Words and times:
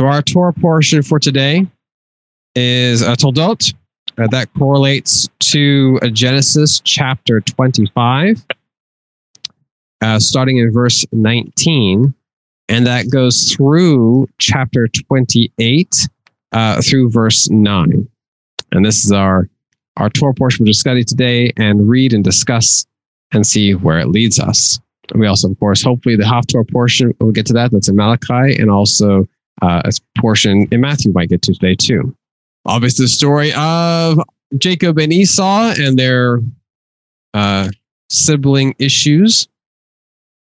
So 0.00 0.06
our 0.06 0.22
Torah 0.22 0.54
portion 0.54 1.02
for 1.02 1.18
today 1.18 1.66
is 2.54 3.02
a 3.02 3.16
Toldot 3.16 3.74
uh, 4.16 4.28
that 4.28 4.48
correlates 4.54 5.28
to 5.40 5.98
uh, 6.00 6.08
Genesis 6.08 6.80
chapter 6.82 7.42
25, 7.42 8.42
uh, 10.00 10.18
starting 10.18 10.56
in 10.56 10.72
verse 10.72 11.04
19, 11.12 12.14
and 12.70 12.86
that 12.86 13.10
goes 13.10 13.52
through 13.52 14.26
chapter 14.38 14.88
28 14.88 16.08
uh, 16.52 16.80
through 16.80 17.10
verse 17.10 17.50
9. 17.50 18.08
And 18.72 18.86
this 18.86 19.04
is 19.04 19.12
our 19.12 19.50
our 19.98 20.08
Torah 20.08 20.32
portion 20.32 20.64
just 20.64 20.80
study 20.80 21.04
today 21.04 21.52
and 21.58 21.90
read 21.90 22.14
and 22.14 22.24
discuss 22.24 22.86
and 23.32 23.46
see 23.46 23.74
where 23.74 23.98
it 23.98 24.08
leads 24.08 24.40
us. 24.40 24.80
We 25.14 25.26
also, 25.26 25.50
of 25.50 25.60
course, 25.60 25.82
hopefully 25.82 26.16
the 26.16 26.22
Haftorah 26.22 26.72
portion, 26.72 27.14
we'll 27.20 27.32
get 27.32 27.44
to 27.48 27.52
that. 27.52 27.70
That's 27.70 27.90
in 27.90 27.96
Malachi 27.96 28.56
and 28.56 28.70
also 28.70 29.28
uh, 29.62 29.82
a 29.84 30.20
portion 30.20 30.66
in 30.70 30.80
Matthew 30.80 31.12
might 31.12 31.28
get 31.28 31.42
to 31.42 31.52
today 31.52 31.74
too. 31.74 32.14
Obviously, 32.66 33.04
the 33.04 33.08
story 33.08 33.52
of 33.54 34.18
Jacob 34.58 34.98
and 34.98 35.12
Esau 35.12 35.74
and 35.78 35.98
their 35.98 36.40
uh, 37.34 37.68
sibling 38.08 38.74
issues. 38.78 39.48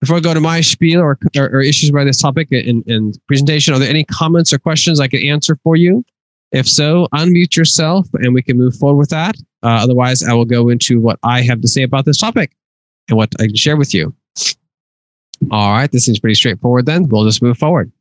Before 0.02 0.18
I 0.18 0.20
go 0.20 0.34
to 0.34 0.40
my 0.40 0.62
spiel 0.62 1.02
or, 1.02 1.18
or, 1.36 1.50
or 1.50 1.62
issues 1.62 1.92
by 1.92 2.04
this 2.04 2.22
topic 2.22 2.52
in, 2.52 2.84
in 2.86 3.14
presentation, 3.28 3.74
are 3.74 3.80
there 3.80 3.90
any 3.90 4.04
comments 4.04 4.54
or 4.54 4.60
questions 4.60 5.00
I 5.00 5.08
can 5.08 5.24
answer 5.24 5.58
for 5.64 5.76
you? 5.76 6.06
If 6.52 6.70
so, 6.70 7.08
unmute 7.14 7.58
yourself 7.58 8.08
and 8.14 8.34
we 8.34 8.42
can 8.42 8.58
move 8.58 8.76
forward 8.76 9.00
with 9.00 9.10
that. 9.10 9.36
Uh, 9.64 9.80
otherwise, 9.82 10.24
I 10.24 10.34
will 10.34 10.46
go 10.46 10.70
into 10.70 11.02
what 11.02 11.20
I 11.24 11.42
have 11.42 11.62
to 11.62 11.68
say 11.68 11.84
about 11.84 12.06
this 12.06 12.18
topic 12.18 12.56
and 13.10 13.18
what 13.18 13.30
I 13.40 13.48
can 13.48 13.56
share 13.56 13.76
with 13.76 13.94
you. 13.94 14.16
All 15.52 15.72
right, 15.72 15.92
this 15.92 16.06
seems 16.06 16.20
pretty 16.20 16.36
straightforward 16.36 16.86
then. 16.86 17.10
We'll 17.10 17.26
just 17.26 17.42
move 17.42 17.58
forward. 17.58 17.92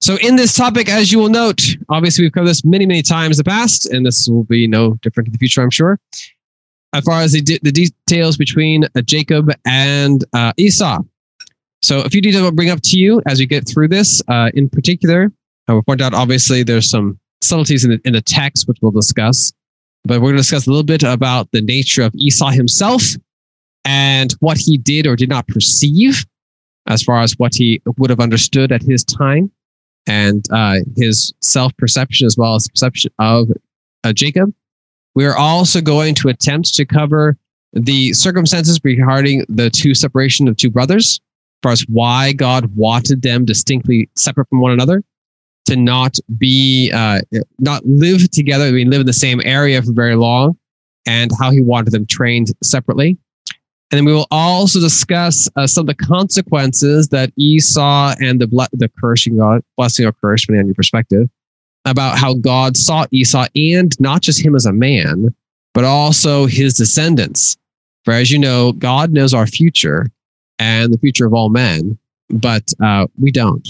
So, 0.00 0.16
in 0.18 0.36
this 0.36 0.54
topic, 0.54 0.88
as 0.88 1.10
you 1.10 1.18
will 1.18 1.28
note, 1.28 1.60
obviously 1.88 2.24
we've 2.24 2.32
covered 2.32 2.48
this 2.48 2.64
many, 2.64 2.86
many 2.86 3.02
times 3.02 3.38
in 3.38 3.44
the 3.44 3.50
past, 3.50 3.86
and 3.86 4.06
this 4.06 4.28
will 4.28 4.44
be 4.44 4.68
no 4.68 4.94
different 5.02 5.26
in 5.26 5.32
the 5.32 5.38
future, 5.38 5.60
I'm 5.60 5.70
sure. 5.70 5.98
As 6.92 7.04
far 7.04 7.20
as 7.20 7.32
the, 7.32 7.40
de- 7.40 7.58
the 7.62 7.72
details 7.72 8.36
between 8.36 8.84
uh, 8.84 9.02
Jacob 9.02 9.50
and 9.66 10.24
uh, 10.32 10.52
Esau. 10.56 11.00
So, 11.82 12.00
a 12.02 12.08
few 12.08 12.20
details 12.20 12.44
I'll 12.44 12.52
bring 12.52 12.70
up 12.70 12.80
to 12.84 12.98
you 12.98 13.20
as 13.26 13.40
we 13.40 13.46
get 13.46 13.68
through 13.68 13.88
this. 13.88 14.22
Uh, 14.28 14.50
in 14.54 14.68
particular, 14.68 15.32
I 15.66 15.72
will 15.72 15.82
point 15.82 16.00
out 16.00 16.14
obviously 16.14 16.62
there's 16.62 16.88
some 16.88 17.18
subtleties 17.42 17.84
in 17.84 17.90
the, 17.90 18.00
in 18.04 18.12
the 18.12 18.22
text, 18.22 18.68
which 18.68 18.78
we'll 18.80 18.92
discuss, 18.92 19.52
but 20.04 20.20
we're 20.20 20.28
going 20.28 20.36
to 20.36 20.42
discuss 20.42 20.68
a 20.68 20.70
little 20.70 20.84
bit 20.84 21.02
about 21.02 21.50
the 21.50 21.60
nature 21.60 22.02
of 22.02 22.14
Esau 22.14 22.50
himself 22.50 23.02
and 23.84 24.32
what 24.38 24.58
he 24.58 24.78
did 24.78 25.08
or 25.08 25.16
did 25.16 25.28
not 25.28 25.48
perceive 25.48 26.24
as 26.86 27.02
far 27.02 27.20
as 27.20 27.34
what 27.34 27.54
he 27.54 27.82
would 27.96 28.10
have 28.10 28.20
understood 28.20 28.70
at 28.70 28.82
his 28.82 29.04
time 29.04 29.50
and 30.08 30.44
uh, 30.50 30.76
his 30.96 31.32
self 31.40 31.76
perception 31.76 32.26
as 32.26 32.36
well 32.36 32.54
as 32.54 32.66
perception 32.66 33.12
of 33.18 33.48
uh, 34.02 34.12
Jacob. 34.12 34.52
We 35.14 35.26
are 35.26 35.36
also 35.36 35.80
going 35.80 36.14
to 36.16 36.28
attempt 36.28 36.74
to 36.74 36.84
cover 36.84 37.36
the 37.72 38.12
circumstances 38.14 38.80
regarding 38.82 39.44
the 39.48 39.70
two 39.70 39.94
separation 39.94 40.48
of 40.48 40.56
two 40.56 40.70
brothers, 40.70 41.20
as 41.20 41.60
far 41.62 41.72
as 41.72 41.82
why 41.88 42.32
God 42.32 42.74
wanted 42.74 43.22
them 43.22 43.44
distinctly 43.44 44.08
separate 44.16 44.48
from 44.48 44.60
one 44.60 44.72
another, 44.72 45.02
to 45.66 45.76
not 45.76 46.16
be 46.38 46.90
uh, 46.92 47.20
not 47.58 47.84
live 47.84 48.30
together, 48.30 48.64
I 48.64 48.70
mean 48.70 48.90
live 48.90 49.00
in 49.00 49.06
the 49.06 49.12
same 49.12 49.40
area 49.44 49.82
for 49.82 49.92
very 49.92 50.16
long, 50.16 50.56
and 51.06 51.30
how 51.38 51.50
He 51.50 51.60
wanted 51.60 51.90
them 51.90 52.06
trained 52.06 52.48
separately. 52.62 53.18
And 53.90 53.98
then 53.98 54.04
we 54.04 54.12
will 54.12 54.26
also 54.30 54.80
discuss 54.80 55.48
uh, 55.56 55.66
some 55.66 55.88
of 55.88 55.96
the 55.96 56.04
consequences 56.04 57.08
that 57.08 57.32
Esau 57.36 58.14
and 58.20 58.38
the 58.38 58.46
ble- 58.46 58.66
the 58.72 58.90
cursing 59.00 59.38
God, 59.38 59.62
blessing 59.76 60.04
or 60.04 60.12
curse, 60.12 60.42
depending 60.42 60.64
on 60.64 60.66
your 60.66 60.74
perspective, 60.74 61.28
about 61.86 62.18
how 62.18 62.34
God 62.34 62.76
saw 62.76 63.06
Esau 63.12 63.46
and 63.56 63.98
not 63.98 64.20
just 64.20 64.44
him 64.44 64.54
as 64.54 64.66
a 64.66 64.72
man, 64.72 65.34
but 65.72 65.84
also 65.84 66.44
his 66.44 66.74
descendants. 66.74 67.56
For 68.04 68.12
as 68.12 68.30
you 68.30 68.38
know, 68.38 68.72
God 68.72 69.12
knows 69.12 69.32
our 69.32 69.46
future 69.46 70.10
and 70.58 70.92
the 70.92 70.98
future 70.98 71.26
of 71.26 71.32
all 71.32 71.48
men, 71.48 71.98
but 72.28 72.70
uh, 72.82 73.06
we 73.18 73.30
don't. 73.30 73.66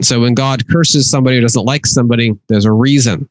So 0.00 0.20
when 0.20 0.34
God 0.34 0.68
curses 0.68 1.10
somebody 1.10 1.36
who 1.36 1.42
doesn't 1.42 1.64
like 1.64 1.86
somebody, 1.86 2.38
there's 2.48 2.64
a 2.64 2.72
reason. 2.72 3.28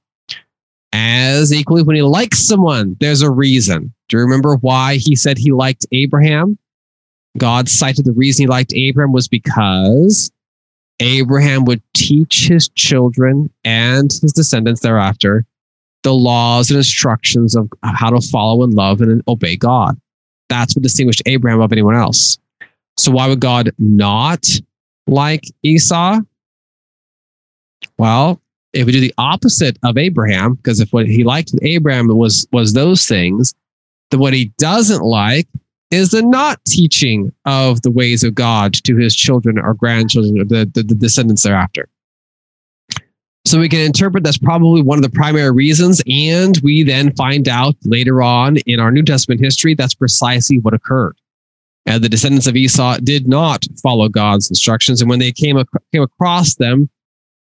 As 0.92 1.54
equally, 1.54 1.84
when 1.84 1.96
he 1.96 2.02
likes 2.02 2.40
someone, 2.40 2.98
there's 3.00 3.22
a 3.22 3.32
reason. 3.32 3.94
Do 4.10 4.18
you 4.18 4.24
remember 4.24 4.56
why 4.56 4.96
he 4.96 5.16
said 5.16 5.38
he 5.38 5.52
liked 5.52 5.86
Abraham? 5.92 6.58
God 7.38 7.70
cited 7.70 8.06
the 8.06 8.12
reason 8.12 8.44
he 8.44 8.48
liked 8.48 8.74
Abraham 8.74 9.14
was 9.14 9.28
because 9.28 10.32
Abraham 11.00 11.64
would 11.66 11.82
teach 11.94 12.48
his 12.48 12.70
children 12.70 13.50
and 13.64 14.12
his 14.12 14.34
descendants 14.34 14.82
thereafter 14.82 15.46
the 16.04 16.14
laws 16.14 16.70
and 16.70 16.78
instructions 16.78 17.56
of 17.56 17.70
how 17.84 18.10
to 18.10 18.22
follow 18.22 18.64
and 18.64 18.74
love 18.74 19.02
and 19.02 19.22
obey 19.28 19.56
God. 19.56 20.00
That's 20.48 20.76
what 20.76 20.84
distinguished 20.84 21.22
Abraham 21.26 21.62
of 21.62 21.72
anyone 21.72 21.96
else. 21.96 22.38
So 22.98 23.12
why 23.12 23.28
would 23.28 23.40
God 23.40 23.72
not 23.78 24.46
like 25.08 25.44
Esau? 25.64 26.20
Well, 27.98 28.42
if 28.74 28.86
we 28.86 28.92
do 28.92 29.00
the 29.00 29.14
opposite 29.18 29.78
of 29.84 29.98
Abraham, 29.98 30.56
because 30.56 30.80
if 30.80 30.92
what 30.94 31.06
he 31.06 31.24
liked 31.24 31.52
with 31.54 31.64
Abraham 31.64 32.08
was 32.08 32.48
was 32.52 32.74
those 32.74 33.06
things, 33.06 33.54
then 34.12 34.20
what 34.20 34.34
he 34.34 34.46
doesn't 34.58 35.04
like 35.04 35.48
is 35.92 36.12
the 36.12 36.22
not 36.22 36.64
teaching 36.66 37.32
of 37.46 37.82
the 37.82 37.92
ways 37.92 38.24
of 38.24 38.36
God 38.36 38.74
to 38.86 38.96
his 38.96 39.16
children 39.16 39.58
or 39.58 39.74
grandchildren 39.74 40.40
or 40.40 40.46
the, 40.46 40.70
the, 40.74 40.84
the 40.84 40.96
descendants 40.96 41.44
thereafter. 41.44 41.90
So 43.46 43.60
we 43.60 43.70
can 43.70 43.80
interpret 43.80 44.24
that's 44.24 44.38
probably 44.38 44.82
one 44.82 45.00
of 45.00 45.02
the 45.02 45.10
primary 45.10 45.52
reasons. 45.52 46.02
And 46.08 46.60
we 46.64 46.84
then 46.84 47.16
find 47.16 47.48
out 47.48 47.76
later 47.84 48.22
on 48.22 48.58
in 48.68 48.80
our 48.80 48.92
New 48.92 49.02
Testament 49.02 49.42
history 49.42 49.74
that's 49.74 49.96
precisely 49.96 50.60
what 50.60 50.74
occurred. 50.74 51.16
And 51.86 52.04
the 52.04 52.10
descendants 52.10 52.46
of 52.46 52.56
Esau 52.56 52.98
did 52.98 53.28
not 53.28 53.66
follow 53.82 54.10
God's 54.10 54.50
instructions. 54.50 55.02
And 55.02 55.10
when 55.10 55.18
they 55.18 55.32
came, 55.32 55.58
ac- 55.58 55.68
came 55.92 56.04
across 56.04 56.56
them, 56.56 56.90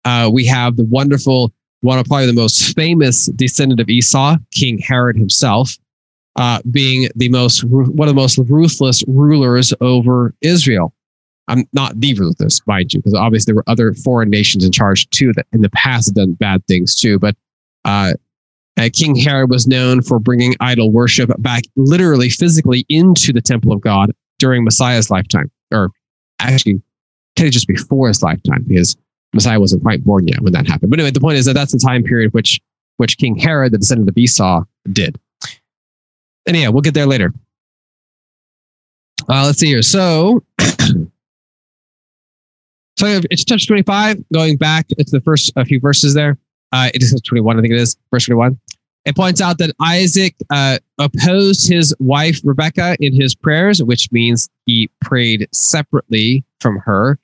uh, 0.07 0.31
we 0.33 0.47
have 0.47 0.77
the 0.77 0.85
wonderful, 0.85 1.53
one 1.83 1.99
of 1.99 2.07
probably 2.07 2.27
the 2.27 2.33
most 2.33 2.75
famous 2.75 3.27
descendant 3.27 3.81
of 3.81 3.91
Esau, 3.91 4.37
King 4.53 4.79
Herod 4.79 5.17
himself, 5.17 5.77
uh, 6.39 6.61
being 6.71 7.09
the 7.17 7.29
most 7.29 7.65
one 7.65 8.09
of 8.09 8.15
the 8.15 8.21
most 8.21 8.39
ruthless 8.39 9.05
rulers 9.07 9.75
over 9.81 10.33
Israel. 10.41 10.95
I'm 11.49 11.67
not 11.73 11.99
the 11.99 12.15
ruthless, 12.15 12.61
mind 12.67 12.95
you, 12.95 13.01
because 13.01 13.15
obviously 13.15 13.51
there 13.51 13.57
were 13.57 13.65
other 13.67 13.93
foreign 13.93 14.31
nations 14.31 14.65
in 14.65 14.71
charge 14.71 15.09
too 15.11 15.33
that 15.35 15.47
in 15.53 15.63
the 15.63 15.71
past 15.71 16.09
had 16.09 16.15
done 16.15 16.35
bad 16.35 16.65
things 16.67 16.95
too. 16.95 17.19
But 17.19 17.37
uh, 17.85 18.15
uh, 18.77 18.89
King 18.93 19.17
Herod 19.17 19.51
was 19.51 19.67
known 19.67 20.01
for 20.01 20.21
bringing 20.21 20.55
idol 20.61 20.93
worship 20.93 21.31
back, 21.39 21.65
literally, 21.75 22.31
physically, 22.31 22.87
into 22.89 23.33
the 23.33 23.41
temple 23.41 23.73
of 23.73 23.81
God 23.81 24.13
during 24.39 24.63
Messiah's 24.63 25.11
lifetime, 25.11 25.51
or 25.73 25.91
actually, 26.39 26.81
kind 27.37 27.49
of 27.49 27.53
just 27.53 27.67
before 27.67 28.07
his 28.07 28.23
lifetime, 28.23 28.65
because 28.69 28.97
Messiah 29.35 29.59
wasn't 29.59 29.83
quite 29.83 30.05
born 30.05 30.29
yet 30.29 30.41
when 30.43 30.53
that 30.53 30.69
happened. 30.69 30.91
But 30.91 31.01
anyway, 31.01 31.11
the 31.11 31.21
point 31.21 31.39
is 31.39 31.47
that 31.47 31.55
that's 31.55 31.73
the 31.73 31.79
time 31.79 32.05
period 32.05 32.33
which 32.33 32.61
which 32.99 33.19
King 33.19 33.37
Herod, 33.37 33.73
the 33.73 33.79
descendant 33.79 34.09
of 34.09 34.17
Esau, 34.17 34.63
did. 34.93 35.19
Yeah, 36.57 36.69
we'll 36.69 36.83
get 36.83 36.95
there 36.95 37.07
later. 37.07 37.33
Uh, 39.29 39.45
let's 39.47 39.59
see 39.59 39.67
here. 39.67 39.83
So, 39.83 40.43
so 42.99 43.21
it's 43.31 43.45
chapter 43.45 43.67
25, 43.67 44.25
going 44.33 44.57
back 44.57 44.89
to 44.89 45.05
the 45.11 45.21
first 45.21 45.53
a 45.57 45.65
few 45.65 45.81
verses 45.81 46.15
there. 46.15 46.39
Uh, 46.73 46.91
it 46.95 47.03
is 47.03 47.19
21, 47.21 47.59
I 47.59 47.63
think 47.63 47.73
it 47.73 47.81
is, 47.81 47.97
verse 48.11 48.27
21. 48.27 48.59
It 49.05 49.17
points 49.17 49.41
out 49.41 49.59
that 49.59 49.75
Isaac 49.81 50.35
uh, 50.51 50.79
opposed 50.99 51.69
his 51.69 51.95
wife 51.99 52.41
Rebecca 52.45 52.97
in 53.01 53.15
his 53.15 53.35
prayers, 53.35 53.83
which 53.83 54.13
means 54.13 54.49
he 54.67 54.91
prayed 55.01 55.49
separately 55.53 56.45
from 56.61 56.79
her 56.79 57.19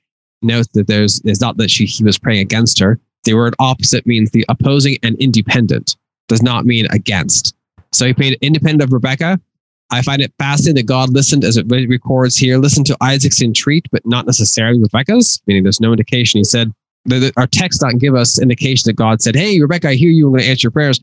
note 0.44 0.70
that 0.74 0.86
there's 0.86 1.20
it's 1.24 1.40
not 1.40 1.56
that 1.56 1.70
she 1.70 1.86
he 1.86 2.04
was 2.04 2.18
praying 2.18 2.40
against 2.40 2.78
her. 2.78 3.00
The 3.24 3.34
word 3.34 3.54
opposite 3.58 4.06
means 4.06 4.30
the 4.30 4.44
opposing 4.48 4.98
and 5.02 5.16
independent. 5.16 5.96
Does 6.28 6.42
not 6.42 6.64
mean 6.64 6.86
against. 6.90 7.54
So 7.94 8.06
he 8.06 8.12
prayed 8.12 8.38
independent 8.40 8.82
of 8.82 8.92
Rebecca, 8.92 9.40
I 9.90 10.02
find 10.02 10.20
it 10.20 10.32
fascinating 10.38 10.76
that 10.76 10.86
God 10.86 11.10
listened, 11.10 11.44
as 11.44 11.56
it 11.56 11.66
records 11.68 12.36
here, 12.36 12.58
listened 12.58 12.86
to 12.86 12.96
Isaac's 13.00 13.42
entreat, 13.42 13.86
but 13.92 14.04
not 14.04 14.26
necessarily 14.26 14.80
Rebecca's, 14.80 15.40
meaning 15.46 15.62
there's 15.62 15.80
no 15.80 15.92
indication. 15.92 16.38
He 16.38 16.44
said, 16.44 16.72
our 17.36 17.46
text 17.46 17.80
doesn't 17.80 17.98
give 17.98 18.14
us 18.14 18.40
indication 18.40 18.88
that 18.88 18.94
God 18.94 19.20
said, 19.20 19.36
Hey, 19.36 19.60
Rebecca, 19.60 19.88
I 19.88 19.94
hear 19.94 20.10
you. 20.10 20.26
I'm 20.26 20.32
going 20.32 20.42
to 20.42 20.48
answer 20.48 20.66
your 20.66 20.72
prayers. 20.72 21.00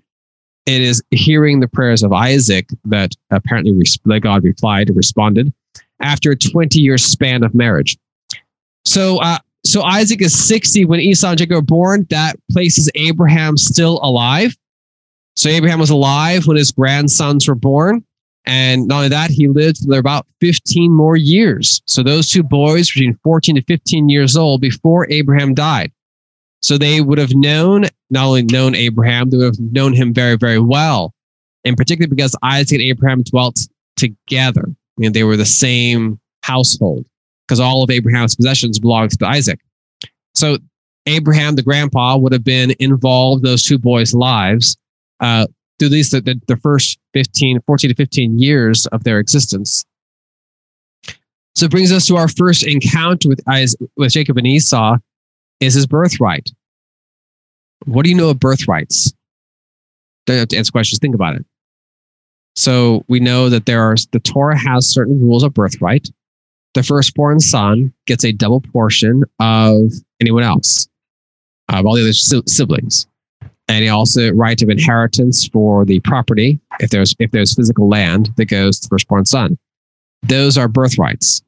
It 0.66 0.82
is 0.82 1.02
hearing 1.12 1.60
the 1.60 1.68
prayers 1.68 2.04
of 2.04 2.12
Isaac 2.12 2.70
that 2.86 3.12
apparently 3.30 3.74
God 4.20 4.44
replied 4.44 4.90
responded 4.96 5.54
after 6.00 6.32
a 6.32 6.36
20 6.36 6.80
year 6.80 6.98
span 6.98 7.44
of 7.44 7.54
marriage. 7.54 7.98
So, 8.86 9.22
uh, 9.22 9.40
so 9.64 9.84
Isaac 9.84 10.22
is 10.22 10.48
60 10.48 10.86
when 10.86 11.00
Esau 11.00 11.30
and 11.30 11.38
Jacob 11.38 11.58
are 11.58 11.62
born. 11.62 12.08
That 12.10 12.36
places 12.52 12.90
Abraham 12.96 13.58
still 13.58 14.00
alive. 14.02 14.56
So 15.36 15.50
Abraham 15.50 15.80
was 15.80 15.90
alive 15.90 16.48
when 16.48 16.58
his 16.58 16.72
grandsons 16.72 17.48
were 17.48 17.56
born. 17.56 18.04
And 18.46 18.88
not 18.88 18.98
only 18.98 19.10
that, 19.10 19.30
he 19.30 19.48
lived 19.48 19.78
for 19.86 19.98
about 19.98 20.26
15 20.40 20.92
more 20.92 21.16
years. 21.16 21.82
So 21.86 22.02
those 22.02 22.30
two 22.30 22.44
boys 22.44 22.92
between 22.92 23.18
14 23.24 23.56
to 23.56 23.62
15 23.64 24.10
years 24.10 24.36
old 24.36 24.62
before 24.62 25.08
Abraham 25.10 25.54
died. 25.54 25.92
So 26.62 26.78
they 26.78 27.02
would 27.02 27.18
have 27.18 27.34
known, 27.34 27.86
not 28.10 28.26
only 28.26 28.44
known 28.44 28.76
Abraham, 28.76 29.30
they 29.30 29.38
would 29.38 29.56
have 29.56 29.60
known 29.60 29.94
him 29.94 30.14
very, 30.14 30.38
very 30.38 30.60
well. 30.60 31.14
And 31.66 31.78
particularly 31.78 32.14
because 32.14 32.36
Isaac 32.42 32.80
and 32.80 32.82
Abraham 32.82 33.24
dwelt 33.24 33.60
together. 33.96 34.66
I 34.68 34.98
mean, 34.98 35.14
they 35.14 35.24
were 35.24 35.38
the 35.38 35.46
same 35.46 36.20
household 36.44 37.06
because 37.48 37.60
all 37.60 37.84
of 37.84 37.92
Abraham's 37.92 38.36
possessions 38.36 38.80
belonged 38.80 39.18
to 39.20 39.28
Isaac. 39.28 39.60
So 40.34 40.58
Abraham, 41.06 41.56
the 41.56 41.64
grandpa, 41.64 42.18
would 42.18 42.34
have 42.34 42.44
been 42.44 42.74
involved 42.80 43.44
those 43.44 43.64
two 43.64 43.78
boys' 43.78 44.14
lives 44.14 44.78
uh, 45.22 45.48
through 45.80 45.90
least 45.90 46.12
the, 46.12 46.22
the, 46.22 46.40
the 46.48 46.58
first 46.58 47.00
15, 47.14 47.62
14 47.62 47.90
to 47.90 47.96
15 47.96 48.40
years 48.40 48.86
of 48.88 49.04
their 49.04 49.20
existence. 49.20 49.86
So 51.56 51.66
it 51.66 51.72
brings 51.72 51.92
us 51.92 52.08
to 52.08 52.18
our 52.18 52.28
first 52.28 52.66
encounter 52.66 53.30
with, 53.30 53.42
with 53.98 54.12
Jacob 54.12 54.38
and 54.38 54.48
Esau 54.48 54.98
is 55.60 55.74
his 55.74 55.86
birthright. 55.86 56.50
What 57.86 58.04
do 58.04 58.10
you 58.10 58.16
know 58.16 58.30
of 58.30 58.40
birthrights? 58.40 59.14
Don't 60.26 60.38
have 60.38 60.48
to 60.50 60.58
answer 60.58 60.72
questions. 60.72 61.00
Think 61.00 61.16
about 61.16 61.36
it. 61.36 61.46
So 62.56 63.04
we 63.08 63.20
know 63.20 63.50
that 63.50 63.66
there 63.66 63.82
are 63.82 63.96
the 64.12 64.20
Torah 64.20 64.58
has 64.58 64.88
certain 64.88 65.20
rules 65.20 65.44
of 65.44 65.54
birthright. 65.54 66.10
The 66.74 66.84
firstborn 66.84 67.40
son 67.40 67.94
gets 68.08 68.24
a 68.24 68.32
double 68.32 68.62
portion 68.62 69.24
of 69.40 69.92
anyone 70.22 70.44
else, 70.44 70.88
of 71.70 71.86
all 71.86 71.96
the 71.96 72.02
other 72.02 72.14
siblings 72.14 73.08
and 73.68 73.84
he 73.84 73.90
also 73.90 74.32
right 74.32 74.62
of 74.62 74.70
inheritance 74.70 75.48
for 75.48 75.86
the 75.86 76.00
property 76.02 76.60
if 76.80 76.90
there's 76.90 77.16
if 77.20 77.32
there's 77.32 77.56
physical 77.56 77.88
land 77.88 78.32
that 78.38 78.46
goes 78.46 78.80
to 78.80 78.88
the 78.88 78.94
firstborn 78.94 79.26
son. 79.26 79.58
Those 80.24 80.58
are 80.58 80.68
birthrights. 80.68 81.42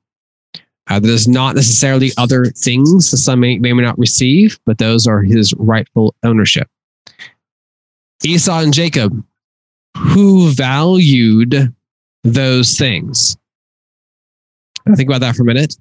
Uh, 0.88 1.00
there's 1.00 1.28
not 1.28 1.56
necessarily 1.56 2.12
other 2.18 2.46
things 2.46 3.12
the 3.12 3.18
son 3.18 3.40
may, 3.40 3.58
may 3.58 3.72
may 3.72 3.84
not 3.84 3.98
receive, 3.98 4.60
but 4.66 4.78
those 4.78 5.08
are 5.08 5.22
his 5.22 5.54
rightful 5.56 6.14
ownership. 6.24 6.68
Esau 8.24 8.60
and 8.60 8.74
Jacob, 8.74 9.24
who 9.98 10.52
valued 10.52 11.74
those 12.24 12.78
things? 12.78 13.38
Think 14.96 15.10
about 15.10 15.22
that 15.22 15.36
for 15.36 15.44
a 15.44 15.46
minute. 15.46 15.76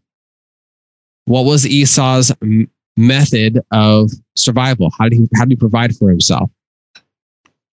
What 1.24 1.44
was 1.44 1.66
Esau's 1.66 2.32
method 2.96 3.60
of 3.70 4.10
survival. 4.36 4.90
How 4.98 5.08
did 5.08 5.14
he 5.14 5.28
how 5.34 5.44
did 5.44 5.52
he 5.52 5.56
provide 5.56 5.96
for 5.96 6.08
himself? 6.08 6.50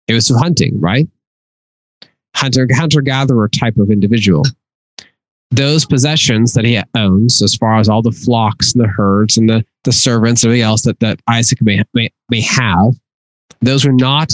It 0.08 0.14
was 0.14 0.28
through 0.28 0.38
hunting, 0.38 0.80
right? 0.80 1.08
Hunter 2.34 2.66
hunter 2.72 3.00
gatherer 3.00 3.48
type 3.48 3.76
of 3.76 3.90
individual. 3.90 4.44
Those 5.52 5.84
possessions 5.84 6.54
that 6.54 6.64
he 6.64 6.80
owns, 6.94 7.42
as 7.42 7.56
far 7.56 7.78
as 7.78 7.88
all 7.88 8.02
the 8.02 8.12
flocks 8.12 8.72
and 8.72 8.82
the 8.82 8.88
herds 8.88 9.36
and 9.36 9.50
the, 9.50 9.64
the 9.82 9.92
servants, 9.92 10.44
everything 10.44 10.62
else 10.62 10.82
that, 10.82 11.00
that 11.00 11.20
Isaac 11.28 11.60
may, 11.60 11.82
may, 11.92 12.08
may 12.30 12.40
have, 12.40 12.94
those 13.60 13.84
were 13.84 13.92
not 13.92 14.32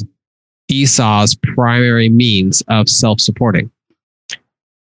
Esau's 0.69 1.35
primary 1.35 2.11
means 2.11 2.63
of 2.69 2.89
self 2.89 3.21
supporting. 3.21 3.71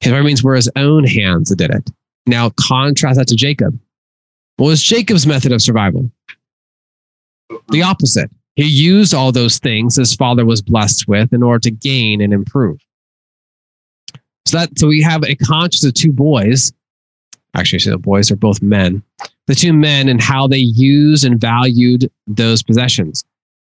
His 0.01 0.11
primary 0.11 0.25
means 0.25 0.44
were 0.44 0.55
his 0.55 0.69
own 0.75 1.05
hands 1.05 1.49
that 1.49 1.57
did 1.57 1.71
it. 1.71 1.89
Now 2.27 2.51
contrast 2.51 3.17
that 3.17 3.27
to 3.29 3.35
Jacob. 3.35 3.79
What 4.57 4.68
was 4.68 4.81
Jacob's 4.81 5.25
method 5.25 5.51
of 5.51 5.62
survival? 5.62 6.12
The 7.69 7.81
opposite. 7.81 8.30
He 8.56 8.65
used 8.65 9.13
all 9.13 9.31
those 9.31 9.59
things 9.59 9.95
his 9.95 10.15
father 10.15 10.45
was 10.45 10.62
blessed 10.62 11.07
with 11.07 11.33
in 11.33 11.42
order 11.42 11.59
to 11.59 11.71
gain 11.71 12.21
and 12.21 12.33
improve. 12.33 12.80
So 14.45 14.57
that 14.57 14.77
so 14.77 14.88
we 14.88 15.01
have 15.01 15.24
a 15.24 15.36
conscious 15.36 15.83
of 15.83 15.94
two 15.94 16.12
boys. 16.12 16.74
Actually, 17.56 17.92
the 17.92 17.98
boys 17.98 18.31
are 18.31 18.36
both 18.36 18.62
men. 18.62 19.03
The 19.48 19.56
two 19.56 19.74
men 19.74 20.07
and 20.09 20.21
how 20.21 20.48
they 20.48 20.57
used 20.57 21.25
and 21.25 21.39
valued 21.39 22.09
those 22.27 22.63
possessions. 22.63 23.24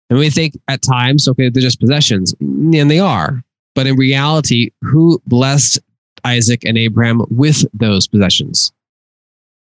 And 0.09 0.17
we 0.17 0.29
think 0.29 0.59
at 0.67 0.81
times, 0.81 1.27
okay, 1.27 1.49
they're 1.49 1.61
just 1.61 1.79
possessions, 1.79 2.33
and 2.39 2.89
they 2.89 2.99
are. 2.99 3.43
But 3.75 3.87
in 3.87 3.95
reality, 3.95 4.71
who 4.81 5.21
blessed 5.27 5.79
Isaac 6.25 6.65
and 6.65 6.77
Abraham 6.77 7.21
with 7.29 7.65
those 7.73 8.07
possessions? 8.07 8.71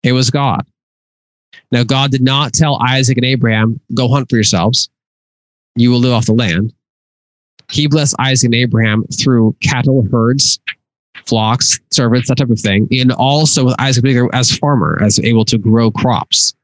It 0.02 0.12
was 0.12 0.31
God. 0.31 0.67
Now, 1.73 1.85
God 1.85 2.11
did 2.11 2.23
not 2.23 2.53
tell 2.53 2.81
Isaac 2.82 3.17
and 3.17 3.26
Abraham, 3.26 3.81
go 3.94 4.08
hunt 4.08 4.29
for 4.31 4.37
yourselves. 4.37 4.88
You 5.75 5.91
will 5.91 5.99
live 5.99 6.12
off 6.12 6.26
the 6.26 6.32
land. 6.32 6.73
He 7.70 7.87
blessed 7.87 8.14
Isaac 8.19 8.47
and 8.47 8.55
Abraham 8.55 9.05
through 9.19 9.56
cattle, 9.61 10.06
herds, 10.11 10.61
flocks, 11.26 11.81
servants, 11.91 12.29
that 12.29 12.38
type 12.38 12.50
of 12.50 12.61
thing. 12.61 12.88
And 12.91 13.12
also 13.12 13.64
with 13.64 13.81
Isaac 13.81 14.05
as 14.32 14.56
farmer, 14.56 14.99
as 15.03 15.19
able 15.20 15.44
to 15.47 15.58
grow 15.58 15.91
crops. 15.91 16.55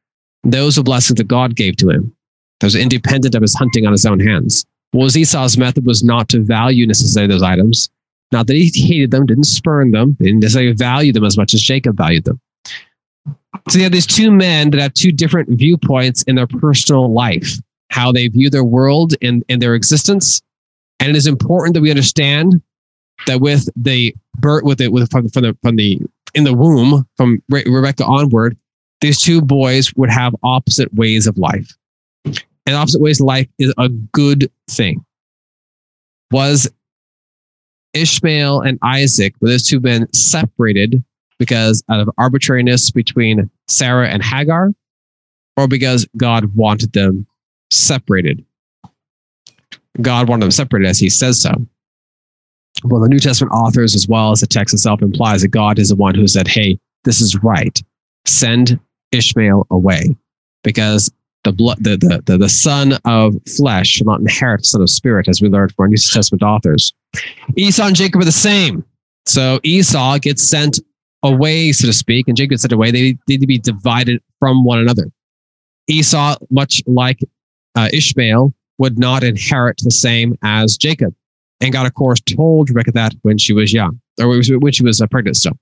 Those 0.45 0.79
are 0.79 0.83
blessings 0.83 1.19
that 1.19 1.29
God 1.29 1.57
gave 1.57 1.77
to 1.77 1.91
him. 1.91 2.15
Those 2.61 2.75
independent 2.75 3.35
of 3.35 3.43
his 3.43 3.55
hunting 3.55 3.87
on 3.87 3.93
his 3.93 4.07
own 4.07 4.21
hands. 4.21 4.65
Was 4.93 5.17
Esau's 5.17 5.57
method 5.57 5.87
was 5.87 6.05
not 6.05 6.29
to 6.31 6.41
value 6.41 6.87
necessarily 6.87 7.33
those 7.33 7.43
items. 7.43 7.91
Not 8.31 8.47
that 8.47 8.57
he 8.57 8.71
hated 8.75 9.11
them, 9.11 9.27
didn't 9.27 9.45
spurn 9.45 9.91
them, 9.91 10.17
didn't 10.21 10.41
necessarily 10.41 10.73
value 10.73 11.13
them 11.13 11.25
as 11.25 11.37
much 11.37 11.55
as 11.55 11.61
Jacob 11.61 11.97
valued 11.97 12.25
them. 12.25 12.41
So 13.69 13.79
you 13.79 13.85
have 13.85 13.93
these 13.93 14.07
two 14.07 14.31
men 14.31 14.71
that 14.71 14.81
have 14.81 14.95
two 14.95 15.13
different 15.13 15.49
viewpoints 15.51 16.23
in 16.23 16.35
their 16.35 16.47
personal 16.47 17.13
life, 17.13 17.59
how 17.91 18.13
they 18.13 18.29
view 18.29 18.51
their 18.51 18.65
world 18.65 19.15
and, 19.23 19.45
and 19.49 19.61
their 19.61 19.75
existence. 19.75 20.41
And 21.01 21.11
it 21.11 21.17
is 21.17 21.27
important 21.27 21.75
that 21.75 21.81
we 21.81 21.91
understand 21.91 22.63
that 23.27 23.41
with 23.41 23.69
the 23.77 24.15
birth, 24.39 24.65
with 24.65 24.81
it, 24.81 24.93
with 24.93 25.11
from, 25.11 25.29
from 25.29 25.43
the 25.43 25.57
from 25.63 25.77
the 25.77 26.01
in 26.35 26.45
the 26.45 26.55
womb 26.55 27.07
from 27.17 27.43
Re- 27.51 27.65
Rebecca 27.67 28.05
onward, 28.05 28.57
these 29.01 29.21
two 29.21 29.41
boys 29.41 29.93
would 29.95 30.11
have 30.11 30.35
opposite 30.43 30.93
ways 30.95 31.27
of 31.27 31.37
life, 31.37 31.77
and 32.25 32.75
opposite 32.75 33.01
ways 33.01 33.21
of 33.21 33.27
life 33.27 33.49
is 33.59 33.75
a 33.79 33.89
good 33.89 34.51
thing. 34.71 35.05
Was 36.31 36.71
Ishmael 37.95 38.61
and 38.61 38.79
Isaac, 38.83 39.35
were 39.41 39.49
those 39.49 39.67
two 39.67 39.81
men 39.81 40.11
separated 40.13 41.05
because 41.43 41.83
out 41.91 41.99
of 41.99 42.09
arbitrariness 42.19 42.93
between 42.93 43.51
Sarah 43.67 44.09
and 44.09 44.23
Hagar, 44.23 44.71
or 45.57 45.67
because 45.67 46.07
God 46.17 46.55
wanted 46.55 46.93
them 46.93 47.27
separated. 47.73 48.45
God 50.01 50.29
wanted 50.29 50.45
them 50.45 50.53
separated 50.53 50.89
as 50.89 51.01
he 51.01 51.11
says 51.11 51.43
so. 51.43 51.51
Well, 52.85 53.01
the 53.01 53.09
New 53.09 53.19
Testament 53.19 53.53
authors, 53.53 53.97
as 53.97 54.07
well 54.07 54.31
as 54.31 54.41
the 54.41 54.47
text 54.47 54.73
itself, 54.73 55.03
implies 55.03 55.43
that 55.43 55.49
God 55.49 55.81
is 55.81 55.89
the 55.89 55.97
one 55.97 56.15
who 56.15 56.29
said, 56.29 56.47
Hey, 56.47 56.79
this 57.03 57.21
is 57.21 57.43
right. 57.43 57.83
Send 58.25 58.79
Ishmael 59.11 59.67
away. 59.69 60.17
Because 60.63 61.11
the 61.43 61.51
blood 61.51 61.79
the, 61.81 61.97
the, 61.97 62.23
the, 62.25 62.39
the 62.39 62.49
son 62.49 62.99
of 63.05 63.35
flesh 63.57 63.89
shall 63.89 64.07
not 64.07 64.21
inherit 64.21 64.61
the 64.61 64.69
son 64.69 64.81
of 64.81 64.89
spirit, 64.89 65.27
as 65.27 65.43
we 65.43 65.49
learned 65.49 65.73
from 65.73 65.85
our 65.85 65.89
New 65.89 65.97
Testament 65.97 66.45
authors. 66.45 66.93
Esau 67.57 67.89
and 67.89 67.97
Jacob 67.97 68.21
are 68.21 68.25
the 68.25 68.31
same. 68.31 68.85
So 69.27 69.61
Esau 69.65 70.19
gets 70.19 70.49
sent 70.49 70.79
away, 71.23 71.73
so 71.73 71.87
to 71.87 71.93
speak, 71.93 72.29
and 72.29 72.37
Jacob 72.37 72.59
said 72.59 72.73
away, 72.73 72.91
they 72.91 73.17
need 73.29 73.41
to 73.41 73.47
be 73.47 73.59
divided 73.59 74.21
from 74.39 74.65
one 74.65 74.79
another. 74.79 75.11
Esau, 75.89 76.37
much 76.51 76.83
like 76.87 77.19
uh, 77.75 77.89
Ishmael, 77.93 78.53
would 78.79 78.99
not 78.99 79.23
inherit 79.23 79.81
the 79.83 79.91
same 79.91 80.37
as 80.43 80.77
Jacob. 80.77 81.15
And 81.61 81.73
God, 81.73 81.87
of 81.87 81.95
course, 81.95 82.21
told 82.21 82.71
Rebecca 82.71 82.93
that 82.93 83.13
when 83.23 83.39
she 83.39 83.53
was 83.53 83.73
young, 83.73 84.01
or 84.21 84.29
when 84.29 84.73
she 84.73 84.83
was 84.83 85.01
uh, 85.01 85.07
pregnant 85.07 85.37
still. 85.37 85.57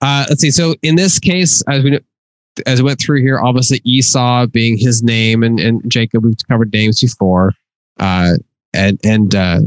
Uh, 0.00 0.26
let's 0.28 0.42
see. 0.42 0.50
So 0.50 0.74
in 0.82 0.96
this 0.96 1.18
case, 1.18 1.62
as 1.62 1.82
we 1.82 1.98
as 2.66 2.80
we 2.80 2.86
went 2.86 3.00
through 3.00 3.20
here, 3.20 3.40
obviously 3.40 3.80
Esau 3.84 4.46
being 4.46 4.76
his 4.76 5.02
name, 5.02 5.42
and, 5.42 5.58
and 5.58 5.82
Jacob, 5.90 6.24
we've 6.24 6.36
covered 6.48 6.72
names 6.72 7.00
before, 7.00 7.54
uh, 7.98 8.34
and 8.74 9.00
and 9.02 9.34
uh, 9.34 9.60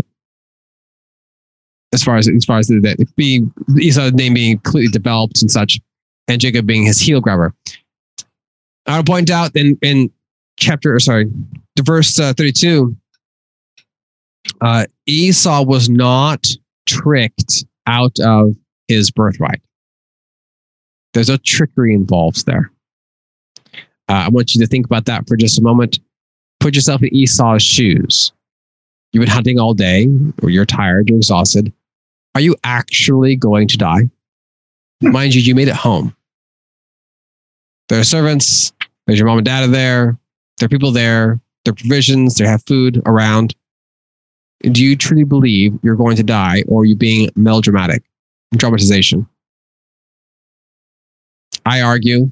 as 1.93 2.03
far 2.03 2.17
as 2.17 2.27
as 2.27 2.45
far 2.45 2.59
as 2.59 2.67
the 2.67 3.07
being 3.15 3.51
Esau's 3.79 4.13
name 4.13 4.33
being 4.33 4.59
completely 4.59 4.91
developed 4.91 5.41
and 5.41 5.49
such, 5.49 5.79
and 6.27 6.41
Jacob 6.41 6.65
being 6.65 6.85
his 6.85 6.99
heel 6.99 7.21
grabber. 7.21 7.53
I 8.85 8.97
will 8.97 9.03
point 9.03 9.29
out 9.29 9.55
in 9.55 9.77
in 9.81 10.11
chapter 10.57 10.93
or 10.93 10.99
sorry, 10.99 11.31
verse 11.81 12.19
uh, 12.19 12.33
thirty 12.33 12.51
two. 12.51 12.95
Uh, 14.61 14.85
Esau 15.05 15.63
was 15.63 15.89
not 15.89 16.45
tricked 16.85 17.65
out 17.85 18.17
of 18.19 18.55
his 18.87 19.11
birthright. 19.11 19.61
There's 21.13 21.29
a 21.29 21.37
trickery 21.37 21.93
involved 21.93 22.45
there. 22.45 22.71
Uh, 24.09 24.23
I 24.25 24.29
want 24.29 24.53
you 24.55 24.61
to 24.61 24.67
think 24.67 24.85
about 24.85 25.05
that 25.05 25.27
for 25.27 25.35
just 25.35 25.59
a 25.59 25.61
moment. 25.61 25.99
Put 26.59 26.75
yourself 26.75 27.03
in 27.03 27.13
Esau's 27.13 27.61
shoes. 27.61 28.31
You've 29.11 29.21
been 29.21 29.29
hunting 29.29 29.59
all 29.59 29.73
day, 29.73 30.07
or 30.41 30.49
you're 30.49 30.65
tired, 30.65 31.09
you're 31.09 31.17
exhausted. 31.17 31.73
Are 32.37 32.39
you 32.39 32.55
actually 32.63 33.35
going 33.35 33.67
to 33.67 33.77
die? 33.79 34.11
Mind 35.01 35.33
you, 35.33 35.41
you 35.41 35.55
made 35.55 35.69
it 35.69 35.73
home. 35.73 36.15
There 37.89 37.99
are 37.99 38.03
servants, 38.03 38.73
there's 39.07 39.17
your 39.17 39.27
mom 39.27 39.39
and 39.39 39.45
dad 39.45 39.63
are 39.63 39.71
there, 39.71 40.19
there 40.59 40.67
are 40.67 40.69
people 40.69 40.91
there, 40.91 41.39
there 41.65 41.71
are 41.71 41.75
provisions, 41.75 42.35
they 42.35 42.45
have 42.45 42.61
food 42.67 43.01
around. 43.07 43.55
Do 44.61 44.85
you 44.85 44.95
truly 44.95 45.23
believe 45.23 45.79
you're 45.81 45.95
going 45.95 46.15
to 46.15 46.21
die, 46.21 46.63
or 46.67 46.83
are 46.83 46.85
you 46.85 46.95
being 46.95 47.31
melodramatic? 47.35 48.03
Dramatization. 48.55 49.27
I 51.65 51.81
argue 51.81 52.31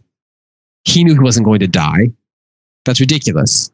he 0.83 1.03
knew 1.03 1.13
he 1.13 1.19
wasn't 1.19 1.47
going 1.47 1.61
to 1.61 1.67
die. 1.67 2.11
That's 2.85 2.99
ridiculous. 2.99 3.71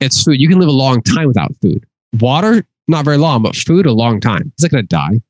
It's 0.00 0.24
food. 0.24 0.40
You 0.40 0.48
can 0.48 0.58
live 0.58 0.70
a 0.70 0.72
long 0.72 1.02
time 1.02 1.26
without 1.26 1.54
food. 1.60 1.84
Water, 2.18 2.64
not 2.88 3.04
very 3.04 3.18
long, 3.18 3.42
but 3.42 3.54
food, 3.54 3.86
a 3.86 3.92
long 3.92 4.20
time. 4.20 4.52
He's 4.56 4.64
not 4.64 4.72
going 4.72 4.84
to 4.84 4.88
die. 4.88 5.22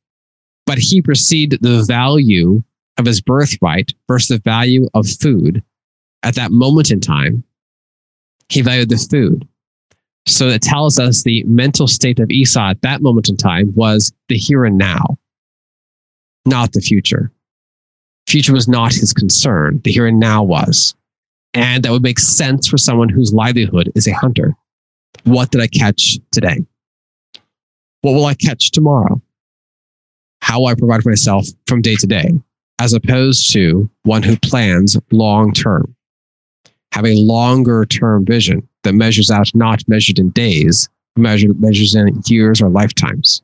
But 0.66 0.78
he 0.78 1.02
perceived 1.02 1.60
the 1.60 1.84
value 1.86 2.62
of 2.98 3.06
his 3.06 3.20
birthright 3.20 3.92
versus 4.06 4.28
the 4.28 4.42
value 4.42 4.88
of 4.94 5.08
food 5.08 5.62
at 6.22 6.34
that 6.36 6.50
moment 6.50 6.90
in 6.90 7.00
time. 7.00 7.44
He 8.48 8.62
valued 8.62 8.88
the 8.88 8.96
food. 8.96 9.46
So 10.26 10.48
it 10.48 10.62
tells 10.62 10.98
us 10.98 11.22
the 11.22 11.42
mental 11.44 11.86
state 11.86 12.18
of 12.20 12.30
Esau 12.30 12.70
at 12.70 12.82
that 12.82 13.00
moment 13.00 13.28
in 13.28 13.36
time 13.36 13.72
was 13.74 14.12
the 14.28 14.36
here 14.36 14.64
and 14.64 14.76
now, 14.76 15.18
not 16.44 16.72
the 16.72 16.80
future. 16.80 17.32
Future 18.28 18.52
was 18.52 18.68
not 18.68 18.92
his 18.92 19.14
concern. 19.14 19.80
The 19.84 19.92
here 19.92 20.06
and 20.06 20.20
now 20.20 20.42
was. 20.42 20.94
And 21.54 21.82
that 21.82 21.92
would 21.92 22.02
make 22.02 22.18
sense 22.18 22.68
for 22.68 22.76
someone 22.76 23.08
whose 23.08 23.32
livelihood 23.32 23.90
is 23.94 24.06
a 24.06 24.12
hunter. 24.12 24.54
What 25.24 25.50
did 25.50 25.62
I 25.62 25.66
catch 25.66 26.18
today? 26.30 26.58
What 28.02 28.12
will 28.12 28.26
I 28.26 28.34
catch 28.34 28.70
tomorrow? 28.70 29.20
How 30.40 30.60
will 30.60 30.68
I 30.68 30.74
provide 30.74 31.02
for 31.02 31.10
myself 31.10 31.46
from 31.66 31.82
day 31.82 31.96
to 31.96 32.06
day, 32.06 32.32
as 32.78 32.92
opposed 32.92 33.52
to 33.52 33.90
one 34.04 34.22
who 34.22 34.36
plans 34.36 34.96
long 35.10 35.52
term. 35.52 35.94
Have 36.92 37.04
a 37.04 37.16
longer 37.16 37.84
term 37.84 38.24
vision 38.24 38.66
that 38.84 38.94
measures 38.94 39.30
out 39.30 39.54
not 39.54 39.86
measured 39.88 40.18
in 40.18 40.30
days, 40.30 40.88
measured, 41.16 41.60
measures 41.60 41.94
in 41.94 42.22
years 42.26 42.62
or 42.62 42.70
lifetimes. 42.70 43.42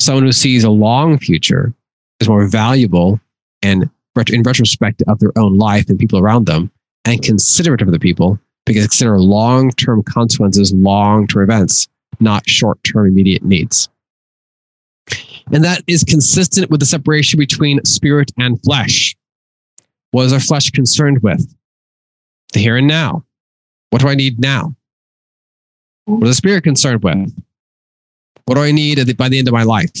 Someone 0.00 0.24
who 0.24 0.32
sees 0.32 0.64
a 0.64 0.70
long 0.70 1.18
future 1.18 1.72
is 2.20 2.28
more 2.28 2.46
valuable 2.46 3.20
and 3.62 3.88
in 4.32 4.42
retrospect 4.42 5.00
of 5.06 5.20
their 5.20 5.30
own 5.38 5.58
life 5.58 5.88
and 5.88 5.96
people 5.96 6.18
around 6.18 6.46
them 6.46 6.72
and 7.04 7.22
considerate 7.22 7.80
of 7.80 7.92
the 7.92 8.00
people 8.00 8.36
because 8.66 8.82
consider 8.82 9.20
long 9.20 9.70
term 9.72 10.02
consequences, 10.02 10.72
long 10.72 11.28
term 11.28 11.44
events, 11.44 11.86
not 12.20 12.48
short 12.48 12.82
term 12.84 13.06
immediate 13.06 13.44
needs. 13.44 13.88
And 15.52 15.64
that 15.64 15.82
is 15.86 16.04
consistent 16.04 16.70
with 16.70 16.80
the 16.80 16.86
separation 16.86 17.38
between 17.38 17.82
spirit 17.84 18.30
and 18.38 18.62
flesh. 18.62 19.16
What 20.10 20.26
is 20.26 20.32
our 20.32 20.40
flesh 20.40 20.70
concerned 20.70 21.22
with? 21.22 21.54
The 22.52 22.60
here 22.60 22.76
and 22.76 22.86
now. 22.86 23.24
What 23.90 24.02
do 24.02 24.08
I 24.08 24.14
need 24.14 24.38
now? 24.38 24.74
What 26.04 26.24
is 26.24 26.30
the 26.30 26.34
spirit 26.34 26.64
concerned 26.64 27.02
with? 27.02 27.34
What 28.44 28.56
do 28.56 28.62
I 28.62 28.72
need 28.72 29.16
by 29.16 29.28
the 29.28 29.38
end 29.38 29.48
of 29.48 29.54
my 29.54 29.62
life? 29.62 29.92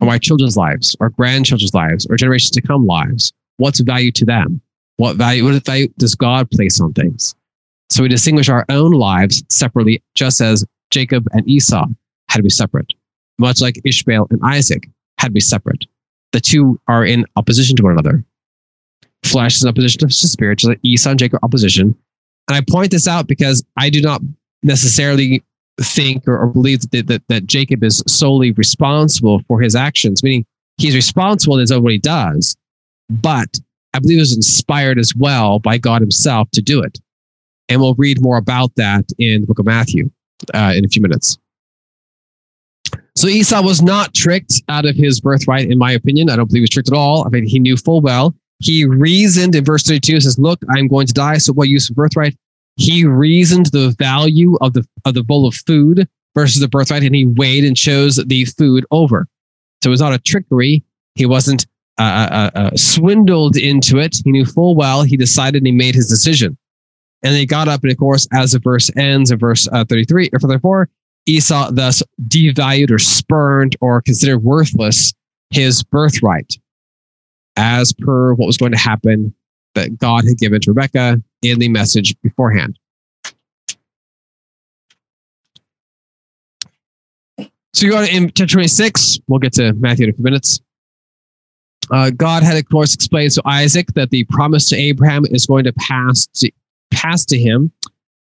Or 0.00 0.06
my 0.06 0.18
children's 0.18 0.56
lives, 0.56 0.96
or 1.00 1.10
grandchildren's 1.10 1.74
lives, 1.74 2.06
or 2.08 2.16
generations 2.16 2.52
to 2.52 2.60
come 2.60 2.86
lives? 2.86 3.32
What's 3.56 3.80
value 3.80 4.12
to 4.12 4.24
them? 4.24 4.60
What 4.96 5.16
value, 5.16 5.44
what 5.44 5.64
value 5.64 5.88
does 5.98 6.14
God 6.14 6.50
place 6.52 6.80
on 6.80 6.92
things? 6.92 7.34
So 7.90 8.02
we 8.02 8.08
distinguish 8.08 8.48
our 8.48 8.64
own 8.68 8.92
lives 8.92 9.42
separately, 9.48 10.02
just 10.14 10.40
as 10.40 10.64
Jacob 10.90 11.26
and 11.32 11.48
Esau 11.48 11.86
had 12.28 12.36
to 12.36 12.42
be 12.42 12.50
separate, 12.50 12.92
much 13.38 13.60
like 13.60 13.80
Ishmael 13.84 14.26
and 14.30 14.40
Isaac 14.44 14.88
had 15.18 15.28
to 15.28 15.32
be 15.32 15.40
separate. 15.40 15.84
The 16.32 16.40
two 16.40 16.80
are 16.88 17.04
in 17.04 17.24
opposition 17.36 17.76
to 17.76 17.82
one 17.82 17.92
another. 17.92 18.24
Flesh 19.24 19.56
is 19.56 19.62
in 19.64 19.68
opposition 19.68 20.06
to 20.06 20.10
spirit, 20.10 20.58
just 20.58 20.68
like 20.68 20.80
Esau 20.82 21.10
and 21.10 21.18
Jacob 21.18 21.40
opposition. 21.42 21.96
And 22.48 22.56
I 22.56 22.60
point 22.70 22.90
this 22.90 23.08
out 23.08 23.26
because 23.26 23.64
I 23.76 23.90
do 23.90 24.00
not 24.00 24.22
necessarily 24.62 25.42
think 25.80 26.26
or, 26.26 26.38
or 26.38 26.46
believe 26.46 26.80
that, 26.90 27.06
that, 27.06 27.22
that 27.28 27.46
Jacob 27.46 27.84
is 27.84 28.02
solely 28.06 28.52
responsible 28.52 29.40
for 29.48 29.60
his 29.60 29.74
actions, 29.74 30.22
meaning 30.22 30.44
he's 30.76 30.94
responsible 30.94 31.58
in 31.58 31.82
what 31.82 31.92
he 31.92 31.98
does, 31.98 32.56
but 33.08 33.48
I 33.94 34.00
believe 34.00 34.16
he 34.16 34.20
was 34.20 34.36
inspired 34.36 34.98
as 34.98 35.14
well 35.14 35.58
by 35.58 35.78
God 35.78 36.00
himself 36.00 36.50
to 36.52 36.62
do 36.62 36.82
it. 36.82 36.98
And 37.68 37.80
we'll 37.80 37.94
read 37.94 38.20
more 38.20 38.36
about 38.36 38.74
that 38.76 39.04
in 39.18 39.42
the 39.42 39.46
book 39.46 39.58
of 39.58 39.66
Matthew 39.66 40.10
uh, 40.54 40.72
in 40.76 40.84
a 40.84 40.88
few 40.88 41.02
minutes. 41.02 41.38
So 43.16 43.26
Esau 43.26 43.62
was 43.62 43.82
not 43.82 44.14
tricked 44.14 44.62
out 44.68 44.86
of 44.86 44.94
his 44.94 45.20
birthright, 45.20 45.70
in 45.70 45.78
my 45.78 45.92
opinion. 45.92 46.30
I 46.30 46.36
don't 46.36 46.46
believe 46.46 46.60
he 46.60 46.62
was 46.62 46.70
tricked 46.70 46.88
at 46.88 46.96
all. 46.96 47.26
I 47.26 47.30
mean, 47.30 47.44
he 47.44 47.58
knew 47.58 47.76
full 47.76 48.00
well. 48.00 48.34
He 48.60 48.84
reasoned 48.84 49.54
in 49.54 49.64
verse 49.64 49.82
32, 49.84 50.20
says, 50.20 50.38
Look, 50.38 50.60
I'm 50.74 50.88
going 50.88 51.06
to 51.06 51.12
die. 51.12 51.38
So 51.38 51.52
what 51.52 51.68
use 51.68 51.90
of 51.90 51.96
birthright? 51.96 52.36
He 52.76 53.04
reasoned 53.04 53.66
the 53.66 53.94
value 53.98 54.56
of 54.60 54.72
the 54.72 54.86
of 55.04 55.14
the 55.14 55.24
bowl 55.24 55.46
of 55.46 55.54
food 55.54 56.08
versus 56.34 56.60
the 56.60 56.68
birthright, 56.68 57.02
and 57.02 57.14
he 57.14 57.24
weighed 57.24 57.64
and 57.64 57.76
chose 57.76 58.16
the 58.16 58.44
food 58.44 58.86
over. 58.92 59.26
So 59.82 59.88
it 59.88 59.90
was 59.90 60.00
not 60.00 60.14
a 60.14 60.18
trickery. 60.18 60.84
He 61.16 61.26
wasn't 61.26 61.66
uh, 61.98 62.28
uh, 62.30 62.50
uh, 62.54 62.76
swindled 62.76 63.56
into 63.56 63.98
it. 63.98 64.16
He 64.24 64.30
knew 64.30 64.44
full 64.44 64.76
well. 64.76 65.02
He 65.02 65.16
decided 65.16 65.58
and 65.58 65.66
he 65.66 65.72
made 65.72 65.96
his 65.96 66.08
decision. 66.08 66.56
And 67.22 67.34
they 67.34 67.46
got 67.46 67.68
up, 67.68 67.82
and 67.82 67.90
of 67.90 67.98
course, 67.98 68.28
as 68.32 68.52
the 68.52 68.60
verse 68.60 68.90
ends 68.96 69.30
in 69.30 69.38
verse 69.38 69.66
uh, 69.72 69.84
33 69.84 70.30
or 70.32 70.38
34, 70.38 70.88
Esau 71.26 71.70
thus 71.72 72.02
devalued 72.28 72.90
or 72.90 72.98
spurned 72.98 73.76
or 73.80 74.00
considered 74.00 74.38
worthless 74.38 75.12
his 75.50 75.82
birthright, 75.82 76.54
as 77.56 77.92
per 77.92 78.34
what 78.34 78.46
was 78.46 78.56
going 78.56 78.72
to 78.72 78.78
happen 78.78 79.34
that 79.74 79.98
God 79.98 80.24
had 80.24 80.38
given 80.38 80.60
to 80.62 80.72
Rebekah 80.72 81.22
in 81.42 81.58
the 81.58 81.68
message 81.68 82.14
beforehand. 82.22 82.78
So 87.74 87.86
you 87.86 87.90
go 87.90 88.04
to 88.04 88.26
chapter 88.30 88.46
26. 88.46 89.20
We'll 89.28 89.38
get 89.38 89.52
to 89.54 89.72
Matthew 89.74 90.04
in 90.04 90.10
a 90.10 90.12
few 90.14 90.24
minutes. 90.24 90.60
Uh, 91.92 92.10
God 92.10 92.42
had, 92.42 92.56
of 92.56 92.68
course, 92.68 92.94
explained 92.94 93.30
to 93.32 93.42
Isaac 93.46 93.92
that 93.94 94.10
the 94.10 94.24
promise 94.24 94.68
to 94.70 94.76
Abraham 94.76 95.24
is 95.26 95.46
going 95.46 95.64
to 95.64 95.72
pass 95.74 96.26
to, 96.34 96.50
pass 96.90 97.24
to 97.26 97.38
him 97.38 97.72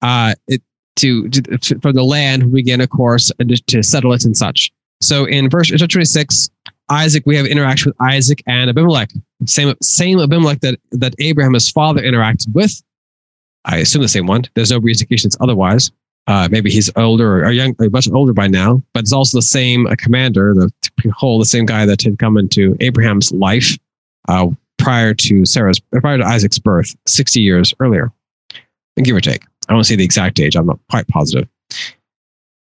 uh, 0.03 0.35
it, 0.47 0.63
to, 0.97 1.29
to, 1.29 1.79
from 1.81 1.93
the 1.93 2.03
land 2.03 2.53
begin, 2.53 2.81
of 2.81 2.91
course, 2.91 3.31
to 3.67 3.83
settle 3.83 4.13
it 4.13 4.25
and 4.25 4.37
such. 4.37 4.73
So 5.01 5.27
in 5.27 5.49
verse 5.49 5.71
26, 5.71 6.51
Isaac, 6.91 7.23
we 7.27 7.37
have 7.37 7.47
interaction 7.47 7.91
with 7.91 8.11
Isaac 8.11 8.43
and 8.47 8.71
Abimelech. 8.71 9.11
Same 9.45 9.75
same 9.83 10.19
Abimelech 10.19 10.61
that, 10.61 10.79
that 10.93 11.15
Abraham, 11.19 11.55
his 11.55 11.71
father, 11.71 12.03
interacted 12.03 12.53
with. 12.53 12.83
I 13.65 13.79
assume 13.79 14.03
the 14.03 14.09
same 14.09 14.27
one. 14.27 14.45
There's 14.55 14.71
no 14.71 14.79
indications 14.79 15.37
otherwise. 15.41 15.91
Uh, 16.27 16.49
maybe 16.51 16.71
he's 16.71 16.91
older 16.97 17.45
or 17.45 17.51
young, 17.51 17.75
or 17.79 17.89
much 17.89 18.09
older 18.11 18.35
by 18.35 18.47
now, 18.47 18.83
but 18.93 19.01
it's 19.01 19.13
also 19.13 19.39
the 19.39 19.43
same 19.43 19.87
uh, 19.87 19.95
commander, 19.97 20.55
the 20.55 20.71
whole 21.17 21.39
the 21.39 21.45
same 21.47 21.65
guy 21.65 21.87
that 21.87 22.03
had 22.03 22.19
come 22.19 22.37
into 22.37 22.77
Abraham's 22.81 23.33
life 23.33 23.79
uh, 24.29 24.47
prior 24.77 25.15
to 25.15 25.47
Sarah's, 25.47 25.81
prior 25.81 26.19
to 26.19 26.25
Isaac's 26.25 26.59
birth, 26.59 26.95
60 27.07 27.41
years 27.41 27.73
earlier, 27.81 28.13
give 29.05 29.17
or 29.17 29.21
take. 29.21 29.45
I 29.69 29.75
don't 29.75 29.85
see 29.85 29.97
the 29.97 30.05
exact 30.05 30.41
age. 30.41 30.57
I'm 30.57 30.67
not 30.67 30.79
quite 30.91 31.07
positive. 31.09 31.49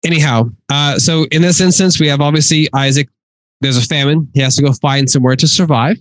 Anyhow, 0.04 0.50
uh, 0.70 0.98
so 0.98 1.24
in 1.32 1.42
this 1.42 1.60
instance, 1.60 1.98
we 1.98 2.08
have 2.08 2.20
obviously 2.20 2.68
Isaac. 2.74 3.08
There's 3.60 3.76
a 3.76 3.82
famine. 3.82 4.28
He 4.34 4.40
has 4.40 4.54
to 4.56 4.62
go 4.62 4.72
find 4.72 5.10
somewhere 5.10 5.34
to 5.36 5.48
survive. 5.48 5.98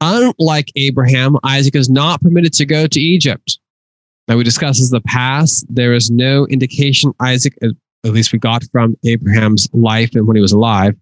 Unlike 0.00 0.68
Abraham, 0.76 1.36
Isaac 1.42 1.74
is 1.74 1.90
not 1.90 2.20
permitted 2.20 2.52
to 2.54 2.66
go 2.66 2.86
to 2.86 3.00
Egypt. 3.00 3.58
Now 4.28 4.36
we 4.36 4.44
discussed 4.44 4.78
this 4.78 4.90
in 4.90 4.94
the 4.94 5.00
past. 5.02 5.66
There 5.68 5.94
is 5.94 6.10
no 6.10 6.46
indication 6.46 7.12
Isaac, 7.20 7.58
at 7.62 7.72
least 8.04 8.32
we 8.32 8.38
got 8.38 8.62
from 8.70 8.96
Abraham's 9.04 9.68
life 9.72 10.14
and 10.14 10.26
when 10.26 10.36
he 10.36 10.42
was 10.42 10.52
alive, 10.52 10.94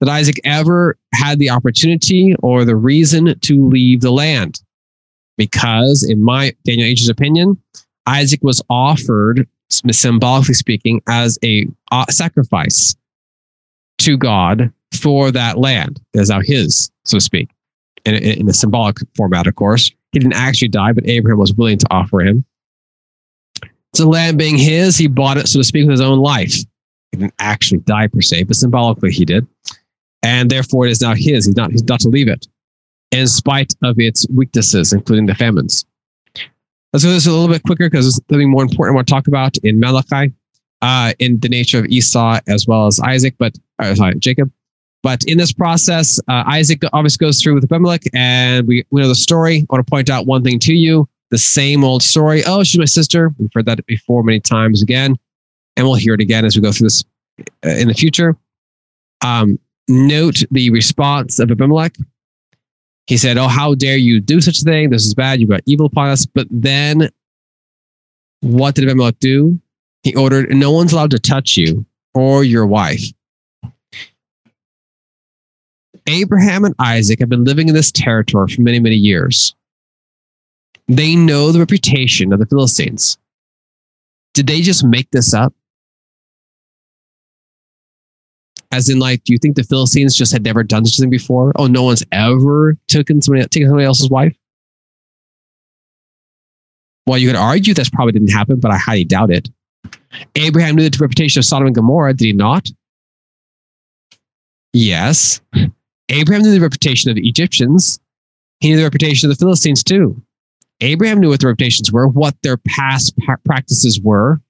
that 0.00 0.10
Isaac 0.10 0.40
ever 0.44 0.98
had 1.14 1.38
the 1.38 1.48
opportunity 1.48 2.34
or 2.42 2.64
the 2.64 2.76
reason 2.76 3.38
to 3.38 3.68
leave 3.68 4.00
the 4.00 4.10
land. 4.10 4.60
Because, 5.36 6.04
in 6.08 6.22
my 6.22 6.52
Daniel 6.64 6.86
H's 6.88 7.08
opinion, 7.08 7.60
Isaac 8.06 8.40
was 8.42 8.62
offered, 8.68 9.48
symbolically 9.68 10.54
speaking, 10.54 11.02
as 11.08 11.38
a 11.42 11.66
sacrifice 12.10 12.94
to 13.98 14.16
God 14.16 14.72
for 14.92 15.30
that 15.30 15.58
land. 15.58 16.00
It 16.12 16.20
is 16.20 16.30
now 16.30 16.40
his, 16.42 16.90
so 17.04 17.16
to 17.16 17.20
speak, 17.20 17.48
in, 18.04 18.14
in 18.14 18.48
a 18.48 18.52
symbolic 18.52 18.98
format, 19.16 19.46
of 19.46 19.54
course. 19.54 19.90
He 20.12 20.18
didn't 20.18 20.34
actually 20.34 20.68
die, 20.68 20.92
but 20.92 21.08
Abraham 21.08 21.38
was 21.38 21.54
willing 21.54 21.78
to 21.78 21.86
offer 21.90 22.20
him. 22.20 22.44
So, 23.94 24.08
land 24.08 24.38
being 24.38 24.58
his, 24.58 24.96
he 24.96 25.06
bought 25.06 25.38
it, 25.38 25.48
so 25.48 25.60
to 25.60 25.64
speak, 25.64 25.84
with 25.84 25.92
his 25.92 26.00
own 26.00 26.18
life. 26.18 26.54
He 27.12 27.18
didn't 27.18 27.34
actually 27.38 27.80
die 27.80 28.08
per 28.08 28.20
se, 28.20 28.44
but 28.44 28.56
symbolically 28.56 29.10
he 29.12 29.24
did. 29.24 29.46
and 30.22 30.50
therefore 30.50 30.86
it 30.86 30.90
is 30.90 31.00
now 31.00 31.14
his. 31.14 31.46
He's 31.46 31.56
not, 31.56 31.70
he's 31.70 31.84
not 31.84 32.00
to 32.00 32.08
leave 32.08 32.28
it, 32.28 32.46
in 33.12 33.26
spite 33.28 33.72
of 33.82 33.98
its 33.98 34.26
weaknesses, 34.30 34.92
including 34.92 35.26
the 35.26 35.34
famines. 35.34 35.84
Let's 36.92 37.04
go 37.04 37.10
this 37.10 37.26
a 37.26 37.30
little 37.30 37.48
bit 37.48 37.62
quicker 37.62 37.88
because 37.88 38.04
there's 38.04 38.20
something 38.28 38.50
more 38.50 38.62
important 38.62 38.94
I 38.94 38.96
want 38.96 39.08
to 39.08 39.14
talk 39.14 39.28
about 39.28 39.56
in 39.58 39.80
Malachi, 39.80 40.32
uh, 40.82 41.12
in 41.18 41.38
the 41.40 41.48
nature 41.48 41.78
of 41.78 41.86
Esau 41.86 42.40
as 42.48 42.66
well 42.66 42.86
as 42.86 43.00
Isaac, 43.00 43.34
but 43.38 43.56
uh, 43.78 43.94
sorry, 43.94 44.16
Jacob. 44.16 44.50
But 45.02 45.24
in 45.26 45.38
this 45.38 45.52
process, 45.52 46.20
uh, 46.28 46.44
Isaac 46.46 46.82
obviously 46.92 47.24
goes 47.24 47.42
through 47.42 47.54
with 47.54 47.64
Abimelech, 47.64 48.02
and 48.14 48.66
we, 48.68 48.84
we 48.90 49.00
know 49.00 49.08
the 49.08 49.14
story. 49.14 49.66
I 49.68 49.74
want 49.74 49.86
to 49.86 49.90
point 49.90 50.10
out 50.10 50.26
one 50.26 50.44
thing 50.44 50.58
to 50.60 50.74
you 50.74 51.08
the 51.30 51.38
same 51.38 51.82
old 51.82 52.02
story. 52.02 52.42
Oh, 52.46 52.62
she's 52.62 52.78
my 52.78 52.84
sister. 52.84 53.34
We've 53.38 53.50
heard 53.52 53.66
that 53.66 53.84
before 53.86 54.22
many 54.22 54.38
times 54.38 54.82
again, 54.82 55.16
and 55.76 55.86
we'll 55.86 55.96
hear 55.96 56.14
it 56.14 56.20
again 56.20 56.44
as 56.44 56.54
we 56.54 56.62
go 56.62 56.70
through 56.70 56.86
this 56.86 57.02
uh, 57.64 57.70
in 57.70 57.88
the 57.88 57.94
future. 57.94 58.36
Um, 59.24 59.58
note 59.88 60.44
the 60.50 60.70
response 60.70 61.38
of 61.38 61.50
Abimelech. 61.50 61.96
He 63.06 63.16
said, 63.16 63.36
Oh, 63.36 63.48
how 63.48 63.74
dare 63.74 63.96
you 63.96 64.20
do 64.20 64.40
such 64.40 64.60
a 64.60 64.64
thing? 64.64 64.90
This 64.90 65.04
is 65.04 65.14
bad. 65.14 65.40
You've 65.40 65.50
got 65.50 65.62
evil 65.66 65.86
upon 65.86 66.10
us. 66.10 66.26
But 66.26 66.46
then 66.50 67.08
what 68.40 68.74
did 68.74 68.84
Abimelech 68.84 69.18
do? 69.18 69.60
He 70.02 70.14
ordered, 70.14 70.50
No 70.50 70.70
one's 70.72 70.92
allowed 70.92 71.10
to 71.12 71.18
touch 71.18 71.56
you 71.56 71.84
or 72.14 72.44
your 72.44 72.66
wife. 72.66 73.02
Abraham 76.08 76.64
and 76.64 76.74
Isaac 76.78 77.20
have 77.20 77.28
been 77.28 77.44
living 77.44 77.68
in 77.68 77.74
this 77.74 77.92
territory 77.92 78.48
for 78.48 78.60
many, 78.60 78.80
many 78.80 78.96
years. 78.96 79.54
They 80.88 81.14
know 81.14 81.52
the 81.52 81.60
reputation 81.60 82.32
of 82.32 82.40
the 82.40 82.46
Philistines. 82.46 83.18
Did 84.34 84.46
they 84.46 84.62
just 84.62 84.84
make 84.84 85.10
this 85.10 85.32
up? 85.32 85.54
As 88.72 88.88
in, 88.88 88.98
like, 88.98 89.22
do 89.24 89.34
you 89.34 89.38
think 89.38 89.54
the 89.54 89.62
Philistines 89.62 90.16
just 90.16 90.32
had 90.32 90.42
never 90.42 90.62
done 90.62 90.86
such 90.86 90.98
a 90.98 91.02
thing 91.02 91.10
before? 91.10 91.52
Oh, 91.56 91.66
no 91.66 91.82
one's 91.82 92.02
ever 92.10 92.76
taken 92.88 93.20
somebody, 93.20 93.46
taken 93.48 93.68
somebody 93.68 93.84
else's 93.84 94.08
wife? 94.08 94.34
Well, 97.06 97.18
you 97.18 97.28
could 97.28 97.36
argue 97.36 97.74
that 97.74 97.92
probably 97.92 98.12
didn't 98.12 98.30
happen, 98.30 98.60
but 98.60 98.70
I 98.70 98.78
highly 98.78 99.04
doubt 99.04 99.30
it. 99.30 99.50
Abraham 100.36 100.76
knew 100.76 100.88
the 100.88 100.98
reputation 100.98 101.40
of 101.40 101.44
Sodom 101.44 101.66
and 101.66 101.74
Gomorrah, 101.74 102.14
did 102.14 102.24
he 102.24 102.32
not? 102.32 102.68
Yes. 104.72 105.40
Abraham 106.08 106.42
knew 106.42 106.52
the 106.52 106.60
reputation 106.60 107.10
of 107.10 107.16
the 107.16 107.28
Egyptians. 107.28 108.00
He 108.60 108.70
knew 108.70 108.76
the 108.76 108.84
reputation 108.84 109.30
of 109.30 109.36
the 109.36 109.44
Philistines 109.44 109.82
too. 109.82 110.22
Abraham 110.80 111.20
knew 111.20 111.28
what 111.28 111.40
their 111.40 111.50
reputations 111.50 111.92
were, 111.92 112.08
what 112.08 112.36
their 112.42 112.56
past 112.56 113.14
practices 113.44 114.00
were. 114.00 114.40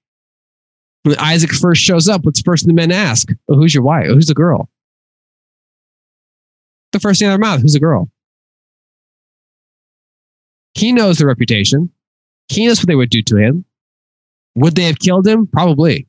When 1.03 1.17
Isaac 1.19 1.51
first 1.51 1.81
shows 1.81 2.07
up, 2.07 2.23
what's 2.23 2.41
the 2.41 2.45
first 2.45 2.65
thing 2.65 2.75
the 2.75 2.81
men 2.81 2.91
ask? 2.91 3.29
Oh, 3.49 3.55
who's 3.55 3.73
your 3.73 3.83
wife? 3.83 4.07
Oh, 4.09 4.13
who's 4.15 4.27
the 4.27 4.33
girl? 4.33 4.69
The 6.93 6.99
first 6.99 7.19
thing 7.19 7.27
out 7.27 7.33
of 7.33 7.39
their 7.39 7.49
mouth, 7.49 7.61
who's 7.61 7.73
the 7.73 7.79
girl? 7.79 8.09
He 10.75 10.91
knows 10.91 11.17
the 11.17 11.25
reputation. 11.25 11.91
He 12.47 12.65
knows 12.65 12.79
what 12.79 12.87
they 12.87 12.95
would 12.95 13.09
do 13.09 13.21
to 13.23 13.35
him. 13.37 13.65
Would 14.55 14.75
they 14.75 14.83
have 14.83 14.99
killed 14.99 15.27
him? 15.27 15.47
Probably. 15.47 16.07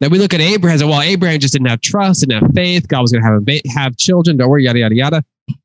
Then 0.00 0.10
we 0.10 0.18
look 0.18 0.34
at 0.34 0.40
Abraham 0.40 0.74
and 0.74 0.80
say, 0.80 0.86
well, 0.86 1.00
Abraham 1.00 1.38
just 1.38 1.52
didn't 1.52 1.68
have 1.68 1.80
trust, 1.80 2.20
didn't 2.20 2.42
have 2.42 2.52
faith. 2.54 2.88
God 2.88 3.02
was 3.02 3.12
going 3.12 3.22
to 3.22 3.28
have 3.30 3.46
him 3.46 3.60
have 3.72 3.96
children. 3.96 4.36
Don't 4.36 4.48
worry, 4.48 4.64
yada, 4.64 4.80
yada, 4.80 4.94
yada. 4.94 5.24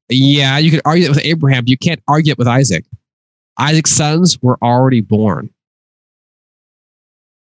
Yeah, 0.09 0.57
you 0.57 0.71
could 0.71 0.81
argue 0.85 1.05
that 1.05 1.09
with 1.09 1.25
Abraham, 1.25 1.63
you 1.67 1.77
can't 1.77 2.01
argue 2.07 2.31
it 2.31 2.37
with 2.37 2.47
Isaac. 2.47 2.85
Isaac's 3.57 3.91
sons 3.91 4.41
were 4.41 4.57
already 4.61 5.01
born. 5.01 5.49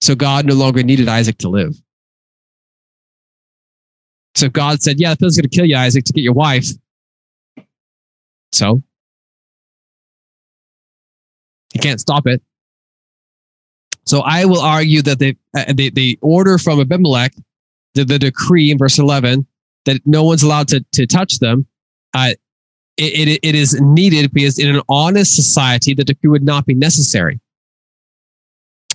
So 0.05 0.13
God 0.13 0.45
no 0.45 0.53
longer 0.53 0.83
needed 0.83 1.07
Isaac 1.07 1.39
to 1.39 1.49
live. 1.49 1.75
So 4.35 4.49
God 4.49 4.83
said, 4.83 4.99
Yeah, 4.99 5.15
Philistines 5.15 5.41
going 5.41 5.49
to 5.49 5.55
kill 5.55 5.65
you, 5.65 5.75
Isaac, 5.75 6.05
to 6.05 6.13
get 6.13 6.21
your 6.21 6.33
wife. 6.33 6.67
So 8.51 8.83
you 11.73 11.81
can't 11.81 11.99
stop 11.99 12.27
it. 12.27 12.43
So 14.05 14.19
I 14.19 14.45
will 14.45 14.61
argue 14.61 15.01
that 15.01 15.17
the, 15.17 15.35
uh, 15.57 15.73
the, 15.73 15.89
the 15.89 16.19
order 16.21 16.59
from 16.59 16.79
Abimelech, 16.79 17.33
the, 17.95 18.05
the 18.05 18.19
decree 18.19 18.69
in 18.69 18.77
verse 18.77 18.99
11, 18.99 19.47
that 19.85 20.05
no 20.05 20.23
one's 20.23 20.43
allowed 20.43 20.67
to, 20.67 20.85
to 20.91 21.07
touch 21.07 21.39
them, 21.39 21.65
uh, 22.13 22.33
it, 22.97 23.27
it, 23.27 23.39
it 23.41 23.55
is 23.55 23.81
needed 23.81 24.31
because 24.33 24.59
in 24.59 24.75
an 24.75 24.83
honest 24.87 25.33
society, 25.35 25.95
the 25.95 26.03
decree 26.03 26.29
would 26.29 26.45
not 26.45 26.67
be 26.67 26.75
necessary. 26.75 27.39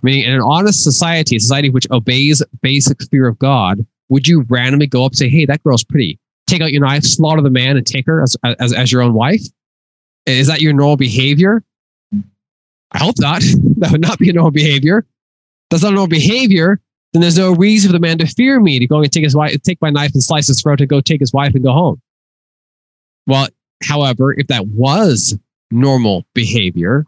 Meaning, 0.03 0.25
in 0.25 0.33
an 0.33 0.43
honest 0.43 0.83
society, 0.83 1.37
a 1.37 1.41
society 1.41 1.71
which 1.71 1.87
obeys 1.91 2.43
basic 2.63 3.03
fear 3.11 3.29
of 3.29 3.39
God, 3.39 3.85
would 4.09 4.27
you 4.27 4.45
randomly 4.49 4.87
go 4.87 5.05
up 5.05 5.13
and 5.13 5.19
say, 5.19 5.29
hey, 5.29 5.47
that 5.47 5.63
girl's 5.63 5.85
pretty? 5.85 6.19
Take 6.47 6.63
out 6.63 6.73
your 6.73 6.85
knife, 6.85 7.05
slaughter 7.05 7.43
the 7.43 7.51
man, 7.51 7.77
and 7.77 7.87
take 7.87 8.07
her 8.07 8.23
as, 8.23 8.37
as, 8.59 8.73
as 8.73 8.91
your 8.91 9.03
own 9.03 9.15
wife? 9.15 9.43
Is 10.27 10.47
that 10.49 10.61
your 10.61 10.73
normal 10.73 10.97
behavior? 10.97 11.63
I 12.93 12.99
hope 12.99 13.17
not. 13.19 13.43
that 13.79 13.93
would 13.93 14.01
not 14.01 14.19
be 14.19 14.31
a 14.31 14.33
normal 14.33 14.51
behavior. 14.51 15.07
That's 15.71 15.83
not 15.83 15.93
a 15.93 15.95
normal 15.95 16.09
behavior. 16.09 16.81
Then 17.13 17.23
there's 17.23 17.39
no 17.39 17.55
reason 17.55 17.89
for 17.89 17.93
the 17.93 18.01
man 18.01 18.19
to 18.19 18.27
fear 18.27 18.61
me 18.61 18.79
to 18.79 18.87
go 18.87 19.03
and 19.03 19.11
take 19.11 19.25
his 19.25 19.37
wife, 19.37 19.61
take 19.63 19.81
my 19.81 19.91
knife 19.91 20.13
and 20.13 20.23
slice 20.23 20.47
his 20.47 20.63
throat 20.63 20.81
and 20.81 20.89
go 20.89 21.01
take 21.01 21.21
his 21.21 21.33
wife 21.33 21.55
and 21.55 21.65
go 21.65 21.73
home. 21.73 22.01
Well, 23.27 23.49
however, 23.83 24.33
if 24.33 24.47
that 24.49 24.67
was 24.69 25.39
normal 25.71 26.25
behavior, 26.35 27.07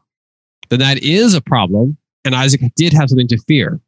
then 0.71 0.81
that 0.81 1.03
is 1.03 1.35
a 1.35 1.41
problem. 1.41 1.97
And 2.25 2.35
Isaac 2.35 2.61
did 2.77 2.93
have 2.93 3.09
something 3.09 3.29
to 3.29 3.39
fear. 3.49 3.81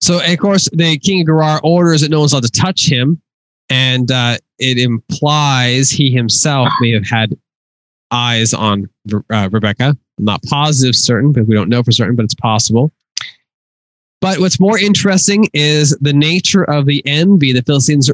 So, 0.00 0.20
of 0.24 0.38
course, 0.38 0.68
the 0.72 0.98
king 0.98 1.20
of 1.20 1.26
Gerar 1.26 1.60
orders 1.62 2.00
that 2.00 2.10
no 2.10 2.20
one's 2.20 2.32
allowed 2.32 2.44
to 2.44 2.50
touch 2.50 2.90
him. 2.90 3.20
And 3.68 4.10
uh, 4.10 4.38
it 4.58 4.78
implies 4.78 5.90
he 5.90 6.10
himself 6.10 6.68
may 6.80 6.90
have 6.92 7.06
had 7.06 7.38
eyes 8.10 8.52
on 8.52 8.88
uh, 9.30 9.48
Rebecca. 9.52 9.96
I'm 10.18 10.24
not 10.24 10.42
positive 10.44 10.96
certain, 10.96 11.32
but 11.32 11.46
we 11.46 11.54
don't 11.54 11.68
know 11.68 11.82
for 11.82 11.92
certain, 11.92 12.16
but 12.16 12.24
it's 12.24 12.34
possible. 12.34 12.90
But 14.20 14.38
what's 14.38 14.60
more 14.60 14.78
interesting 14.78 15.48
is 15.54 15.96
the 16.00 16.12
nature 16.12 16.64
of 16.64 16.86
the 16.86 17.02
envy 17.06 17.52
the 17.52 17.62
Philistines 17.62 18.10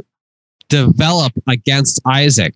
develop 0.69 1.33
against 1.49 2.01
Isaac. 2.07 2.55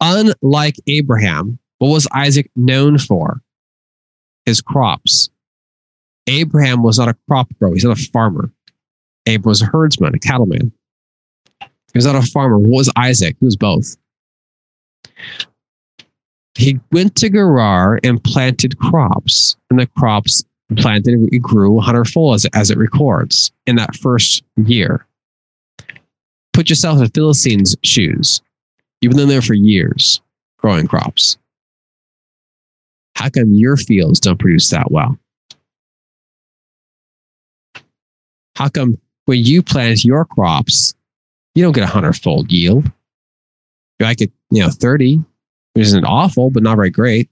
Unlike 0.00 0.76
Abraham, 0.86 1.58
what 1.78 1.88
was 1.88 2.08
Isaac 2.12 2.50
known 2.56 2.98
for? 2.98 3.40
His 4.46 4.60
crops. 4.60 5.30
Abraham 6.26 6.82
was 6.82 6.98
not 6.98 7.08
a 7.08 7.16
crop 7.28 7.48
grower, 7.58 7.74
he's 7.74 7.84
not 7.84 7.98
a 7.98 8.10
farmer. 8.10 8.50
Abraham 9.26 9.50
was 9.50 9.62
a 9.62 9.66
herdsman, 9.66 10.14
a 10.14 10.18
cattleman. 10.18 10.72
He 11.60 11.96
was 11.96 12.06
not 12.06 12.14
a 12.14 12.22
farmer. 12.22 12.58
What 12.58 12.70
was 12.70 12.92
Isaac? 12.96 13.36
He 13.40 13.44
was 13.44 13.56
both 13.56 13.96
he 16.60 16.78
went 16.92 17.16
to 17.16 17.30
Gerar 17.30 17.98
and 18.04 18.22
planted 18.22 18.78
crops, 18.78 19.56
and 19.70 19.78
the 19.78 19.86
crops 19.86 20.44
planted 20.76 21.28
it 21.32 21.38
grew 21.38 21.78
a 21.78 21.80
hundredfold 21.80 22.36
as, 22.36 22.46
as 22.54 22.70
it 22.70 22.78
records 22.78 23.50
in 23.66 23.76
that 23.76 23.96
first 23.96 24.44
year. 24.56 25.06
Put 26.52 26.68
yourself 26.68 27.00
in 27.00 27.08
Philistines' 27.08 27.76
shoes. 27.82 28.42
You've 29.00 29.14
been 29.14 29.28
there 29.28 29.42
for 29.42 29.54
years 29.54 30.20
growing 30.58 30.86
crops. 30.86 31.38
How 33.20 33.28
come 33.28 33.52
your 33.52 33.76
fields 33.76 34.18
don't 34.18 34.38
produce 34.38 34.70
that 34.70 34.90
well? 34.90 35.18
How 38.56 38.70
come 38.70 38.98
when 39.26 39.44
you 39.44 39.62
plant 39.62 40.06
your 40.06 40.24
crops, 40.24 40.94
you 41.54 41.62
don't 41.62 41.74
get 41.74 41.84
a 41.84 41.86
hundredfold 41.86 42.50
yield? 42.50 42.86
You 43.98 44.06
might 44.06 44.16
get, 44.16 44.32
you 44.50 44.62
know, 44.62 44.70
30, 44.70 45.22
which 45.74 45.84
isn't 45.84 46.06
awful, 46.06 46.48
but 46.48 46.62
not 46.62 46.76
very 46.76 46.88
great. 46.88 47.28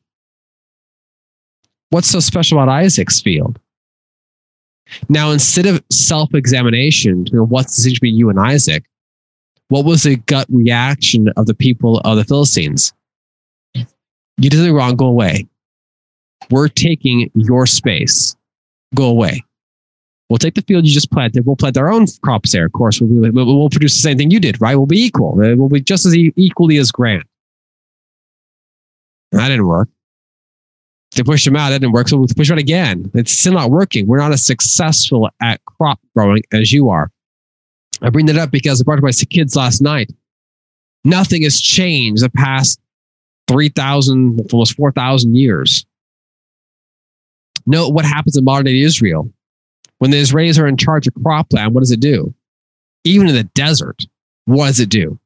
What's 1.89 2.11
so 2.11 2.21
special 2.21 2.59
about 2.59 2.71
Isaac's 2.71 3.23
field? 3.23 3.59
Now, 5.09 5.31
instead 5.31 5.65
of 5.65 5.83
self 5.91 6.35
examination, 6.35 7.25
you 7.25 7.39
know, 7.39 7.47
what's 7.47 7.77
the 7.77 7.81
situation 7.81 7.95
between 8.03 8.17
you 8.17 8.29
and 8.29 8.39
Isaac? 8.39 8.85
What 9.69 9.87
was 9.87 10.03
the 10.03 10.17
gut 10.17 10.47
reaction 10.51 11.31
of 11.39 11.47
the 11.47 11.55
people 11.55 12.01
of 12.01 12.19
the 12.19 12.25
Philistines? 12.25 12.93
You 13.75 13.87
did 14.51 14.53
something 14.53 14.75
wrong, 14.75 14.95
go 14.95 15.07
away. 15.07 15.47
We're 16.51 16.69
taking 16.69 17.31
your 17.35 17.67
space. 17.67 18.37
Go 18.95 19.05
away. 19.05 19.45
We'll 20.29 20.39
take 20.39 20.55
the 20.55 20.63
field 20.63 20.87
you 20.87 20.93
just 20.93 21.11
planted. 21.11 21.47
We'll 21.47 21.57
plant 21.57 21.79
our 21.79 21.91
own 21.91 22.07
crops 22.23 22.53
there. 22.53 22.67
Of 22.67 22.73
course, 22.73 23.01
we'll, 23.01 23.33
we'll, 23.33 23.59
we'll 23.59 23.71
produce 23.71 23.97
the 23.97 24.03
same 24.03 24.19
thing 24.19 24.31
you 24.31 24.41
did, 24.41 24.61
right? 24.61 24.77
We'll 24.77 24.87
be 24.87 25.03
equal. 25.03 25.33
Uh, 25.33 25.57
we'll 25.57 25.71
be 25.71 25.81
just 25.81 26.05
as 26.05 26.15
equally 26.15 26.77
as 26.77 26.91
grand. 26.91 27.25
That 29.33 29.49
didn't 29.49 29.67
work. 29.67 29.89
They 31.17 31.23
pushed 31.23 31.47
him 31.47 31.57
out. 31.57 31.71
That 31.71 31.81
didn't 31.81 31.93
work. 31.93 32.09
So 32.09 32.19
we'll 32.19 32.29
push 32.29 32.51
him 32.51 32.55
out 32.55 32.59
again. 32.59 33.11
It's 33.15 33.33
still 33.33 33.55
not 33.55 33.71
working. 33.71 34.07
We're 34.07 34.19
not 34.19 34.33
as 34.33 34.45
successful 34.45 35.31
at 35.41 35.65
crop 35.65 35.99
growing 36.15 36.43
as 36.53 36.73
you 36.73 36.91
are. 36.91 37.11
I 38.03 38.11
bring 38.11 38.27
that 38.27 38.37
up 38.37 38.51
because 38.51 38.81
I 38.81 38.85
brought 38.85 38.97
to 38.97 39.03
my 39.03 39.11
kids 39.11 39.57
last 39.57 39.81
night. 39.81 40.13
Nothing 41.05 41.43
has 41.43 41.61
changed 41.61 42.23
the 42.23 42.31
past 42.31 42.79
3,000, 43.49 44.53
almost 44.53 44.77
4,000 44.77 45.35
years. 45.35 45.87
Note 47.69 47.91
what 47.91 48.05
happens 48.05 48.37
in 48.37 48.45
modern 48.45 48.65
day 48.65 48.81
Israel. 48.81 49.31
When 49.99 50.11
the 50.11 50.21
Israelis 50.21 50.61
are 50.61 50.67
in 50.67 50.77
charge 50.77 51.07
of 51.07 51.15
cropland, 51.15 51.73
what 51.73 51.81
does 51.81 51.91
it 51.91 52.01
do? 52.01 52.35
even 53.05 53.29
in 53.29 53.35
the 53.35 53.45
desert, 53.45 54.05
what 54.45 54.67
does 54.67 54.81
it 54.81 54.89
do? 54.89 55.19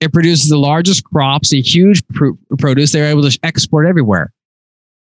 It 0.00 0.12
produces 0.12 0.50
the 0.50 0.58
largest 0.58 1.04
crops, 1.04 1.52
a 1.52 1.60
huge 1.60 2.06
pr- 2.08 2.30
produce. 2.58 2.92
They're 2.92 3.10
able 3.10 3.28
to 3.28 3.38
export 3.42 3.86
everywhere 3.86 4.32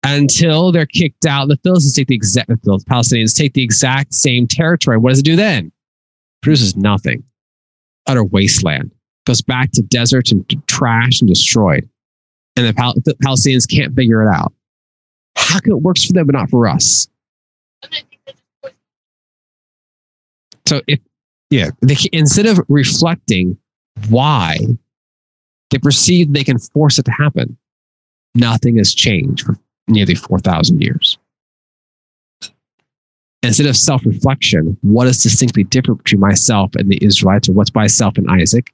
until 0.03 0.71
they're 0.71 0.85
kicked 0.85 1.25
out. 1.25 1.49
The 1.49 1.57
Philistines 1.57 1.93
take 1.93 2.07
the 2.07 2.15
exact, 2.15 2.49
the 2.49 2.83
Palestinians 2.89 3.35
take 3.35 3.53
the 3.53 3.63
exact 3.63 4.13
same 4.13 4.47
territory. 4.47 4.97
What 4.97 5.09
does 5.09 5.19
it 5.19 5.25
do 5.25 5.35
then? 5.35 5.71
produces 6.43 6.77
nothing. 6.77 7.23
Utter 8.05 8.23
wasteland. 8.23 8.91
Goes 9.25 9.41
back 9.41 9.71
to 9.71 9.81
desert 9.81 10.31
and 10.31 10.45
trash 10.67 11.19
and 11.19 11.27
destroyed. 11.27 11.89
And 12.55 12.65
the, 12.65 12.73
Pal- 12.73 12.93
the 12.93 13.15
Palestinians 13.15 13.69
can't 13.69 13.93
figure 13.95 14.23
it 14.23 14.33
out. 14.33 14.53
How 15.37 15.59
come 15.59 15.73
it 15.73 15.81
works 15.81 16.05
for 16.05 16.13
them 16.13 16.25
but 16.25 16.35
not 16.35 16.49
for 16.49 16.67
us? 16.67 17.07
So 20.65 20.81
if 20.87 20.99
yeah, 21.49 21.69
they, 21.81 21.95
instead 22.11 22.45
of 22.45 22.59
reflecting 22.67 23.57
why 24.09 24.57
they 25.69 25.77
perceive 25.77 26.33
they 26.33 26.43
can 26.43 26.59
force 26.59 26.99
it 26.99 27.05
to 27.05 27.11
happen, 27.11 27.57
nothing 28.35 28.77
has 28.77 28.93
changed 28.93 29.45
for 29.45 29.57
nearly 29.87 30.15
4,000 30.15 30.81
years. 30.81 31.17
Instead 33.43 33.67
of 33.67 33.77
self 33.77 34.05
reflection, 34.05 34.77
what 34.81 35.07
is 35.07 35.23
distinctly 35.23 35.63
different 35.63 36.03
between 36.03 36.19
myself 36.19 36.75
and 36.75 36.89
the 36.89 37.01
Israelites, 37.01 37.47
or 37.47 37.53
what's 37.53 37.73
myself 37.73 38.17
and 38.17 38.29
Isaac? 38.29 38.73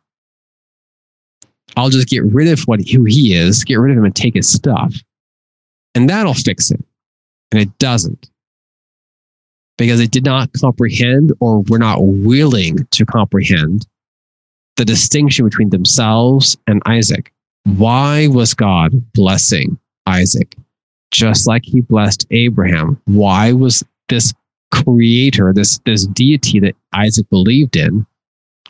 I'll 1.76 1.90
just 1.90 2.08
get 2.08 2.24
rid 2.24 2.48
of 2.48 2.62
what 2.62 2.80
who 2.88 3.04
he 3.04 3.36
is, 3.36 3.64
get 3.64 3.76
rid 3.76 3.92
of 3.92 3.98
him, 3.98 4.06
and 4.06 4.16
take 4.16 4.36
his 4.36 4.50
stuff, 4.50 4.96
and 5.96 6.10
that'll 6.10 6.34
fix 6.34 6.72
it. 6.72 6.84
And 7.52 7.62
it 7.62 7.78
doesn't 7.78 8.30
because 9.78 10.00
they 10.00 10.08
did 10.08 10.26
not 10.26 10.52
comprehend 10.54 11.34
or 11.40 11.62
were 11.64 11.80
not 11.80 11.98
willing 12.02 12.78
to 12.92 13.06
comprehend 13.06 13.88
the 14.78 14.86
distinction 14.86 15.46
between 15.46 15.70
themselves 15.70 16.58
and 16.68 16.82
Isaac. 16.86 17.32
Why 17.66 18.28
was 18.28 18.54
God 18.54 18.92
blessing 19.14 19.78
Isaac 20.06 20.56
just 21.12 21.48
like 21.48 21.64
he 21.64 21.82
blessed 21.82 22.26
Abraham? 22.32 23.00
Why 23.06 23.52
was 23.52 23.84
this 24.10 24.34
creator, 24.72 25.54
this, 25.54 25.80
this 25.86 26.08
deity 26.08 26.60
that 26.60 26.76
Isaac 26.94 27.30
believed 27.30 27.76
in, 27.76 28.06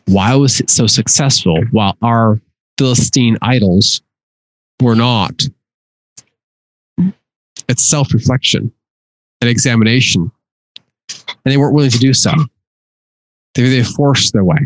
why 0.05 0.35
was 0.35 0.59
it 0.59 0.69
so 0.69 0.85
successful 0.85 1.63
while 1.71 1.97
our 2.01 2.39
Philistine 2.77 3.37
idols 3.41 4.01
were 4.81 4.95
not? 4.95 5.43
It's 7.69 7.85
self 7.85 8.13
reflection 8.13 8.71
and 9.41 9.49
examination 9.49 10.31
and 11.09 11.51
they 11.51 11.57
weren't 11.57 11.73
willing 11.73 11.91
to 11.91 11.99
do 11.99 12.13
so. 12.13 12.31
They, 13.55 13.63
they 13.69 13.83
forced 13.83 14.33
their 14.33 14.43
way. 14.43 14.57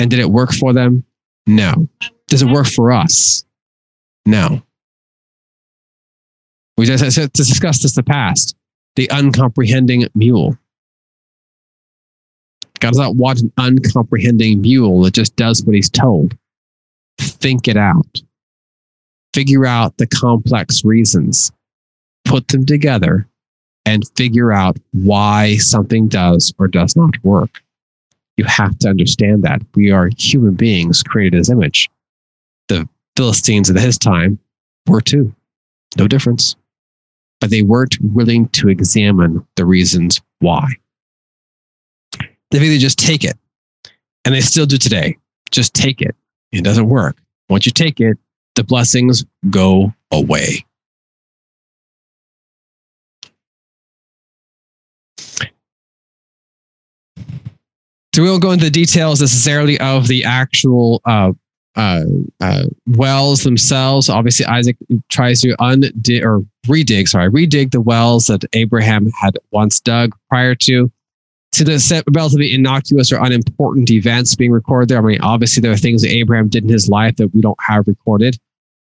And 0.00 0.10
did 0.10 0.18
it 0.18 0.30
work 0.30 0.52
for 0.52 0.72
them? 0.72 1.04
No. 1.46 1.88
Does 2.28 2.42
it 2.42 2.50
work 2.50 2.66
for 2.66 2.92
us? 2.92 3.44
No. 4.26 4.62
We 6.76 6.86
just 6.86 7.32
discussed 7.32 7.82
this 7.82 7.96
in 7.96 8.04
the 8.04 8.10
past. 8.10 8.56
The 8.96 9.08
uncomprehending 9.10 10.06
mule. 10.14 10.56
God 12.80 12.90
does 12.90 12.98
not 12.98 13.16
want 13.16 13.40
an 13.40 13.52
uncomprehending 13.58 14.60
mule 14.60 15.02
that 15.02 15.14
just 15.14 15.36
does 15.36 15.62
what 15.64 15.74
he's 15.74 15.90
told. 15.90 16.36
Think 17.18 17.68
it 17.68 17.76
out. 17.76 18.20
Figure 19.34 19.64
out 19.64 19.96
the 19.98 20.06
complex 20.06 20.84
reasons. 20.84 21.52
Put 22.24 22.48
them 22.48 22.64
together 22.64 23.26
and 23.84 24.08
figure 24.16 24.52
out 24.52 24.76
why 24.92 25.56
something 25.56 26.08
does 26.08 26.54
or 26.58 26.68
does 26.68 26.96
not 26.96 27.22
work. 27.24 27.62
You 28.36 28.44
have 28.44 28.78
to 28.78 28.88
understand 28.88 29.42
that 29.42 29.60
we 29.74 29.90
are 29.90 30.10
human 30.16 30.54
beings 30.54 31.02
created 31.02 31.40
as 31.40 31.50
image. 31.50 31.90
The 32.68 32.88
Philistines 33.16 33.68
of 33.68 33.76
his 33.76 33.98
time 33.98 34.38
were 34.86 35.00
too. 35.00 35.34
No 35.98 36.08
difference. 36.08 36.56
But 37.40 37.50
they 37.50 37.62
weren't 37.62 37.98
willing 38.00 38.48
to 38.50 38.68
examine 38.68 39.46
the 39.56 39.66
reasons 39.66 40.20
why. 40.38 40.68
They 42.50 42.58
they 42.58 42.78
just 42.78 42.98
take 42.98 43.24
it. 43.24 43.36
And 44.24 44.34
they 44.34 44.40
still 44.40 44.66
do 44.66 44.78
today. 44.78 45.16
Just 45.50 45.74
take 45.74 46.00
it. 46.00 46.14
It 46.52 46.64
doesn't 46.64 46.88
work. 46.88 47.18
Once 47.48 47.66
you 47.66 47.72
take 47.72 48.00
it, 48.00 48.18
the 48.54 48.64
blessings 48.64 49.24
go 49.50 49.92
away. 50.10 50.64
So 58.14 58.22
we 58.22 58.28
won't 58.28 58.42
go 58.42 58.50
into 58.50 58.66
the 58.66 58.70
details 58.70 59.20
necessarily 59.20 59.80
of 59.80 60.06
the 60.06 60.24
actual 60.24 61.00
uh, 61.06 61.32
uh, 61.76 62.04
uh, 62.40 62.64
wells 62.86 63.42
themselves. 63.42 64.10
Obviously, 64.10 64.44
Isaac 64.46 64.76
tries 65.08 65.40
to 65.40 65.56
undig 65.56 66.22
or 66.22 66.44
redig, 66.66 67.08
sorry, 67.08 67.30
redig 67.30 67.70
the 67.70 67.80
wells 67.80 68.26
that 68.26 68.44
Abraham 68.52 69.10
had 69.18 69.38
once 69.50 69.80
dug 69.80 70.14
prior 70.28 70.54
to. 70.56 70.90
To 71.52 71.64
the 71.64 72.02
relatively 72.14 72.54
innocuous 72.54 73.12
or 73.12 73.22
unimportant 73.22 73.90
events 73.90 74.34
being 74.34 74.52
recorded 74.52 74.88
there. 74.88 74.98
I 74.98 75.02
mean, 75.02 75.20
obviously, 75.20 75.60
there 75.60 75.72
are 75.72 75.76
things 75.76 76.00
that 76.00 76.08
Abraham 76.08 76.48
did 76.48 76.64
in 76.64 76.70
his 76.70 76.88
life 76.88 77.16
that 77.16 77.28
we 77.34 77.42
don't 77.42 77.58
have 77.60 77.86
recorded. 77.86 78.38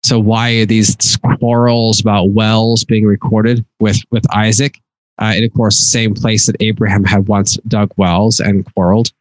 So 0.03 0.19
why 0.19 0.51
are 0.51 0.65
these 0.65 1.17
quarrels 1.39 1.99
about 1.99 2.29
wells 2.29 2.85
being 2.85 3.05
recorded 3.05 3.65
with 3.79 3.97
with 4.11 4.23
Isaac? 4.33 4.79
Uh, 5.19 5.33
in, 5.35 5.43
of 5.43 5.53
course, 5.53 5.79
the 5.79 5.85
same 5.85 6.13
place 6.13 6.45
that 6.45 6.55
Abraham 6.59 7.03
had 7.03 7.27
once 7.27 7.57
dug 7.67 7.91
wells 7.97 8.39
and 8.39 8.65
quarreled. 8.73 9.11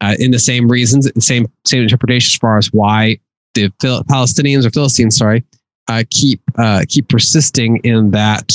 Uh, 0.00 0.14
in 0.18 0.30
the 0.30 0.38
same 0.38 0.68
reasons, 0.68 1.10
the 1.12 1.20
same 1.20 1.46
same 1.64 1.82
interpretation 1.82 2.28
as 2.34 2.38
far 2.38 2.58
as 2.58 2.72
why 2.72 3.18
the 3.54 3.72
Phil- 3.80 4.02
Palestinians 4.04 4.66
or 4.66 4.70
Philistines, 4.70 5.16
sorry, 5.16 5.44
uh, 5.88 6.02
keep 6.10 6.40
uh, 6.56 6.84
keep 6.88 7.08
persisting 7.08 7.78
in 7.78 8.10
that 8.10 8.52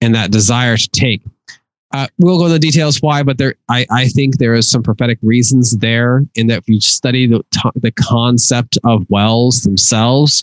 in 0.00 0.12
that 0.12 0.30
desire 0.30 0.76
to 0.76 0.88
take. 0.88 1.22
Uh, 1.94 2.06
we'll 2.18 2.38
go 2.38 2.46
into 2.46 2.54
the 2.54 2.58
details 2.58 3.02
why, 3.02 3.22
but 3.22 3.36
there, 3.36 3.54
I, 3.68 3.86
I 3.90 4.08
think 4.08 4.38
there 4.38 4.54
is 4.54 4.70
some 4.70 4.82
prophetic 4.82 5.18
reasons 5.20 5.76
there 5.78 6.22
in 6.34 6.46
that 6.46 6.58
if 6.58 6.68
you 6.68 6.80
study 6.80 7.26
the, 7.26 7.44
the 7.76 7.92
concept 7.92 8.78
of 8.84 9.04
wells 9.10 9.60
themselves, 9.60 10.42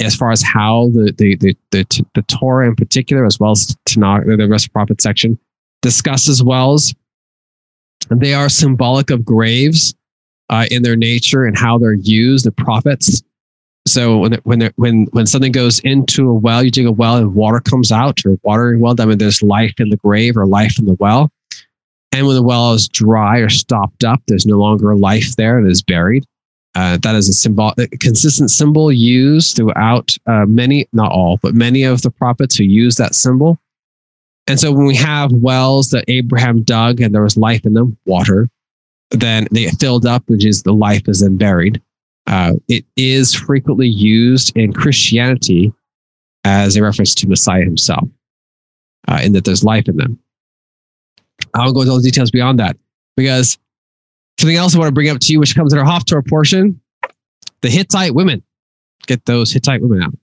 as 0.00 0.16
far 0.16 0.30
as 0.30 0.42
how 0.42 0.90
the 0.92 1.14
the 1.16 1.36
the 1.36 1.56
the, 1.70 2.06
the 2.14 2.22
Torah 2.22 2.66
in 2.68 2.74
particular, 2.74 3.24
as 3.24 3.38
well 3.38 3.52
as 3.52 3.76
Tanakh, 3.86 4.24
the 4.24 4.48
rest 4.48 4.66
of 4.66 4.70
the 4.70 4.72
prophet 4.72 5.00
section, 5.00 5.38
discusses 5.82 6.42
wells. 6.42 6.94
They 8.10 8.34
are 8.34 8.48
symbolic 8.48 9.10
of 9.10 9.24
graves 9.24 9.94
uh, 10.48 10.66
in 10.70 10.82
their 10.82 10.96
nature 10.96 11.44
and 11.44 11.56
how 11.56 11.78
they're 11.78 11.92
used. 11.92 12.46
The 12.46 12.52
prophets. 12.52 13.22
So 13.86 14.18
when 14.18 14.34
when 14.44 14.72
when 14.76 15.06
when 15.12 15.26
something 15.26 15.52
goes 15.52 15.80
into 15.80 16.28
a 16.28 16.34
well, 16.34 16.62
you 16.64 16.70
dig 16.70 16.86
a 16.86 16.92
well 16.92 17.16
and 17.16 17.34
water 17.34 17.60
comes 17.60 17.92
out, 17.92 18.20
or 18.24 18.36
watering 18.42 18.80
well. 18.80 18.94
I 18.98 19.04
mean, 19.04 19.18
there's 19.18 19.42
life 19.42 19.74
in 19.78 19.90
the 19.90 19.96
grave 19.96 20.36
or 20.36 20.46
life 20.46 20.78
in 20.78 20.86
the 20.86 20.94
well. 20.94 21.30
And 22.12 22.26
when 22.26 22.36
the 22.36 22.42
well 22.42 22.72
is 22.72 22.88
dry 22.88 23.38
or 23.38 23.48
stopped 23.48 24.04
up, 24.04 24.20
there's 24.26 24.46
no 24.46 24.58
longer 24.58 24.96
life 24.96 25.36
there; 25.36 25.58
it 25.58 25.70
is 25.70 25.82
buried. 25.82 26.24
Uh, 26.76 26.96
that 26.98 27.16
is 27.16 27.28
a 27.28 27.32
symbol, 27.32 27.72
a 27.78 27.88
consistent 27.98 28.50
symbol 28.50 28.92
used 28.92 29.56
throughout 29.56 30.10
uh, 30.26 30.46
many, 30.46 30.86
not 30.92 31.10
all, 31.10 31.38
but 31.42 31.54
many 31.54 31.82
of 31.82 32.02
the 32.02 32.10
prophets 32.10 32.56
who 32.56 32.64
use 32.64 32.96
that 32.96 33.14
symbol. 33.14 33.58
And 34.46 34.58
so 34.58 34.72
when 34.72 34.86
we 34.86 34.96
have 34.96 35.32
wells 35.32 35.90
that 35.90 36.04
Abraham 36.08 36.62
dug 36.62 37.00
and 37.00 37.14
there 37.14 37.22
was 37.22 37.36
life 37.36 37.66
in 37.66 37.74
them, 37.74 37.96
water, 38.06 38.48
then 39.10 39.48
they 39.50 39.68
filled 39.70 40.06
up, 40.06 40.22
which 40.28 40.44
is 40.44 40.62
the 40.62 40.72
life 40.72 41.08
is 41.08 41.20
then 41.20 41.36
buried. 41.36 41.82
Uh, 42.26 42.54
it 42.68 42.84
is 42.96 43.34
frequently 43.34 43.88
used 43.88 44.56
in 44.56 44.72
Christianity 44.72 45.72
as 46.44 46.76
a 46.76 46.82
reference 46.82 47.14
to 47.16 47.28
Messiah 47.28 47.64
himself, 47.64 48.08
uh, 49.08 49.20
in 49.22 49.32
that 49.32 49.44
there's 49.44 49.64
life 49.64 49.88
in 49.88 49.96
them. 49.96 50.18
I 51.54 51.60
won't 51.60 51.74
go 51.74 51.80
into 51.80 51.92
all 51.92 51.98
the 51.98 52.04
details 52.04 52.30
beyond 52.30 52.60
that 52.60 52.76
because 53.16 53.58
Something 54.40 54.56
else 54.56 54.74
I 54.74 54.78
want 54.78 54.88
to 54.88 54.94
bring 54.94 55.10
up 55.10 55.18
to 55.20 55.32
you, 55.34 55.38
which 55.38 55.54
comes 55.54 55.74
in 55.74 55.78
our 55.78 55.84
Haftorah 55.84 56.26
portion 56.26 56.80
the 57.60 57.68
Hittite 57.68 58.14
women. 58.14 58.42
Get 59.06 59.26
those 59.26 59.52
Hittite 59.52 59.82
women 59.82 60.02
out. 60.02 60.14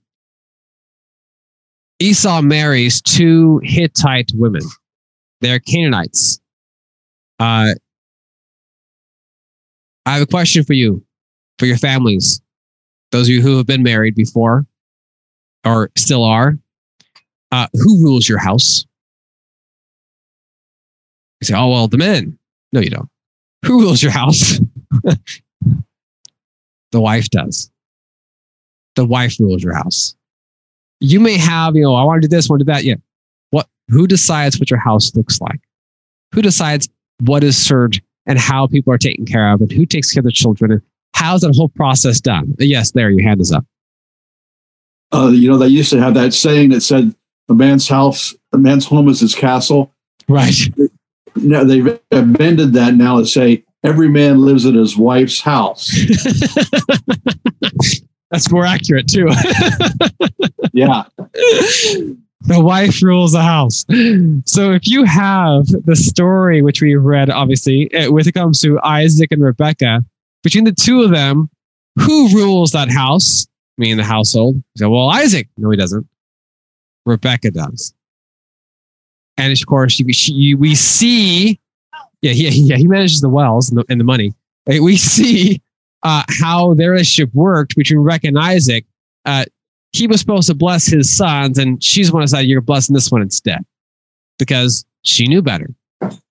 Esau 2.00 2.42
marries 2.42 3.00
two 3.00 3.60
Hittite 3.62 4.32
women. 4.34 4.62
They're 5.40 5.60
Canaanites. 5.60 6.40
Uh, 7.38 7.74
I 10.04 10.14
have 10.14 10.22
a 10.22 10.26
question 10.26 10.64
for 10.64 10.72
you, 10.72 11.04
for 11.60 11.66
your 11.66 11.78
families, 11.78 12.40
those 13.12 13.28
of 13.28 13.34
you 13.34 13.40
who 13.40 13.56
have 13.58 13.66
been 13.66 13.84
married 13.84 14.16
before 14.16 14.66
or 15.64 15.92
still 15.96 16.24
are. 16.24 16.58
Uh, 17.52 17.68
who 17.72 18.02
rules 18.02 18.28
your 18.28 18.38
house? 18.38 18.84
You 21.40 21.44
say, 21.44 21.54
oh, 21.54 21.68
well, 21.70 21.86
the 21.86 21.98
men. 21.98 22.36
No, 22.72 22.80
you 22.80 22.90
don't. 22.90 23.08
Who 23.66 23.80
rules 23.80 24.02
your 24.02 24.12
house? 24.12 24.60
the 26.92 27.00
wife 27.00 27.28
does. 27.30 27.70
The 28.96 29.04
wife 29.04 29.36
rules 29.38 29.62
your 29.62 29.74
house. 29.74 30.16
You 31.00 31.20
may 31.20 31.36
have, 31.36 31.76
you 31.76 31.82
know, 31.82 31.94
I 31.94 32.04
want 32.04 32.22
to 32.22 32.28
do 32.28 32.36
this, 32.36 32.48
I 32.48 32.52
want 32.52 32.60
to 32.60 32.64
do 32.64 32.72
that. 32.72 32.84
Yeah. 32.84 32.96
What 33.50 33.66
who 33.88 34.06
decides 34.06 34.58
what 34.58 34.70
your 34.70 34.80
house 34.80 35.14
looks 35.14 35.40
like? 35.40 35.60
Who 36.34 36.42
decides 36.42 36.88
what 37.20 37.44
is 37.44 37.56
served 37.56 38.00
and 38.26 38.38
how 38.38 38.66
people 38.66 38.92
are 38.92 38.98
taken 38.98 39.24
care 39.24 39.52
of 39.52 39.60
and 39.60 39.70
who 39.70 39.86
takes 39.86 40.12
care 40.12 40.20
of 40.20 40.24
the 40.24 40.32
children 40.32 40.72
and 40.72 40.82
how's 41.14 41.40
that 41.40 41.54
whole 41.54 41.68
process 41.68 42.20
done. 42.20 42.54
Yes, 42.58 42.92
there, 42.92 43.10
your 43.10 43.26
hand 43.26 43.40
is 43.40 43.52
up. 43.52 43.64
Uh, 45.12 45.28
you 45.28 45.50
know, 45.50 45.56
they 45.56 45.66
used 45.66 45.90
to 45.90 46.00
have 46.00 46.14
that 46.14 46.34
saying 46.34 46.70
that 46.70 46.82
said, 46.82 47.14
"A 47.48 47.54
man's 47.54 47.88
house, 47.88 48.34
a 48.52 48.58
man's 48.58 48.86
home 48.86 49.08
is 49.08 49.20
his 49.20 49.34
castle." 49.34 49.92
Right. 50.28 50.54
Now 51.42 51.64
they've 51.64 51.98
amended 52.10 52.72
that 52.74 52.94
now 52.94 53.18
to 53.18 53.26
say 53.26 53.64
every 53.84 54.08
man 54.08 54.40
lives 54.40 54.64
in 54.64 54.74
his 54.74 54.96
wife's 54.96 55.40
house. 55.40 55.90
That's 58.30 58.50
more 58.50 58.66
accurate 58.66 59.08
too. 59.08 59.28
yeah. 60.72 61.04
The 62.42 62.60
wife 62.60 63.02
rules 63.02 63.32
the 63.32 63.42
house. 63.42 63.84
So 64.44 64.72
if 64.72 64.86
you 64.86 65.04
have 65.04 65.66
the 65.84 65.96
story 65.96 66.62
which 66.62 66.82
we've 66.82 67.02
read, 67.02 67.30
obviously, 67.30 67.92
eh, 67.92 68.08
with 68.08 68.26
it 68.26 68.32
comes 68.32 68.60
to 68.60 68.78
Isaac 68.82 69.32
and 69.32 69.42
Rebecca, 69.42 70.04
between 70.42 70.64
the 70.64 70.72
two 70.72 71.02
of 71.02 71.10
them, 71.10 71.48
who 71.98 72.28
rules 72.34 72.72
that 72.72 72.90
house? 72.90 73.46
Meaning 73.76 73.96
the 73.96 74.04
household. 74.04 74.62
So, 74.76 74.90
well, 74.90 75.08
Isaac. 75.10 75.48
No, 75.56 75.70
he 75.70 75.76
doesn't. 75.76 76.06
Rebecca 77.06 77.50
does. 77.50 77.94
And 79.38 79.52
of 79.52 79.66
course, 79.66 79.98
you, 79.98 80.12
she, 80.12 80.54
we 80.54 80.74
see, 80.74 81.58
yeah, 82.20 82.32
yeah, 82.32 82.50
yeah, 82.50 82.76
he 82.76 82.86
manages 82.86 83.20
the 83.20 83.28
wells 83.28 83.70
and 83.70 83.78
the, 83.78 83.84
and 83.88 83.98
the 83.98 84.04
money. 84.04 84.34
We 84.66 84.96
see 84.96 85.62
uh, 86.02 86.24
how 86.28 86.74
their 86.74 86.90
relationship 86.90 87.34
worked 87.34 87.76
between 87.76 88.00
Rebecca 88.00 88.26
and 88.26 88.38
Isaac. 88.38 88.84
Uh, 89.24 89.44
he 89.92 90.06
was 90.06 90.20
supposed 90.20 90.48
to 90.48 90.54
bless 90.54 90.86
his 90.86 91.16
sons, 91.16 91.56
and 91.56 91.82
she's 91.82 92.12
one 92.12 92.22
decided 92.22 92.50
you're 92.50 92.60
blessing 92.60 92.94
this 92.94 93.10
one 93.10 93.22
instead 93.22 93.64
because 94.38 94.84
she 95.02 95.26
knew 95.26 95.40
better. 95.40 95.68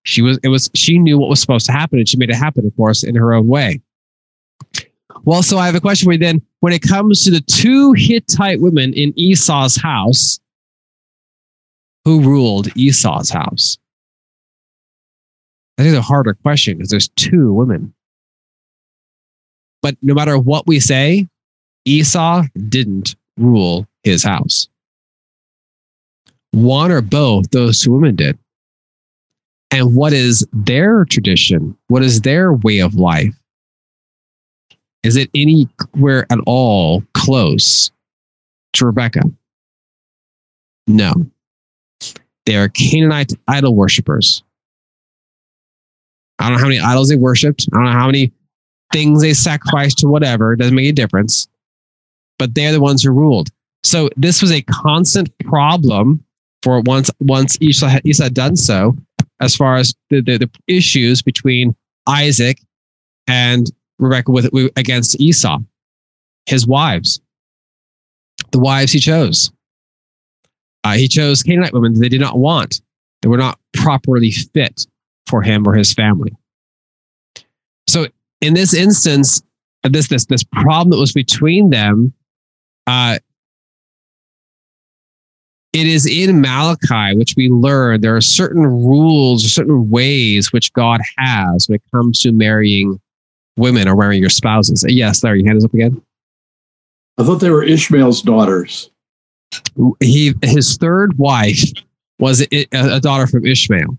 She 0.04 0.22
was 0.22 0.40
it 0.44 0.50
was 0.50 0.70
she 0.76 1.00
knew 1.00 1.18
what 1.18 1.30
was 1.30 1.42
supposed 1.42 1.66
to 1.66 1.72
happen, 1.72 2.00
and 2.00 2.08
she 2.08 2.18
made 2.18 2.30
it 2.30 2.36
happen, 2.36 2.66
of 2.66 2.76
course, 2.76 3.04
in 3.04 3.16
her 3.16 3.34
own 3.34 3.48
way. 3.48 3.82
Well, 5.24 5.44
so 5.44 5.58
I 5.58 5.66
have 5.66 5.76
a 5.76 5.82
question 5.82 6.06
for 6.06 6.14
you 6.14 6.20
then. 6.20 6.42
When 6.60 6.74
it 6.74 6.82
comes 6.82 7.24
to 7.24 7.32
the 7.32 7.42
two 7.42 7.94
Hittite 7.94 8.62
women 8.62 8.94
in 8.94 9.18
Esau's 9.18 9.76
house, 9.76 10.40
who 12.08 12.22
ruled 12.22 12.70
Esau's 12.78 13.30
house? 13.30 13.78
I 15.78 15.84
think 15.84 15.94
it's 15.94 16.00
a 16.00 16.02
harder 16.02 16.36
question 16.36 16.78
because 16.78 16.90
there's 16.90 17.10
two 17.18 17.52
women. 17.52 17.94
But 19.82 19.98
no 20.02 20.14
matter 20.14 20.40
what 20.40 20.66
we 20.68 20.80
say, 20.80 21.28
Esau 21.84 22.46
didn't 22.70 23.18
rule 23.38 23.86
his 24.04 24.24
house. 24.24 24.70
One 26.52 26.94
or 26.94 27.02
both, 27.02 27.52
those 27.52 27.82
two 27.82 27.92
women 27.92 28.16
did. 28.16 28.40
And 29.72 29.94
what 29.94 30.14
is 30.14 30.48
their 30.54 31.04
tradition? 31.04 31.78
What 31.90 32.04
is 32.04 32.22
their 32.22 32.54
way 32.54 32.80
of 32.80 32.96
life? 32.96 33.36
Is 35.04 35.18
it 35.18 35.30
anywhere 35.36 36.26
at 36.30 36.40
all 36.46 37.04
close 37.14 37.92
to 38.76 38.86
Rebecca? 38.86 39.24
No. 40.88 41.14
They 42.48 42.56
are 42.56 42.70
Canaanite 42.70 43.34
idol 43.48 43.76
worshippers. 43.76 44.42
I 46.40 46.46
don't 46.46 46.54
know 46.54 46.60
how 46.60 46.68
many 46.68 46.80
idols 46.80 47.10
they 47.10 47.16
worshipped. 47.16 47.68
I 47.72 47.76
don't 47.76 47.86
know 47.86 47.92
how 47.92 48.08
many 48.08 48.32
things 48.92 49.22
they 49.22 49.34
sacrificed 49.34 50.00
to 50.00 50.08
whatever. 50.08 50.54
It 50.54 50.58
doesn't 50.58 50.74
make 50.74 50.90
a 50.90 50.94
difference 50.94 51.48
but 52.38 52.54
they're 52.56 52.72
the 52.72 52.82
ones 52.82 53.04
who 53.04 53.12
ruled. 53.12 53.50
So 53.84 54.10
this 54.16 54.42
was 54.42 54.52
a 54.52 54.62
constant 54.64 55.30
problem 55.40 56.24
for 56.64 56.82
once 56.82 57.10
once 57.20 57.58
Esau 57.62 57.88
had, 57.88 58.06
Esau 58.06 58.24
had 58.24 58.34
done 58.34 58.56
so, 58.56 58.96
as 59.40 59.56
far 59.56 59.76
as 59.76 59.94
the, 60.10 60.22
the, 60.22 60.38
the 60.38 60.50
issues 60.68 61.22
between 61.22 61.76
Isaac 62.08 62.60
and 63.28 63.72
Rebecca 64.00 64.32
with, 64.32 64.50
with 64.52 64.72
against 64.76 65.20
Esau, 65.20 65.60
his 66.46 66.66
wives, 66.66 67.22
the 68.52 68.60
wives 68.60 68.92
he 68.92 69.00
chose. 69.00 69.52
Uh, 70.88 70.98
he 70.98 71.08
chose 71.08 71.44
Canaanite 71.44 71.74
women 71.74 71.94
that 71.94 72.00
they 72.00 72.10
did 72.10 72.22
not 72.22 72.38
want; 72.38 72.82
they 73.22 73.30
were 73.30 73.38
not 73.38 73.60
properly 73.74 74.32
fit 74.32 74.86
for 75.28 75.42
him 75.42 75.68
or 75.68 75.74
his 75.74 75.94
family. 75.94 76.32
So 77.88 78.08
in 78.42 78.54
this 78.54 78.74
instance, 78.74 79.42
this 79.84 80.08
this 80.08 80.26
this 80.26 80.44
problem 80.44 80.92
that 80.92 80.98
was 80.98 81.14
between 81.14 81.70
them 81.70 82.14
uh, 82.88 83.20
it 85.74 85.86
is 85.86 86.08
in 86.08 86.42
Malachi, 86.42 87.16
which 87.18 87.36
we 87.36 87.50
learn 87.50 88.02
there 88.02 88.16
are 88.16 88.22
certain 88.22 88.64
rules 88.64 89.46
or 89.46 89.50
certain 89.50 89.90
ways 89.90 90.52
which 90.52 90.72
God 90.74 91.02
has 91.18 91.68
when 91.68 91.76
it 91.76 91.84
comes 91.94 92.20
to 92.22 92.32
marrying 92.32 93.00
women 93.58 93.88
or 93.88 93.96
marrying 93.96 94.22
your 94.22 94.30
spouses. 94.30 94.86
Yes, 94.88 95.20
there, 95.20 95.36
your 95.36 95.46
hand 95.46 95.58
is 95.58 95.66
up 95.66 95.74
again. 95.74 96.02
I 97.18 97.24
thought 97.24 97.36
they 97.36 97.50
were 97.50 97.64
Ishmael's 97.64 98.22
daughters. 98.22 98.90
He 100.00 100.34
his 100.44 100.78
third 100.78 101.18
wife 101.18 101.64
was 102.20 102.46
a, 102.52 102.66
a 102.74 103.00
daughter 103.00 103.28
from 103.28 103.46
Ishmael, 103.46 103.98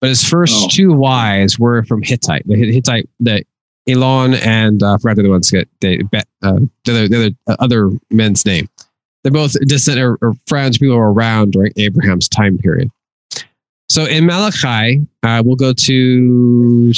but 0.00 0.08
his 0.08 0.24
first 0.24 0.54
oh. 0.56 0.68
two 0.70 0.92
wives 0.92 1.58
were 1.58 1.84
from 1.84 2.02
Hittite. 2.02 2.46
The 2.46 2.56
Hittite, 2.56 3.08
the 3.20 3.44
Elon 3.88 4.34
and 4.34 4.82
uh, 4.82 4.94
I 4.94 4.98
forgot 4.98 5.16
the 5.16 5.22
other 5.22 5.30
one's 5.30 5.50
get 5.50 5.68
they 5.80 6.00
uh, 6.42 6.60
the 6.84 6.90
other, 6.90 7.08
the 7.08 7.16
other 7.16 7.30
uh, 7.46 7.56
other 7.58 7.90
men's 8.10 8.44
name. 8.44 8.68
They're 9.22 9.32
both 9.32 9.54
distant 9.66 9.98
or, 9.98 10.16
or 10.22 10.34
friends, 10.46 10.78
people 10.78 10.96
around 10.96 11.52
during 11.52 11.72
Abraham's 11.76 12.28
time 12.28 12.58
period. 12.58 12.90
So 13.88 14.04
in 14.04 14.26
Malachi, 14.26 15.06
uh, 15.22 15.42
we'll 15.44 15.56
go 15.56 15.72
to. 15.72 16.92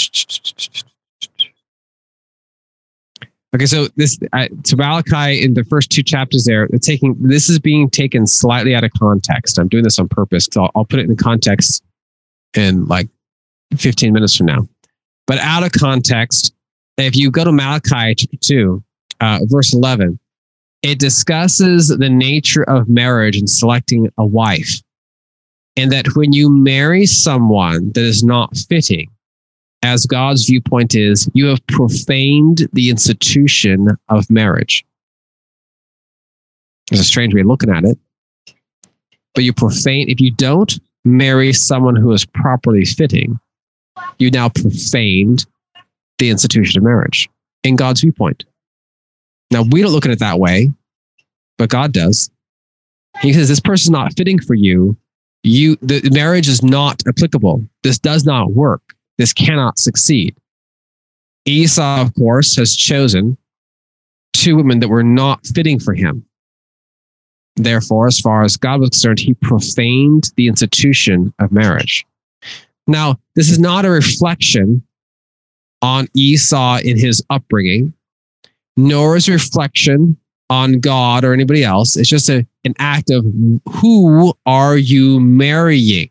Okay, 3.54 3.66
so 3.66 3.88
this 3.96 4.16
uh, 4.32 4.46
to 4.64 4.76
Malachi 4.76 5.42
in 5.42 5.54
the 5.54 5.64
first 5.64 5.90
two 5.90 6.04
chapters 6.04 6.44
there, 6.44 6.68
taking 6.80 7.16
this 7.18 7.48
is 7.48 7.58
being 7.58 7.90
taken 7.90 8.26
slightly 8.26 8.76
out 8.76 8.84
of 8.84 8.92
context. 8.92 9.58
I'm 9.58 9.66
doing 9.66 9.82
this 9.82 9.98
on 9.98 10.08
purpose 10.08 10.46
because 10.46 10.58
I'll, 10.58 10.70
I'll 10.76 10.84
put 10.84 11.00
it 11.00 11.10
in 11.10 11.16
context 11.16 11.82
in 12.54 12.86
like 12.86 13.08
15 13.76 14.12
minutes 14.12 14.36
from 14.36 14.46
now. 14.46 14.68
But 15.26 15.38
out 15.38 15.64
of 15.64 15.72
context, 15.72 16.54
if 16.96 17.16
you 17.16 17.30
go 17.30 17.44
to 17.44 17.52
Malachi 17.52 18.14
chapter 18.14 18.36
2, 18.40 18.84
uh, 19.20 19.38
verse 19.44 19.74
11, 19.74 20.18
it 20.82 20.98
discusses 20.98 21.88
the 21.88 22.08
nature 22.08 22.62
of 22.62 22.88
marriage 22.88 23.36
and 23.36 23.50
selecting 23.50 24.08
a 24.16 24.24
wife. 24.24 24.80
And 25.76 25.90
that 25.92 26.06
when 26.14 26.32
you 26.32 26.50
marry 26.50 27.06
someone 27.06 27.92
that 27.92 28.04
is 28.04 28.22
not 28.22 28.56
fitting, 28.68 29.10
as 29.82 30.06
God's 30.06 30.46
viewpoint 30.46 30.94
is, 30.94 31.28
you 31.34 31.46
have 31.46 31.66
profaned 31.66 32.68
the 32.72 32.90
institution 32.90 33.88
of 34.08 34.28
marriage. 34.30 34.84
It's 36.90 37.00
a 37.00 37.04
strange 37.04 37.34
way 37.34 37.40
of 37.40 37.46
looking 37.46 37.70
at 37.70 37.84
it. 37.84 37.98
But 39.34 39.44
you 39.44 39.52
profane, 39.52 40.08
if 40.08 40.20
you 40.20 40.32
don't 40.32 40.78
marry 41.04 41.52
someone 41.52 41.96
who 41.96 42.12
is 42.12 42.24
properly 42.26 42.84
fitting, 42.84 43.38
you 44.18 44.30
now 44.30 44.48
profaned 44.48 45.46
the 46.18 46.30
institution 46.30 46.78
of 46.78 46.84
marriage 46.84 47.28
in 47.62 47.76
God's 47.76 48.00
viewpoint. 48.00 48.44
Now, 49.50 49.62
we 49.62 49.82
don't 49.82 49.92
look 49.92 50.04
at 50.04 50.12
it 50.12 50.18
that 50.18 50.38
way, 50.38 50.72
but 51.58 51.70
God 51.70 51.92
does. 51.92 52.30
He 53.20 53.32
says, 53.32 53.48
This 53.48 53.60
person 53.60 53.86
is 53.86 53.90
not 53.90 54.16
fitting 54.16 54.40
for 54.40 54.54
you. 54.54 54.96
You 55.42 55.76
the 55.76 56.08
marriage 56.12 56.48
is 56.48 56.62
not 56.62 57.02
applicable. 57.08 57.64
This 57.82 57.98
does 57.98 58.24
not 58.24 58.52
work. 58.52 58.94
This 59.20 59.35
cannot 59.35 59.78
succeed. 59.78 60.35
Esau, 61.44 62.00
of 62.00 62.14
course, 62.14 62.56
has 62.56 62.74
chosen 62.74 63.37
two 64.33 64.56
women 64.56 64.80
that 64.80 64.88
were 64.88 65.02
not 65.02 65.46
fitting 65.46 65.78
for 65.78 65.92
him. 65.92 66.24
Therefore, 67.56 68.06
as 68.06 68.18
far 68.18 68.44
as 68.44 68.56
God 68.56 68.80
was 68.80 68.88
concerned, 68.88 69.20
he 69.20 69.35
profaned 69.35 70.33
the 70.37 70.48
institution 70.48 71.35
of 71.38 71.52
marriage. 71.52 72.06
Now, 72.87 73.20
this 73.35 73.50
is 73.50 73.59
not 73.59 73.85
a 73.85 73.90
reflection 73.90 74.83
on 75.83 76.09
Esau 76.16 76.78
in 76.78 76.98
his 76.98 77.22
upbringing, 77.28 77.92
nor 78.78 79.16
is 79.16 79.28
reflection 79.28 80.16
on 80.48 80.80
God 80.80 81.24
or 81.24 81.35
anybody 81.35 81.62
else. 81.62 81.94
It's 81.94 82.09
just 82.09 82.30
a, 82.30 82.46
an 82.64 82.72
act 82.78 83.11
of 83.11 83.26
who 83.68 84.33
are 84.46 84.78
you 84.78 85.20
marrying? 85.20 86.09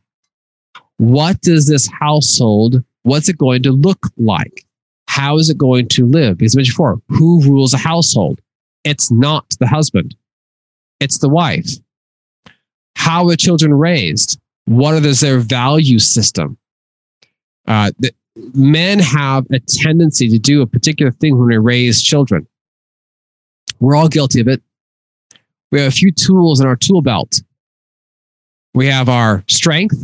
What 0.98 1.41
does 1.41 1.65
this 1.65 1.88
household, 1.88 2.84
what's 3.03 3.29
it 3.29 3.38
going 3.38 3.63
to 3.63 3.71
look 3.71 3.99
like? 4.17 4.65
How 5.07 5.38
is 5.38 5.49
it 5.49 5.57
going 5.57 5.88
to 5.89 6.05
live? 6.05 6.38
Because 6.38 6.55
mentioned 6.55 6.73
before, 6.73 7.01
who 7.09 7.41
rules 7.41 7.73
a 7.73 7.77
household? 7.77 8.39
It's 8.83 9.12
not 9.12 9.45
the 9.59 9.67
husband. 9.67 10.15
It's 10.99 11.19
the 11.19 11.29
wife. 11.29 11.69
How 12.95 13.27
are 13.29 13.35
children 13.35 13.73
raised? 13.73 14.39
What 14.65 15.03
is 15.03 15.19
their 15.21 15.39
value 15.39 15.99
system? 15.99 16.57
Uh, 17.67 17.91
the, 17.99 18.13
men 18.53 18.99
have 18.99 19.45
a 19.51 19.59
tendency 19.59 20.29
to 20.29 20.38
do 20.38 20.62
a 20.62 20.67
particular 20.67 21.12
thing 21.12 21.38
when 21.38 21.49
they 21.49 21.57
raise 21.57 22.01
children. 22.01 22.47
We're 23.79 23.95
all 23.95 24.09
guilty 24.09 24.41
of 24.41 24.47
it. 24.47 24.62
We 25.71 25.79
have 25.79 25.89
a 25.89 25.95
few 25.95 26.12
tools 26.12 26.59
in 26.59 26.67
our 26.67 26.75
tool 26.75 27.01
belt. 27.01 27.41
We 28.73 28.88
have 28.88 29.09
our 29.09 29.43
strength. 29.47 29.95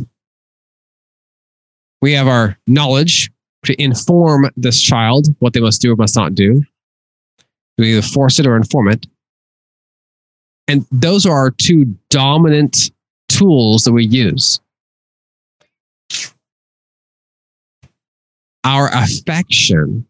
We 2.06 2.12
have 2.12 2.28
our 2.28 2.56
knowledge, 2.68 3.32
to 3.64 3.82
inform 3.82 4.48
this 4.56 4.80
child 4.80 5.26
what 5.40 5.54
they 5.54 5.60
must 5.60 5.82
do 5.82 5.92
or 5.92 5.96
must 5.96 6.14
not 6.14 6.36
do. 6.36 6.62
We 7.78 7.94
either 7.94 8.06
force 8.06 8.38
it 8.38 8.46
or 8.46 8.54
inform 8.54 8.92
it. 8.92 9.08
And 10.68 10.86
those 10.92 11.26
are 11.26 11.32
our 11.32 11.50
two 11.50 11.96
dominant 12.08 12.92
tools 13.28 13.82
that 13.82 13.92
we 13.92 14.06
use. 14.06 14.60
Our 18.62 18.88
affection 18.94 20.06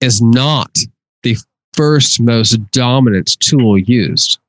is 0.00 0.20
not 0.20 0.76
the 1.22 1.36
first 1.74 2.20
most 2.20 2.56
dominant 2.72 3.38
tool 3.38 3.78
used. 3.78 4.40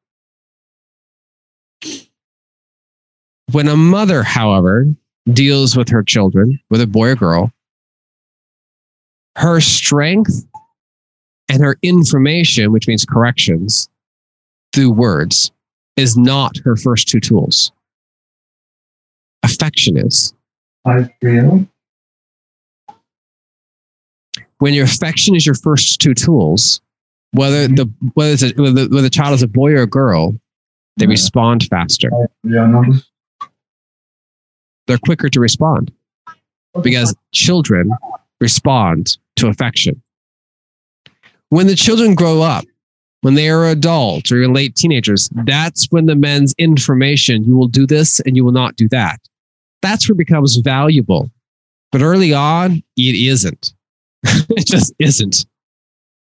When 3.52 3.68
a 3.68 3.78
mother, 3.78 4.24
however, 4.24 4.88
deals 5.34 5.76
with 5.76 5.90
her 5.90 6.04
children, 6.04 6.60
whether 6.70 6.86
boy 6.86 7.10
or 7.10 7.16
girl, 7.16 7.52
her 9.38 9.60
strength 9.60 10.46
and 11.50 11.62
her 11.64 11.78
information, 11.82 12.72
which 12.72 12.88
means 12.88 13.06
corrections 13.06 13.90
through 14.74 14.92
words, 14.92 15.52
is 15.98 16.18
not 16.18 16.58
her 16.64 16.76
first 16.76 17.08
two 17.08 17.20
tools. 17.20 17.72
Affection 19.44 19.98
is. 19.98 20.34
I 20.86 21.10
feel. 21.22 21.68
When 24.60 24.74
your 24.74 24.86
affection 24.86 25.36
is 25.36 25.46
your 25.46 25.56
first 25.56 26.00
two 26.00 26.14
tools, 26.14 26.82
whether 27.32 27.68
the 27.68 27.92
whether, 28.14 28.46
a, 28.46 28.50
whether, 28.62 28.86
the, 28.86 28.90
whether 28.90 29.02
the 29.02 29.10
child 29.10 29.34
is 29.34 29.44
a 29.44 29.48
boy 29.48 29.74
or 29.74 29.82
a 29.82 29.88
girl, 29.88 30.34
they 30.98 31.06
Yeah. 31.06 31.10
respond 31.12 31.68
faster. 31.70 32.10
Yeah. 32.44 32.84
They're 34.88 34.98
quicker 34.98 35.30
to 35.30 35.40
respond 35.40 35.92
because 36.82 37.16
children 37.32 37.92
respond 38.40 39.18
to 39.38 39.48
affection. 39.48 40.02
When 41.50 41.68
the 41.68 41.76
children 41.76 42.16
grow 42.16 42.42
up, 42.42 42.66
when 43.22 43.34
they 43.34 43.50
are 43.50 43.66
adults 43.66 44.32
or 44.32 44.48
late 44.48 44.76
teenagers, 44.76 45.30
that's 45.46 45.88
when 45.92 46.06
the 46.06 46.16
men's 46.16 46.54
information, 46.58 47.44
you 47.44 47.56
will 47.56 47.68
do 47.68 47.88
this 47.88 48.20
and 48.20 48.36
you 48.36 48.44
will 48.44 48.52
not 48.52 48.76
do 48.76 48.88
that. 48.90 49.20
That's 49.82 50.08
where 50.08 50.16
becomes 50.16 50.58
valuable. 50.58 51.32
But 51.92 52.02
early 52.02 52.34
on, 52.34 52.84
it 52.98 53.16
isn't. 53.28 53.74
it 54.24 54.68
just 54.68 54.94
isn't. 55.00 55.46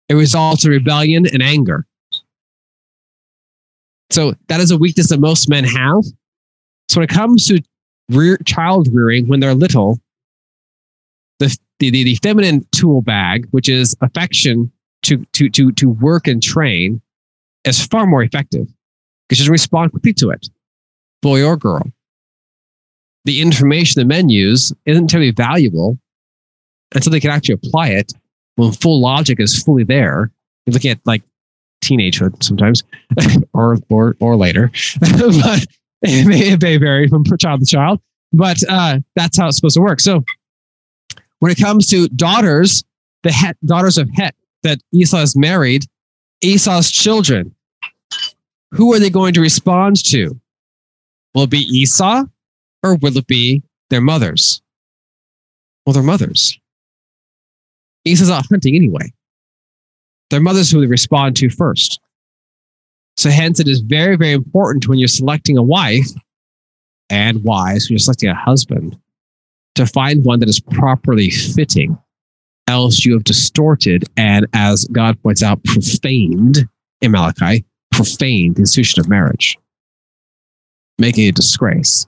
It 0.09 0.15
results 0.15 0.65
in 0.65 0.71
rebellion 0.71 1.27
and 1.27 1.43
anger. 1.43 1.87
So 4.11 4.35
that 4.49 4.61
is 4.61 4.71
a 4.71 4.77
weakness 4.77 5.09
that 5.09 5.21
most 5.21 5.49
men 5.49 5.65
have. 5.65 6.05
So 6.89 7.01
when 7.01 7.05
it 7.05 7.11
comes 7.11 7.47
to 7.47 7.63
rear, 8.15 8.37
child 8.45 8.89
rearing 8.93 9.27
when 9.29 9.41
they're 9.41 9.55
little, 9.55 9.99
the, 11.39 11.57
the, 11.79 11.91
the, 11.91 12.15
feminine 12.17 12.67
tool 12.73 13.03
bag, 13.03 13.47
which 13.51 13.69
is 13.69 13.97
affection 14.01 14.71
to, 15.03 15.25
to, 15.33 15.49
to, 15.51 15.73
to 15.73 15.91
work 15.91 16.27
and 16.27 16.43
train, 16.43 17.01
is 17.65 17.85
far 17.87 18.07
more 18.07 18.23
effective 18.23 18.69
because 19.29 19.45
you 19.45 19.51
respond 19.51 19.91
quickly 19.91 20.13
to 20.13 20.31
it, 20.31 20.49
boy 21.21 21.45
or 21.45 21.57
girl. 21.57 21.83
The 23.25 23.41
information 23.41 24.01
the 24.01 24.05
men 24.05 24.29
use 24.29 24.73
isn't 24.85 25.09
terribly 25.09 25.31
valuable 25.31 25.99
until 26.95 27.13
they 27.13 27.21
can 27.21 27.31
actually 27.31 27.55
apply 27.55 27.89
it 27.89 28.13
when 28.57 28.73
full 28.73 29.01
logic 29.01 29.41
is 29.41 29.63
fully 29.63 29.85
there. 29.85 30.31
You're 30.67 30.75
looking 30.75 30.91
at 30.91 31.01
like 31.05 31.23
teenagehood 31.83 32.43
sometimes 32.43 32.83
or, 33.55 33.79
or, 33.89 34.17
or 34.21 34.37
later, 34.37 34.71
but 35.01 35.67
it 36.03 36.27
may, 36.27 36.39
it 36.53 36.63
may 36.63 36.77
vary 36.77 37.09
from 37.09 37.25
child 37.39 37.61
to 37.61 37.67
child, 37.67 38.01
but 38.33 38.59
uh, 38.69 38.99
that's 39.15 39.39
how 39.39 39.49
it's 39.49 39.57
supposed 39.57 39.77
to 39.77 39.81
work. 39.81 40.01
So 40.01 40.25
when 41.39 41.53
it 41.53 41.59
comes 41.59 41.89
to 41.89 42.09
daughters, 42.09 42.85
the 43.23 43.33
Het, 43.33 43.57
daughters 43.65 43.99
of 43.99 44.09
Het 44.15 44.35
that 44.63 44.79
Esau 44.93 45.19
has 45.19 45.37
married, 45.37 45.85
Esau's 46.41 46.91
children, 46.91 47.55
who 48.71 48.93
are 48.95 48.99
they 48.99 49.11
going 49.11 49.35
to 49.35 49.41
respond 49.41 50.05
to? 50.07 50.39
Will 51.35 51.45
it 51.45 51.51
be 51.51 51.59
Esau 51.59 52.25
or 52.83 52.97
will 52.97 53.17
it 53.17 53.27
be 53.27 53.63
their 53.91 54.01
mothers? 54.01 54.63
Well, 55.85 55.95
their 55.95 56.03
mothers. 56.03 56.59
Esau's 58.05 58.31
out 58.31 58.47
hunting 58.49 58.75
anyway. 58.75 59.13
Their 60.31 60.41
mothers 60.41 60.71
who 60.71 60.81
they 60.81 60.87
respond 60.87 61.37
to 61.37 61.51
first. 61.51 62.01
So 63.17 63.31
hence 63.31 63.61
it 63.61 63.69
is 63.69 63.81
very, 63.81 64.17
very 64.17 64.33
important 64.33 64.89
when 64.89 64.99
you're 64.99 65.09
selecting 65.09 65.57
a 65.59 65.63
wife 65.63 66.09
and 67.11 67.45
wives, 67.45 67.89
when 67.89 67.95
you're 67.95 67.99
selecting 67.99 68.31
a 68.31 68.35
husband, 68.35 68.99
to 69.75 69.87
find 69.87 70.25
one 70.25 70.41
that 70.41 70.49
is 70.49 70.61
properly 70.61 71.31
fitting. 71.31 71.99
Else 72.69 73.05
you 73.05 73.13
have 73.15 73.25
distorted 73.25 74.05
and, 74.17 74.47
as 74.55 74.85
God 74.93 75.21
points 75.23 75.43
out, 75.43 75.63
profaned 75.65 76.69
in 77.01 77.11
Malachi, 77.11 77.65
profaned 77.91 78.55
the 78.55 78.61
institution 78.61 79.01
of 79.01 79.09
marriage, 79.09 79.59
making 80.99 81.27
it 81.27 81.31
a 81.31 81.33
disgrace. 81.33 82.07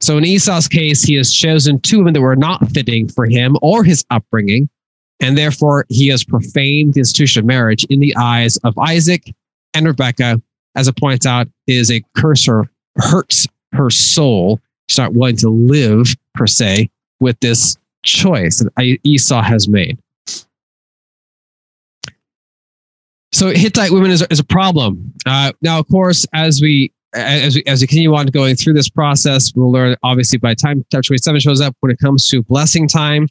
So 0.00 0.16
in 0.16 0.24
Esau's 0.24 0.66
case, 0.66 1.02
he 1.02 1.14
has 1.16 1.32
chosen 1.32 1.78
two 1.78 1.98
women 1.98 2.14
that 2.14 2.22
were 2.22 2.34
not 2.34 2.68
fitting 2.70 3.06
for 3.08 3.26
him 3.26 3.56
or 3.62 3.84
his 3.84 4.04
upbringing, 4.10 4.68
and 5.20 5.36
therefore 5.38 5.84
he 5.88 6.08
has 6.08 6.24
profaned 6.24 6.94
the 6.94 7.00
institution 7.00 7.40
of 7.40 7.46
marriage 7.46 7.84
in 7.90 8.00
the 8.00 8.16
eyes 8.16 8.56
of 8.64 8.76
Isaac 8.78 9.32
and 9.74 9.86
Rebecca, 9.86 10.40
as 10.76 10.88
it 10.88 10.96
points 10.96 11.26
out, 11.26 11.48
is 11.66 11.90
a 11.90 12.02
cursor, 12.16 12.70
hurts 12.96 13.46
her 13.72 13.90
soul. 13.90 14.60
She's 14.88 14.98
not 14.98 15.14
willing 15.14 15.36
to 15.38 15.48
live, 15.48 16.14
per 16.34 16.46
se, 16.46 16.90
with 17.20 17.38
this 17.40 17.76
choice 18.02 18.58
that 18.58 18.98
Esau 19.04 19.42
has 19.42 19.68
made. 19.68 19.98
So 23.32 23.50
Hittite 23.50 23.92
women 23.92 24.10
is, 24.10 24.26
is 24.30 24.40
a 24.40 24.44
problem. 24.44 25.12
Uh, 25.24 25.52
now, 25.62 25.78
of 25.78 25.86
course, 25.88 26.26
as 26.32 26.60
we 26.60 26.92
as 27.14 27.56
we 27.56 27.62
as 27.66 27.80
we 27.80 27.86
continue 27.86 28.14
on 28.14 28.26
going 28.26 28.56
through 28.56 28.74
this 28.74 28.88
process, 28.88 29.52
we'll 29.54 29.70
learn 29.70 29.96
obviously 30.02 30.38
by 30.38 30.54
time 30.54 30.84
chapter 30.90 31.08
27 31.08 31.40
shows 31.40 31.60
up 31.60 31.76
when 31.80 31.92
it 31.92 31.98
comes 31.98 32.28
to 32.28 32.42
blessing 32.42 32.88
time. 32.88 33.28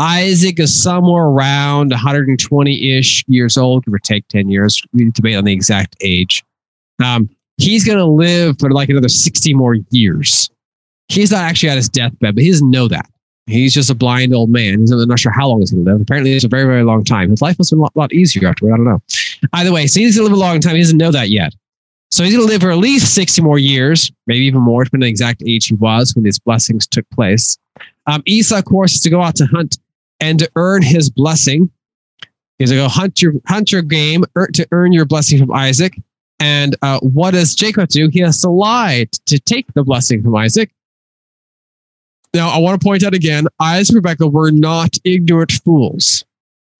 Isaac 0.00 0.58
is 0.58 0.82
somewhere 0.82 1.24
around 1.24 1.90
120 1.90 2.98
ish 2.98 3.22
years 3.28 3.58
old, 3.58 3.84
give 3.84 3.92
or 3.92 3.98
take 3.98 4.26
10 4.28 4.48
years. 4.48 4.82
We 4.94 5.10
debate 5.10 5.36
on 5.36 5.44
the 5.44 5.52
exact 5.52 5.94
age. 6.00 6.42
Um, 7.04 7.28
he's 7.58 7.84
going 7.84 7.98
to 7.98 8.06
live 8.06 8.58
for 8.58 8.70
like 8.70 8.88
another 8.88 9.10
60 9.10 9.52
more 9.52 9.74
years. 9.90 10.50
He's 11.08 11.30
not 11.30 11.42
actually 11.42 11.68
at 11.68 11.76
his 11.76 11.90
deathbed, 11.90 12.34
but 12.34 12.42
he 12.42 12.50
doesn't 12.50 12.70
know 12.70 12.88
that. 12.88 13.10
He's 13.46 13.74
just 13.74 13.90
a 13.90 13.94
blind 13.94 14.34
old 14.34 14.48
man. 14.48 14.80
He's 14.80 14.90
not 14.90 15.18
sure 15.18 15.32
how 15.32 15.48
long 15.48 15.60
he's 15.60 15.70
going 15.70 15.84
to 15.84 15.92
live. 15.92 16.00
Apparently, 16.00 16.32
it's 16.32 16.44
a 16.44 16.48
very, 16.48 16.64
very 16.64 16.84
long 16.84 17.04
time. 17.04 17.28
His 17.28 17.42
life 17.42 17.58
must 17.58 17.70
have 17.70 17.76
been 17.76 17.80
a 17.80 17.82
lot, 17.82 17.96
lot 17.96 18.12
easier 18.12 18.48
afterward. 18.48 18.72
I 18.72 18.76
don't 18.76 18.86
know. 18.86 19.02
Either 19.52 19.72
way, 19.72 19.86
so 19.86 20.00
he's 20.00 20.16
going 20.16 20.28
to 20.28 20.34
live 20.34 20.40
a 20.40 20.40
long 20.40 20.60
time. 20.60 20.76
He 20.76 20.82
doesn't 20.82 20.96
know 20.96 21.10
that 21.10 21.28
yet. 21.28 21.52
So 22.10 22.24
he's 22.24 22.34
going 22.34 22.46
to 22.46 22.50
live 22.50 22.62
for 22.62 22.70
at 22.70 22.78
least 22.78 23.14
60 23.14 23.42
more 23.42 23.58
years, 23.58 24.10
maybe 24.26 24.46
even 24.46 24.62
more, 24.62 24.84
depending 24.84 25.04
on 25.04 25.08
the 25.08 25.10
exact 25.10 25.42
age 25.46 25.66
he 25.66 25.74
was 25.74 26.14
when 26.14 26.24
these 26.24 26.38
blessings 26.38 26.86
took 26.86 27.08
place. 27.10 27.58
Um, 28.06 28.22
Esau, 28.24 28.58
of 28.58 28.64
course, 28.64 28.94
is 28.94 29.00
to 29.00 29.10
go 29.10 29.22
out 29.22 29.36
to 29.36 29.46
hunt 29.46 29.78
and 30.20 30.38
to 30.38 30.50
earn 30.56 30.82
his 30.82 31.10
blessing. 31.10 31.70
He's 32.58 32.70
to 32.70 32.76
go 32.76 32.88
hunt 32.88 33.22
your 33.22 33.34
hunt 33.46 33.72
your 33.72 33.82
game 33.82 34.24
to 34.36 34.68
earn 34.70 34.92
your 34.92 35.06
blessing 35.06 35.38
from 35.38 35.52
Isaac. 35.52 35.96
And 36.38 36.76
uh, 36.82 37.00
what 37.00 37.32
does 37.32 37.54
Jacob 37.54 37.88
do? 37.88 38.08
He 38.08 38.20
has 38.20 38.40
to 38.42 38.50
lie 38.50 39.06
to 39.26 39.38
take 39.38 39.72
the 39.74 39.82
blessing 39.82 40.22
from 40.22 40.36
Isaac. 40.36 40.70
Now, 42.32 42.48
I 42.50 42.58
want 42.58 42.80
to 42.80 42.84
point 42.84 43.02
out 43.02 43.14
again, 43.14 43.46
Isaac 43.58 43.94
and 43.94 43.96
Rebecca 43.96 44.28
were 44.28 44.50
not 44.50 44.96
ignorant 45.04 45.52
fools. 45.64 46.24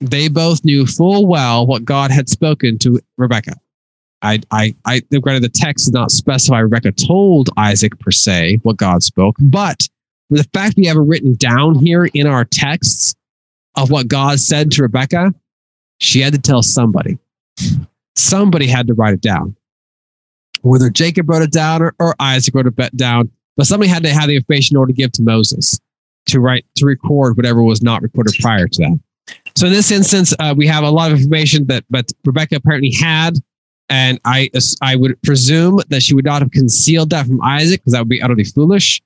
They 0.01 0.29
both 0.29 0.65
knew 0.65 0.87
full 0.87 1.27
well 1.27 1.67
what 1.67 1.85
God 1.85 2.11
had 2.11 2.29
spoken 2.29 2.79
to 2.79 3.01
Rebecca. 3.19 3.55
I, 4.23 4.41
I, 4.51 4.75
I, 4.85 5.01
granted, 5.21 5.43
the 5.43 5.49
text 5.49 5.87
does 5.87 5.93
not 5.93 6.11
specify 6.11 6.61
Rebecca 6.61 6.93
told 6.93 7.51
Isaac 7.57 7.99
per 7.99 8.11
se 8.11 8.61
what 8.63 8.77
God 8.77 9.03
spoke, 9.03 9.37
but 9.41 9.89
the 10.31 10.45
fact 10.55 10.77
we 10.77 10.87
have 10.87 10.97
it 10.97 11.01
written 11.01 11.35
down 11.35 11.75
here 11.75 12.09
in 12.15 12.27
our 12.27 12.45
texts 12.45 13.15
of 13.77 13.91
what 13.91 14.09
God 14.09 14.41
said 14.41 14.71
to 14.73 14.83
Rebecca, 14.83 15.35
she 15.99 16.21
had 16.21 16.33
to 16.33 16.39
tell 16.41 16.63
somebody. 16.63 17.19
Somebody 18.17 18.67
had 18.67 18.87
to 18.89 18.95
write 18.95 19.15
it 19.15 19.21
down. 19.21 19.57
Whether 20.63 20.91
Jacob 20.91 21.29
wrote 21.29 21.43
it 21.43 21.53
down 21.53 21.83
or, 21.83 21.95
or 21.99 22.15
Isaac 22.21 22.55
wrote 22.55 22.67
it 22.67 22.97
down, 22.97 23.31
but 23.57 23.67
somebody 23.67 23.89
had 23.89 24.03
to 24.03 24.11
have 24.11 24.29
the 24.29 24.37
information 24.37 24.77
in 24.77 24.79
order 24.79 24.93
to 24.93 24.97
give 24.97 25.13
to 25.13 25.23
Moses 25.23 25.79
to 26.27 26.41
write 26.41 26.67
to 26.77 26.87
record 26.87 27.37
whatever 27.37 27.63
was 27.63 27.83
not 27.83 28.03
recorded 28.03 28.35
prior 28.41 28.69
to 28.69 28.83
that. 28.83 29.01
So 29.57 29.67
in 29.67 29.73
this 29.73 29.91
instance, 29.91 30.35
uh, 30.39 30.55
we 30.57 30.67
have 30.67 30.85
a 30.85 30.91
lot 30.91 31.13
of 31.13 31.19
information 31.19 31.67
that, 31.67 31.85
but 31.91 32.11
Rebecca 32.25 32.57
apparently 32.57 32.93
had, 32.93 33.35
and 33.89 34.21
I 34.25 34.51
I 34.83 34.97
would 34.97 35.21
presume 35.23 35.81
that 35.89 36.03
she 36.03 36.15
would 36.15 36.25
not 36.25 36.43
have 36.43 36.51
concealed 36.51 37.11
that 37.11 37.27
from 37.27 37.43
Isaac 37.43 37.81
because 37.81 37.93
that 37.93 38.01
would 38.01 38.09
be 38.09 38.23
utterly 38.23 38.45
foolish. 38.45 39.03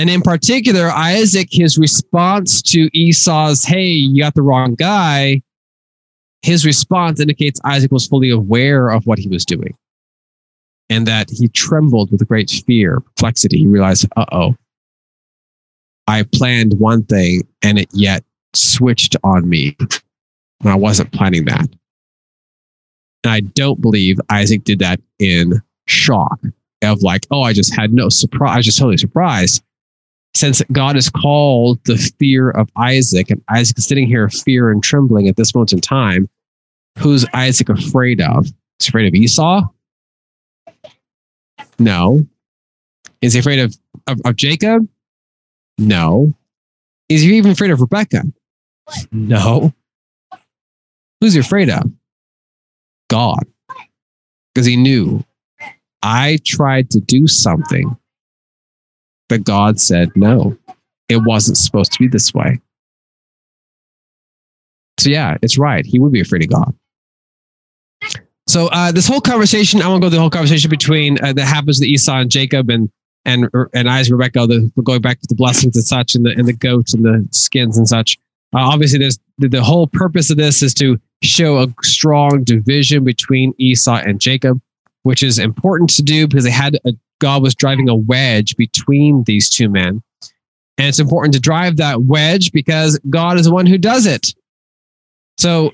And 0.00 0.08
in 0.08 0.22
particular, 0.22 0.88
Isaac, 0.88 1.48
his 1.50 1.76
response 1.76 2.62
to 2.62 2.88
Esau's, 2.96 3.64
"Hey, 3.64 3.88
you 3.88 4.22
got 4.22 4.34
the 4.34 4.40
wrong 4.42 4.74
guy," 4.74 5.42
his 6.40 6.64
response 6.64 7.20
indicates 7.20 7.60
Isaac 7.64 7.92
was 7.92 8.06
fully 8.06 8.30
aware 8.30 8.88
of 8.88 9.06
what 9.06 9.18
he 9.18 9.28
was 9.28 9.44
doing 9.44 9.74
and 10.88 11.06
that 11.06 11.28
he 11.30 11.48
trembled 11.48 12.10
with 12.10 12.26
great 12.26 12.50
fear, 12.66 13.00
perplexity. 13.00 13.58
He 13.58 13.66
realized, 13.66 14.06
uh 14.16 14.24
oh, 14.32 14.56
I 16.06 16.22
planned 16.22 16.78
one 16.78 17.04
thing 17.04 17.42
and 17.60 17.78
it 17.78 17.88
yet 17.92 18.24
switched 18.54 19.16
on 19.22 19.48
me 19.48 19.76
And 20.60 20.70
I 20.70 20.76
wasn't 20.76 21.12
planning 21.12 21.44
that. 21.44 21.68
And 23.24 23.32
I 23.32 23.40
don't 23.40 23.82
believe 23.82 24.18
Isaac 24.30 24.64
did 24.64 24.78
that 24.78 25.00
in 25.18 25.60
shock 25.86 26.40
of 26.82 27.02
like, 27.02 27.26
oh, 27.30 27.42
I 27.42 27.52
just 27.52 27.74
had 27.74 27.92
no 27.92 28.08
surprise. 28.08 28.52
I 28.52 28.56
was 28.56 28.66
just 28.66 28.78
totally 28.78 28.96
surprised. 28.96 29.62
Since 30.40 30.62
God 30.72 30.94
has 30.94 31.10
called 31.10 31.84
the 31.84 31.98
fear 32.18 32.48
of 32.48 32.70
Isaac, 32.74 33.28
and 33.28 33.44
Isaac 33.50 33.76
is 33.76 33.84
sitting 33.84 34.06
here 34.06 34.26
fear 34.30 34.70
and 34.70 34.82
trembling 34.82 35.28
at 35.28 35.36
this 35.36 35.54
moment 35.54 35.74
in 35.74 35.82
time, 35.82 36.30
who's 36.98 37.26
Isaac 37.34 37.68
afraid 37.68 38.22
of? 38.22 38.46
He's 38.78 38.88
afraid 38.88 39.06
of 39.06 39.14
Esau? 39.14 39.68
No. 41.78 42.26
Is 43.20 43.34
he 43.34 43.40
afraid 43.40 43.58
of, 43.58 43.76
of, 44.06 44.18
of 44.24 44.36
Jacob? 44.36 44.88
No. 45.76 46.32
Is 47.10 47.20
he 47.20 47.36
even 47.36 47.50
afraid 47.50 47.70
of 47.70 47.82
Rebecca? 47.82 48.22
No. 49.12 49.74
Who's 51.20 51.34
he 51.34 51.40
afraid 51.40 51.68
of? 51.68 51.82
God. 53.10 53.44
Because 54.54 54.64
he 54.64 54.76
knew 54.76 55.22
I 56.02 56.38
tried 56.46 56.88
to 56.92 57.00
do 57.00 57.26
something, 57.26 57.94
but 59.30 59.44
God 59.44 59.80
said 59.80 60.10
no. 60.14 60.58
It 61.08 61.22
wasn't 61.24 61.56
supposed 61.56 61.92
to 61.92 61.98
be 61.98 62.08
this 62.08 62.34
way. 62.34 62.60
So 64.98 65.08
yeah, 65.08 65.38
it's 65.40 65.56
right. 65.56 65.86
He 65.86 65.98
would 65.98 66.12
be 66.12 66.20
afraid 66.20 66.42
of 66.42 66.50
God. 66.50 66.74
So 68.46 68.66
uh, 68.72 68.92
this 68.92 69.06
whole 69.06 69.20
conversation, 69.20 69.80
I 69.80 69.88
won't 69.88 70.02
go 70.02 70.08
the 70.08 70.18
whole 70.18 70.28
conversation 70.28 70.68
between 70.68 71.22
uh, 71.24 71.32
that 71.32 71.46
happens 71.46 71.78
to 71.78 71.86
Esau 71.86 72.18
and 72.18 72.30
Jacob 72.30 72.68
and 72.68 72.90
and 73.24 73.48
and 73.74 73.88
Isaac 73.88 74.12
Rebecca, 74.12 74.46
the, 74.46 74.70
going 74.82 75.00
back 75.00 75.20
to 75.20 75.26
the 75.28 75.34
blessings 75.34 75.76
and 75.76 75.84
such, 75.84 76.14
and 76.14 76.26
the 76.26 76.30
and 76.30 76.46
the 76.46 76.52
goats 76.52 76.92
and 76.92 77.04
the 77.04 77.26
skins 77.30 77.78
and 77.78 77.88
such. 77.88 78.18
Uh, 78.52 78.58
obviously, 78.58 78.98
there's 78.98 79.20
the, 79.38 79.48
the 79.48 79.62
whole 79.62 79.86
purpose 79.86 80.30
of 80.30 80.36
this 80.36 80.62
is 80.62 80.74
to 80.74 80.98
show 81.22 81.58
a 81.58 81.68
strong 81.82 82.42
division 82.42 83.04
between 83.04 83.54
Esau 83.58 83.96
and 84.04 84.20
Jacob, 84.20 84.60
which 85.04 85.22
is 85.22 85.38
important 85.38 85.90
to 85.90 86.02
do 86.02 86.26
because 86.26 86.44
they 86.44 86.50
had 86.50 86.76
a, 86.84 86.92
God 87.20 87.42
was 87.42 87.54
driving 87.54 87.88
a 87.88 87.94
wedge 87.94 88.56
between 88.56 89.22
these 89.24 89.48
two 89.48 89.68
men, 89.68 90.02
and 90.76 90.88
it's 90.88 90.98
important 90.98 91.34
to 91.34 91.40
drive 91.40 91.76
that 91.76 92.02
wedge 92.02 92.50
because 92.52 92.98
God 93.08 93.38
is 93.38 93.46
the 93.46 93.52
one 93.52 93.66
who 93.66 93.78
does 93.78 94.06
it. 94.06 94.34
So, 95.38 95.72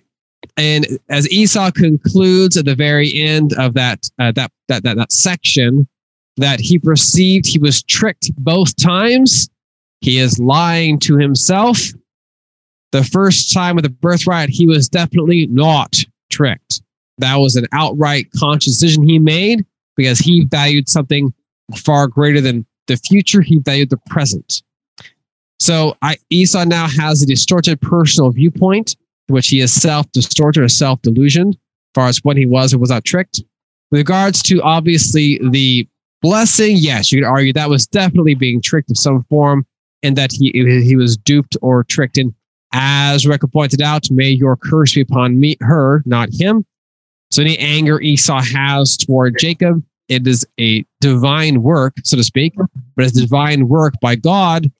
and 0.56 0.86
as 1.08 1.30
Esau 1.30 1.70
concludes 1.70 2.56
at 2.56 2.66
the 2.66 2.74
very 2.74 3.12
end 3.20 3.54
of 3.54 3.74
that 3.74 4.08
uh, 4.18 4.32
that, 4.32 4.52
that 4.68 4.82
that 4.82 4.96
that 4.96 5.12
section, 5.12 5.88
that 6.36 6.60
he 6.60 6.78
perceived 6.78 7.46
he 7.46 7.58
was 7.58 7.82
tricked 7.82 8.30
both 8.36 8.76
times. 8.76 9.48
He 10.02 10.18
is 10.18 10.38
lying 10.38 10.98
to 11.00 11.16
himself. 11.16 11.80
The 12.92 13.04
first 13.04 13.52
time 13.52 13.76
with 13.76 13.84
the 13.84 13.90
birthright, 13.90 14.48
he 14.48 14.66
was 14.66 14.88
definitely 14.88 15.46
not 15.46 15.96
tricked. 16.30 16.82
That 17.18 17.36
was 17.36 17.56
an 17.56 17.66
outright 17.72 18.30
conscious 18.32 18.78
decision 18.78 19.08
he 19.08 19.18
made 19.18 19.64
because 19.96 20.18
he 20.18 20.44
valued 20.44 20.88
something 20.88 21.32
far 21.76 22.06
greater 22.06 22.40
than 22.40 22.66
the 22.86 22.96
future. 22.96 23.40
He 23.40 23.58
valued 23.58 23.90
the 23.90 23.98
present. 24.08 24.62
So 25.58 25.96
I, 26.02 26.16
Esau 26.30 26.64
now 26.64 26.86
has 26.86 27.22
a 27.22 27.26
distorted 27.26 27.80
personal 27.80 28.30
viewpoint, 28.30 28.96
which 29.28 29.48
he 29.48 29.60
is 29.60 29.72
self-distorted 29.72 30.62
or 30.62 30.68
self-delusioned, 30.68 31.54
as 31.54 31.58
far 31.94 32.08
as 32.08 32.20
when 32.22 32.36
he 32.36 32.46
was 32.46 32.74
or 32.74 32.78
was 32.78 32.90
not 32.90 33.04
tricked. 33.04 33.42
With 33.90 34.00
regards 34.00 34.42
to 34.44 34.60
obviously 34.62 35.40
the 35.50 35.88
blessing, 36.22 36.76
yes, 36.76 37.10
you 37.10 37.22
could 37.22 37.28
argue 37.28 37.52
that 37.54 37.70
was 37.70 37.86
definitely 37.86 38.34
being 38.34 38.60
tricked 38.60 38.90
of 38.90 38.98
some 38.98 39.24
form, 39.24 39.66
and 40.02 40.14
that 40.16 40.30
he 40.32 40.50
he 40.52 40.94
was 40.94 41.16
duped 41.16 41.56
or 41.62 41.84
tricked. 41.84 42.18
And 42.18 42.34
as 42.72 43.24
Rebecca 43.24 43.48
pointed 43.48 43.80
out, 43.80 44.10
may 44.10 44.28
your 44.28 44.56
curse 44.56 44.94
be 44.94 45.00
upon 45.00 45.40
me, 45.40 45.56
her, 45.60 46.02
not 46.04 46.28
him. 46.32 46.66
So 47.36 47.42
any 47.42 47.58
anger 47.58 48.00
Esau 48.00 48.40
has 48.40 48.96
toward 48.96 49.38
Jacob, 49.38 49.84
it 50.08 50.26
is 50.26 50.46
a 50.58 50.86
divine 51.02 51.62
work, 51.62 51.92
so 52.02 52.16
to 52.16 52.24
speak, 52.24 52.54
but 52.56 53.04
it's 53.04 53.12
divine 53.12 53.68
work 53.68 53.92
by 54.00 54.14
God 54.14 54.72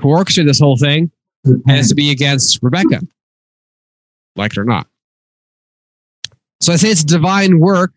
who 0.00 0.08
orchestrated 0.08 0.50
this 0.50 0.58
whole 0.58 0.76
thing, 0.76 1.12
it's 1.44 1.90
to 1.90 1.94
be 1.94 2.10
against 2.10 2.58
Rebecca, 2.62 2.98
like 4.34 4.50
it 4.50 4.58
or 4.58 4.64
not. 4.64 4.88
So 6.60 6.72
I 6.72 6.76
say 6.76 6.88
it's 6.88 7.04
divine 7.04 7.60
work 7.60 7.92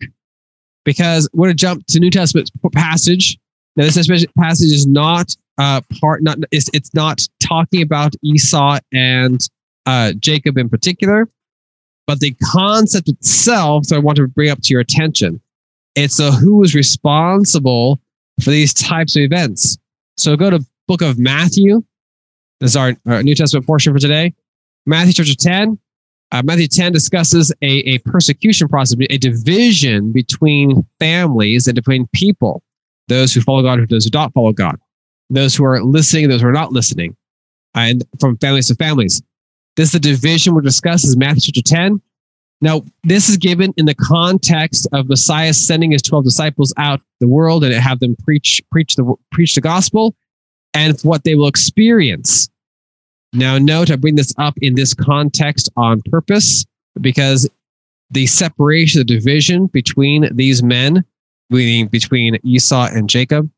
because 0.85 1.27
we're 1.33 1.47
going 1.47 1.57
to 1.57 1.59
jump 1.59 1.87
to 1.87 1.99
New 1.99 2.11
Testament 2.11 2.51
passage. 2.71 3.39
Now, 3.77 3.85
this 3.85 4.27
passage 4.37 4.71
is 4.71 4.85
not 4.85 5.35
uh, 5.57 5.81
part, 5.99 6.21
not 6.21 6.37
it's, 6.51 6.69
it's 6.71 6.93
not 6.93 7.19
talking 7.39 7.81
about 7.81 8.13
Esau 8.21 8.77
and 8.91 9.41
uh, 9.87 10.13
Jacob 10.19 10.59
in 10.59 10.69
particular, 10.69 11.27
but 12.07 12.19
the 12.19 12.35
concept 12.51 13.09
itself. 13.09 13.85
So 13.85 13.95
I 13.95 13.99
want 13.99 14.17
to 14.17 14.27
bring 14.27 14.49
up 14.49 14.61
to 14.61 14.73
your 14.73 14.81
attention. 14.81 15.41
It's 15.95 16.19
a 16.19 16.31
who 16.31 16.63
is 16.63 16.75
responsible 16.75 17.99
for 18.41 18.49
these 18.49 18.73
types 18.73 19.15
of 19.15 19.21
events. 19.21 19.77
So 20.17 20.35
go 20.35 20.49
to 20.49 20.65
Book 20.87 21.01
of 21.01 21.19
Matthew. 21.19 21.83
This 22.59 22.71
is 22.71 22.75
our, 22.75 22.93
our 23.07 23.23
New 23.23 23.35
Testament 23.35 23.65
portion 23.65 23.93
for 23.93 23.99
today. 23.99 24.33
Matthew 24.85 25.13
chapter 25.13 25.35
10, 25.35 25.77
uh, 26.31 26.41
Matthew 26.43 26.67
10 26.67 26.91
discusses 26.91 27.53
a, 27.61 27.67
a 27.67 27.99
persecution 27.99 28.67
process, 28.67 28.97
a 29.09 29.17
division 29.17 30.11
between 30.11 30.85
families 30.99 31.67
and 31.67 31.75
between 31.75 32.07
people, 32.13 32.63
those 33.07 33.33
who 33.33 33.41
follow 33.41 33.61
God 33.61 33.79
and 33.79 33.87
those 33.87 34.05
who 34.05 34.09
don't 34.09 34.33
follow 34.33 34.51
God, 34.51 34.77
those 35.29 35.55
who 35.55 35.63
are 35.63 35.83
listening, 35.83 36.29
those 36.29 36.41
who 36.41 36.47
are 36.47 36.53
not 36.53 36.71
listening, 36.71 37.15
and 37.75 38.03
from 38.19 38.37
families 38.37 38.67
to 38.67 38.75
families. 38.75 39.21
This 39.75 39.87
is 39.87 39.93
the 39.93 39.99
division 39.99 40.53
we're 40.53 40.61
discussing 40.61 41.09
is 41.09 41.17
Matthew 41.17 41.51
chapter 41.53 41.61
10. 41.61 42.01
Now, 42.61 42.83
this 43.03 43.27
is 43.27 43.37
given 43.37 43.73
in 43.75 43.85
the 43.85 43.95
context 43.95 44.87
of 44.93 45.09
Messiah 45.09 45.53
sending 45.53 45.91
his 45.91 46.01
12 46.01 46.23
disciples 46.23 46.73
out 46.77 47.01
the 47.19 47.27
world 47.27 47.63
and 47.63 47.73
have 47.73 47.99
them 47.99 48.15
preach, 48.23 48.61
preach 48.71 48.95
the, 48.95 49.15
preach 49.31 49.55
the 49.55 49.61
gospel 49.61 50.15
and 50.73 50.99
what 51.01 51.23
they 51.23 51.35
will 51.35 51.47
experience 51.47 52.49
now, 53.33 53.57
note 53.57 53.89
I 53.89 53.95
bring 53.95 54.15
this 54.15 54.31
up 54.37 54.53
in 54.61 54.75
this 54.75 54.93
context 54.93 55.67
on 55.75 56.01
purpose 56.03 56.65
because 57.01 57.49
the 58.11 58.27
separation, 58.27 58.99
the 58.99 59.05
division 59.05 59.65
between 59.67 60.29
these 60.35 60.61
men, 60.61 61.03
meaning 61.49 61.87
between 61.87 62.37
Esau 62.43 62.89
and 62.93 63.09
Jacob, 63.09 63.49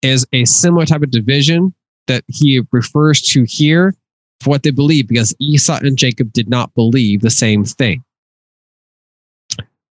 is 0.00 0.26
a 0.32 0.46
similar 0.46 0.86
type 0.86 1.02
of 1.02 1.10
division 1.10 1.74
that 2.06 2.24
he 2.28 2.62
refers 2.72 3.20
to 3.20 3.44
here 3.44 3.94
for 4.40 4.50
what 4.50 4.62
they 4.62 4.70
believe, 4.70 5.08
because 5.08 5.34
Esau 5.38 5.78
and 5.82 5.96
Jacob 5.96 6.32
did 6.32 6.48
not 6.48 6.74
believe 6.74 7.20
the 7.20 7.30
same 7.30 7.64
thing. 7.64 8.02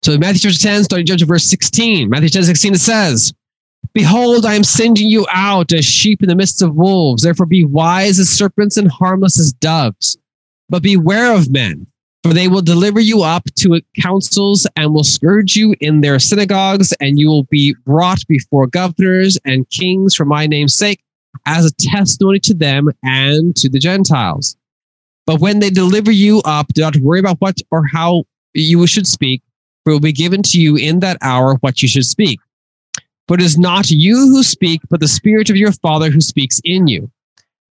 So 0.03 0.17
Matthew 0.17 0.51
chapter 0.51 0.59
10, 0.59 0.85
starting 0.85 1.07
judge 1.07 1.27
verse 1.27 1.45
16. 1.45 2.09
Matthew 2.09 2.29
10, 2.29 2.45
16, 2.45 2.75
it 2.75 2.79
says, 2.79 3.33
Behold, 3.93 4.47
I 4.47 4.55
am 4.55 4.65
sending 4.65 5.09
you 5.09 5.27
out 5.33 5.73
as 5.73 5.85
sheep 5.85 6.23
in 6.23 6.29
the 6.29 6.37
midst 6.37 6.63
of 6.63 6.77
wolves. 6.77 7.23
Therefore, 7.23 7.47
be 7.47 7.65
wise 7.65 8.19
as 8.19 8.29
serpents 8.29 8.77
and 8.77 8.91
harmless 8.91 9.39
as 9.39 9.53
doves. 9.55 10.17
But 10.69 10.83
beware 10.83 11.35
of 11.35 11.51
men, 11.51 11.87
for 12.23 12.33
they 12.33 12.49
will 12.49 12.63
deliver 12.63 13.01
you 13.01 13.23
up 13.23 13.45
to 13.57 13.81
councils 14.01 14.67
and 14.77 14.93
will 14.93 15.05
scourge 15.05 15.57
you 15.57 15.75
in 15.81 16.01
their 16.01 16.19
synagogues, 16.19 16.93
and 17.01 17.19
you 17.19 17.29
will 17.29 17.45
be 17.45 17.75
brought 17.85 18.27
before 18.29 18.67
governors 18.67 19.39
and 19.45 19.69
kings 19.71 20.15
for 20.15 20.25
my 20.25 20.47
name's 20.47 20.75
sake, 20.75 21.03
as 21.47 21.67
a 21.67 21.75
testimony 21.75 22.41
to 22.41 22.55
them 22.55 22.91
and 23.03 23.55
to 23.57 23.69
the 23.69 23.79
Gentiles. 23.79 24.57
But 25.27 25.41
when 25.41 25.59
they 25.59 25.71
deliver 25.71 26.11
you 26.11 26.41
up, 26.45 26.69
do 26.69 26.81
not 26.81 26.97
worry 26.97 27.21
about 27.21 27.41
what 27.41 27.61
or 27.71 27.87
how 27.87 28.25
you 28.55 28.87
should 28.87 29.07
speak, 29.07 29.43
for 29.85 29.91
it 29.91 29.95
will 29.95 30.01
be 30.01 30.13
given 30.13 30.43
to 30.43 30.61
you 30.61 30.77
in 30.77 31.01
that 31.01 31.19
hour 31.21 31.57
what 31.57 31.83
you 31.83 31.89
should 31.89 32.07
speak. 32.07 32.41
For 33.27 33.35
it 33.35 33.43
is 33.43 33.59
not 33.59 33.91
you 33.91 34.17
who 34.17 34.43
speak, 34.43 34.81
but 34.89 35.01
the 35.01 35.09
Spirit 35.09 35.51
of 35.51 35.57
your 35.57 35.73
Father 35.73 36.11
who 36.11 36.23
speaks 36.23 36.61
in 36.65 36.89
you. 36.89 37.11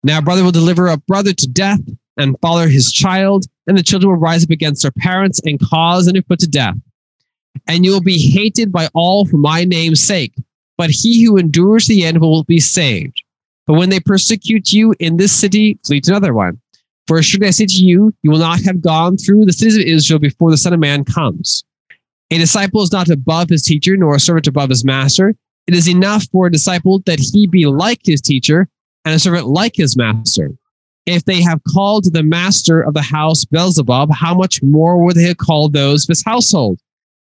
Now, 0.03 0.21
brother 0.21 0.45
will 0.45 0.53
deliver 0.53 0.87
a 0.87 0.99
brother 0.99 1.33
to 1.33 1.47
death, 1.49 1.81
and 2.17 2.39
father 2.41 2.69
his 2.69 2.93
child, 2.93 3.47
and 3.67 3.77
the 3.77 3.83
children 3.83 4.11
will 4.11 4.19
rise 4.19 4.45
up 4.45 4.51
against 4.51 4.83
their 4.83 4.93
parents 4.93 5.41
and 5.45 5.59
cause 5.59 6.07
them 6.07 6.15
to 6.15 6.23
put 6.23 6.39
to 6.41 6.47
death. 6.47 6.77
And 7.67 7.85
you 7.85 7.93
will 7.93 8.03
be 8.03 8.19
hated 8.19 8.71
by 8.71 8.89
all 8.95 9.27
for 9.27 9.39
my 9.39 9.65
name's 9.65 10.05
sake, 10.05 10.35
but 10.77 10.91
he 10.91 11.25
who 11.25 11.39
endures 11.39 11.87
the 11.87 12.05
end 12.05 12.21
will 12.21 12.45
be 12.45 12.61
saved. 12.61 13.23
But 13.67 13.75
when 13.75 13.91
they 13.91 14.01
persecute 14.01 14.73
you 14.73 14.95
in 15.01 15.17
this 15.17 15.33
city, 15.33 15.79
flee 15.85 16.01
to 16.03 16.13
another 16.13 16.35
one. 16.35 16.61
For 17.07 17.23
surely 17.23 17.49
I 17.49 17.51
say 17.51 17.67
to 17.67 17.85
you, 17.85 18.13
you 18.23 18.31
will 18.31 18.39
not 18.39 18.63
have 18.63 18.81
gone 18.81 19.17
through 19.17 19.45
the 19.45 19.53
cities 19.53 19.77
of 19.77 19.83
Israel 19.83 20.19
before 20.19 20.51
the 20.51 20.57
Son 20.57 20.73
of 20.73 20.81
Man 20.81 21.05
comes. 21.05 21.65
A 22.31 22.39
disciple 22.39 22.83
is 22.83 22.93
not 22.93 23.09
above 23.09 23.49
his 23.49 23.63
teacher, 23.63 23.97
nor 23.97 24.17
a 24.17 24.21
servant 24.21 24.49
above 24.49 24.71
his 24.71 24.85
master. 24.85 25.35
It 25.67 25.75
is 25.75 25.89
enough 25.89 26.25
for 26.31 26.47
a 26.47 26.53
disciple 26.53 27.01
that 27.07 27.21
he 27.21 27.47
be 27.47 27.67
like 27.67 28.01
his 28.05 28.21
teacher 28.21 28.69
and 29.05 29.15
a 29.15 29.19
servant 29.19 29.47
like 29.47 29.77
his 29.77 29.97
master. 29.97 30.51
If 31.07 31.25
they 31.25 31.41
have 31.43 31.61
called 31.73 32.13
the 32.13 32.25
master 32.25 32.81
of 32.81 32.95
the 32.95 33.03
house 33.03 33.45
Beelzebub, 33.45 34.11
how 34.13 34.35
much 34.35 34.61
more 34.63 35.03
will 35.03 35.15
they 35.15 35.23
have 35.25 35.37
called 35.37 35.73
those 35.73 36.05
of 36.05 36.09
his 36.09 36.25
household? 36.25 36.81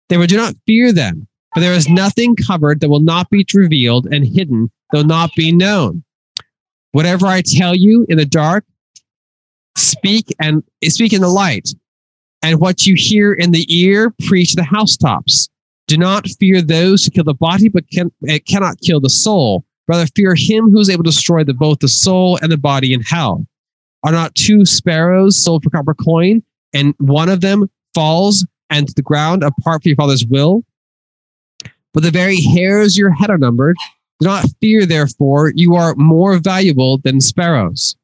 They 0.07 0.17
will 0.17 0.27
do 0.27 0.37
not 0.37 0.55
fear 0.65 0.93
them, 0.93 1.27
for 1.53 1.59
there 1.59 1.73
is 1.73 1.89
nothing 1.89 2.35
covered 2.37 2.79
that 2.79 2.89
will 2.89 3.01
not 3.01 3.29
be 3.29 3.45
revealed 3.53 4.05
and 4.07 4.25
hidden 4.25 4.71
that 4.91 4.99
will 4.99 5.05
not 5.05 5.31
be 5.35 5.51
known. 5.51 6.03
Whatever 6.95 7.27
I 7.27 7.41
tell 7.41 7.75
you 7.75 8.05
in 8.07 8.17
the 8.17 8.25
dark, 8.25 8.63
speak 9.75 10.33
and 10.39 10.63
speak 10.85 11.11
in 11.11 11.19
the 11.19 11.27
light. 11.27 11.67
And 12.41 12.61
what 12.61 12.85
you 12.85 12.95
hear 12.95 13.33
in 13.33 13.51
the 13.51 13.65
ear, 13.67 14.13
preach 14.27 14.53
the 14.53 14.63
housetops. 14.63 15.49
Do 15.89 15.97
not 15.97 16.25
fear 16.39 16.61
those 16.61 17.03
who 17.03 17.11
kill 17.11 17.25
the 17.25 17.33
body, 17.33 17.67
but 17.67 17.83
can, 17.91 18.13
it 18.21 18.45
cannot 18.45 18.79
kill 18.79 19.01
the 19.01 19.09
soul. 19.09 19.65
Rather, 19.89 20.05
fear 20.15 20.35
him 20.35 20.71
who 20.71 20.79
is 20.79 20.89
able 20.89 21.03
to 21.03 21.09
destroy 21.09 21.43
the, 21.43 21.53
both 21.53 21.79
the 21.79 21.89
soul 21.89 22.39
and 22.41 22.49
the 22.49 22.57
body 22.57 22.93
in 22.93 23.01
hell. 23.01 23.45
Are 24.05 24.13
not 24.13 24.33
two 24.33 24.63
sparrows 24.63 25.37
sold 25.37 25.65
for 25.65 25.71
copper 25.71 25.95
coin, 25.95 26.43
and 26.73 26.95
one 26.99 27.27
of 27.27 27.41
them 27.41 27.69
falls 27.93 28.47
and 28.69 28.87
to 28.87 28.93
the 28.93 29.01
ground 29.01 29.43
apart 29.43 29.83
from 29.83 29.89
your 29.89 29.97
father's 29.97 30.25
will? 30.25 30.63
But 31.93 32.03
the 32.03 32.11
very 32.11 32.39
hairs 32.39 32.95
of 32.95 32.99
your 32.99 33.11
head 33.11 33.29
are 33.29 33.37
numbered. 33.37 33.75
Do 34.19 34.27
not 34.27 34.45
fear, 34.61 34.85
therefore, 34.85 35.51
you 35.55 35.75
are 35.75 35.95
more 35.95 36.37
valuable 36.37 36.99
than 36.99 37.19
sparrows. 37.19 37.95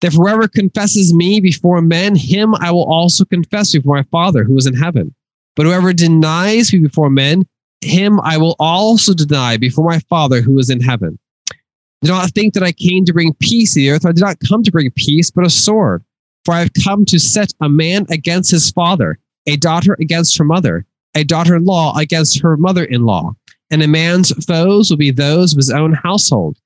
Therefore, 0.00 0.28
whoever 0.28 0.48
confesses 0.48 1.12
me 1.12 1.40
before 1.40 1.82
men, 1.82 2.14
him 2.14 2.54
I 2.54 2.70
will 2.70 2.90
also 2.90 3.24
confess 3.24 3.72
before 3.72 3.96
my 3.96 4.04
Father 4.04 4.44
who 4.44 4.56
is 4.56 4.66
in 4.66 4.74
heaven. 4.74 5.14
But 5.56 5.66
whoever 5.66 5.92
denies 5.92 6.72
me 6.72 6.78
before 6.78 7.10
men, 7.10 7.46
him 7.80 8.20
I 8.20 8.36
will 8.38 8.56
also 8.58 9.12
deny 9.12 9.56
before 9.56 9.84
my 9.84 9.98
Father 10.00 10.40
who 10.40 10.58
is 10.58 10.70
in 10.70 10.80
heaven. 10.80 11.18
Do 12.02 12.10
not 12.10 12.30
think 12.30 12.54
that 12.54 12.62
I 12.62 12.72
came 12.72 13.04
to 13.04 13.12
bring 13.12 13.34
peace 13.34 13.74
to 13.74 13.80
the 13.80 13.90
earth. 13.90 14.06
I 14.06 14.12
did 14.12 14.22
not 14.22 14.38
come 14.48 14.62
to 14.62 14.72
bring 14.72 14.90
peace, 14.92 15.30
but 15.30 15.44
a 15.44 15.50
sword. 15.50 16.02
For 16.44 16.54
I 16.54 16.60
have 16.60 16.70
come 16.82 17.04
to 17.06 17.18
set 17.18 17.52
a 17.60 17.68
man 17.68 18.06
against 18.08 18.50
his 18.50 18.70
father, 18.70 19.18
a 19.46 19.56
daughter 19.56 19.96
against 20.00 20.38
her 20.38 20.44
mother, 20.44 20.86
a 21.14 21.24
daughter 21.24 21.54
in 21.54 21.64
law 21.64 21.96
against 21.98 22.40
her 22.40 22.56
mother 22.56 22.84
in 22.84 23.04
law. 23.04 23.34
And 23.70 23.82
a 23.82 23.88
man's 23.88 24.32
foes 24.44 24.90
will 24.90 24.96
be 24.96 25.10
those 25.10 25.52
of 25.52 25.56
his 25.56 25.70
own 25.70 25.92
household. 25.92 26.58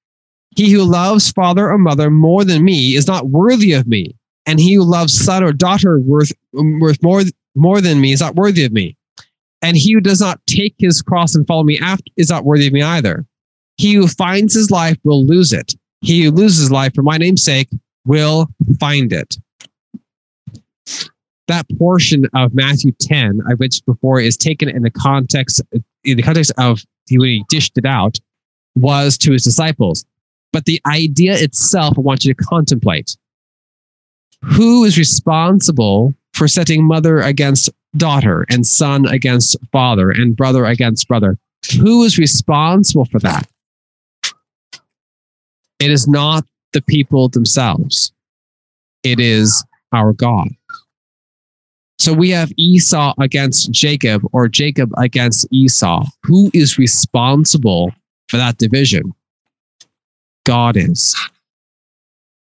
He 0.56 0.70
who 0.70 0.84
loves 0.84 1.32
father 1.32 1.70
or 1.70 1.78
mother 1.78 2.10
more 2.10 2.44
than 2.44 2.64
me 2.64 2.94
is 2.94 3.06
not 3.06 3.28
worthy 3.28 3.72
of 3.72 3.86
me. 3.86 4.14
And 4.46 4.60
he 4.60 4.74
who 4.74 4.84
loves 4.84 5.12
son 5.12 5.42
or 5.42 5.52
daughter 5.52 5.98
worth, 6.00 6.32
worth 6.52 7.02
more, 7.02 7.22
more 7.54 7.80
than 7.80 8.00
me 8.00 8.12
is 8.12 8.20
not 8.20 8.36
worthy 8.36 8.64
of 8.64 8.72
me. 8.72 8.96
And 9.62 9.76
he 9.76 9.92
who 9.92 10.00
does 10.00 10.20
not 10.20 10.40
take 10.46 10.74
his 10.78 11.02
cross 11.02 11.34
and 11.34 11.46
follow 11.46 11.64
me 11.64 11.78
after 11.78 12.04
is 12.16 12.30
not 12.30 12.44
worthy 12.44 12.66
of 12.66 12.72
me 12.72 12.82
either. 12.82 13.26
He 13.78 13.94
who 13.94 14.06
finds 14.06 14.54
his 14.54 14.70
life 14.70 14.98
will 15.04 15.26
lose 15.26 15.52
it. 15.52 15.74
He 16.02 16.24
who 16.24 16.30
loses 16.30 16.70
life 16.70 16.94
for 16.94 17.02
my 17.02 17.16
name's 17.16 17.42
sake 17.42 17.68
will 18.04 18.48
find 18.78 19.12
it. 19.12 19.36
That 21.46 21.66
portion 21.78 22.26
of 22.34 22.54
Matthew 22.54 22.92
10 23.00 23.40
uh, 23.40 23.50
I 23.50 23.54
mentioned 23.58 23.84
before 23.86 24.20
is 24.20 24.36
taken 24.36 24.68
in 24.68 24.82
the 24.82 24.90
context 24.90 25.60
in 26.04 26.16
the 26.16 26.22
context 26.22 26.52
of 26.58 26.82
when 27.10 27.20
he 27.20 27.44
dished 27.48 27.76
it 27.76 27.84
out 27.84 28.18
was 28.74 29.18
to 29.18 29.32
his 29.32 29.44
disciples. 29.44 30.04
But 30.52 30.64
the 30.64 30.80
idea 30.86 31.34
itself, 31.34 31.98
I 31.98 32.00
want 32.00 32.24
you 32.24 32.32
to 32.32 32.44
contemplate. 32.44 33.16
Who 34.42 34.84
is 34.84 34.98
responsible 34.98 36.14
for 36.32 36.48
setting 36.48 36.84
mother 36.84 37.18
against 37.20 37.70
daughter 37.96 38.46
and 38.50 38.66
son 38.66 39.06
against 39.06 39.56
father 39.72 40.10
and 40.10 40.36
brother 40.36 40.64
against 40.64 41.08
brother? 41.08 41.38
Who 41.80 42.04
is 42.04 42.18
responsible 42.18 43.06
for 43.06 43.18
that? 43.20 43.48
It 45.80 45.90
is 45.90 46.06
not 46.06 46.44
the 46.72 46.82
people 46.82 47.28
themselves. 47.28 48.12
It 49.02 49.20
is 49.20 49.64
our 49.92 50.12
God. 50.12 50.48
So 52.04 52.12
we 52.12 52.28
have 52.32 52.52
Esau 52.58 53.14
against 53.18 53.72
Jacob 53.72 54.28
or 54.34 54.46
Jacob 54.46 54.90
against 54.98 55.46
Esau. 55.50 56.04
Who 56.24 56.50
is 56.52 56.76
responsible 56.76 57.94
for 58.28 58.36
that 58.36 58.58
division? 58.58 59.14
God 60.44 60.76
is. 60.76 61.16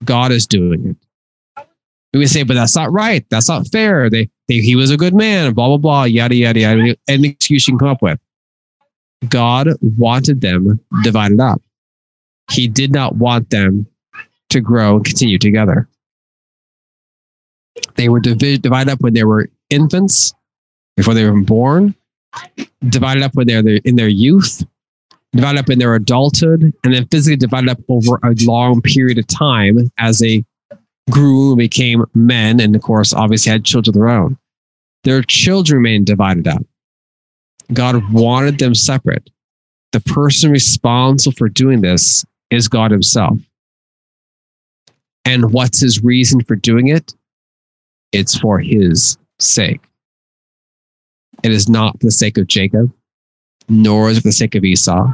God 0.05 0.31
is 0.31 0.45
doing 0.45 0.95
it. 1.55 1.65
We 2.13 2.27
say, 2.27 2.43
but 2.43 2.53
that's 2.53 2.75
not 2.75 2.91
right. 2.91 3.25
That's 3.31 3.49
not 3.49 3.67
fair. 3.69 4.07
They, 4.11 4.29
they, 4.47 4.59
he 4.59 4.75
was 4.75 4.91
a 4.91 4.97
good 4.97 5.15
man, 5.15 5.55
blah, 5.55 5.65
blah, 5.69 5.77
blah, 5.77 6.03
yada, 6.03 6.35
yada, 6.35 6.59
yada. 6.59 6.95
Any 7.07 7.29
excuse 7.29 7.67
you 7.67 7.71
can 7.71 7.79
come 7.79 7.87
up 7.87 8.03
with. 8.03 8.19
God 9.29 9.69
wanted 9.81 10.41
them 10.41 10.79
divided 11.01 11.39
up. 11.39 11.59
He 12.51 12.67
did 12.67 12.91
not 12.91 13.15
want 13.15 13.49
them 13.49 13.87
to 14.51 14.61
grow 14.61 14.97
and 14.97 15.05
continue 15.05 15.39
together. 15.39 15.89
They 17.95 18.09
were 18.09 18.19
divided, 18.19 18.61
divided 18.61 18.91
up 18.91 19.01
when 19.01 19.13
they 19.13 19.23
were 19.23 19.49
infants, 19.69 20.33
before 20.97 21.13
they 21.13 21.29
were 21.29 21.41
born, 21.41 21.95
divided 22.89 23.23
up 23.23 23.35
when 23.35 23.47
they 23.47 23.61
were 23.61 23.79
in 23.85 23.95
their 23.95 24.07
youth, 24.09 24.65
divided 25.33 25.59
up 25.59 25.69
in 25.69 25.79
their 25.79 25.95
adulthood, 25.95 26.73
and 26.83 26.93
then 26.93 27.07
physically 27.07 27.37
divided 27.37 27.69
up 27.69 27.79
over 27.87 28.19
a 28.23 28.35
long 28.41 28.81
period 28.81 29.17
of 29.17 29.27
time 29.27 29.89
as 29.97 30.19
they 30.19 30.43
grew 31.09 31.51
and 31.51 31.57
became 31.57 32.05
men, 32.13 32.59
and 32.59 32.75
of 32.75 32.81
course, 32.81 33.13
obviously 33.13 33.51
had 33.51 33.65
children 33.65 33.91
of 33.91 33.95
their 33.95 34.09
own. 34.09 34.37
Their 35.03 35.23
children 35.23 35.77
remained 35.77 36.05
divided 36.05 36.47
up. 36.47 36.63
God 37.73 38.11
wanted 38.11 38.59
them 38.59 38.75
separate. 38.75 39.29
The 39.91 40.01
person 40.01 40.51
responsible 40.51 41.35
for 41.35 41.49
doing 41.49 41.81
this 41.81 42.25
is 42.51 42.67
God 42.67 42.91
Himself. 42.91 43.37
And 45.25 45.51
what's 45.53 45.81
His 45.81 46.03
reason 46.03 46.43
for 46.43 46.55
doing 46.55 46.87
it? 46.87 47.13
It's 48.11 48.37
for 48.37 48.59
His 48.59 49.17
sake. 49.39 49.81
It 51.43 51.51
is 51.51 51.69
not 51.69 51.99
for 51.99 52.07
the 52.07 52.11
sake 52.11 52.37
of 52.37 52.47
Jacob, 52.47 52.91
nor 53.69 54.09
is 54.09 54.17
it 54.17 54.21
for 54.21 54.29
the 54.29 54.33
sake 54.33 54.55
of 54.55 54.63
Esau, 54.63 55.13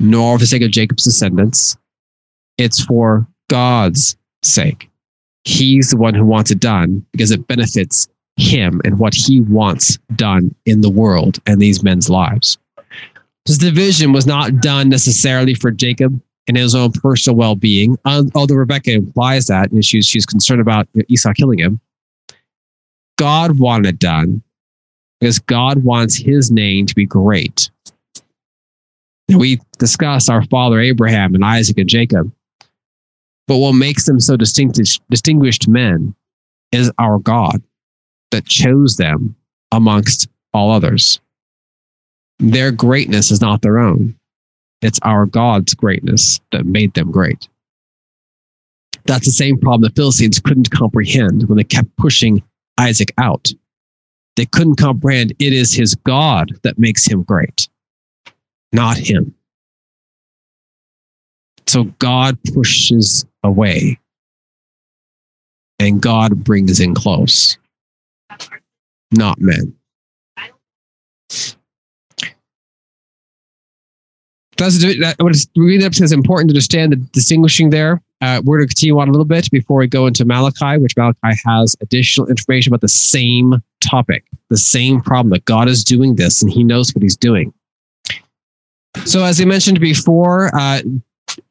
nor 0.00 0.38
for 0.38 0.42
the 0.42 0.46
sake 0.46 0.62
of 0.62 0.70
Jacob's 0.70 1.04
descendants. 1.04 1.76
It's 2.58 2.84
for 2.84 3.26
God's 3.48 4.16
sake. 4.42 4.90
He's 5.44 5.90
the 5.90 5.96
one 5.96 6.14
who 6.14 6.24
wants 6.24 6.50
it 6.50 6.60
done 6.60 7.06
because 7.12 7.30
it 7.30 7.46
benefits 7.46 8.08
him 8.36 8.80
and 8.84 8.98
what 8.98 9.14
he 9.14 9.40
wants 9.40 9.98
done 10.16 10.54
in 10.66 10.80
the 10.80 10.90
world 10.90 11.38
and 11.46 11.60
these 11.60 11.82
men's 11.82 12.10
lives. 12.10 12.58
This 13.46 13.58
division 13.58 14.12
was 14.12 14.26
not 14.26 14.60
done 14.60 14.88
necessarily 14.88 15.54
for 15.54 15.70
Jacob 15.70 16.20
and 16.46 16.56
his 16.56 16.74
own 16.74 16.92
personal 16.92 17.36
well 17.36 17.54
being, 17.54 17.96
although 18.04 18.54
Rebecca 18.54 18.92
implies 18.92 19.46
that 19.46 19.70
and 19.70 19.84
she's, 19.84 20.06
she's 20.06 20.26
concerned 20.26 20.60
about 20.60 20.88
Esau 21.08 21.32
killing 21.32 21.58
him. 21.58 21.80
God 23.20 23.58
wanted 23.58 23.86
it 23.86 23.98
done 23.98 24.42
because 25.20 25.40
God 25.40 25.84
wants 25.84 26.16
his 26.16 26.50
name 26.50 26.86
to 26.86 26.94
be 26.94 27.04
great. 27.04 27.70
And 29.28 29.38
We 29.38 29.60
discuss 29.78 30.30
our 30.30 30.42
father 30.46 30.80
Abraham 30.80 31.34
and 31.34 31.44
Isaac 31.44 31.76
and 31.76 31.88
Jacob. 31.88 32.32
But 33.46 33.58
what 33.58 33.74
makes 33.74 34.06
them 34.06 34.20
so 34.20 34.38
distinguished, 34.38 35.02
distinguished 35.10 35.68
men 35.68 36.14
is 36.72 36.90
our 36.98 37.18
God 37.18 37.62
that 38.30 38.46
chose 38.46 38.96
them 38.96 39.36
amongst 39.70 40.30
all 40.54 40.70
others. 40.70 41.20
Their 42.38 42.72
greatness 42.72 43.30
is 43.30 43.42
not 43.42 43.60
their 43.60 43.78
own. 43.78 44.16
It's 44.80 44.98
our 45.02 45.26
God's 45.26 45.74
greatness 45.74 46.40
that 46.52 46.64
made 46.64 46.94
them 46.94 47.10
great. 47.10 47.50
That's 49.04 49.26
the 49.26 49.32
same 49.32 49.58
problem 49.58 49.82
the 49.82 49.94
Philistines 49.94 50.40
couldn't 50.40 50.70
comprehend 50.70 51.50
when 51.50 51.58
they 51.58 51.64
kept 51.64 51.94
pushing 51.96 52.42
Isaac 52.80 53.12
out. 53.18 53.48
They 54.36 54.46
couldn't 54.46 54.76
comprehend 54.76 55.32
it 55.38 55.52
is 55.52 55.74
his 55.74 55.94
God 55.94 56.52
that 56.62 56.78
makes 56.78 57.06
him 57.06 57.22
great, 57.22 57.68
not 58.72 58.96
him. 58.96 59.34
So 61.66 61.84
God 61.98 62.38
pushes 62.54 63.26
away 63.44 63.98
and 65.78 66.00
God 66.00 66.42
brings 66.42 66.80
in 66.80 66.94
close, 66.94 67.58
not 69.12 69.38
men. 69.40 69.74
That's 74.56 74.78
that, 74.78 75.16
what 75.18 75.32
it's 75.32 75.48
really 75.56 75.84
is 75.84 76.12
important 76.12 76.50
to 76.50 76.52
understand 76.52 76.92
the 76.92 76.96
distinguishing 76.96 77.70
there. 77.70 78.02
Uh, 78.20 78.42
we're 78.44 78.58
going 78.58 78.68
to 78.68 78.74
continue 78.74 78.98
on 78.98 79.08
a 79.08 79.12
little 79.12 79.24
bit 79.24 79.50
before 79.50 79.78
we 79.78 79.86
go 79.86 80.06
into 80.06 80.24
Malachi, 80.24 80.78
which 80.78 80.96
Malachi 80.96 81.40
has 81.46 81.74
additional 81.80 82.28
information 82.28 82.70
about 82.70 82.82
the 82.82 82.88
same 82.88 83.62
topic, 83.80 84.24
the 84.50 84.58
same 84.58 85.00
problem 85.00 85.30
that 85.30 85.44
God 85.46 85.68
is 85.68 85.82
doing 85.82 86.16
this 86.16 86.42
and 86.42 86.52
he 86.52 86.62
knows 86.62 86.94
what 86.94 87.02
he's 87.02 87.16
doing. 87.16 87.52
So, 89.04 89.24
as 89.24 89.40
I 89.40 89.44
mentioned 89.44 89.80
before, 89.80 90.54
uh, 90.54 90.82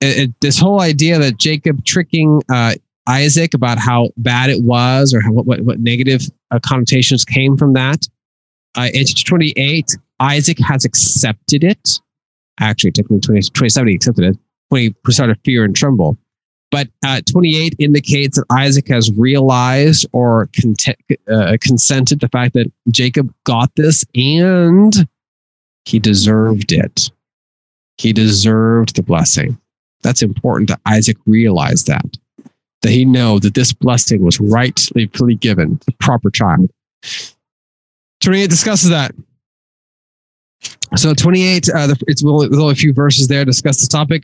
it, 0.01 0.31
this 0.41 0.59
whole 0.59 0.81
idea 0.81 1.17
that 1.19 1.37
Jacob 1.37 1.83
tricking 1.85 2.41
uh, 2.49 2.75
Isaac 3.07 3.53
about 3.53 3.79
how 3.79 4.09
bad 4.17 4.49
it 4.49 4.61
was 4.61 5.13
or 5.13 5.21
how, 5.21 5.31
what, 5.31 5.61
what 5.61 5.79
negative 5.79 6.21
uh, 6.51 6.59
connotations 6.59 7.25
came 7.25 7.57
from 7.57 7.73
that. 7.73 8.07
Uh, 8.77 8.89
in 8.93 9.05
28, 9.05 9.97
Isaac 10.19 10.59
has 10.59 10.85
accepted 10.85 11.63
it. 11.63 11.89
Actually, 12.59 12.91
technically 12.91 13.19
20, 13.19 13.41
27, 13.49 13.87
he 13.87 13.95
accepted 13.95 14.25
it 14.25 14.37
when 14.67 14.81
he 14.81 15.11
started 15.11 15.39
fear 15.43 15.63
and 15.63 15.75
tremble. 15.75 16.17
But 16.71 16.87
uh, 17.03 17.21
28 17.29 17.75
indicates 17.79 18.37
that 18.37 18.45
Isaac 18.51 18.87
has 18.89 19.11
realized 19.13 20.05
or 20.11 20.49
uh, 21.31 21.57
consented 21.61 22.19
the 22.19 22.29
fact 22.29 22.53
that 22.53 22.71
Jacob 22.91 23.33
got 23.43 23.71
this 23.75 24.05
and 24.13 25.07
he 25.85 25.99
deserved 25.99 26.71
it. 26.71 27.09
He 27.97 28.13
deserved 28.13 28.95
the 28.95 29.03
blessing. 29.03 29.57
That's 30.03 30.21
important 30.21 30.69
that 30.69 30.79
Isaac 30.85 31.17
realize 31.25 31.85
that. 31.85 32.17
That 32.81 32.91
he 32.91 33.03
know 33.03 33.39
that 33.39 33.55
this 33.55 33.73
blessing 33.73 34.23
was 34.23 34.39
rightly 34.39 35.07
given 35.35 35.79
to 35.79 35.85
the 35.87 35.91
proper 35.99 36.29
child. 36.29 36.69
28 38.21 38.49
discusses 38.49 38.89
that. 38.89 39.13
So 40.95 41.13
28, 41.13 41.69
uh, 41.69 41.87
the, 41.87 42.03
it's 42.07 42.23
only, 42.23 42.47
only 42.47 42.71
a 42.71 42.75
few 42.75 42.93
verses 42.93 43.27
there 43.27 43.43
discuss 43.45 43.77
this 43.77 43.87
topic. 43.87 44.23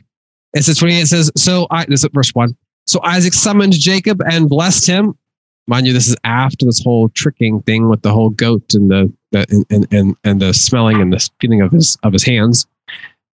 It 0.56 0.64
says 0.64 0.78
28 0.78 1.06
says, 1.06 1.30
so 1.36 1.66
I, 1.70 1.84
this 1.84 2.02
is 2.02 2.08
verse 2.14 2.30
one. 2.30 2.56
So 2.86 2.98
Isaac 3.02 3.34
summoned 3.34 3.74
Jacob 3.74 4.22
and 4.22 4.48
blessed 4.48 4.86
him. 4.86 5.14
Mind 5.66 5.86
you, 5.86 5.92
this 5.92 6.08
is 6.08 6.16
after 6.24 6.64
this 6.64 6.82
whole 6.82 7.10
tricking 7.10 7.60
thing 7.62 7.90
with 7.90 8.00
the 8.00 8.10
whole 8.10 8.30
goat 8.30 8.72
and 8.72 8.90
the, 8.90 9.12
the 9.32 9.66
and, 9.68 9.86
and, 9.92 10.16
and 10.24 10.40
the 10.40 10.54
smelling 10.54 11.02
and 11.02 11.12
the 11.12 11.28
feeling 11.40 11.60
of 11.60 11.72
his 11.72 11.98
of 12.04 12.12
his 12.14 12.24
hands. 12.24 12.66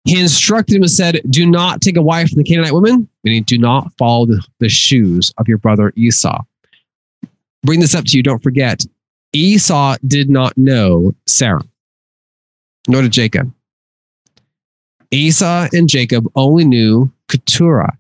He 0.03 0.20
instructed 0.20 0.76
him 0.76 0.84
and 0.84 0.91
said, 0.91 1.22
Do 1.30 1.45
not 1.47 1.82
take 1.82 1.97
a 1.97 2.01
wife 2.03 2.30
from 2.30 2.38
the 2.38 2.43
Canaanite 2.43 2.74
woman, 2.74 3.09
meaning 3.24 3.43
do 3.43 3.57
not 3.57 3.91
follow 3.97 4.28
the, 4.28 4.43
the 4.59 4.70
shoes 4.70 5.34
of 5.38 5.47
your 5.47 5.57
brother 5.57 5.91
Esau. 5.95 6.43
Bring 7.63 7.80
this 7.80 7.95
up 7.95 8.05
to 8.05 8.18
you, 8.18 8.22
don't 8.22 8.43
forget. 8.43 8.86
Esau 9.34 9.97
did 10.05 10.30
not 10.30 10.55
know 10.55 11.15
Sarah, 11.26 11.63
nor 12.88 13.01
did 13.01 13.11
Jacob. 13.11 13.51
Esau 15.12 15.68
and 15.74 15.88
Jacob 15.88 16.30
only 16.36 16.66
knew 16.66 17.12
Keturah, 17.30 17.97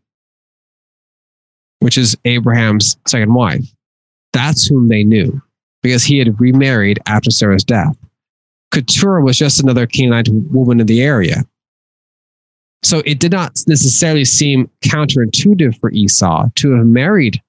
which 1.79 1.97
is 1.97 2.17
Abraham's 2.25 2.97
second 3.07 3.33
wife. 3.33 3.65
That's 4.33 4.65
whom 4.65 4.87
they 4.87 5.03
knew 5.03 5.41
because 5.81 6.03
he 6.03 6.17
had 6.17 6.39
remarried 6.39 6.99
after 7.05 7.31
Sarah's 7.31 7.63
death. 7.63 7.97
Keturah 8.71 9.23
was 9.23 9.37
just 9.37 9.61
another 9.61 9.87
Canaanite 9.87 10.29
woman 10.29 10.79
in 10.79 10.87
the 10.87 11.01
area. 11.01 11.43
So 12.83 13.01
it 13.05 13.19
did 13.19 13.31
not 13.31 13.57
necessarily 13.67 14.25
seem 14.25 14.69
counterintuitive 14.83 15.79
for 15.79 15.91
Esau 15.91 16.49
to 16.55 16.71
have 16.71 16.85
married 16.85 17.41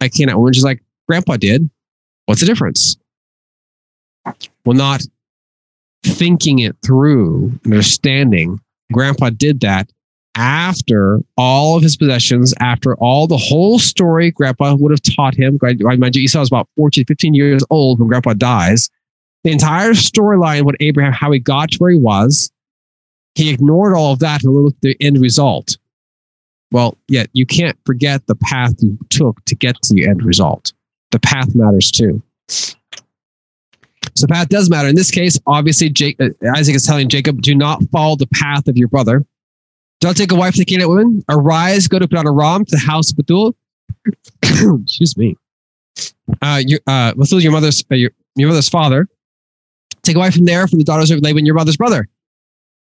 a 0.00 0.08
Canaanite 0.08 0.38
woman, 0.38 0.52
just 0.52 0.64
like 0.64 0.82
grandpa 1.08 1.36
did. 1.36 1.68
What's 2.26 2.40
the 2.40 2.46
difference? 2.46 2.96
Well, 4.64 4.76
not 4.76 5.02
thinking 6.04 6.60
it 6.60 6.76
through, 6.84 7.52
understanding, 7.64 8.60
grandpa 8.92 9.30
did 9.30 9.60
that 9.60 9.90
after 10.36 11.20
all 11.36 11.76
of 11.76 11.82
his 11.82 11.96
possessions, 11.96 12.52
after 12.60 12.96
all 12.96 13.26
the 13.26 13.36
whole 13.36 13.78
story 13.78 14.30
grandpa 14.30 14.74
would 14.74 14.90
have 14.90 15.02
taught 15.02 15.34
him. 15.34 15.58
Mind 15.60 16.16
you, 16.16 16.22
Esau 16.22 16.40
was 16.40 16.48
about 16.48 16.68
14, 16.76 17.04
15 17.06 17.34
years 17.34 17.64
old 17.70 17.98
when 17.98 18.08
grandpa 18.08 18.34
dies. 18.34 18.90
The 19.44 19.52
entire 19.52 19.92
storyline, 19.92 20.62
what 20.62 20.76
Abraham, 20.80 21.12
how 21.12 21.30
he 21.30 21.38
got 21.38 21.70
to 21.72 21.78
where 21.78 21.90
he 21.90 21.98
was, 21.98 22.50
he 23.34 23.50
ignored 23.50 23.94
all 23.94 24.12
of 24.12 24.18
that 24.20 24.40
to 24.40 24.50
look 24.50 24.74
at 24.74 24.80
the 24.80 24.96
end 25.00 25.20
result. 25.20 25.76
Well, 26.72 26.96
yet 27.08 27.28
you 27.32 27.46
can't 27.46 27.76
forget 27.84 28.26
the 28.26 28.34
path 28.34 28.74
you 28.80 28.98
took 29.10 29.44
to 29.44 29.54
get 29.54 29.80
to 29.82 29.94
the 29.94 30.08
end 30.08 30.24
result. 30.24 30.72
The 31.12 31.20
path 31.20 31.54
matters 31.54 31.90
too. 31.92 32.22
So 34.14 34.26
path 34.26 34.48
does 34.48 34.70
matter. 34.70 34.88
In 34.88 34.94
this 34.94 35.10
case, 35.10 35.38
obviously, 35.46 35.90
Jake, 35.90 36.16
uh, 36.20 36.30
Isaac 36.56 36.76
is 36.76 36.84
telling 36.84 37.08
Jacob, 37.08 37.42
do 37.42 37.54
not 37.54 37.82
follow 37.90 38.16
the 38.16 38.28
path 38.28 38.68
of 38.68 38.76
your 38.76 38.88
brother. 38.88 39.24
Don't 40.00 40.16
take 40.16 40.32
a 40.32 40.34
wife 40.34 40.54
of 40.54 40.58
the 40.58 40.64
Canaanite 40.64 40.88
woman. 40.88 41.24
Arise, 41.28 41.88
go 41.88 41.98
to 41.98 42.06
Padan-aram 42.06 42.64
to 42.66 42.70
the 42.70 42.82
house 42.82 43.10
of 43.10 43.16
Bethuel. 43.16 43.56
Excuse 44.42 45.16
me. 45.16 45.36
Uh, 46.42 46.62
your, 46.64 46.80
uh, 46.86 47.14
Bethuel, 47.14 47.40
your 47.40 47.52
mother's, 47.52 47.82
uh, 47.90 47.94
your, 47.94 48.10
your 48.36 48.48
mother's 48.48 48.68
father. 48.68 49.08
Take 50.02 50.16
a 50.16 50.18
wife 50.18 50.34
from 50.34 50.44
there 50.44 50.68
from 50.68 50.78
the 50.78 50.84
daughters 50.84 51.10
of 51.10 51.20
Laban, 51.22 51.46
your 51.46 51.54
mother's 51.54 51.76
brother. 51.76 52.08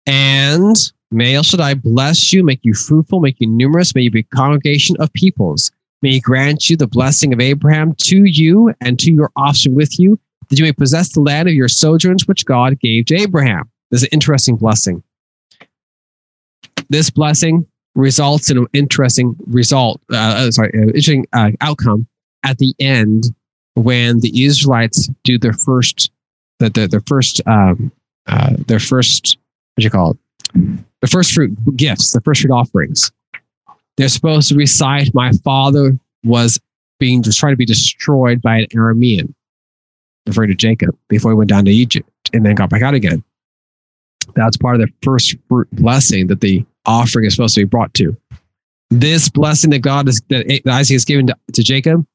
And 0.06 0.76
may 1.10 1.34
El 1.34 1.42
Shaddai 1.42 1.74
bless 1.74 2.32
you, 2.32 2.42
make 2.42 2.60
you 2.62 2.74
fruitful, 2.74 3.20
make 3.20 3.40
you 3.40 3.46
numerous, 3.46 3.94
may 3.94 4.02
you 4.02 4.10
be 4.10 4.20
a 4.20 4.36
congregation 4.36 4.96
of 4.98 5.12
peoples. 5.12 5.70
May 6.02 6.12
he 6.12 6.20
grant 6.20 6.68
you 6.68 6.76
the 6.76 6.86
blessing 6.86 7.32
of 7.32 7.40
Abraham 7.40 7.94
to 7.98 8.24
you 8.24 8.74
and 8.80 8.98
to 9.00 9.12
your 9.12 9.30
offspring 9.36 9.74
with 9.74 9.98
you, 9.98 10.18
that 10.48 10.58
you 10.58 10.64
may 10.64 10.72
possess 10.72 11.12
the 11.12 11.20
land 11.20 11.48
of 11.48 11.54
your 11.54 11.68
sojourns 11.68 12.26
which 12.26 12.44
God 12.44 12.78
gave 12.80 13.06
to 13.06 13.16
Abraham. 13.16 13.70
There's 13.90 14.02
an 14.02 14.08
interesting 14.12 14.56
blessing. 14.56 15.02
This 16.88 17.10
blessing 17.10 17.66
results 17.94 18.50
in 18.50 18.58
an 18.58 18.66
interesting 18.72 19.34
result, 19.46 20.00
uh, 20.12 20.16
uh 20.16 20.50
sorry, 20.50 20.70
an 20.74 20.88
interesting 20.88 21.26
uh, 21.32 21.50
outcome 21.60 22.06
at 22.44 22.58
the 22.58 22.74
end 22.78 23.24
when 23.74 24.20
the 24.20 24.44
Israelites 24.44 25.08
do 25.24 25.38
their 25.38 25.52
first, 25.52 26.10
the, 26.58 26.70
the, 26.70 26.86
their 26.86 27.02
first, 27.06 27.40
um, 27.46 27.92
uh, 28.26 28.54
their 28.66 28.78
first, 28.78 29.38
what 29.74 29.82
do 29.82 29.84
you 29.84 29.90
call 29.90 30.12
it? 30.12 30.18
The 31.00 31.06
first 31.06 31.32
fruit 31.32 31.54
gifts, 31.76 32.12
the 32.12 32.20
first 32.22 32.42
fruit 32.42 32.52
offerings. 32.52 33.10
They're 33.96 34.08
supposed 34.08 34.48
to 34.48 34.54
recite, 34.54 35.14
"My 35.14 35.32
father 35.44 35.98
was 36.24 36.58
being 36.98 37.22
just 37.22 37.38
trying 37.38 37.52
to 37.52 37.56
be 37.56 37.66
destroyed 37.66 38.42
by 38.42 38.58
an 38.58 38.66
Aramean." 38.74 39.34
Referring 40.26 40.50
to 40.50 40.56
Jacob, 40.56 40.96
before 41.08 41.30
he 41.30 41.36
went 41.36 41.50
down 41.50 41.64
to 41.64 41.70
Egypt 41.70 42.08
and 42.32 42.44
then 42.44 42.54
got 42.54 42.70
back 42.70 42.82
out 42.82 42.94
again. 42.94 43.22
That's 44.34 44.56
part 44.56 44.74
of 44.74 44.80
the 44.80 44.92
first 45.02 45.36
fruit 45.48 45.70
blessing 45.72 46.26
that 46.28 46.40
the 46.40 46.64
offering 46.84 47.26
is 47.26 47.34
supposed 47.34 47.54
to 47.54 47.60
be 47.60 47.66
brought 47.66 47.94
to. 47.94 48.16
This 48.90 49.28
blessing 49.28 49.70
that 49.70 49.80
God 49.80 50.08
is 50.08 50.20
that 50.28 50.62
Isaac 50.68 50.94
has 50.94 51.04
given 51.04 51.28
to, 51.28 51.36
to 51.52 51.62
Jacob, 51.62 52.06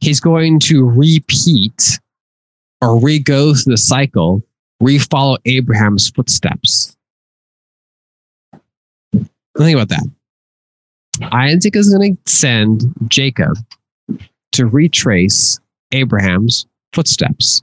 he's 0.00 0.20
going 0.20 0.60
to 0.60 0.84
repeat 0.84 1.98
or 2.82 3.00
re-go 3.00 3.54
through 3.54 3.72
the 3.72 3.78
cycle, 3.78 4.42
re-follow 4.80 5.38
Abraham's 5.46 6.10
footsteps. 6.10 6.94
Think 9.56 9.74
about 9.74 9.88
that. 9.88 10.06
Isaac 11.32 11.74
is 11.76 11.88
going 11.88 12.16
to 12.16 12.30
send 12.30 12.84
Jacob 13.08 13.56
to 14.52 14.66
retrace 14.66 15.58
Abraham's 15.92 16.66
footsteps. 16.96 17.62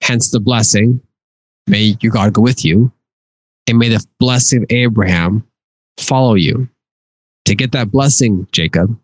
Hence 0.00 0.30
the 0.30 0.40
blessing. 0.40 1.00
May 1.66 1.96
your 2.00 2.12
God 2.12 2.32
go 2.32 2.40
with 2.40 2.64
you, 2.64 2.90
and 3.68 3.78
may 3.78 3.90
the 3.90 4.04
blessing 4.18 4.62
of 4.62 4.66
Abraham 4.70 5.46
follow 5.98 6.34
you. 6.34 6.68
To 7.44 7.54
get 7.54 7.72
that 7.72 7.90
blessing, 7.90 8.48
Jacob, 8.52 8.98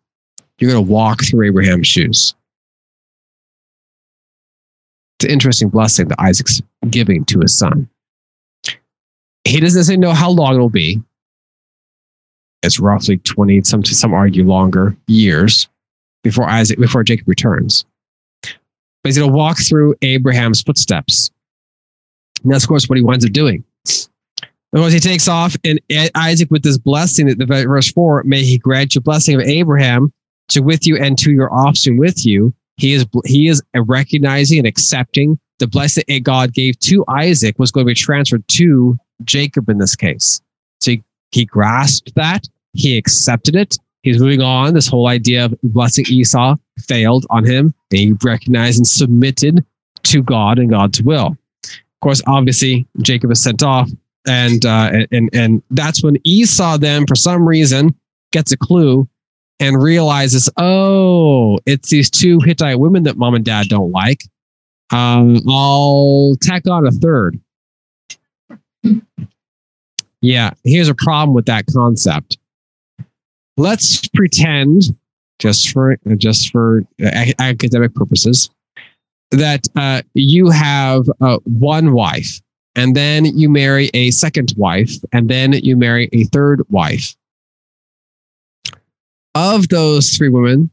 you're 0.58 0.70
going 0.70 0.84
to 0.84 0.90
walk 0.90 1.24
through 1.24 1.46
Abraham's 1.46 1.86
shoes. 1.86 2.34
It's 5.18 5.26
an 5.26 5.30
interesting 5.30 5.68
blessing 5.68 6.08
that 6.08 6.20
Isaac's 6.20 6.62
giving 6.88 7.24
to 7.26 7.40
his 7.40 7.56
son. 7.56 7.88
He 9.44 9.60
doesn't 9.60 9.84
say 9.84 9.96
know 9.96 10.12
how 10.12 10.30
long 10.30 10.54
it'll 10.54 10.70
be. 10.70 11.02
It's 12.62 12.80
roughly 12.80 13.18
20, 13.18 13.62
some, 13.64 13.84
some 13.84 14.14
argue 14.14 14.44
longer, 14.44 14.96
years 15.06 15.68
before 16.22 16.48
Isaac, 16.48 16.78
before 16.78 17.04
Jacob 17.04 17.28
returns 17.28 17.84
but 19.06 19.10
he's 19.10 19.18
going 19.18 19.30
to 19.30 19.36
walk 19.36 19.58
through 19.58 19.94
Abraham's 20.02 20.62
footsteps. 20.62 21.30
And 22.42 22.52
that's, 22.52 22.64
of 22.64 22.68
course, 22.68 22.88
what 22.88 22.98
he 22.98 23.04
winds 23.04 23.24
up 23.24 23.30
doing. 23.30 23.62
And 24.72 24.82
once 24.82 24.92
he 24.92 24.98
takes 24.98 25.28
off, 25.28 25.54
and 25.62 25.78
Isaac 26.16 26.50
with 26.50 26.64
this 26.64 26.76
blessing, 26.76 27.28
the 27.28 27.46
verse 27.46 27.92
four, 27.92 28.24
may 28.24 28.42
he 28.42 28.58
grant 28.58 28.96
you 28.96 29.00
blessing 29.00 29.36
of 29.36 29.42
Abraham 29.42 30.12
to 30.48 30.60
with 30.60 30.88
you 30.88 30.96
and 30.96 31.16
to 31.18 31.30
your 31.30 31.54
offspring 31.54 31.98
with 31.98 32.26
you. 32.26 32.52
He 32.78 32.94
is 32.94 33.06
he 33.24 33.46
is 33.46 33.62
recognizing 33.76 34.58
and 34.58 34.66
accepting 34.66 35.38
the 35.60 35.68
blessing 35.68 36.02
that 36.08 36.24
God 36.24 36.52
gave 36.52 36.76
to 36.80 37.04
Isaac 37.06 37.60
was 37.60 37.70
going 37.70 37.86
to 37.86 37.90
be 37.90 37.94
transferred 37.94 38.42
to 38.48 38.96
Jacob 39.22 39.68
in 39.68 39.78
this 39.78 39.94
case. 39.94 40.40
So 40.80 40.90
he, 40.90 41.04
he 41.30 41.44
grasped 41.44 42.12
that, 42.16 42.48
he 42.72 42.98
accepted 42.98 43.54
it, 43.54 43.78
he's 44.06 44.20
moving 44.20 44.40
on. 44.40 44.72
This 44.72 44.86
whole 44.86 45.08
idea 45.08 45.46
of 45.46 45.54
blessing 45.64 46.06
Esau 46.08 46.56
failed 46.78 47.26
on 47.28 47.44
him. 47.44 47.74
And 47.90 47.98
he 47.98 48.12
recognized 48.22 48.78
and 48.78 48.86
submitted 48.86 49.64
to 50.04 50.22
God 50.22 50.58
and 50.58 50.70
God's 50.70 51.02
will. 51.02 51.36
Of 51.64 52.00
course, 52.00 52.22
obviously, 52.26 52.86
Jacob 53.02 53.32
is 53.32 53.42
sent 53.42 53.62
off. 53.64 53.90
And, 54.28 54.64
uh, 54.64 54.90
and, 55.10 55.28
and 55.32 55.62
that's 55.70 56.04
when 56.04 56.18
Esau 56.24 56.78
then, 56.78 57.06
for 57.06 57.16
some 57.16 57.46
reason, 57.46 57.94
gets 58.32 58.52
a 58.52 58.56
clue 58.56 59.08
and 59.58 59.82
realizes, 59.82 60.48
oh, 60.56 61.58
it's 61.66 61.90
these 61.90 62.08
two 62.08 62.38
Hittite 62.40 62.78
women 62.78 63.02
that 63.04 63.16
mom 63.16 63.34
and 63.34 63.44
dad 63.44 63.68
don't 63.68 63.90
like. 63.90 64.22
Um, 64.90 65.40
I'll 65.48 66.36
tack 66.42 66.68
on 66.68 66.86
a 66.86 66.92
third. 66.92 67.40
Yeah, 70.20 70.50
here's 70.62 70.88
a 70.88 70.94
problem 70.94 71.34
with 71.34 71.46
that 71.46 71.66
concept 71.66 72.38
let's 73.56 74.06
pretend 74.08 74.82
just 75.38 75.70
for 75.70 75.96
just 76.16 76.50
for 76.50 76.84
academic 77.00 77.94
purposes 77.94 78.50
that 79.30 79.66
uh, 79.76 80.02
you 80.14 80.48
have 80.50 81.04
uh, 81.20 81.38
one 81.44 81.92
wife 81.92 82.40
and 82.74 82.94
then 82.94 83.24
you 83.24 83.48
marry 83.48 83.90
a 83.94 84.10
second 84.10 84.54
wife 84.56 84.92
and 85.12 85.28
then 85.28 85.52
you 85.54 85.76
marry 85.76 86.08
a 86.12 86.24
third 86.24 86.62
wife. 86.68 87.14
Of 89.34 89.68
those 89.68 90.10
three 90.10 90.28
women 90.28 90.70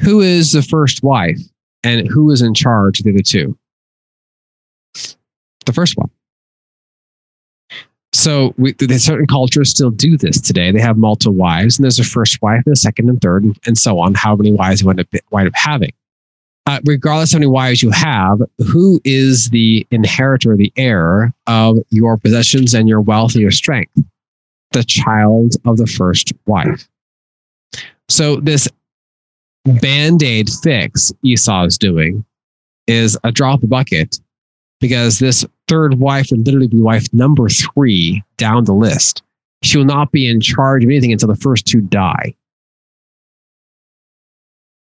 who 0.00 0.20
is 0.20 0.52
the 0.52 0.62
first 0.62 1.02
wife 1.02 1.38
and 1.84 2.06
who 2.08 2.30
is 2.30 2.42
in 2.42 2.54
charge 2.54 3.00
of 3.00 3.04
the 3.04 3.12
other 3.12 3.22
two? 3.22 3.56
The 5.66 5.72
first 5.72 5.96
one 5.96 6.10
So 8.14 8.54
we, 8.58 8.74
certain 8.98 9.26
cultures 9.26 9.70
still 9.70 9.90
do 9.90 10.18
this 10.18 10.40
today. 10.40 10.70
They 10.70 10.80
have 10.80 10.98
multiple 10.98 11.34
wives, 11.34 11.78
and 11.78 11.84
there's 11.84 11.98
a 11.98 12.04
first 12.04 12.42
wife, 12.42 12.62
and 12.66 12.72
a 12.72 12.76
second, 12.76 13.08
and 13.08 13.20
third, 13.20 13.44
and, 13.44 13.58
and 13.66 13.78
so 13.78 13.98
on. 13.98 14.14
How 14.14 14.36
many 14.36 14.52
wives 14.52 14.82
you 14.82 14.86
wind 14.86 15.00
up, 15.00 15.08
wind 15.30 15.48
up 15.48 15.54
having? 15.56 15.92
Uh, 16.66 16.78
regardless 16.84 17.32
of 17.32 17.36
how 17.36 17.38
many 17.40 17.48
wives 17.48 17.82
you 17.82 17.90
have, 17.90 18.38
who 18.58 19.00
is 19.04 19.48
the 19.48 19.86
inheritor, 19.90 20.56
the 20.56 20.72
heir 20.76 21.32
of 21.46 21.78
your 21.90 22.16
possessions 22.16 22.74
and 22.74 22.88
your 22.88 23.00
wealth 23.00 23.32
and 23.32 23.42
your 23.42 23.50
strength? 23.50 23.98
The 24.72 24.84
child 24.84 25.54
of 25.64 25.78
the 25.78 25.86
first 25.86 26.32
wife. 26.46 26.88
So 28.08 28.36
this 28.36 28.68
band-aid 29.64 30.50
fix 30.62 31.12
Esau 31.22 31.64
is 31.64 31.78
doing 31.78 32.24
is 32.86 33.18
a 33.24 33.32
drop 33.32 33.60
the 33.60 33.66
bucket 33.66 34.18
because 34.80 35.18
this 35.18 35.44
third 35.72 35.98
wife 35.98 36.28
would 36.30 36.44
literally 36.44 36.68
be 36.68 36.82
wife 36.82 37.06
number 37.14 37.48
three 37.48 38.22
down 38.36 38.64
the 38.64 38.74
list. 38.74 39.22
She 39.62 39.78
will 39.78 39.86
not 39.86 40.12
be 40.12 40.28
in 40.28 40.38
charge 40.38 40.84
of 40.84 40.90
anything 40.90 41.12
until 41.12 41.28
the 41.28 41.36
first 41.36 41.66
two 41.66 41.80
die. 41.80 42.34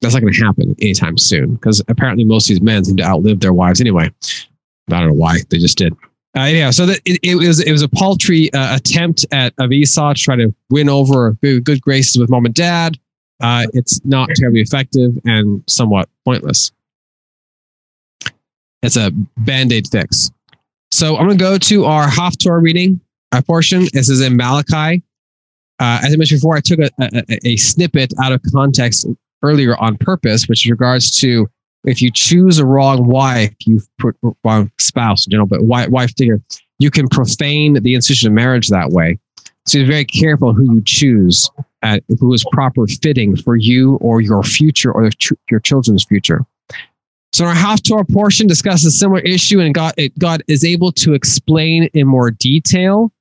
That's 0.00 0.14
not 0.14 0.20
going 0.20 0.32
to 0.32 0.44
happen 0.44 0.74
anytime 0.80 1.18
soon 1.18 1.56
because 1.56 1.82
apparently 1.88 2.24
most 2.24 2.48
of 2.48 2.54
these 2.54 2.62
men 2.62 2.84
seem 2.84 2.96
to 2.96 3.04
outlive 3.04 3.40
their 3.40 3.52
wives 3.52 3.82
anyway. 3.82 4.10
I 4.90 5.00
don't 5.00 5.08
know 5.08 5.12
why 5.12 5.40
they 5.50 5.58
just 5.58 5.76
did. 5.76 5.94
Uh, 6.38 6.44
yeah, 6.44 6.70
so 6.70 6.86
that 6.86 7.00
it, 7.04 7.18
it, 7.22 7.34
was 7.34 7.60
it 7.60 7.72
was 7.72 7.82
a 7.82 7.88
paltry 7.88 8.50
uh, 8.54 8.76
attempt 8.76 9.26
at 9.30 9.52
of 9.58 9.72
Esau 9.72 10.14
to 10.14 10.20
try 10.20 10.36
to 10.36 10.54
win 10.70 10.88
over 10.88 11.32
good 11.42 11.82
graces 11.82 12.16
with 12.18 12.30
mom 12.30 12.46
and 12.46 12.54
dad. 12.54 12.96
Uh, 13.42 13.66
it's 13.74 14.02
not 14.06 14.30
terribly 14.36 14.62
effective 14.62 15.18
and 15.26 15.62
somewhat 15.66 16.08
pointless. 16.24 16.72
It's 18.82 18.96
a 18.96 19.10
band 19.38 19.72
aid 19.72 19.88
fix. 19.88 20.30
So 20.90 21.16
I'm 21.16 21.26
going 21.26 21.38
to 21.38 21.44
go 21.44 21.58
to 21.58 21.84
our 21.84 22.06
Haftorah 22.06 22.62
reading 22.62 23.00
our 23.32 23.42
portion. 23.42 23.86
This 23.92 24.08
is 24.08 24.20
in 24.20 24.36
Malachi. 24.36 25.02
Uh, 25.80 26.00
as 26.02 26.12
I 26.12 26.16
mentioned 26.16 26.40
before, 26.40 26.56
I 26.56 26.60
took 26.60 26.80
a, 26.80 26.90
a, 27.00 27.48
a, 27.48 27.56
snippet 27.56 28.12
out 28.20 28.32
of 28.32 28.40
context 28.52 29.06
earlier 29.42 29.76
on 29.76 29.96
purpose, 29.98 30.48
which 30.48 30.66
regards 30.66 31.10
to 31.20 31.48
if 31.84 32.02
you 32.02 32.10
choose 32.12 32.58
a 32.58 32.66
wrong 32.66 33.06
wife, 33.06 33.54
you 33.60 33.80
put 33.98 34.16
wrong 34.42 34.72
spouse 34.78 35.26
in 35.26 35.30
general, 35.30 35.46
but 35.46 35.62
wife, 35.62 35.88
wife 35.90 36.12
figure, 36.16 36.40
you 36.78 36.90
can 36.90 37.06
profane 37.08 37.74
the 37.74 37.94
institution 37.94 38.28
of 38.28 38.34
marriage 38.34 38.68
that 38.68 38.90
way. 38.90 39.18
So 39.66 39.80
be 39.80 39.84
very 39.84 40.04
careful 40.04 40.52
who 40.52 40.74
you 40.74 40.82
choose, 40.84 41.48
at, 41.82 42.02
who 42.18 42.32
is 42.32 42.44
proper 42.52 42.86
fitting 42.86 43.36
for 43.36 43.54
you 43.54 43.96
or 43.96 44.20
your 44.20 44.42
future 44.42 44.90
or 44.90 45.10
your 45.50 45.60
children's 45.60 46.04
future. 46.04 46.44
So 47.32 47.44
our 47.44 47.54
Haftorah 47.54 48.10
portion 48.12 48.46
discusses 48.46 48.86
a 48.86 48.90
similar 48.90 49.20
issue, 49.20 49.60
and 49.60 49.74
God, 49.74 49.94
God 50.18 50.42
is 50.48 50.64
able 50.64 50.92
to 50.92 51.14
explain 51.14 51.84
in 51.94 52.06
more 52.06 52.30
detail 52.30 53.12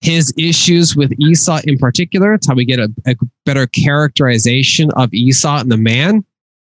his 0.00 0.32
issues 0.38 0.94
with 0.94 1.12
Esau 1.18 1.60
in 1.64 1.76
particular. 1.76 2.34
It's 2.34 2.46
how 2.46 2.54
we 2.54 2.64
get 2.64 2.78
a, 2.78 2.88
a 3.06 3.16
better 3.44 3.66
characterization 3.66 4.90
of 4.92 5.12
Esau 5.12 5.58
and 5.58 5.72
the 5.72 5.76
man 5.76 6.24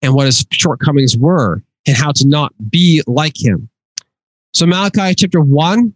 and 0.01 0.13
what 0.13 0.25
his 0.25 0.45
shortcomings 0.51 1.15
were 1.15 1.63
and 1.87 1.95
how 1.95 2.11
to 2.11 2.27
not 2.27 2.53
be 2.69 3.01
like 3.07 3.41
him. 3.41 3.69
So 4.53 4.65
Malachi 4.65 5.15
chapter 5.15 5.39
one, 5.41 5.93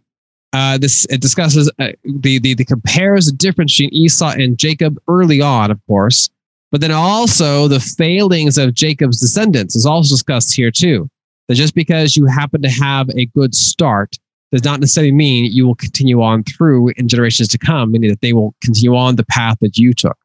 uh, 0.54 0.78
this 0.78 1.04
it 1.10 1.20
discusses 1.20 1.70
uh, 1.78 1.92
the, 2.04 2.38
the 2.38 2.54
the 2.54 2.64
compares 2.64 3.26
the 3.26 3.32
difference 3.32 3.76
between 3.76 3.94
Esau 3.94 4.30
and 4.30 4.58
Jacob 4.58 4.98
early 5.06 5.42
on, 5.42 5.70
of 5.70 5.78
course, 5.86 6.30
but 6.70 6.80
then 6.80 6.92
also 6.92 7.68
the 7.68 7.80
failings 7.80 8.58
of 8.58 8.74
Jacob's 8.74 9.20
descendants 9.20 9.74
is 9.74 9.86
also 9.86 10.14
discussed 10.14 10.54
here 10.54 10.70
too. 10.70 11.08
That 11.48 11.54
just 11.54 11.74
because 11.74 12.16
you 12.16 12.26
happen 12.26 12.60
to 12.62 12.68
have 12.68 13.08
a 13.10 13.26
good 13.26 13.54
start 13.54 14.16
does 14.52 14.64
not 14.64 14.80
necessarily 14.80 15.12
mean 15.12 15.50
you 15.50 15.66
will 15.66 15.74
continue 15.74 16.22
on 16.22 16.44
through 16.44 16.90
in 16.96 17.08
generations 17.08 17.48
to 17.48 17.58
come, 17.58 17.92
meaning 17.92 18.10
that 18.10 18.20
they 18.20 18.32
will 18.32 18.54
continue 18.62 18.96
on 18.96 19.16
the 19.16 19.24
path 19.24 19.56
that 19.60 19.76
you 19.78 19.92
took. 19.94 20.16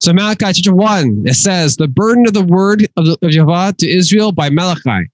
So 0.00 0.12
Malachi 0.12 0.52
chapter 0.52 0.74
1, 0.74 1.24
it 1.26 1.34
says, 1.34 1.76
The 1.76 1.86
burden 1.86 2.26
of 2.26 2.34
the 2.34 2.44
word 2.44 2.88
of, 2.96 3.16
of 3.22 3.30
Jehovah 3.30 3.74
to 3.78 3.88
Israel 3.88 4.32
by 4.32 4.50
Malachi. 4.50 5.08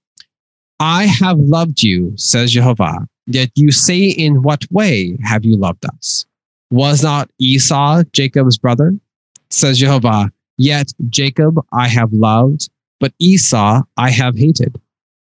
I 0.79 1.05
have 1.05 1.37
loved 1.37 1.83
you, 1.83 2.13
says 2.15 2.51
Jehovah. 2.51 3.07
Yet 3.27 3.51
you 3.55 3.71
say, 3.71 4.05
In 4.05 4.41
what 4.41 4.65
way 4.71 5.17
have 5.23 5.45
you 5.45 5.57
loved 5.57 5.85
us? 5.85 6.25
Was 6.71 7.03
not 7.03 7.29
Esau 7.39 8.03
Jacob's 8.13 8.57
brother? 8.57 8.95
Says 9.49 9.79
Jehovah, 9.79 10.31
Yet 10.57 10.91
Jacob 11.09 11.63
I 11.71 11.87
have 11.87 12.11
loved, 12.11 12.69
but 12.99 13.13
Esau 13.19 13.81
I 13.97 14.09
have 14.09 14.37
hated, 14.37 14.79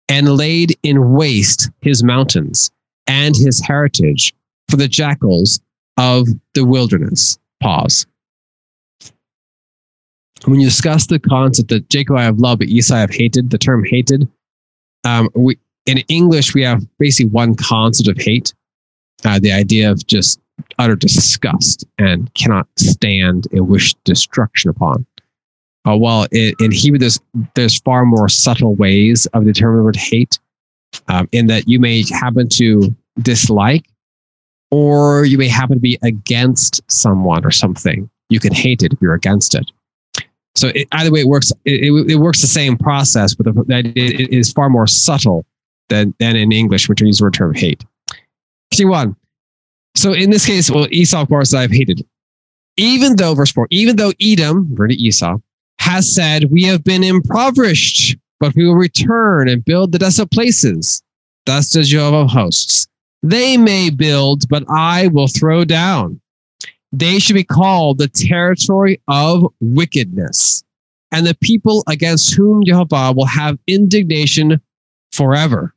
and 0.08 0.36
laid 0.36 0.76
in 0.82 1.12
waste 1.12 1.70
his 1.82 2.02
mountains 2.02 2.70
and 3.06 3.36
his 3.36 3.60
heritage 3.60 4.34
for 4.68 4.76
the 4.76 4.88
jackals 4.88 5.60
of 5.98 6.28
the 6.54 6.64
wilderness. 6.64 7.38
Pause. 7.60 8.06
When 10.44 10.60
you 10.60 10.66
discuss 10.66 11.06
the 11.06 11.18
concept 11.18 11.68
that 11.70 11.90
Jacob 11.90 12.16
I 12.16 12.22
have 12.22 12.38
loved, 12.38 12.60
but 12.60 12.68
Esau 12.68 12.94
I 12.94 13.00
have 13.00 13.10
hated, 13.10 13.50
the 13.50 13.58
term 13.58 13.84
hated, 13.84 14.28
um, 15.04 15.28
we, 15.34 15.58
in 15.86 15.98
English, 16.08 16.54
we 16.54 16.62
have 16.62 16.86
basically 16.98 17.30
one 17.30 17.54
concept 17.54 18.08
of 18.08 18.16
hate 18.18 18.54
uh, 19.24 19.38
the 19.38 19.52
idea 19.52 19.90
of 19.90 20.06
just 20.06 20.40
utter 20.78 20.96
disgust 20.96 21.84
and 21.98 22.32
cannot 22.34 22.66
stand 22.78 23.46
and 23.52 23.68
wish 23.68 23.94
destruction 24.04 24.70
upon. 24.70 25.06
Uh, 25.84 25.96
while 25.96 26.26
in, 26.32 26.52
in 26.60 26.70
Hebrew, 26.70 26.98
there's, 26.98 27.18
there's 27.54 27.78
far 27.80 28.04
more 28.04 28.28
subtle 28.28 28.74
ways 28.74 29.26
of 29.26 29.44
determining 29.44 29.78
the 29.78 29.84
word 29.84 29.96
hate, 29.96 30.38
um, 31.08 31.28
in 31.32 31.46
that 31.46 31.68
you 31.68 31.78
may 31.78 32.04
happen 32.10 32.48
to 32.50 32.94
dislike 33.20 33.86
or 34.70 35.24
you 35.24 35.38
may 35.38 35.48
happen 35.48 35.76
to 35.76 35.80
be 35.80 35.98
against 36.02 36.80
someone 36.90 37.44
or 37.44 37.50
something. 37.50 38.08
You 38.28 38.40
can 38.40 38.52
hate 38.52 38.82
it 38.82 38.92
if 38.92 39.00
you're 39.00 39.14
against 39.14 39.54
it. 39.54 39.70
So 40.54 40.68
it, 40.68 40.88
either 40.92 41.10
way, 41.10 41.20
it 41.20 41.28
works. 41.28 41.52
It, 41.64 41.84
it, 41.84 42.10
it, 42.10 42.16
works 42.16 42.40
the 42.40 42.48
same 42.48 42.76
process, 42.76 43.34
but 43.34 43.46
the, 43.46 43.92
it 43.94 44.30
is 44.30 44.52
far 44.52 44.68
more 44.68 44.86
subtle 44.86 45.46
than, 45.88 46.14
than 46.18 46.36
in 46.36 46.52
English, 46.52 46.88
which 46.88 47.00
we 47.00 47.06
use 47.06 47.18
the 47.18 47.30
term 47.30 47.54
hate. 47.54 47.84
Continue 48.70 48.94
on. 48.94 49.16
So 49.94 50.12
in 50.12 50.30
this 50.30 50.46
case, 50.46 50.70
well, 50.70 50.86
Esau, 50.90 51.22
of 51.22 51.28
course, 51.28 51.54
I've 51.54 51.72
hated. 51.72 52.06
Even 52.76 53.16
though, 53.16 53.34
verse 53.34 53.50
4, 53.50 53.66
even 53.70 53.96
though 53.96 54.12
Edom, 54.20 54.68
refer 54.70 54.88
to 54.88 54.94
Esau, 54.94 55.38
has 55.80 56.14
said, 56.14 56.50
We 56.50 56.62
have 56.64 56.84
been 56.84 57.02
impoverished, 57.02 58.16
but 58.38 58.54
we 58.54 58.66
will 58.66 58.76
return 58.76 59.48
and 59.48 59.64
build 59.64 59.92
the 59.92 59.98
desolate 59.98 60.30
places. 60.30 61.02
Thus 61.46 61.72
says 61.72 61.88
Jehovah 61.88 62.18
of 62.18 62.30
hosts. 62.30 62.86
They 63.22 63.56
may 63.56 63.90
build, 63.90 64.48
but 64.48 64.64
I 64.70 65.08
will 65.08 65.26
throw 65.26 65.64
down. 65.64 66.20
They 66.92 67.18
should 67.18 67.34
be 67.34 67.44
called 67.44 67.98
the 67.98 68.08
territory 68.08 69.00
of 69.08 69.52
wickedness, 69.60 70.62
and 71.10 71.26
the 71.26 71.36
people 71.42 71.82
against 71.88 72.34
whom 72.34 72.64
Jehovah 72.64 73.12
will 73.12 73.26
have 73.26 73.58
indignation 73.66 74.60
forever. 75.10 75.74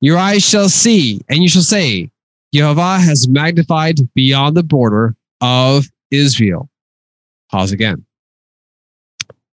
Your 0.00 0.18
eyes 0.18 0.48
shall 0.48 0.68
see, 0.68 1.20
and 1.28 1.42
you 1.42 1.48
shall 1.48 1.62
say, 1.62 2.10
Jehovah 2.54 2.98
has 2.98 3.28
magnified 3.28 3.96
beyond 4.14 4.56
the 4.56 4.62
border 4.62 5.16
of 5.40 5.86
Israel. 6.10 6.68
Pause 7.50 7.72
again. 7.72 8.04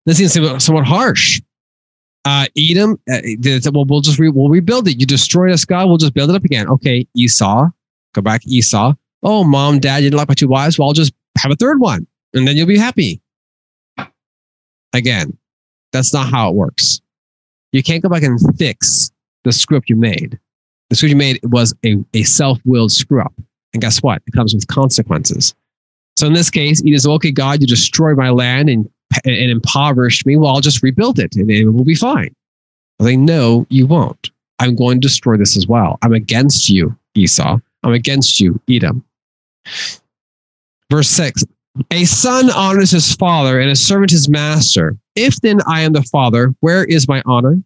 This 0.05 0.17
seems 0.17 0.63
somewhat 0.63 0.85
harsh. 0.85 1.41
Uh, 2.25 2.47
Edom, 2.57 2.99
uh, 3.11 3.19
well, 3.73 3.85
we'll 3.85 4.01
just 4.01 4.19
re- 4.19 4.29
we'll 4.29 4.49
rebuild 4.49 4.87
it. 4.87 4.99
You 4.99 5.05
destroyed 5.05 5.51
us, 5.51 5.65
God. 5.65 5.87
We'll 5.87 5.97
just 5.97 6.13
build 6.13 6.29
it 6.29 6.35
up 6.35 6.45
again. 6.45 6.67
Okay, 6.69 7.07
Esau, 7.15 7.69
go 8.13 8.21
back, 8.21 8.45
Esau. 8.45 8.93
Oh, 9.23 9.43
mom, 9.43 9.79
dad, 9.79 9.97
you 9.97 10.09
didn't 10.09 10.17
like 10.17 10.27
my 10.27 10.33
two 10.33 10.47
wives. 10.47 10.77
Well, 10.77 10.87
I'll 10.87 10.93
just 10.93 11.13
have 11.37 11.51
a 11.51 11.55
third 11.55 11.79
one, 11.79 12.07
and 12.33 12.47
then 12.47 12.55
you'll 12.57 12.67
be 12.67 12.77
happy. 12.77 13.21
Again, 14.93 15.37
that's 15.91 16.13
not 16.13 16.29
how 16.29 16.49
it 16.49 16.55
works. 16.55 17.01
You 17.71 17.81
can't 17.81 18.03
go 18.03 18.09
back 18.09 18.23
and 18.23 18.39
fix 18.57 19.11
the 19.43 19.51
script 19.51 19.89
you 19.89 19.95
made. 19.95 20.39
The 20.89 20.95
screw 20.95 21.09
you 21.09 21.15
made 21.15 21.39
was 21.43 21.73
a, 21.85 21.97
a 22.13 22.23
self-willed 22.23 22.91
screw 22.91 23.21
up. 23.21 23.33
And 23.73 23.81
guess 23.81 24.01
what? 24.03 24.21
It 24.27 24.33
comes 24.33 24.53
with 24.53 24.67
consequences. 24.67 25.55
So 26.15 26.27
in 26.27 26.33
this 26.33 26.49
case, 26.49 26.81
it 26.81 26.91
is 26.91 27.07
okay, 27.07 27.31
God, 27.31 27.61
you 27.61 27.67
destroyed 27.67 28.17
my 28.17 28.29
land 28.29 28.69
and, 28.69 28.87
and 29.25 29.35
impoverished 29.35 30.25
me. 30.25 30.37
Well, 30.37 30.53
I'll 30.53 30.61
just 30.61 30.83
rebuild 30.83 31.19
it 31.19 31.35
and 31.35 31.49
it 31.49 31.67
will 31.67 31.83
be 31.83 31.95
fine. 31.95 32.33
I 32.99 33.05
say, 33.05 33.17
no, 33.17 33.65
you 33.69 33.87
won't. 33.87 34.29
I'm 34.59 34.75
going 34.75 35.01
to 35.01 35.07
destroy 35.07 35.37
this 35.37 35.57
as 35.57 35.67
well. 35.67 35.97
I'm 36.03 36.13
against 36.13 36.69
you, 36.69 36.95
Esau. 37.15 37.57
I'm 37.83 37.93
against 37.93 38.39
you, 38.39 38.61
Edom. 38.69 39.03
Verse 40.89 41.09
6 41.09 41.43
A 41.91 42.05
son 42.05 42.49
honors 42.51 42.91
his 42.91 43.15
father 43.15 43.59
and 43.59 43.71
a 43.71 43.75
servant 43.75 44.11
his 44.11 44.29
master. 44.29 44.95
If 45.15 45.41
then 45.41 45.59
I 45.67 45.81
am 45.81 45.93
the 45.93 46.03
father, 46.03 46.53
where 46.59 46.83
is 46.85 47.07
my 47.07 47.21
honor? 47.25 47.61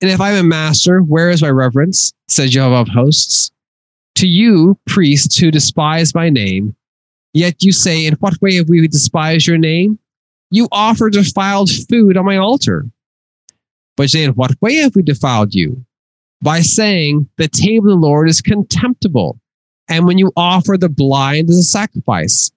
And 0.00 0.10
if 0.10 0.20
I'm 0.20 0.36
a 0.36 0.42
master, 0.42 1.00
where 1.00 1.30
is 1.30 1.42
my 1.42 1.50
reverence? 1.50 2.12
says 2.28 2.50
Jehovah 2.50 2.76
of 2.76 2.88
hosts. 2.88 3.50
To 4.16 4.26
you, 4.26 4.78
priests 4.86 5.38
who 5.38 5.50
despise 5.50 6.14
my 6.14 6.30
name, 6.30 6.74
yet 7.32 7.62
you 7.62 7.72
say, 7.72 8.06
In 8.06 8.14
what 8.14 8.40
way 8.40 8.56
have 8.56 8.68
we 8.68 8.86
despised 8.88 9.46
your 9.46 9.58
name? 9.58 9.98
You 10.50 10.68
offer 10.72 11.10
defiled 11.10 11.70
food 11.88 12.16
on 12.16 12.24
my 12.24 12.36
altar. 12.36 12.86
But 13.96 14.10
say, 14.10 14.24
In 14.24 14.32
what 14.32 14.60
way 14.60 14.76
have 14.76 14.96
we 14.96 15.02
defiled 15.02 15.54
you? 15.54 15.84
By 16.42 16.60
saying, 16.60 17.28
The 17.36 17.48
table 17.48 17.92
of 17.92 18.00
the 18.00 18.06
Lord 18.06 18.28
is 18.28 18.40
contemptible, 18.40 19.38
And 19.88 20.06
when 20.06 20.18
you 20.18 20.32
offer 20.36 20.76
the 20.76 20.88
blind 20.88 21.50
as 21.50 21.56
a 21.56 21.62
sacrifice, 21.62 22.50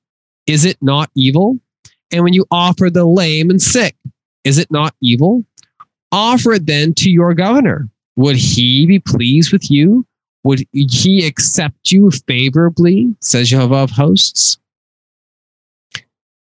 is 0.48 0.66
it 0.66 0.78
not 0.82 1.10
evil? 1.16 1.60
And 2.12 2.24
when 2.24 2.34
you 2.34 2.46
offer 2.52 2.90
the 2.90 3.06
lame 3.06 3.50
and 3.50 3.62
sick, 3.62 3.96
is 4.44 4.58
it 4.58 4.70
not 4.72 4.96
evil? 5.02 5.46
Offer 6.14 6.54
it 6.54 6.68
then 6.68 6.94
to 6.94 7.10
your 7.10 7.34
governor. 7.34 7.90
Would 8.18 8.36
he 8.36 8.86
be 8.86 9.00
pleased 9.00 9.52
with 9.52 9.72
you? 9.72 10.06
Would 10.44 10.64
he 10.72 11.26
accept 11.26 11.92
you 11.92 12.12
favorably? 12.12 13.16
Says 13.20 13.50
Jehovah 13.50 13.78
of 13.78 13.90
hosts. 13.90 14.60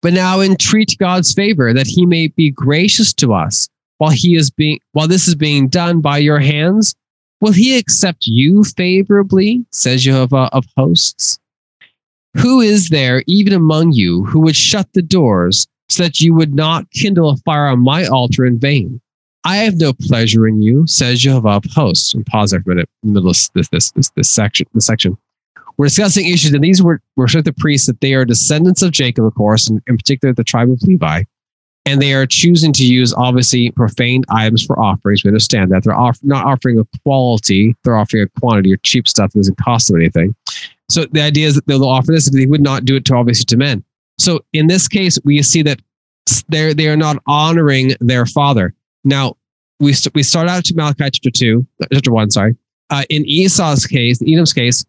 But 0.01 0.11
now 0.11 0.41
entreat 0.41 0.97
God's 0.99 1.33
favor 1.33 1.73
that 1.73 1.87
he 1.87 2.05
may 2.05 2.27
be 2.27 2.51
gracious 2.51 3.13
to 3.13 3.33
us 3.33 3.69
while 3.97 4.11
he 4.11 4.35
is 4.35 4.49
being 4.51 4.79
while 4.91 5.07
this 5.07 5.29
is 5.29 5.35
being 5.35 5.69
done 5.69 6.01
by 6.01 6.17
your 6.17 6.39
hands. 6.39 6.93
Will 7.39 7.53
he 7.53 7.77
accept 7.77 8.27
you 8.27 8.65
favorably? 8.65 9.65
Says 9.71 10.03
Jehovah 10.03 10.49
of 10.51 10.65
hosts. 10.75 11.39
Who 12.35 12.59
is 12.59 12.89
there 12.89 13.23
even 13.25 13.53
among 13.53 13.93
you 13.93 14.25
who 14.25 14.41
would 14.41 14.55
shut 14.55 14.91
the 14.93 15.01
doors 15.01 15.67
so 15.87 16.03
that 16.03 16.19
you 16.19 16.33
would 16.33 16.53
not 16.53 16.91
kindle 16.91 17.29
a 17.29 17.37
fire 17.37 17.67
on 17.67 17.79
my 17.79 18.05
altar 18.05 18.45
in 18.45 18.59
vain? 18.59 19.00
I 19.43 19.57
have 19.57 19.75
no 19.75 19.93
pleasure 19.93 20.47
in 20.47 20.61
you, 20.61 20.85
says 20.87 21.21
Jehovah 21.21 21.49
of 21.49 21.63
hosts. 21.73 22.13
And 22.13 22.25
pause 22.25 22.51
there 22.51 22.61
for 22.61 22.71
a 22.71 22.75
minute 22.75 22.89
in 23.03 23.09
the 23.09 23.13
middle 23.13 23.31
of 23.31 23.37
this 23.53 23.69
this 23.69 23.91
this, 23.91 24.09
this 24.11 24.29
section. 24.29 24.67
This 24.73 24.85
section. 24.85 25.17
We're 25.77 25.87
discussing 25.87 26.27
issues, 26.27 26.53
and 26.53 26.63
these 26.63 26.83
were 26.83 27.01
were 27.15 27.27
the 27.27 27.53
priests 27.57 27.87
that 27.87 28.01
they 28.01 28.13
are 28.13 28.25
descendants 28.25 28.81
of 28.81 28.91
Jacob, 28.91 29.25
of 29.25 29.33
course, 29.35 29.67
and 29.67 29.81
in 29.87 29.97
particular 29.97 30.33
the 30.33 30.43
tribe 30.43 30.69
of 30.69 30.81
Levi. 30.83 31.23
And 31.87 31.99
they 31.99 32.13
are 32.13 32.27
choosing 32.27 32.71
to 32.73 32.85
use 32.85 33.11
obviously 33.15 33.71
profane 33.71 34.23
items 34.29 34.63
for 34.63 34.79
offerings. 34.79 35.23
We 35.23 35.29
understand 35.29 35.71
that 35.71 35.83
they're 35.83 35.97
off, 35.97 36.19
not 36.21 36.45
offering 36.45 36.77
a 36.77 36.85
quality; 37.03 37.75
they're 37.83 37.95
offering 37.97 38.23
a 38.23 38.39
quantity 38.39 38.71
or 38.71 38.77
cheap 38.77 39.07
stuff 39.07 39.31
that 39.31 39.39
doesn't 39.39 39.57
cost 39.57 39.87
them 39.87 39.99
anything. 39.99 40.35
So 40.89 41.05
the 41.05 41.21
idea 41.21 41.47
is 41.47 41.55
that 41.55 41.65
they'll 41.65 41.85
offer 41.85 42.11
this, 42.11 42.29
but 42.29 42.37
they 42.37 42.45
would 42.45 42.61
not 42.61 42.85
do 42.85 42.97
it 42.97 43.05
to 43.05 43.15
obviously 43.15 43.45
to 43.45 43.57
men. 43.57 43.83
So 44.19 44.41
in 44.53 44.67
this 44.67 44.87
case, 44.87 45.17
we 45.23 45.41
see 45.41 45.63
that 45.63 45.81
they're 46.49 46.75
they 46.75 46.89
are 46.89 46.97
not 46.97 47.17
honoring 47.25 47.95
their 47.99 48.27
father. 48.27 48.75
Now 49.03 49.35
we 49.79 49.93
st- 49.93 50.13
we 50.13 50.23
start 50.23 50.47
out 50.47 50.65
to 50.65 50.75
Malachi 50.75 51.09
chapter 51.11 51.31
two, 51.31 51.65
chapter 51.91 52.11
one. 52.11 52.29
Sorry, 52.31 52.55
uh, 52.89 53.03
in 53.09 53.25
Esau's 53.25 53.87
case, 53.87 54.21
Edom's 54.21 54.53
case, 54.53 54.85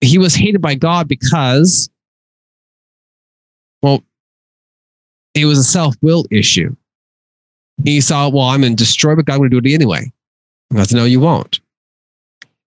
he 0.00 0.18
was 0.18 0.34
hated 0.34 0.60
by 0.60 0.74
God 0.74 1.08
because, 1.08 1.90
well, 3.82 4.02
it 5.34 5.46
was 5.46 5.58
a 5.58 5.64
self 5.64 5.96
will 6.00 6.24
issue. 6.30 6.74
Esau, 7.84 8.30
well, 8.30 8.46
I'm 8.46 8.60
going 8.60 8.76
to 8.76 8.76
destroy, 8.76 9.14
but 9.14 9.24
God, 9.24 9.38
to 9.38 9.48
do 9.48 9.58
it 9.58 9.72
anyway. 9.72 10.12
God 10.74 10.88
said, 10.88 10.96
no, 10.96 11.04
you 11.04 11.20
won't. 11.20 11.60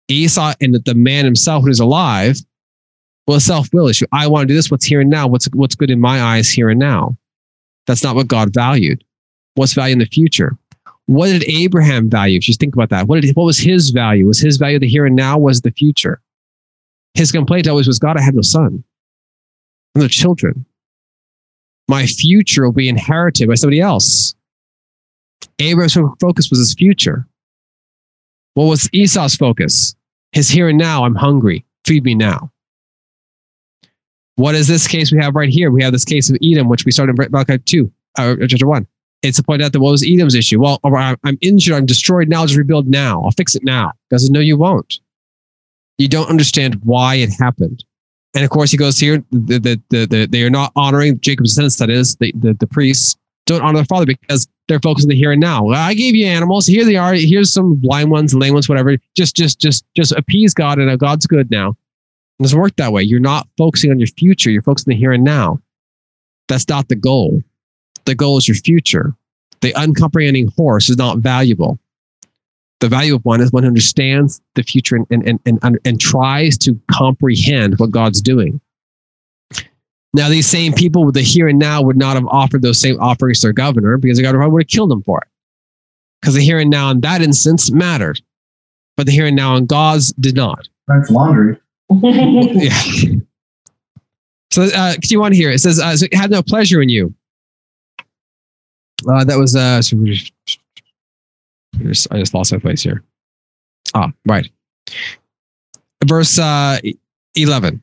Esau 0.09 0.55
and 0.61 0.75
the 0.75 0.95
man 0.95 1.25
himself 1.25 1.65
who 1.65 1.71
is 1.71 1.81
alive, 1.81 2.39
well, 3.27 3.39
a 3.39 3.41
self 3.41 3.69
will 3.73 3.89
issue. 3.89 4.07
I 4.13 4.27
want 4.27 4.43
to 4.43 4.47
do 4.49 4.55
this. 4.55 4.71
What's 4.71 4.85
here 4.85 5.01
and 5.01 5.11
now? 5.11 5.27
What's 5.27 5.47
what's 5.47 5.75
good 5.75 5.91
in 5.91 6.01
my 6.01 6.23
eyes 6.23 6.51
here 6.51 6.69
and 6.71 6.79
now? 6.79 7.17
That's 7.87 8.05
not 8.05 8.15
what 8.15 8.29
God 8.29 8.53
valued. 8.53 9.03
What's 9.57 9.75
value 9.75 9.95
in 9.95 9.99
the 9.99 10.07
future? 10.07 10.57
What 11.07 11.27
did 11.27 11.45
Abraham 11.45 12.11
value? 12.11 12.39
Just 12.39 12.61
think 12.61 12.75
about 12.75 12.91
that. 12.91 13.09
What 13.09 13.23
did 13.23 13.35
what 13.35 13.45
was 13.45 13.59
his 13.59 13.91
value? 13.91 14.27
Was 14.27 14.41
his 14.41 14.57
value 14.57 14.79
the 14.79 14.89
here 14.89 15.07
and 15.07 15.17
now? 15.17 15.39
Was 15.39 15.61
the 15.63 15.71
future? 15.71 16.21
His 17.15 17.33
complaint 17.33 17.67
always 17.67 17.87
was, 17.87 17.99
God, 17.99 18.19
I 18.19 18.23
have 18.23 18.35
no 18.35 18.43
son, 18.43 18.85
no 19.95 20.07
children. 20.09 20.67
My 21.89 22.07
future 22.07 22.65
will 22.65 22.73
be 22.73 22.89
inherited 22.89 23.49
by 23.49 23.55
somebody 23.55 23.81
else. 23.81 24.35
Abraham's 25.59 25.97
focus 26.21 26.51
was 26.51 26.59
his 26.59 26.75
future. 26.75 27.27
What 28.55 28.65
was 28.65 28.91
Esau's 28.93 29.37
focus? 29.37 29.95
His 30.33 30.51
here 30.51 30.69
and 30.69 30.79
now. 30.79 31.05
I'm 31.05 31.15
hungry. 31.15 31.65
Feed 31.87 32.05
me 32.05 32.15
now. 32.15 32.51
What 34.35 34.55
is 34.55 34.69
this 34.69 34.87
case 34.87 35.11
we 35.13 35.19
have 35.19 35.35
right 35.35 35.49
here? 35.49 35.71
We 35.71 35.83
have 35.83 35.93
this 35.93 36.05
case 36.05 36.29
of 36.29 36.37
Edom, 36.43 36.69
which 36.69 36.85
we 36.85 36.93
started 36.93 37.19
in 37.19 37.31
Malachi 37.31 37.59
2, 37.59 37.91
uh, 38.19 38.37
chapter 38.47 38.67
1. 38.67 38.87
It's 39.29 39.39
to 39.39 39.43
point 39.43 39.63
out 39.63 39.73
that 39.73 39.81
what 39.81 39.91
was 39.91 40.05
Edom's 40.07 40.35
issue? 40.35 40.61
Well, 40.61 40.81
I'm 40.85 41.39
injured. 41.41 41.75
I'm 41.75 41.87
destroyed 41.87 42.29
now. 42.29 42.45
Just 42.45 42.57
rebuild 42.57 42.89
now. 42.89 43.23
I'll 43.23 43.31
fix 43.33 43.55
it 43.55 43.65
now. 43.65 43.93
Doesn't 44.11 44.33
know 44.33 44.41
you 44.41 44.57
won't. 44.57 45.01
You 45.99 46.09
don't 46.09 46.29
understand 46.29 46.81
why 46.85 47.17
it 47.17 47.31
happened. 47.39 47.85
And 48.35 48.45
of 48.45 48.51
course, 48.51 48.71
he 48.71 48.77
goes 48.77 48.99
here, 48.99 49.25
the, 49.31 49.59
the, 49.59 49.81
the, 49.89 50.07
the 50.07 50.27
they 50.27 50.43
are 50.43 50.51
not 50.51 50.71
honoring 50.77 51.19
Jacob's 51.21 51.51
descendants, 51.51 51.77
that 51.77 51.89
is, 51.89 52.17
the, 52.17 52.33
the, 52.37 52.53
the 52.53 52.67
priests 52.67 53.17
don't 53.47 53.63
honor 53.63 53.79
their 53.79 53.87
father 53.87 54.05
because 54.05 54.47
they're 54.69 54.81
focused 54.81 55.07
on 55.07 55.09
the 55.09 55.17
here 55.17 55.33
and 55.33 55.41
now. 55.41 55.65
Well, 55.65 55.81
I 55.81 55.95
gave 55.95 56.15
you 56.15 56.27
animals. 56.27 56.67
Here 56.67 56.85
they 56.85 56.97
are. 56.97 57.15
Here's 57.15 57.53
some 57.53 57.77
blind 57.77 58.11
ones, 58.11 58.35
lame 58.35 58.53
ones, 58.53 58.69
whatever. 58.69 58.97
Just, 59.17 59.37
just, 59.37 59.59
just, 59.59 59.85
just 59.97 60.13
appease 60.13 60.53
God, 60.53 60.79
and 60.79 60.99
God's 60.99 61.27
good 61.27 61.51
now. 61.51 61.71
It 62.39 62.43
doesn't 62.43 62.61
work 62.61 62.77
that 62.77 62.93
way. 62.93 63.03
You're 63.03 63.21
not 63.21 63.49
focusing 63.57 63.91
on 63.91 63.99
your 63.99 64.09
future. 64.09 64.51
You're 64.51 64.63
focusing 64.63 64.93
on 64.93 64.97
the 64.97 65.01
here 65.01 65.13
and 65.13 65.25
now. 65.25 65.61
That's 66.49 66.69
not 66.69 66.89
the 66.89 66.97
goal. 66.97 67.43
The 68.07 68.15
goal 68.15 68.39
is 68.39 68.49
your 68.49 68.57
future. 68.57 69.15
The 69.61 69.73
uncomprehending 69.75 70.49
horse 70.57 70.89
is 70.89 70.97
not 70.97 71.19
valuable. 71.19 71.79
The 72.81 72.89
value 72.89 73.15
of 73.15 73.25
one 73.25 73.41
is 73.41 73.53
one 73.53 73.63
who 73.63 73.69
understands 73.69 74.41
the 74.55 74.63
future 74.63 74.97
and, 74.97 75.07
and, 75.11 75.41
and, 75.47 75.59
and, 75.63 75.79
and 75.85 76.01
tries 76.01 76.59
to 76.59 76.79
comprehend 76.91 77.79
what 77.79 77.91
God's 77.91 78.21
doing. 78.21 78.61
Now, 80.13 80.29
these 80.29 80.47
same 80.49 80.73
people 80.73 81.05
with 81.05 81.15
the 81.15 81.23
here 81.23 81.49
and 81.49 81.59
now 81.59 81.83
would 81.83 81.97
not 81.97 82.17
have 82.17 82.27
offered 82.29 82.63
those 82.63 82.81
same 82.81 82.99
offerings 83.01 83.41
to 83.41 83.49
their 83.49 83.53
governor 83.53 83.99
because 83.99 84.17
the 84.17 84.23
governor 84.23 84.49
would 84.49 84.63
have 84.63 84.69
killed 84.69 84.91
them 84.91 85.03
for 85.03 85.21
it. 85.21 85.29
Because 86.21 86.35
the 86.35 86.41
here 86.41 86.59
and 86.59 86.71
now 86.71 86.91
in 86.91 87.01
that 87.01 87.23
instance 87.23 87.71
mattered, 87.71 88.21
but 88.97 89.07
the 89.07 89.13
here 89.13 89.27
and 89.27 89.37
now 89.37 89.57
in 89.57 89.67
God's 89.67 90.13
did 90.15 90.35
not. 90.35 90.69
That's 90.89 91.11
laundry. 91.11 91.59
yeah. 91.91 92.81
So, 94.51 94.63
uh, 94.75 94.95
you 95.05 95.21
want 95.21 95.35
to 95.35 95.39
hear 95.39 95.51
it 95.51 95.59
says, 95.59 95.79
uh, 95.79 95.97
so 95.97 96.07
it 96.07 96.15
had 96.15 96.31
no 96.31 96.43
pleasure 96.43 96.81
in 96.81 96.89
you. 96.89 97.15
Uh, 99.09 99.25
that 99.25 99.37
was, 99.37 99.55
uh, 99.55 99.81
I 101.79 102.19
just 102.19 102.35
lost 102.35 102.53
my 102.53 102.59
place 102.59 102.83
here. 102.83 103.03
Ah, 103.95 104.13
right. 104.27 104.49
Verse 106.05 106.39
uh, 106.39 106.79
11. 107.35 107.83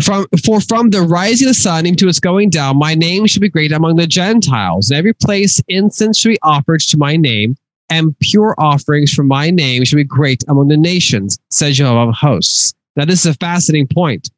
From, 0.00 0.26
for 0.44 0.60
from 0.60 0.88
the 0.88 1.02
rising 1.02 1.48
of 1.48 1.54
the 1.54 1.60
sun 1.60 1.84
into 1.84 2.08
its 2.08 2.18
going 2.18 2.48
down, 2.48 2.78
my 2.78 2.94
name 2.94 3.26
shall 3.26 3.42
be 3.42 3.50
great 3.50 3.72
among 3.72 3.96
the 3.96 4.06
Gentiles. 4.06 4.90
Every 4.90 5.12
place 5.12 5.60
incense 5.68 6.18
should 6.18 6.30
be 6.30 6.38
offered 6.42 6.80
to 6.80 6.96
my 6.96 7.16
name, 7.16 7.56
and 7.90 8.18
pure 8.20 8.54
offerings 8.56 9.12
for 9.12 9.22
my 9.22 9.50
name 9.50 9.84
shall 9.84 9.98
be 9.98 10.04
great 10.04 10.42
among 10.48 10.68
the 10.68 10.78
nations, 10.78 11.38
says 11.50 11.76
Jehovah 11.76 12.08
of 12.08 12.14
hosts. 12.14 12.72
Now, 12.96 13.04
this 13.04 13.26
is 13.26 13.34
a 13.34 13.34
fascinating 13.34 13.86
point. 13.86 14.30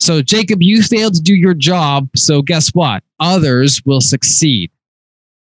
So, 0.00 0.20
Jacob, 0.20 0.62
you 0.62 0.82
failed 0.82 1.14
to 1.14 1.22
do 1.22 1.34
your 1.34 1.54
job. 1.54 2.08
So, 2.14 2.42
guess 2.42 2.68
what? 2.74 3.02
Others 3.20 3.82
will 3.86 4.02
succeed 4.02 4.70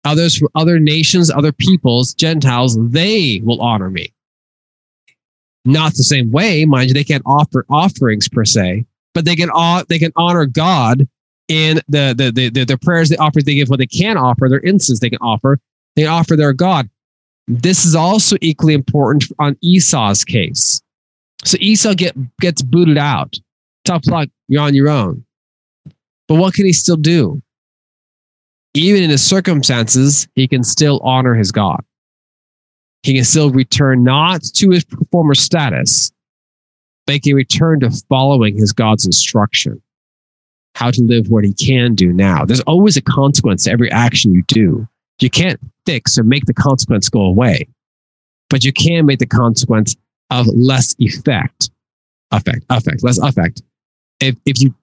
others 0.05 0.37
from 0.37 0.49
other 0.55 0.79
nations, 0.79 1.31
other 1.31 1.53
peoples, 1.53 2.15
Gentiles, 2.15 2.77
they 2.91 3.41
will 3.45 3.61
honor 3.61 3.91
me. 3.91 4.13
Not 5.65 5.95
the 5.95 6.03
same 6.03 6.31
way, 6.31 6.65
mind 6.65 6.89
you, 6.89 6.95
they 6.95 7.05
can't 7.05 7.23
offer 7.27 7.67
offerings 7.69 8.29
per 8.29 8.45
se, 8.45 8.85
but 9.13 9.25
they 9.25 9.37
can 9.37 9.51
they 9.89 9.99
can 9.99 10.13
honor 10.17 10.47
God 10.47 11.07
in 11.49 11.81
the 11.89 12.15
the 12.17 12.33
the, 12.33 12.49
the, 12.49 12.65
the 12.65 12.79
prayers 12.79 13.11
they 13.11 13.17
offer. 13.17 13.43
They 13.43 13.57
give 13.57 13.69
what 13.69 13.79
they 13.79 13.87
can 13.87 14.17
offer, 14.17 14.49
their 14.49 14.61
incense 14.61 15.01
they 15.01 15.11
can 15.11 15.19
offer. 15.21 15.61
They 15.97 16.07
offer 16.07 16.37
their 16.37 16.53
God. 16.53 16.89
This 17.47 17.85
is 17.85 17.95
also 17.95 18.37
equally 18.41 18.75
important 18.75 19.25
on 19.39 19.57
Esau's 19.61 20.25
case. 20.25 20.81
So 21.45 21.59
Esau 21.61 21.95
get 21.95 22.15
gets 22.39 22.63
booted 22.63 22.97
out. 22.97 23.35
Tough 23.85 24.07
luck, 24.07 24.29
you're 24.49 24.63
on 24.63 24.75
your 24.75 24.89
own. 24.89 25.25
But 26.29 26.37
what 26.37 26.55
can 26.55 26.65
he 26.65 26.73
still 26.73 26.97
do? 26.97 27.43
Even 28.75 29.03
in 29.03 29.11
his 29.11 29.23
circumstances, 29.23 30.29
he 30.35 30.47
can 30.47 30.63
still 30.63 31.01
honor 31.01 31.35
his 31.35 31.51
God. 31.51 31.85
He 33.03 33.15
can 33.15 33.25
still 33.25 33.51
return 33.51 34.05
not 34.05 34.43
to 34.55 34.71
his 34.71 34.85
former 35.11 35.35
status, 35.35 36.13
but 37.07 37.15
he 37.15 37.21
can 37.21 37.35
return 37.35 37.81
to 37.81 37.91
following 38.09 38.57
his 38.57 38.73
God's 38.73 39.07
instruction, 39.07 39.81
how 40.75 40.91
to 40.91 41.03
live 41.03 41.31
what 41.31 41.45
he 41.45 41.55
can 41.55 41.95
do 41.95 42.13
now. 42.13 42.45
There's 42.45 42.61
always 42.61 42.97
a 42.97 43.03
consequence 43.03 43.65
to 43.65 43.73
every 43.73 43.91
action 43.91 44.35
you 44.35 44.43
do. 44.43 44.87
You 45.21 45.31
can't 45.31 45.61
fix 45.87 46.19
or 46.19 46.23
make 46.23 46.47
the 46.47 46.55
consequence 46.55 47.09
go 47.09 47.23
away, 47.23 47.67
but 48.49 48.65
you 48.65 48.73
can 48.73 49.07
make 49.07 49.19
the 49.19 49.27
consequence 49.27 49.97
of 50.31 50.47
less 50.47 50.95
effect, 50.99 51.71
effect, 52.31 52.65
effect, 52.71 53.03
less 53.03 53.19
effect. 53.19 53.63
If, 54.21 54.37
if 54.47 54.61
you 54.61 54.75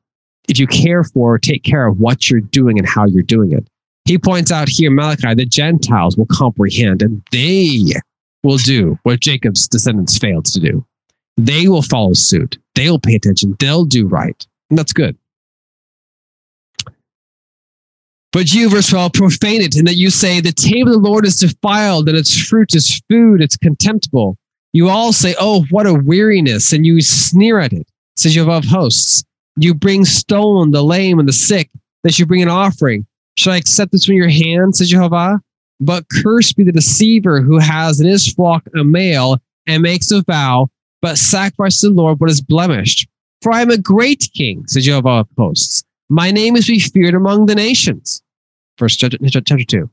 if 0.48 0.60
you 0.60 0.68
care 0.68 1.04
for, 1.04 1.38
take 1.38 1.64
care 1.64 1.86
of 1.86 2.00
what 2.00 2.30
you're 2.30 2.40
doing 2.40 2.80
and 2.80 2.88
how 2.88 3.06
you're 3.06 3.24
doing 3.24 3.52
it. 3.52 3.68
He 4.08 4.18
points 4.18 4.52
out 4.52 4.70
here, 4.70 4.90
Malachi, 4.90 5.34
the 5.34 5.46
Gentiles 5.46 6.16
will 6.18 6.28
comprehend 6.28 7.02
and 7.02 7.22
they 7.32 7.92
will 8.44 8.58
do 8.58 8.98
what 9.04 9.20
Jacob's 9.20 9.68
descendants 9.68 10.18
failed 10.18 10.46
to 10.46 10.60
do. 10.60 10.86
They 11.36 11.68
will 11.68 11.82
follow 11.82 12.14
suit. 12.14 12.58
They'll 12.74 13.00
pay 13.00 13.16
attention. 13.16 13.56
They'll 13.60 13.86
do 13.86 14.08
right. 14.08 14.48
And 14.70 14.80
that's 14.80 14.94
good. 14.94 15.18
But 18.32 18.54
you, 18.54 18.70
verse 18.70 18.90
12, 18.90 19.14
profane 19.14 19.62
it 19.62 19.76
in 19.76 19.86
that 19.86 19.96
you 19.96 20.10
say, 20.10 20.40
The 20.40 20.52
table 20.52 20.96
of 20.96 21.02
the 21.02 21.10
Lord 21.10 21.26
is 21.26 21.40
defiled, 21.40 22.08
and 22.08 22.18
its 22.18 22.40
fruit 22.48 22.76
is 22.76 23.02
food, 23.10 23.42
it's 23.42 23.58
contemptible. 23.58 24.38
You 24.74 24.90
all 24.90 25.12
say, 25.12 25.34
Oh, 25.40 25.66
what 25.70 25.88
a 25.88 25.94
weariness, 25.94 26.72
and 26.72 26.86
you 26.86 27.02
sneer 27.02 27.60
at 27.60 27.74
it. 27.74 27.88
says 28.16 28.34
Jehovah 28.34 28.58
of 28.58 28.66
hosts. 28.66 29.24
You 29.58 29.74
bring 29.74 30.06
stone, 30.06 30.72
the 30.72 30.84
lame, 30.84 31.20
and 31.20 31.28
the 31.28 31.34
sick, 31.34 31.70
that 32.04 32.20
you 32.20 32.26
bring 32.26 32.44
an 32.44 32.50
offering. 32.50 33.08
Shall 33.38 33.54
I 33.54 33.58
accept 33.58 33.92
this 33.92 34.06
from 34.06 34.16
your 34.16 34.30
hand, 34.30 34.76
says 34.76 34.90
Jehovah? 34.90 35.40
But 35.80 36.06
cursed 36.10 36.58
be 36.58 36.64
the 36.64 36.72
deceiver 36.72 37.42
who 37.42 37.60
has 37.60 38.02
in 38.02 38.08
his 38.08 38.32
flock 38.34 38.68
a 38.76 38.84
male 38.84 39.38
and 39.68 39.84
makes 39.84 40.12
a 40.12 40.24
vow, 40.24 40.70
but 41.02 41.18
sacrifices 41.18 41.82
the 41.82 41.90
Lord 41.92 42.20
what 42.20 42.32
is 42.32 42.42
blemished. 42.42 43.08
For 43.44 43.52
I 43.52 43.62
am 43.62 43.70
a 43.70 43.78
great 43.78 44.28
king, 44.34 44.66
says 44.68 44.86
Jehovah 44.86 45.10
of 45.10 45.28
hosts. 45.38 45.84
My 46.10 46.32
name 46.32 46.56
is 46.56 46.66
to 46.66 46.72
be 46.74 46.80
feared 46.80 47.14
among 47.14 47.46
the 47.46 47.54
nations. 47.54 48.24
Chapter, 48.80 49.18
chapter 49.30 49.64
2. 49.64 49.90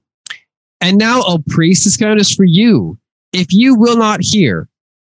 And 0.81 0.97
now, 0.97 1.23
O 1.27 1.43
priest, 1.49 1.85
this 1.85 1.97
command 1.97 2.21
is 2.21 2.35
for 2.35 2.45
you. 2.45 2.99
If 3.33 3.49
you 3.51 3.75
will 3.75 3.97
not 3.97 4.21
hear, 4.23 4.69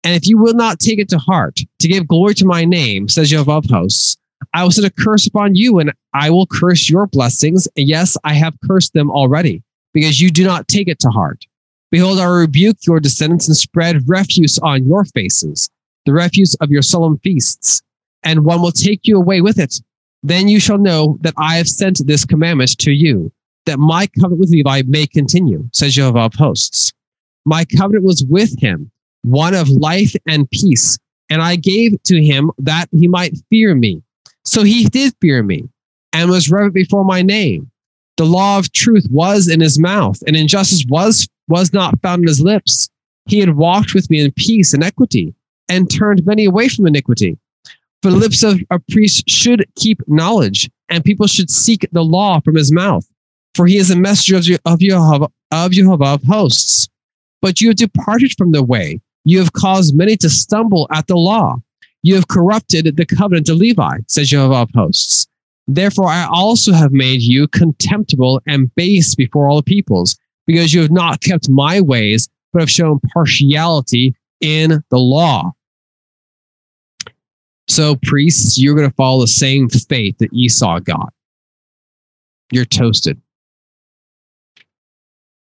and 0.02 0.14
if 0.14 0.28
you 0.28 0.38
will 0.38 0.54
not 0.54 0.80
take 0.80 0.98
it 0.98 1.08
to 1.10 1.18
heart 1.18 1.60
to 1.80 1.88
give 1.88 2.08
glory 2.08 2.34
to 2.34 2.46
my 2.46 2.64
name, 2.64 3.08
says 3.08 3.30
Jehovah 3.30 3.52
of 3.52 3.64
hosts, 3.66 4.16
I 4.54 4.62
will 4.64 4.70
set 4.70 4.84
a 4.84 4.90
curse 4.90 5.26
upon 5.26 5.54
you 5.54 5.78
and 5.78 5.92
I 6.14 6.30
will 6.30 6.46
curse 6.46 6.88
your 6.88 7.06
blessings. 7.06 7.68
Yes, 7.76 8.16
I 8.24 8.34
have 8.34 8.56
cursed 8.66 8.92
them 8.92 9.10
already 9.10 9.62
because 9.92 10.20
you 10.20 10.30
do 10.30 10.44
not 10.44 10.68
take 10.68 10.88
it 10.88 10.98
to 11.00 11.08
heart. 11.08 11.44
Behold, 11.90 12.18
I 12.18 12.24
rebuke 12.24 12.78
your 12.86 13.00
descendants 13.00 13.48
and 13.48 13.56
spread 13.56 14.08
refuse 14.08 14.58
on 14.58 14.86
your 14.86 15.04
faces, 15.04 15.70
the 16.04 16.12
refuse 16.12 16.54
of 16.56 16.70
your 16.70 16.82
solemn 16.82 17.18
feasts, 17.18 17.82
and 18.22 18.44
one 18.44 18.60
will 18.60 18.72
take 18.72 19.06
you 19.06 19.16
away 19.16 19.40
with 19.40 19.58
it. 19.58 19.80
Then 20.22 20.48
you 20.48 20.58
shall 20.58 20.78
know 20.78 21.16
that 21.20 21.34
I 21.36 21.56
have 21.56 21.68
sent 21.68 22.04
this 22.06 22.24
commandment 22.24 22.76
to 22.78 22.92
you, 22.92 23.30
that 23.66 23.78
my 23.78 24.06
covenant 24.08 24.40
with 24.40 24.50
Levi 24.50 24.82
may 24.86 25.06
continue, 25.06 25.68
says 25.72 25.94
Jehovah 25.94 26.20
of 26.20 26.34
hosts. 26.34 26.92
My 27.44 27.64
covenant 27.64 28.04
was 28.04 28.24
with 28.24 28.58
him, 28.60 28.90
one 29.22 29.54
of 29.54 29.68
life 29.68 30.16
and 30.26 30.50
peace, 30.50 30.98
and 31.30 31.40
I 31.40 31.56
gave 31.56 32.02
to 32.04 32.22
him 32.22 32.50
that 32.58 32.88
he 32.90 33.06
might 33.06 33.38
fear 33.50 33.74
me. 33.74 34.02
So 34.46 34.62
he 34.62 34.84
did 34.84 35.14
fear 35.20 35.42
me 35.42 35.68
and 36.12 36.30
was 36.30 36.50
reverent 36.50 36.74
before 36.74 37.04
my 37.04 37.20
name. 37.20 37.70
The 38.16 38.24
law 38.24 38.58
of 38.58 38.72
truth 38.72 39.06
was 39.10 39.48
in 39.48 39.60
his 39.60 39.78
mouth, 39.78 40.22
and 40.26 40.34
injustice 40.34 40.84
was, 40.88 41.28
was 41.48 41.72
not 41.72 42.00
found 42.00 42.22
in 42.22 42.28
his 42.28 42.40
lips. 42.40 42.88
He 43.26 43.40
had 43.40 43.56
walked 43.56 43.92
with 43.92 44.08
me 44.08 44.20
in 44.20 44.32
peace 44.32 44.72
and 44.72 44.82
equity, 44.82 45.34
and 45.68 45.90
turned 45.90 46.24
many 46.24 46.44
away 46.46 46.68
from 46.68 46.86
iniquity. 46.86 47.36
For 48.02 48.10
the 48.10 48.16
lips 48.16 48.42
of 48.42 48.60
a 48.70 48.78
priest 48.90 49.28
should 49.28 49.66
keep 49.74 50.00
knowledge, 50.06 50.70
and 50.88 51.04
people 51.04 51.26
should 51.26 51.50
seek 51.50 51.86
the 51.92 52.04
law 52.04 52.40
from 52.40 52.54
his 52.54 52.72
mouth. 52.72 53.06
For 53.54 53.66
he 53.66 53.78
is 53.78 53.90
a 53.90 53.96
messenger 53.96 54.58
of, 54.64 54.78
Jehovah, 54.78 55.28
of 55.50 55.72
Jehovah 55.72 56.04
of 56.04 56.22
hosts. 56.22 56.88
But 57.42 57.60
you 57.60 57.68
have 57.68 57.76
departed 57.76 58.32
from 58.38 58.52
the 58.52 58.62
way. 58.62 59.00
You 59.24 59.40
have 59.40 59.52
caused 59.52 59.96
many 59.96 60.16
to 60.18 60.30
stumble 60.30 60.86
at 60.92 61.08
the 61.08 61.16
law. 61.16 61.56
You 62.06 62.14
have 62.14 62.28
corrupted 62.28 62.96
the 62.96 63.04
covenant 63.04 63.48
of 63.48 63.56
Levi, 63.56 63.98
says 64.06 64.28
Jehovah 64.28 64.58
of 64.58 64.70
hosts. 64.72 65.26
Therefore, 65.66 66.06
I 66.06 66.28
also 66.30 66.72
have 66.72 66.92
made 66.92 67.20
you 67.20 67.48
contemptible 67.48 68.40
and 68.46 68.72
base 68.76 69.16
before 69.16 69.48
all 69.48 69.56
the 69.56 69.64
peoples, 69.64 70.16
because 70.46 70.72
you 70.72 70.82
have 70.82 70.92
not 70.92 71.20
kept 71.20 71.48
my 71.50 71.80
ways, 71.80 72.28
but 72.52 72.60
have 72.60 72.70
shown 72.70 73.00
partiality 73.12 74.14
in 74.40 74.84
the 74.90 74.98
law. 74.98 75.50
So, 77.66 77.96
priests, 77.96 78.56
you're 78.56 78.76
going 78.76 78.88
to 78.88 78.94
follow 78.94 79.22
the 79.22 79.26
same 79.26 79.68
fate 79.68 80.16
that 80.20 80.32
Esau 80.32 80.78
got. 80.78 81.12
You're 82.52 82.66
toasted. 82.66 83.20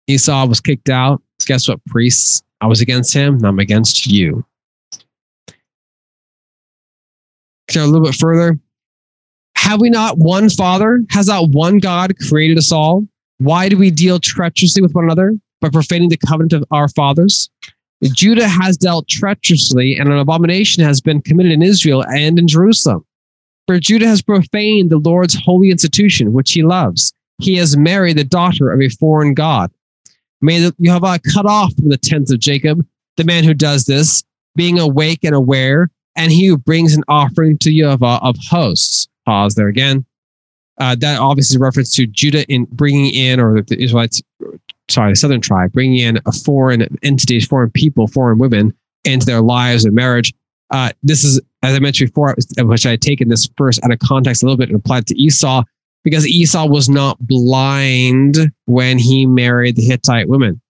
Esau 0.07 0.45
was 0.45 0.61
kicked 0.61 0.87
out. 0.87 1.21
Guess 1.45 1.67
what, 1.67 1.83
priests? 1.87 2.41
I 2.61 2.67
was 2.67 2.79
against 2.79 3.13
him, 3.13 3.43
I'm 3.43 3.59
against 3.59 4.07
you. 4.07 4.45
A 7.81 7.85
little 7.85 8.05
bit 8.05 8.15
further. 8.15 8.59
Have 9.55 9.81
we 9.81 9.89
not 9.89 10.17
one 10.17 10.49
Father? 10.49 11.03
Has 11.09 11.27
not 11.27 11.49
one 11.49 11.79
God 11.79 12.13
created 12.27 12.57
us 12.57 12.71
all? 12.71 13.05
Why 13.39 13.69
do 13.69 13.77
we 13.77 13.91
deal 13.91 14.19
treacherously 14.19 14.81
with 14.81 14.93
one 14.93 15.03
another 15.03 15.35
by 15.61 15.69
profaning 15.69 16.09
the 16.09 16.17
covenant 16.17 16.53
of 16.53 16.63
our 16.71 16.87
fathers? 16.89 17.49
Judah 18.03 18.47
has 18.47 18.77
dealt 18.77 19.07
treacherously, 19.07 19.97
and 19.97 20.09
an 20.09 20.19
abomination 20.19 20.83
has 20.83 21.01
been 21.01 21.21
committed 21.21 21.51
in 21.51 21.63
Israel 21.63 22.03
and 22.05 22.37
in 22.37 22.47
Jerusalem. 22.47 23.03
For 23.65 23.79
Judah 23.79 24.07
has 24.07 24.21
profaned 24.21 24.89
the 24.89 24.99
Lord's 24.99 25.35
holy 25.35 25.71
institution, 25.71 26.31
which 26.31 26.51
he 26.51 26.63
loves. 26.63 27.13
He 27.39 27.55
has 27.55 27.75
married 27.75 28.17
the 28.17 28.23
daughter 28.23 28.71
of 28.71 28.81
a 28.81 28.89
foreign 28.89 29.33
God. 29.33 29.71
May 30.41 30.59
you 30.61 30.71
Jehovah 30.79 31.19
cut 31.33 31.45
off 31.45 31.75
from 31.75 31.89
the 31.89 31.97
tents 31.97 32.31
of 32.31 32.39
Jacob 32.39 32.85
the 33.17 33.23
man 33.23 33.43
who 33.43 33.53
does 33.53 33.85
this, 33.85 34.23
being 34.55 34.79
awake 34.79 35.19
and 35.23 35.35
aware, 35.35 35.89
and 36.17 36.31
he 36.31 36.47
who 36.47 36.57
brings 36.57 36.95
an 36.95 37.03
offering 37.07 37.57
to 37.59 37.71
Jehovah 37.71 38.19
of 38.21 38.35
hosts. 38.49 39.07
Pause 39.25 39.55
there 39.55 39.67
again. 39.67 40.05
Uh, 40.79 40.95
that 40.95 41.19
obviously 41.19 41.55
is 41.55 41.59
reference 41.59 41.95
to 41.95 42.05
Judah 42.05 42.45
in 42.45 42.65
bringing 42.65 43.13
in, 43.13 43.39
or 43.39 43.61
the 43.61 43.81
Israelites, 43.81 44.21
sorry, 44.89 45.13
the 45.13 45.15
southern 45.15 45.41
tribe, 45.41 45.71
bringing 45.71 45.99
in 45.99 46.19
a 46.25 46.31
foreign 46.31 46.85
entities, 47.01 47.47
foreign 47.47 47.71
people, 47.71 48.07
foreign 48.07 48.37
women 48.37 48.73
into 49.03 49.25
their 49.25 49.41
lives 49.41 49.85
and 49.85 49.95
marriage. 49.95 50.33
Uh, 50.69 50.91
this 51.01 51.23
is, 51.23 51.39
as 51.63 51.75
I 51.75 51.79
mentioned 51.79 52.11
before, 52.11 52.35
which 52.59 52.85
I 52.85 52.91
had 52.91 53.01
taken 53.01 53.29
this 53.29 53.49
first 53.57 53.83
out 53.83 53.91
of 53.91 53.99
context 53.99 54.43
a 54.43 54.45
little 54.45 54.57
bit 54.57 54.69
and 54.69 54.77
applied 54.77 55.07
to 55.07 55.17
Esau, 55.17 55.63
because 56.03 56.27
Esau 56.27 56.67
was 56.67 56.89
not 56.89 57.17
blind 57.19 58.51
when 58.65 58.99
he 58.99 59.25
married 59.25 59.77
the 59.77 59.81
Hittite 59.81 60.29
women. 60.29 60.61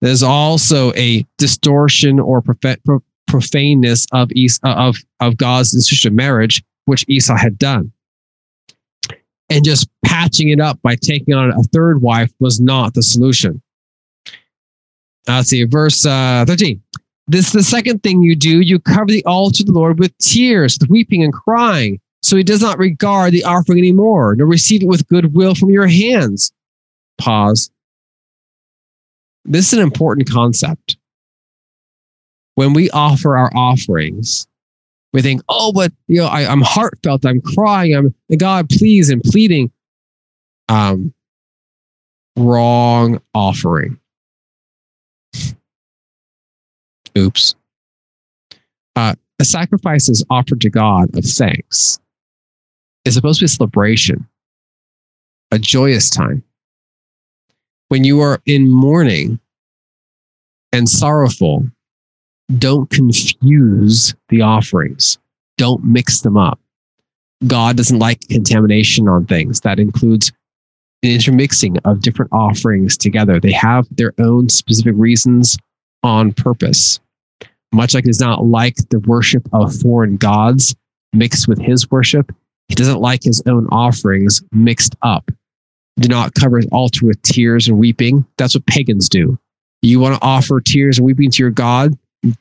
There's 0.00 0.22
also 0.22 0.92
a 0.94 1.26
distortion 1.38 2.20
or 2.20 2.42
profaneness 3.26 4.06
of 4.12 4.30
Esau, 4.32 4.60
of 4.68 4.96
of 5.20 5.36
God's 5.36 5.74
institution 5.74 6.08
of 6.12 6.14
marriage, 6.14 6.62
which 6.84 7.04
Esau 7.08 7.36
had 7.36 7.58
done, 7.58 7.92
and 9.50 9.64
just 9.64 9.88
patching 10.04 10.48
it 10.50 10.60
up 10.60 10.80
by 10.82 10.96
taking 10.96 11.34
on 11.34 11.50
a 11.50 11.62
third 11.64 12.02
wife 12.02 12.32
was 12.40 12.60
not 12.60 12.94
the 12.94 13.02
solution. 13.02 13.60
Uh, 15.28 15.36
let's 15.36 15.50
see, 15.50 15.64
verse 15.64 16.06
uh, 16.06 16.44
thirteen. 16.46 16.82
This 17.28 17.46
is 17.46 17.52
the 17.52 17.62
second 17.62 18.04
thing 18.04 18.22
you 18.22 18.36
do. 18.36 18.60
You 18.60 18.78
cover 18.78 19.06
the 19.06 19.24
altar 19.24 19.62
of 19.62 19.66
the 19.66 19.72
Lord 19.72 19.98
with 19.98 20.16
tears, 20.18 20.78
with 20.80 20.88
weeping 20.88 21.24
and 21.24 21.32
crying. 21.32 22.00
So 22.22 22.36
he 22.36 22.44
does 22.44 22.60
not 22.60 22.78
regard 22.78 23.32
the 23.32 23.44
offering 23.44 23.78
anymore, 23.78 24.36
nor 24.36 24.46
receive 24.46 24.82
it 24.82 24.88
with 24.88 25.06
goodwill 25.08 25.54
from 25.54 25.70
your 25.70 25.86
hands. 25.86 26.52
Pause. 27.18 27.70
This 29.44 29.72
is 29.72 29.78
an 29.78 29.84
important 29.84 30.28
concept 30.28 30.96
when 32.56 32.72
we 32.72 32.90
offer 32.90 33.36
our 33.36 33.50
offerings, 33.54 34.46
we 35.12 35.22
think, 35.22 35.40
oh, 35.48 35.72
but 35.72 35.92
you 36.08 36.16
know, 36.16 36.26
I, 36.26 36.42
am 36.42 36.60
heartfelt, 36.60 37.24
I'm 37.24 37.40
crying, 37.40 37.94
I'm 37.94 38.14
God, 38.36 38.68
please, 38.68 39.08
and 39.08 39.22
pleading. 39.22 39.70
Um, 40.68 41.14
wrong 42.36 43.20
offering. 43.34 43.98
Oops. 47.16 47.54
Uh, 48.94 49.14
a 49.38 49.44
sacrifice 49.44 50.08
is 50.08 50.24
offered 50.28 50.60
to 50.62 50.70
God 50.70 51.16
of 51.16 51.24
thanks. 51.24 51.98
It's 53.04 53.14
supposed 53.14 53.38
to 53.38 53.44
be 53.44 53.46
a 53.46 53.48
celebration, 53.48 54.26
a 55.50 55.58
joyous 55.58 56.10
time. 56.10 56.42
When 57.88 58.04
you 58.04 58.20
are 58.20 58.40
in 58.46 58.68
mourning 58.68 59.38
and 60.72 60.88
sorrowful, 60.88 61.66
don't 62.58 62.88
confuse 62.90 64.14
the 64.28 64.42
offerings. 64.42 65.18
Don't 65.58 65.84
mix 65.84 66.20
them 66.20 66.36
up. 66.36 66.60
God 67.46 67.76
doesn't 67.76 67.98
like 67.98 68.28
contamination 68.28 69.08
on 69.08 69.26
things. 69.26 69.60
That 69.60 69.78
includes 69.78 70.32
an 71.02 71.10
intermixing 71.10 71.78
of 71.78 72.00
different 72.00 72.32
offerings 72.32 72.96
together. 72.96 73.40
They 73.40 73.52
have 73.52 73.86
their 73.90 74.12
own 74.18 74.48
specific 74.48 74.94
reasons 74.96 75.58
on 76.02 76.32
purpose. 76.32 77.00
Much 77.72 77.94
like 77.94 78.06
it's 78.06 78.20
not 78.20 78.44
like 78.46 78.76
the 78.90 79.00
worship 79.00 79.46
of 79.52 79.74
foreign 79.74 80.16
gods 80.16 80.74
mixed 81.12 81.48
with 81.48 81.60
his 81.60 81.90
worship, 81.90 82.32
he 82.68 82.74
doesn't 82.74 83.00
like 83.00 83.22
his 83.22 83.42
own 83.46 83.66
offerings 83.70 84.42
mixed 84.52 84.96
up. 85.02 85.30
Do 85.98 86.08
not 86.08 86.34
cover 86.34 86.58
his 86.58 86.68
altar 86.72 87.06
with 87.06 87.20
tears 87.22 87.68
and 87.68 87.78
weeping. 87.78 88.26
That's 88.36 88.54
what 88.54 88.66
pagans 88.66 89.08
do. 89.08 89.38
You 89.82 90.00
want 90.00 90.14
to 90.14 90.26
offer 90.26 90.60
tears 90.60 90.98
and 90.98 91.06
weeping 91.06 91.30
to 91.30 91.42
your 91.42 91.50
God? 91.50 91.96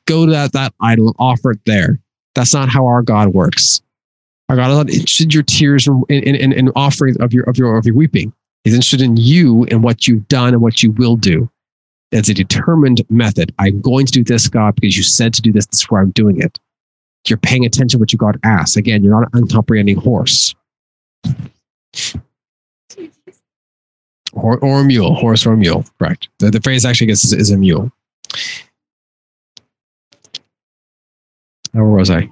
Go 0.05 0.25
to 0.25 0.31
that, 0.31 0.53
that 0.53 0.73
idol 0.79 1.07
and 1.07 1.15
offer 1.19 1.51
it 1.51 1.59
there. 1.65 1.99
That's 2.33 2.53
not 2.53 2.69
how 2.69 2.86
our 2.86 3.01
God 3.01 3.29
works. 3.29 3.81
Our 4.49 4.55
God 4.55 4.69
is 4.69 4.77
not 4.77 4.89
interested 4.89 5.23
in 5.25 5.29
your 5.31 5.43
tears 5.43 5.88
and 5.88 6.03
in, 6.09 6.36
in, 6.36 6.51
in 6.53 6.71
offering 6.75 7.19
of 7.21 7.33
your, 7.33 7.43
of 7.45 7.57
your, 7.57 7.77
of 7.77 7.86
your 7.86 7.95
weeping. 7.95 8.33
He's 8.63 8.73
interested 8.73 9.01
in 9.01 9.17
you 9.17 9.65
and 9.65 9.83
what 9.83 10.07
you've 10.07 10.27
done 10.27 10.53
and 10.53 10.61
what 10.61 10.83
you 10.83 10.91
will 10.91 11.15
do. 11.15 11.49
It's 12.11 12.29
a 12.29 12.33
determined 12.33 13.03
method. 13.09 13.53
I'm 13.59 13.81
going 13.81 14.05
to 14.05 14.11
do 14.11 14.23
this, 14.23 14.47
God, 14.47 14.75
because 14.75 14.95
you 14.95 15.03
said 15.03 15.33
to 15.33 15.41
do 15.41 15.51
this. 15.51 15.65
This 15.65 15.81
is 15.81 15.91
where 15.91 16.01
I'm 16.01 16.11
doing 16.11 16.41
it. 16.41 16.59
You're 17.27 17.38
paying 17.38 17.65
attention 17.65 17.97
to 17.97 18.01
what 18.01 18.13
you 18.13 18.17
God 18.17 18.39
asked. 18.43 18.77
Again, 18.77 19.03
you're 19.03 19.19
not 19.19 19.33
an 19.33 19.39
uncomprehending 19.43 19.97
horse. 19.97 20.53
Or, 24.33 24.59
or 24.59 24.81
a 24.81 24.83
mule, 24.83 25.15
horse 25.15 25.45
or 25.45 25.53
a 25.53 25.57
mule, 25.57 25.86
correct. 25.97 26.27
The, 26.39 26.51
the 26.51 26.61
phrase 26.61 26.86
actually 26.86 27.09
is, 27.09 27.33
is 27.33 27.51
a 27.51 27.57
mule. 27.57 27.91
Where 31.76 31.84
was 31.84 32.09
I? 32.09 32.30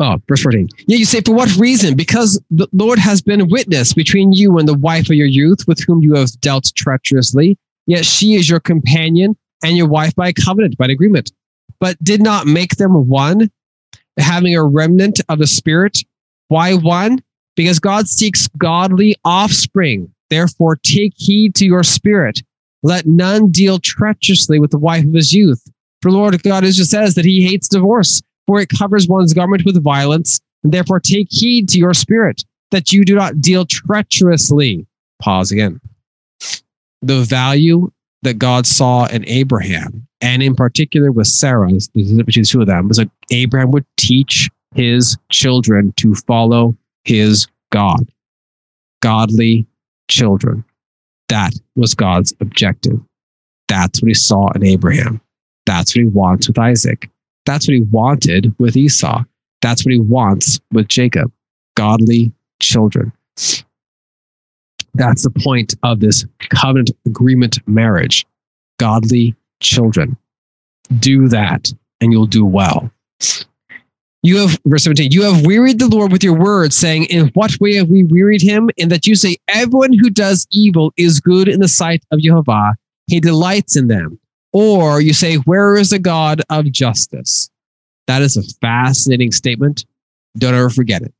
Oh, 0.00 0.16
verse 0.28 0.42
14. 0.42 0.68
Yeah, 0.88 0.96
you 0.96 1.04
say, 1.04 1.20
for 1.20 1.34
what 1.34 1.54
reason? 1.56 1.94
Because 1.94 2.40
the 2.50 2.68
Lord 2.72 2.98
has 2.98 3.22
been 3.22 3.48
witness 3.48 3.94
between 3.94 4.32
you 4.32 4.58
and 4.58 4.68
the 4.68 4.74
wife 4.74 5.08
of 5.08 5.16
your 5.16 5.28
youth, 5.28 5.66
with 5.68 5.80
whom 5.80 6.02
you 6.02 6.14
have 6.14 6.38
dealt 6.40 6.72
treacherously. 6.74 7.56
Yet 7.86 8.04
she 8.04 8.34
is 8.34 8.50
your 8.50 8.58
companion 8.58 9.36
and 9.62 9.76
your 9.76 9.86
wife 9.86 10.14
by 10.16 10.32
covenant, 10.32 10.76
by 10.76 10.86
agreement, 10.86 11.30
but 11.78 11.96
did 12.02 12.20
not 12.20 12.46
make 12.46 12.76
them 12.76 13.06
one, 13.08 13.48
having 14.18 14.54
a 14.56 14.64
remnant 14.64 15.20
of 15.28 15.38
the 15.38 15.46
Spirit. 15.46 15.98
Why 16.48 16.74
one? 16.74 17.22
Because 17.54 17.78
God 17.78 18.08
seeks 18.08 18.48
godly 18.58 19.14
offspring. 19.24 20.12
Therefore, 20.30 20.76
take 20.76 21.14
heed 21.16 21.54
to 21.54 21.64
your 21.64 21.84
spirit. 21.84 22.42
Let 22.82 23.06
none 23.06 23.50
deal 23.50 23.78
treacherously 23.78 24.58
with 24.58 24.72
the 24.72 24.78
wife 24.78 25.04
of 25.04 25.14
his 25.14 25.32
youth. 25.32 25.62
For 26.02 26.10
Lord 26.10 26.40
God 26.42 26.64
just 26.64 26.90
says 26.90 27.14
that 27.14 27.24
he 27.24 27.42
hates 27.42 27.68
divorce, 27.68 28.22
for 28.46 28.60
it 28.60 28.68
covers 28.68 29.08
one's 29.08 29.34
garment 29.34 29.64
with 29.64 29.82
violence. 29.82 30.40
And 30.62 30.72
therefore, 30.72 31.00
take 31.00 31.28
heed 31.30 31.68
to 31.70 31.78
your 31.78 31.94
spirit, 31.94 32.42
that 32.70 32.92
you 32.92 33.04
do 33.04 33.14
not 33.14 33.40
deal 33.40 33.64
treacherously. 33.64 34.86
Pause 35.20 35.52
again. 35.52 35.80
The 37.02 37.22
value 37.22 37.90
that 38.22 38.38
God 38.38 38.66
saw 38.66 39.06
in 39.06 39.26
Abraham, 39.28 40.06
and 40.20 40.42
in 40.42 40.54
particular 40.54 41.12
with 41.12 41.28
Sarah, 41.28 41.68
between 41.94 42.16
the 42.16 42.44
two 42.44 42.60
of 42.60 42.66
them, 42.66 42.88
was 42.88 42.96
that 42.96 43.10
Abraham 43.30 43.70
would 43.70 43.86
teach 43.96 44.50
his 44.74 45.16
children 45.30 45.92
to 45.98 46.14
follow 46.14 46.76
his 47.04 47.46
God. 47.70 48.10
Godly 49.00 49.66
children. 50.08 50.64
That 51.28 51.52
was 51.76 51.94
God's 51.94 52.34
objective. 52.40 52.98
That's 53.68 54.02
what 54.02 54.08
he 54.08 54.14
saw 54.14 54.50
in 54.52 54.64
Abraham. 54.64 55.20
That's 55.66 55.94
what 55.94 56.02
he 56.02 56.06
wants 56.06 56.48
with 56.48 56.58
Isaac. 56.58 57.10
That's 57.44 57.68
what 57.68 57.74
he 57.74 57.82
wanted 57.82 58.54
with 58.58 58.76
Esau. 58.76 59.24
That's 59.62 59.84
what 59.84 59.92
he 59.92 60.00
wants 60.00 60.60
with 60.72 60.88
Jacob. 60.88 61.30
Godly 61.76 62.32
children. 62.60 63.12
That's 64.94 65.22
the 65.24 65.30
point 65.30 65.74
of 65.82 66.00
this 66.00 66.24
covenant 66.50 66.90
agreement 67.04 67.58
marriage. 67.68 68.24
Godly 68.78 69.36
children. 69.60 70.16
Do 70.98 71.28
that 71.28 71.72
and 72.00 72.12
you'll 72.12 72.26
do 72.26 72.44
well. 72.44 72.90
You 74.22 74.38
have, 74.38 74.58
verse 74.66 74.84
17, 74.84 75.12
you 75.12 75.22
have 75.22 75.46
wearied 75.46 75.78
the 75.78 75.86
Lord 75.86 76.10
with 76.10 76.24
your 76.24 76.36
words, 76.36 76.74
saying, 76.74 77.04
In 77.04 77.28
what 77.34 77.60
way 77.60 77.74
have 77.74 77.88
we 77.88 78.02
wearied 78.02 78.42
him? 78.42 78.70
In 78.76 78.88
that 78.88 79.06
you 79.06 79.14
say, 79.14 79.36
Everyone 79.46 79.92
who 79.92 80.10
does 80.10 80.46
evil 80.50 80.92
is 80.96 81.20
good 81.20 81.48
in 81.48 81.60
the 81.60 81.68
sight 81.68 82.04
of 82.10 82.20
Jehovah. 82.20 82.74
He 83.06 83.20
delights 83.20 83.76
in 83.76 83.86
them. 83.86 84.18
Or 84.52 85.00
you 85.00 85.12
say, 85.12 85.36
Where 85.36 85.76
is 85.76 85.90
the 85.90 85.98
God 85.98 86.42
of 86.50 86.70
justice? 86.70 87.50
That 88.06 88.22
is 88.22 88.36
a 88.36 88.42
fascinating 88.60 89.32
statement. 89.32 89.84
Don't 90.38 90.54
ever 90.54 90.70
forget 90.70 91.02
it. 91.02 91.12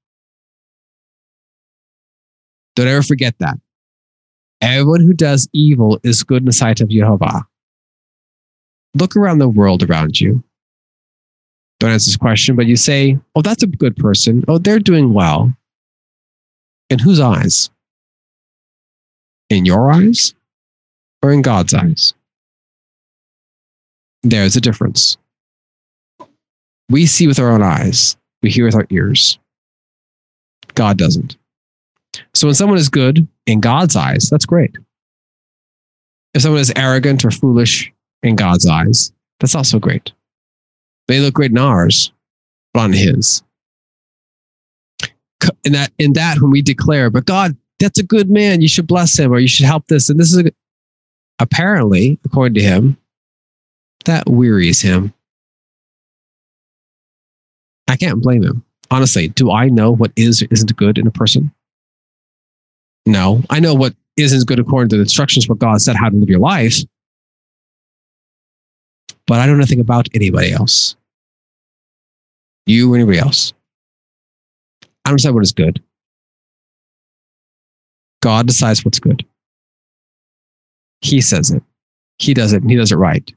Don't 2.76 2.88
ever 2.88 3.02
forget 3.02 3.34
that. 3.38 3.58
Everyone 4.60 5.00
who 5.00 5.12
does 5.12 5.48
evil 5.52 5.98
is 6.02 6.22
good 6.22 6.42
in 6.42 6.46
the 6.46 6.52
sight 6.52 6.80
of 6.80 6.88
Jehovah. 6.88 7.46
Look 8.94 9.16
around 9.16 9.38
the 9.38 9.48
world 9.48 9.82
around 9.82 10.20
you. 10.20 10.42
Don't 11.78 11.90
answer 11.90 12.08
this 12.08 12.16
question, 12.16 12.56
but 12.56 12.66
you 12.66 12.76
say, 12.76 13.18
Oh, 13.34 13.42
that's 13.42 13.62
a 13.62 13.66
good 13.66 13.96
person. 13.96 14.44
Oh, 14.48 14.58
they're 14.58 14.78
doing 14.78 15.12
well. 15.12 15.54
In 16.88 16.98
whose 16.98 17.20
eyes? 17.20 17.68
In 19.50 19.64
your 19.64 19.90
eyes 19.90 20.34
or 21.22 21.32
in 21.32 21.42
God's 21.42 21.74
eyes? 21.74 22.14
There's 24.28 24.56
a 24.56 24.60
difference. 24.60 25.16
We 26.88 27.06
see 27.06 27.28
with 27.28 27.38
our 27.38 27.50
own 27.50 27.62
eyes, 27.62 28.16
we 28.42 28.50
hear 28.50 28.64
with 28.64 28.74
our 28.74 28.86
ears. 28.90 29.38
God 30.74 30.98
doesn't. 30.98 31.36
So 32.34 32.48
when 32.48 32.54
someone 32.54 32.78
is 32.78 32.88
good 32.88 33.26
in 33.46 33.60
God's 33.60 33.94
eyes, 33.94 34.28
that's 34.28 34.44
great. 34.44 34.74
If 36.34 36.42
someone 36.42 36.60
is 36.60 36.72
arrogant 36.74 37.24
or 37.24 37.30
foolish 37.30 37.92
in 38.24 38.34
God's 38.34 38.66
eyes, 38.66 39.12
that's 39.38 39.54
also 39.54 39.78
great. 39.78 40.12
They 41.06 41.20
look 41.20 41.34
great 41.34 41.52
in 41.52 41.58
ours, 41.58 42.12
but 42.74 42.80
on 42.80 42.92
His. 42.92 43.44
In 45.64 45.72
that, 45.72 45.92
in 45.98 46.14
that, 46.14 46.40
when 46.40 46.50
we 46.50 46.62
declare, 46.62 47.10
but 47.10 47.26
God, 47.26 47.56
that's 47.78 48.00
a 48.00 48.02
good 48.02 48.28
man, 48.28 48.60
you 48.60 48.68
should 48.68 48.88
bless 48.88 49.16
him, 49.16 49.32
or 49.32 49.38
you 49.38 49.46
should 49.46 49.66
help 49.66 49.86
this, 49.86 50.08
and 50.08 50.18
this 50.18 50.32
is 50.32 50.38
a, 50.38 50.50
apparently, 51.38 52.18
according 52.24 52.54
to 52.54 52.62
him, 52.62 52.96
that 54.06 54.28
wearies 54.28 54.80
him. 54.80 55.12
I 57.88 57.96
can't 57.96 58.22
blame 58.22 58.42
him. 58.42 58.64
Honestly, 58.90 59.28
do 59.28 59.50
I 59.50 59.68
know 59.68 59.92
what 59.92 60.12
is 60.16 60.42
isn't 60.50 60.76
good 60.76 60.98
in 60.98 61.06
a 61.06 61.10
person? 61.10 61.52
No, 63.04 63.42
I 63.50 63.60
know 63.60 63.74
what 63.74 63.94
isn't 64.16 64.46
good 64.46 64.58
according 64.58 64.88
to 64.90 64.96
the 64.96 65.02
instructions 65.02 65.48
what 65.48 65.58
God 65.58 65.80
said 65.80 65.96
how 65.96 66.08
to 66.08 66.16
live 66.16 66.28
your 66.28 66.40
life, 66.40 66.78
but 69.26 69.38
I 69.38 69.46
don't 69.46 69.56
know 69.56 69.60
nothing 69.60 69.80
about 69.80 70.08
anybody 70.14 70.52
else. 70.52 70.96
You 72.66 72.92
or 72.92 72.96
anybody 72.96 73.18
else. 73.18 73.52
I 75.04 75.10
don't 75.10 75.16
decide 75.16 75.34
what 75.34 75.44
is 75.44 75.52
good. 75.52 75.82
God 78.22 78.46
decides 78.46 78.84
what's 78.84 78.98
good. 78.98 79.24
He 81.00 81.20
says 81.20 81.52
it. 81.52 81.62
He 82.18 82.34
does 82.34 82.52
it, 82.52 82.62
and 82.62 82.70
he 82.70 82.76
does 82.76 82.90
it 82.90 82.96
right. 82.96 83.32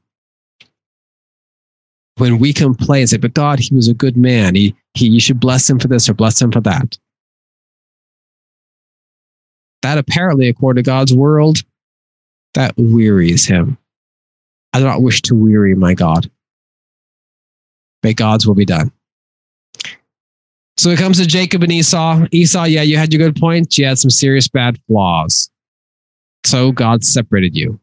When 2.19 2.37
we 2.37 2.53
complain 2.53 3.01
and 3.01 3.09
say, 3.09 3.17
but 3.17 3.33
God, 3.33 3.59
he 3.59 3.73
was 3.73 3.87
a 3.87 3.93
good 3.93 4.17
man. 4.17 4.53
He, 4.53 4.75
he, 4.93 5.07
you 5.07 5.19
should 5.19 5.39
bless 5.39 5.69
him 5.69 5.79
for 5.79 5.87
this 5.87 6.09
or 6.09 6.13
bless 6.13 6.41
him 6.41 6.51
for 6.51 6.61
that. 6.61 6.97
That 9.81 9.97
apparently, 9.97 10.49
according 10.49 10.83
to 10.83 10.87
God's 10.87 11.13
world, 11.13 11.63
that 12.53 12.73
wearies 12.77 13.45
him. 13.45 13.77
I 14.73 14.79
do 14.79 14.85
not 14.85 15.01
wish 15.01 15.21
to 15.23 15.35
weary 15.35 15.75
my 15.75 15.93
God. 15.93 16.29
May 18.03 18.13
God's 18.13 18.45
will 18.45 18.55
be 18.55 18.65
done. 18.65 18.91
So 20.77 20.89
it 20.89 20.99
comes 20.99 21.17
to 21.17 21.25
Jacob 21.25 21.63
and 21.63 21.71
Esau. 21.71 22.25
Esau, 22.31 22.63
yeah, 22.65 22.81
you 22.81 22.97
had 22.97 23.11
your 23.11 23.19
good 23.19 23.39
points. 23.39 23.77
You 23.77 23.85
had 23.85 23.99
some 23.99 24.09
serious 24.09 24.47
bad 24.47 24.79
flaws. 24.87 25.49
So 26.45 26.71
God 26.71 27.03
separated 27.03 27.55
you. 27.55 27.79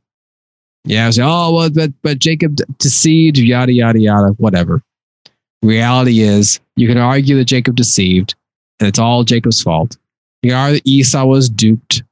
Yeah, 0.87 1.05
I 1.05 1.07
like, 1.07 1.19
oh 1.21 1.53
well, 1.53 1.71
but 1.71 1.91
but 2.03 2.21
Jacob 2.21 2.57
deceived, 2.79 3.39
yada 3.39 3.73
yada 3.73 4.01
yada, 4.01 4.29
whatever. 4.39 4.83
Reality 5.63 6.21
is, 6.21 6.61
you 6.77 6.87
can 6.87 6.97
argue 6.97 7.37
that 7.37 7.47
Jacob 7.47 7.75
deceived, 7.75 8.37
and 8.79 8.89
it's 8.89 8.99
all 8.99 9.25
Jacob's 9.25 9.61
fault. 9.61 9.97
You 10.43 10.51
can 10.51 10.59
argue 10.59 10.77
that 10.79 10.87
Esau 10.87 11.25
was 11.25 11.49
duped, 11.49 12.05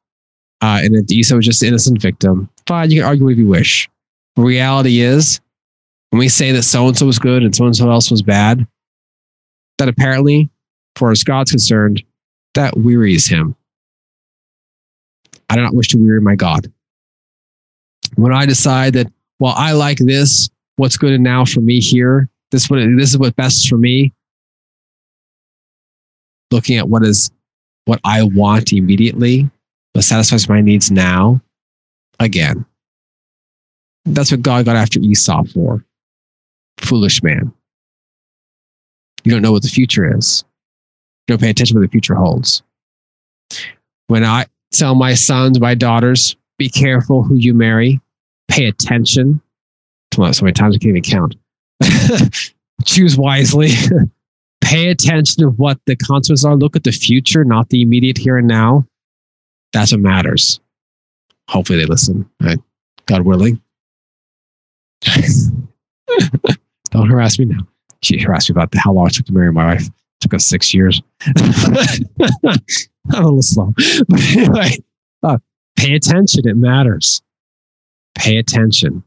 uh, 0.61 0.81
and 0.83 0.95
that 0.97 1.11
Esau 1.11 1.37
was 1.37 1.47
just 1.47 1.63
an 1.63 1.69
innocent 1.69 2.03
victim. 2.03 2.49
Fine, 2.67 2.91
you 2.91 3.01
can 3.01 3.09
argue 3.09 3.29
if 3.29 3.39
you 3.39 3.47
wish. 3.47 3.89
Reality 4.37 5.01
is, 5.01 5.41
when 6.11 6.19
we 6.19 6.29
say 6.29 6.51
that 6.51 6.65
so 6.65 6.89
and 6.89 6.99
so 6.99 7.07
was 7.07 7.21
good 7.21 7.45
and 7.45 7.55
so 7.55 7.67
and 7.67 7.77
so 7.77 7.89
else 7.89 8.11
was 8.11 8.23
bad, 8.23 8.67
that 9.79 9.89
apparently, 9.89 10.51
for 10.97 11.13
as 11.13 11.23
God's 11.23 11.53
concerned, 11.53 12.03
that 12.55 12.77
wearies 12.77 13.29
him. 13.29 13.55
I 15.49 15.55
do 15.55 15.63
not 15.63 15.75
wish 15.75 15.89
to 15.89 15.99
weary 15.99 16.21
my 16.21 16.35
God. 16.35 16.73
When 18.17 18.33
I 18.33 18.47
decide 18.47 18.93
that, 18.95 19.13
well, 19.41 19.55
I 19.57 19.73
like 19.73 19.99
this, 19.99 20.49
what's 20.77 20.97
good 20.97 21.21
now 21.21 21.45
for 21.45 21.61
me 21.61 21.81
here, 21.81 22.29
this 22.51 22.71
what 22.71 22.79
this 22.97 23.11
is 23.11 23.19
what 23.19 23.35
best 23.37 23.69
for 23.69 23.77
me. 23.77 24.13
Looking 26.51 26.79
at 26.79 26.89
what 26.89 27.03
is 27.05 27.31
what 27.87 28.01
I 28.05 28.23
want 28.23 28.73
immediately, 28.73 29.51
what 29.93 30.05
satisfies 30.05 30.49
my 30.49 30.61
needs 30.61 30.91
now. 30.91 31.41
Again, 32.21 32.65
that's 34.05 34.31
what 34.31 34.43
God 34.43 34.65
got 34.65 34.77
after 34.77 35.01
Esau 35.01 35.45
for. 35.45 35.85
Foolish 36.79 37.23
man. 37.23 37.53
You 39.25 39.33
don't 39.33 39.43
know 39.43 39.53
what 39.53 39.63
the 39.63 39.69
future 39.69 40.17
is. 40.17 40.45
You 41.27 41.33
don't 41.33 41.41
pay 41.41 41.51
attention 41.51 41.75
to 41.75 41.81
what 41.81 41.87
the 41.87 41.91
future 41.91 42.15
holds. 42.15 42.63
When 44.09 44.25
I 44.25 44.47
tell 44.73 44.95
my 44.95 45.15
sons, 45.15 45.59
my 45.59 45.75
daughters, 45.75 46.37
be 46.59 46.69
careful 46.69 47.23
who 47.23 47.37
you 47.37 47.55
marry, 47.55 48.01
pay 48.49 48.67
attention. 48.67 49.41
Come 50.13 50.25
on, 50.25 50.35
so 50.35 50.45
many 50.45 50.53
times 50.53 50.77
I 50.77 50.79
can't 50.79 50.97
even 50.97 51.03
count. 51.03 51.37
Choose 52.85 53.17
wisely. 53.17 53.71
pay 54.61 54.89
attention 54.89 55.43
to 55.43 55.51
what 55.51 55.79
the 55.87 55.97
consequences 55.97 56.45
are. 56.45 56.57
Look 56.57 56.77
at 56.77 56.85
the 56.85 56.93
future, 56.93 57.45
not 57.45 57.69
the 57.69 57.83
immediate 57.83 58.19
here 58.19 58.39
and 58.39 58.49
now. 58.49 58.87
That's 59.73 59.93
what 59.93 60.01
matters. 60.01 60.61
Hopefully 61.49 61.79
they 61.79 61.87
listen, 61.87 62.29
right? 62.41 62.59
God 63.07 63.23
willing. 63.23 63.61
Don't 66.91 67.11
harass 67.11 67.39
me 67.39 67.47
now. 67.47 67.67
She 68.03 68.19
harassed 68.19 68.51
me 68.51 68.55
about 68.55 68.75
how 68.75 68.93
long 68.93 69.07
it 69.09 69.15
took 69.15 69.27
to 69.27 69.33
marry 69.33 69.53
my 69.53 69.75
wife. 69.75 69.87
It 69.87 69.93
took 70.21 70.35
us 70.35 70.47
six 70.47 70.73
years. 70.73 71.03
I'm 71.27 71.45
a 73.13 73.23
little 73.23 73.43
slow. 73.43 73.75
But 74.09 74.21
anyway, 74.37 74.79
uh, 75.23 75.39
pay 75.77 75.95
attention. 75.95 76.49
It 76.49 76.57
matters. 76.57 77.23
Pay 78.15 78.37
attention. 78.37 79.03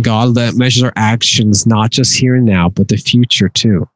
God 0.00 0.34
that 0.34 0.54
measures 0.54 0.82
our 0.82 0.92
actions, 0.96 1.66
not 1.66 1.90
just 1.90 2.16
here 2.18 2.34
and 2.34 2.44
now, 2.44 2.68
but 2.68 2.88
the 2.88 2.96
future 2.96 3.48
too. 3.48 3.88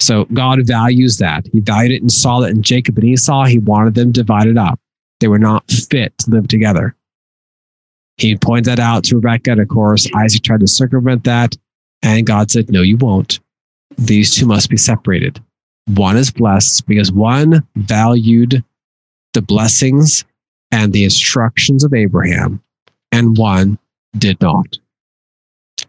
So 0.00 0.24
God 0.26 0.66
values 0.66 1.18
that. 1.18 1.46
He 1.52 1.60
valued 1.60 1.92
it 1.92 2.02
and 2.02 2.10
saw 2.10 2.40
that 2.40 2.50
in 2.50 2.62
Jacob 2.62 2.98
and 2.98 3.06
Esau, 3.06 3.44
he 3.44 3.58
wanted 3.58 3.94
them 3.94 4.10
divided 4.10 4.58
up. 4.58 4.80
They 5.20 5.28
were 5.28 5.38
not 5.38 5.70
fit 5.70 6.16
to 6.18 6.30
live 6.30 6.48
together. 6.48 6.96
He 8.16 8.36
pointed 8.36 8.64
that 8.66 8.80
out 8.80 9.04
to 9.04 9.16
Rebecca, 9.16 9.52
and 9.52 9.60
of 9.60 9.68
course, 9.68 10.08
Isaac 10.16 10.42
tried 10.42 10.60
to 10.60 10.68
circumvent 10.68 11.24
that, 11.24 11.56
and 12.02 12.26
God 12.26 12.50
said, 12.50 12.70
No, 12.70 12.82
you 12.82 12.96
won't. 12.96 13.40
These 13.96 14.34
two 14.34 14.46
must 14.46 14.70
be 14.70 14.76
separated. 14.76 15.40
One 15.86 16.16
is 16.16 16.30
blessed 16.30 16.86
because 16.86 17.12
one 17.12 17.66
valued 17.76 18.64
the 19.34 19.42
blessings 19.42 20.24
and 20.74 20.92
the 20.92 21.04
instructions 21.04 21.84
of 21.84 21.94
Abraham, 21.94 22.60
and 23.12 23.38
one 23.38 23.78
did 24.18 24.40
not. 24.40 24.76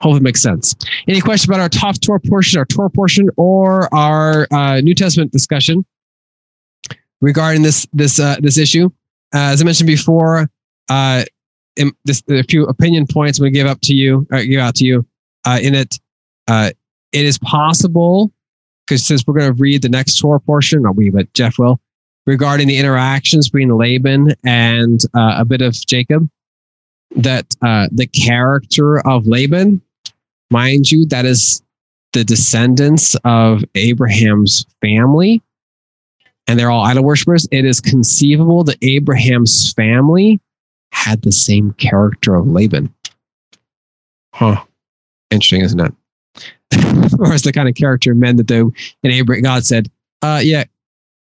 Hope 0.01 0.17
it 0.17 0.21
makes 0.21 0.43
sense. 0.43 0.75
Any 1.07 1.21
questions 1.21 1.49
about 1.49 1.59
our 1.59 1.69
top 1.69 1.99
Torah 1.99 2.19
portion, 2.19 2.59
our 2.59 2.65
Torah 2.65 2.91
portion, 2.91 3.29
or 3.35 3.91
our 3.93 4.47
uh, 4.51 4.81
New 4.81 4.93
Testament 4.93 5.31
discussion 5.31 5.83
regarding 7.19 7.63
this 7.63 7.87
this 7.93 8.19
uh, 8.19 8.35
this 8.39 8.59
issue? 8.59 8.91
Uh, 9.33 9.53
as 9.53 9.61
I 9.61 9.65
mentioned 9.65 9.87
before, 9.87 10.49
uh, 10.89 11.23
in 11.77 11.91
this, 12.05 12.21
a 12.29 12.43
few 12.43 12.65
opinion 12.65 13.07
points 13.07 13.39
to 13.39 13.49
give 13.49 13.65
up 13.65 13.79
to 13.83 13.93
you, 13.95 14.27
or 14.31 14.43
give 14.43 14.59
out 14.59 14.75
to 14.75 14.85
you. 14.85 15.05
Uh, 15.45 15.59
in 15.61 15.73
it, 15.73 15.95
uh, 16.47 16.69
it 17.11 17.25
is 17.25 17.39
possible 17.39 18.31
because 18.85 19.05
since 19.05 19.25
we're 19.25 19.33
going 19.33 19.51
to 19.51 19.59
read 19.59 19.81
the 19.81 19.89
next 19.89 20.19
Torah 20.19 20.39
portion, 20.39 20.83
not 20.83 20.95
we, 20.95 21.09
but 21.09 21.31
Jeff 21.33 21.57
will, 21.57 21.79
regarding 22.25 22.67
the 22.67 22.77
interactions 22.77 23.49
between 23.49 23.69
Laban 23.69 24.33
and 24.43 25.01
uh, 25.13 25.35
a 25.37 25.45
bit 25.45 25.61
of 25.61 25.73
Jacob, 25.73 26.29
that 27.15 27.45
uh, 27.61 27.87
the 27.91 28.07
character 28.07 29.05
of 29.07 29.27
Laban, 29.27 29.81
mind 30.51 30.91
you, 30.91 31.05
that 31.07 31.25
is 31.25 31.61
the 32.13 32.23
descendants 32.23 33.15
of 33.23 33.63
Abraham's 33.75 34.65
family, 34.81 35.41
and 36.47 36.59
they're 36.59 36.71
all 36.71 36.85
idol 36.85 37.03
worshippers. 37.03 37.47
It 37.51 37.65
is 37.65 37.81
conceivable 37.81 38.63
that 38.65 38.77
Abraham's 38.81 39.73
family 39.73 40.39
had 40.91 41.21
the 41.21 41.31
same 41.31 41.73
character 41.73 42.35
of 42.35 42.47
Laban. 42.47 42.93
Huh. 44.33 44.63
Interesting, 45.31 45.61
isn't 45.61 45.79
it? 45.79 45.93
or 47.19 47.33
as 47.33 47.43
the 47.43 47.51
kind 47.53 47.67
of 47.67 47.75
character 47.75 48.13
men 48.15 48.35
that 48.37 48.47
do 48.47 48.73
in 49.03 49.11
Abraham, 49.11 49.43
God 49.43 49.65
said, 49.65 49.89
uh, 50.21 50.41
yeah, 50.43 50.63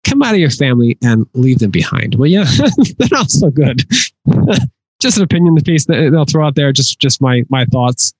come 0.04 0.22
out 0.22 0.34
of 0.34 0.40
your 0.40 0.50
family 0.50 0.98
and 1.02 1.26
leave 1.34 1.58
them 1.58 1.70
behind. 1.70 2.14
Well, 2.16 2.28
yeah, 2.28 2.44
they're 2.98 3.08
not 3.10 3.30
so 3.30 3.50
good. 3.50 3.82
just 5.00 5.16
an 5.16 5.22
opinion, 5.22 5.56
piece 5.56 5.86
that 5.86 6.10
they'll 6.10 6.24
throw 6.24 6.46
out 6.46 6.54
there. 6.54 6.72
Just, 6.72 6.98
just 6.98 7.20
my 7.20 7.44
my 7.48 7.64
thoughts 7.66 8.12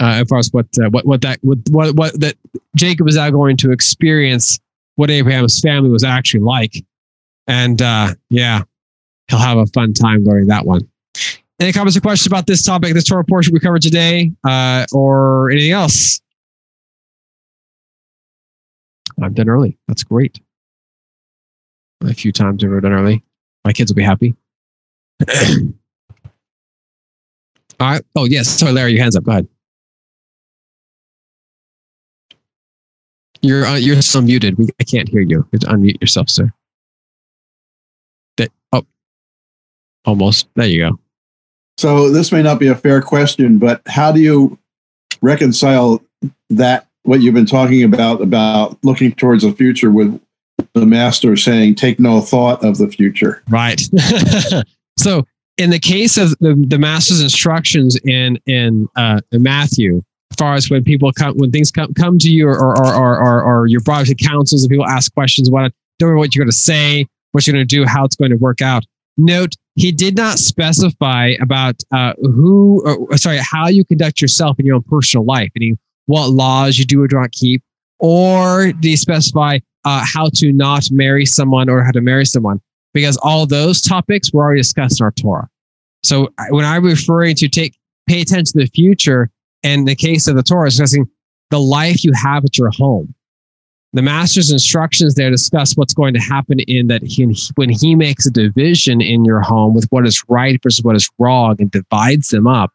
uh, 0.00 0.20
as 0.22 0.28
far 0.28 0.38
as 0.38 0.50
what 0.52 0.66
uh, 0.82 0.88
what 0.90 1.06
what 1.06 1.20
that 1.22 1.38
what, 1.42 1.58
what 1.70 1.94
what 1.96 2.20
that 2.20 2.36
Jacob 2.76 3.08
is 3.08 3.16
now 3.16 3.30
going 3.30 3.56
to 3.58 3.72
experience 3.72 4.58
what 4.96 5.10
Abraham's 5.10 5.60
family 5.60 5.90
was 5.90 6.04
actually 6.04 6.40
like, 6.40 6.74
and 7.46 7.82
uh, 7.82 8.14
yeah, 8.30 8.62
he'll 9.28 9.38
have 9.38 9.58
a 9.58 9.66
fun 9.66 9.92
time 9.92 10.24
learning 10.24 10.48
that 10.48 10.64
one. 10.64 10.88
Any 11.60 11.72
comments 11.72 11.96
or 11.96 12.00
questions 12.00 12.26
about 12.26 12.46
this 12.46 12.62
topic, 12.64 12.94
this 12.94 13.04
Torah 13.04 13.24
portion 13.24 13.52
we 13.52 13.60
covered 13.60 13.82
today, 13.82 14.32
uh, 14.44 14.86
or 14.92 15.50
anything 15.50 15.72
else? 15.72 16.20
I'm 19.22 19.34
done 19.34 19.48
early. 19.48 19.78
That's 19.86 20.02
great. 20.02 20.40
A 22.04 22.14
few 22.14 22.32
times 22.32 22.64
I've 22.64 22.82
done 22.82 22.92
early. 22.92 23.22
My 23.64 23.72
kids 23.72 23.90
will 23.90 23.96
be 23.96 24.02
happy. 24.02 24.34
All 27.80 27.90
right. 27.90 28.02
Oh, 28.16 28.24
yes. 28.24 28.48
Sorry, 28.48 28.72
Larry, 28.72 28.92
your 28.92 29.02
hands 29.02 29.16
up. 29.16 29.24
Go 29.24 29.32
ahead. 29.32 29.48
You're 33.40 33.66
uh, 33.66 33.74
you're 33.74 34.00
still 34.02 34.22
muted. 34.22 34.56
We, 34.56 34.68
I 34.80 34.84
can't 34.84 35.08
hear 35.08 35.20
you. 35.20 35.38
You 35.38 35.48
have 35.52 35.60
to 35.62 35.66
unmute 35.66 36.00
yourself, 36.00 36.30
sir. 36.30 36.52
That 38.36 38.50
oh, 38.72 38.86
almost. 40.04 40.48
There 40.54 40.66
you 40.66 40.90
go. 40.90 40.98
So 41.78 42.10
this 42.10 42.30
may 42.30 42.42
not 42.42 42.60
be 42.60 42.68
a 42.68 42.76
fair 42.76 43.02
question, 43.02 43.58
but 43.58 43.82
how 43.86 44.12
do 44.12 44.20
you 44.20 44.58
reconcile 45.22 46.00
that 46.50 46.86
what 47.02 47.20
you've 47.20 47.34
been 47.34 47.46
talking 47.46 47.82
about 47.82 48.22
about 48.22 48.78
looking 48.84 49.12
towards 49.12 49.42
the 49.42 49.52
future 49.52 49.90
with 49.90 50.20
the 50.74 50.86
master 50.86 51.36
saying 51.36 51.74
take 51.74 52.00
no 52.00 52.20
thought 52.20 52.64
of 52.64 52.78
the 52.78 52.88
future 52.88 53.42
Right. 53.48 53.80
so 54.98 55.24
in 55.58 55.70
the 55.70 55.78
case 55.78 56.16
of 56.16 56.30
the, 56.40 56.54
the 56.66 56.78
master's 56.78 57.20
instructions 57.20 57.98
in 58.04 58.38
in, 58.46 58.88
uh, 58.96 59.20
in 59.32 59.42
Matthew, 59.42 60.02
as 60.30 60.36
far 60.36 60.54
as 60.54 60.70
when 60.70 60.82
people 60.82 61.12
come 61.12 61.34
when 61.36 61.50
things 61.50 61.70
come 61.70 61.92
come 61.94 62.18
to 62.18 62.30
you 62.30 62.48
or 62.48 62.58
or 62.58 62.94
or 62.94 63.20
or, 63.20 63.42
or 63.42 63.66
you're 63.66 63.80
brought 63.82 64.06
to 64.06 64.14
councils 64.14 64.62
and 64.62 64.70
people 64.70 64.86
ask 64.86 65.12
questions, 65.12 65.50
what 65.50 65.72
don't 65.98 66.14
know 66.14 66.18
what 66.18 66.34
you're 66.34 66.44
going 66.44 66.50
to 66.50 66.56
say, 66.56 67.06
what 67.32 67.46
you're 67.46 67.54
going 67.54 67.66
to 67.66 67.76
do, 67.76 67.84
how 67.86 68.04
it's 68.04 68.16
going 68.16 68.30
to 68.30 68.36
work 68.36 68.62
out. 68.62 68.84
Note 69.18 69.54
he 69.74 69.92
did 69.92 70.16
not 70.16 70.38
specify 70.38 71.32
about 71.40 71.76
uh, 71.92 72.14
who, 72.20 72.82
or, 72.84 73.16
sorry, 73.16 73.38
how 73.38 73.68
you 73.68 73.84
conduct 73.84 74.20
yourself 74.20 74.58
in 74.58 74.66
your 74.66 74.76
own 74.76 74.82
personal 74.82 75.24
life, 75.24 75.50
meaning 75.54 75.78
what 76.06 76.28
laws 76.28 76.78
you 76.78 76.84
do 76.84 77.02
or 77.02 77.08
do 77.08 77.16
not 77.16 77.32
keep, 77.32 77.62
or 77.98 78.72
did 78.72 78.84
he 78.84 78.96
specify 78.96 79.58
uh, 79.84 80.04
how 80.04 80.28
to 80.34 80.52
not 80.52 80.90
marry 80.90 81.26
someone 81.26 81.68
or 81.68 81.82
how 81.82 81.90
to 81.92 82.00
marry 82.00 82.24
someone? 82.24 82.60
Because 82.94 83.16
all 83.18 83.46
those 83.46 83.80
topics 83.80 84.32
were 84.32 84.42
already 84.42 84.60
discussed 84.60 85.00
in 85.00 85.04
our 85.04 85.12
Torah. 85.12 85.48
So 86.02 86.28
when 86.50 86.64
I'm 86.64 86.84
referring 86.84 87.36
to 87.36 87.48
take 87.48 87.76
pay 88.06 88.20
attention 88.20 88.58
to 88.58 88.66
the 88.66 88.70
future, 88.70 89.30
in 89.62 89.84
the 89.84 89.94
case 89.94 90.26
of 90.26 90.36
the 90.36 90.42
Torah, 90.42 90.68
is 90.68 90.74
discussing 90.76 91.08
the 91.50 91.60
life 91.60 92.04
you 92.04 92.12
have 92.14 92.44
at 92.44 92.58
your 92.58 92.70
home. 92.70 93.14
The 93.94 94.02
master's 94.02 94.50
instructions 94.50 95.14
there 95.14 95.30
discuss 95.30 95.76
what's 95.76 95.92
going 95.92 96.14
to 96.14 96.20
happen 96.20 96.60
in 96.60 96.86
that 96.86 97.02
he, 97.02 97.36
when 97.56 97.68
he 97.68 97.94
makes 97.94 98.26
a 98.26 98.30
division 98.30 99.02
in 99.02 99.24
your 99.24 99.40
home 99.40 99.74
with 99.74 99.86
what 99.90 100.06
is 100.06 100.24
right 100.28 100.58
versus 100.62 100.82
what 100.82 100.96
is 100.96 101.10
wrong 101.18 101.56
and 101.58 101.70
divides 101.70 102.28
them 102.28 102.46
up. 102.46 102.72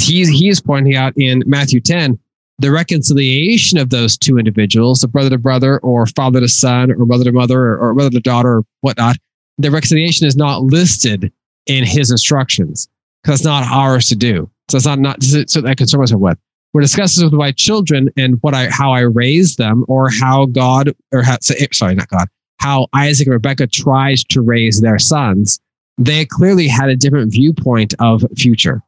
He's, 0.00 0.28
he 0.28 0.48
is 0.48 0.60
pointing 0.60 0.96
out 0.96 1.12
in 1.16 1.44
Matthew 1.46 1.80
10 1.80 2.18
the 2.58 2.70
reconciliation 2.70 3.78
of 3.78 3.90
those 3.90 4.16
two 4.16 4.38
individuals, 4.38 5.02
a 5.02 5.08
brother 5.08 5.30
to 5.30 5.38
brother, 5.38 5.78
or 5.80 6.06
father 6.06 6.40
to 6.40 6.48
son, 6.48 6.92
or 6.92 7.06
mother 7.06 7.24
to 7.24 7.32
mother, 7.32 7.60
or, 7.60 7.78
or 7.78 7.94
mother 7.94 8.10
to 8.10 8.20
daughter, 8.20 8.58
or 8.58 8.64
whatnot. 8.80 9.16
The 9.58 9.70
reconciliation 9.70 10.26
is 10.26 10.36
not 10.36 10.62
listed 10.62 11.32
in 11.66 11.84
his 11.84 12.10
instructions 12.10 12.88
because 13.22 13.40
it's 13.40 13.46
not 13.46 13.64
ours 13.64 14.08
to 14.08 14.16
do. 14.16 14.50
So 14.68 14.76
it's 14.76 14.86
not 14.86 14.98
not 14.98 15.22
so 15.22 15.60
that 15.60 15.66
I 15.66 15.74
concern 15.74 16.00
myself 16.00 16.20
with. 16.20 16.38
We're 16.72 16.80
discussing 16.80 17.24
with 17.24 17.34
my 17.34 17.52
children 17.52 18.10
and 18.16 18.38
what 18.42 18.54
I 18.54 18.68
how 18.68 18.92
I 18.92 19.00
raised 19.00 19.58
them, 19.58 19.84
or 19.88 20.08
how 20.10 20.46
God 20.46 20.94
or 21.12 21.22
how 21.22 21.38
eh, 21.50 21.66
sorry 21.72 21.94
not 21.94 22.08
God 22.08 22.28
how 22.64 22.88
Isaac 22.94 23.26
and 23.26 23.34
Rebecca 23.34 23.66
tried 23.66 24.16
to 24.30 24.40
raise 24.40 24.80
their 24.80 24.98
sons. 24.98 25.60
They 25.98 26.24
clearly 26.24 26.66
had 26.66 26.88
a 26.88 26.96
different 26.96 27.30
viewpoint 27.30 27.92
of 27.98 28.24
future, 28.36 28.82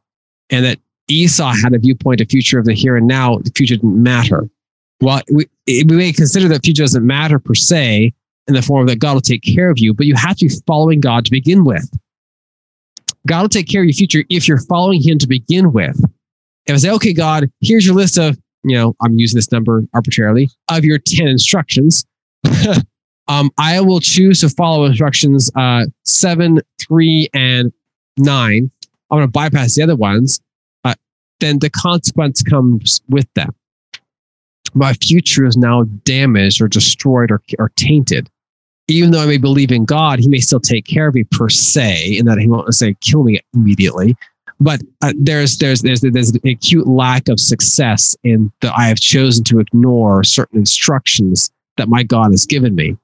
and 0.49 0.65
that 0.65 0.79
Esau 1.09 1.53
had 1.53 1.73
a 1.73 1.79
viewpoint 1.79 2.21
of 2.21 2.29
future 2.29 2.59
of 2.59 2.65
the 2.65 2.73
here 2.73 2.95
and 2.95 3.07
now. 3.07 3.37
The 3.37 3.51
future 3.55 3.75
didn't 3.75 4.01
matter. 4.01 4.49
Well, 5.01 5.21
we, 5.31 5.47
we 5.67 5.83
may 5.83 6.11
consider 6.11 6.47
that 6.49 6.65
future 6.65 6.83
doesn't 6.83 7.05
matter 7.05 7.39
per 7.39 7.53
se 7.53 8.13
in 8.47 8.53
the 8.53 8.61
form 8.61 8.87
that 8.87 8.99
God 8.99 9.13
will 9.13 9.21
take 9.21 9.43
care 9.43 9.69
of 9.69 9.77
you, 9.77 9.93
but 9.93 10.05
you 10.05 10.15
have 10.15 10.37
to 10.37 10.47
be 10.47 10.53
following 10.65 10.99
God 10.99 11.25
to 11.25 11.31
begin 11.31 11.63
with. 11.63 11.89
God 13.27 13.41
will 13.41 13.49
take 13.49 13.67
care 13.67 13.81
of 13.81 13.87
your 13.87 13.93
future 13.93 14.23
if 14.29 14.47
you're 14.47 14.61
following 14.61 15.01
Him 15.01 15.19
to 15.19 15.27
begin 15.27 15.73
with. 15.73 15.99
If 16.65 16.73
I 16.73 16.77
say, 16.77 16.89
okay, 16.91 17.13
God, 17.13 17.49
here's 17.61 17.85
your 17.85 17.95
list 17.95 18.17
of, 18.17 18.37
you 18.63 18.75
know, 18.75 18.95
I'm 19.01 19.13
using 19.19 19.37
this 19.37 19.51
number 19.51 19.83
arbitrarily, 19.93 20.49
of 20.69 20.83
your 20.83 20.97
10 20.97 21.27
instructions, 21.27 22.05
um, 23.27 23.51
I 23.57 23.79
will 23.81 23.99
choose 23.99 24.41
to 24.41 24.49
follow 24.49 24.85
instructions 24.85 25.51
uh, 25.55 25.85
seven, 26.03 26.61
three, 26.81 27.29
and 27.33 27.71
nine. 28.17 28.71
I'm 29.09 29.17
going 29.17 29.27
to 29.27 29.31
bypass 29.31 29.75
the 29.75 29.83
other 29.83 29.95
ones. 29.95 30.41
Then 31.39 31.59
the 31.59 31.69
consequence 31.69 32.41
comes 32.41 33.01
with 33.09 33.27
that. 33.35 33.53
My 34.73 34.93
future 34.93 35.45
is 35.45 35.55
now 35.55 35.83
damaged 36.03 36.61
or 36.61 36.67
destroyed 36.67 37.31
or, 37.31 37.41
or 37.57 37.69
tainted 37.75 38.29
even 38.87 39.11
though 39.11 39.21
I 39.21 39.25
may 39.25 39.37
believe 39.37 39.71
in 39.71 39.85
God, 39.85 40.19
He 40.19 40.27
may 40.27 40.39
still 40.39 40.59
take 40.59 40.85
care 40.85 41.07
of 41.07 41.15
me 41.15 41.23
per 41.25 41.49
se, 41.49 42.17
in 42.17 42.25
that 42.25 42.37
He 42.37 42.47
won't 42.47 42.73
say 42.73 42.95
kill 43.01 43.23
me 43.23 43.39
immediately. 43.53 44.15
But 44.59 44.81
uh, 45.01 45.13
there's 45.17 45.57
there's 45.57 45.81
there's 45.81 46.01
there's 46.01 46.31
an 46.31 46.39
acute 46.45 46.87
lack 46.87 47.27
of 47.27 47.39
success 47.39 48.15
in 48.23 48.51
that 48.61 48.73
I 48.75 48.87
have 48.87 48.99
chosen 48.99 49.43
to 49.45 49.59
ignore 49.59 50.23
certain 50.23 50.57
instructions 50.57 51.51
that 51.75 51.89
my 51.89 52.03
God 52.03 52.31
has 52.31 52.45
given 52.45 52.73
me. 52.73 52.97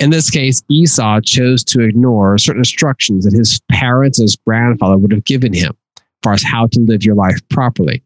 In 0.00 0.10
this 0.10 0.30
case, 0.30 0.62
Esau 0.68 1.20
chose 1.20 1.62
to 1.64 1.82
ignore 1.82 2.38
certain 2.38 2.60
instructions 2.60 3.24
that 3.24 3.32
his 3.32 3.60
parents, 3.70 4.18
his 4.20 4.36
grandfather 4.36 4.96
would 4.96 5.12
have 5.12 5.24
given 5.24 5.52
him, 5.52 5.76
far 6.22 6.34
as 6.34 6.42
how 6.42 6.66
to 6.68 6.80
live 6.80 7.04
your 7.04 7.14
life 7.14 7.38
properly. 7.48 8.02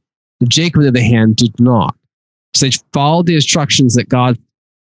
Jacob, 0.49 0.79
on 0.79 0.83
the 0.83 0.89
other 0.89 1.01
hand, 1.01 1.37
did 1.37 1.59
not. 1.61 1.97
So 2.55 2.67
they 2.67 2.73
followed 2.93 3.27
the 3.27 3.35
instructions 3.35 3.95
that 3.95 4.09
God 4.09 4.39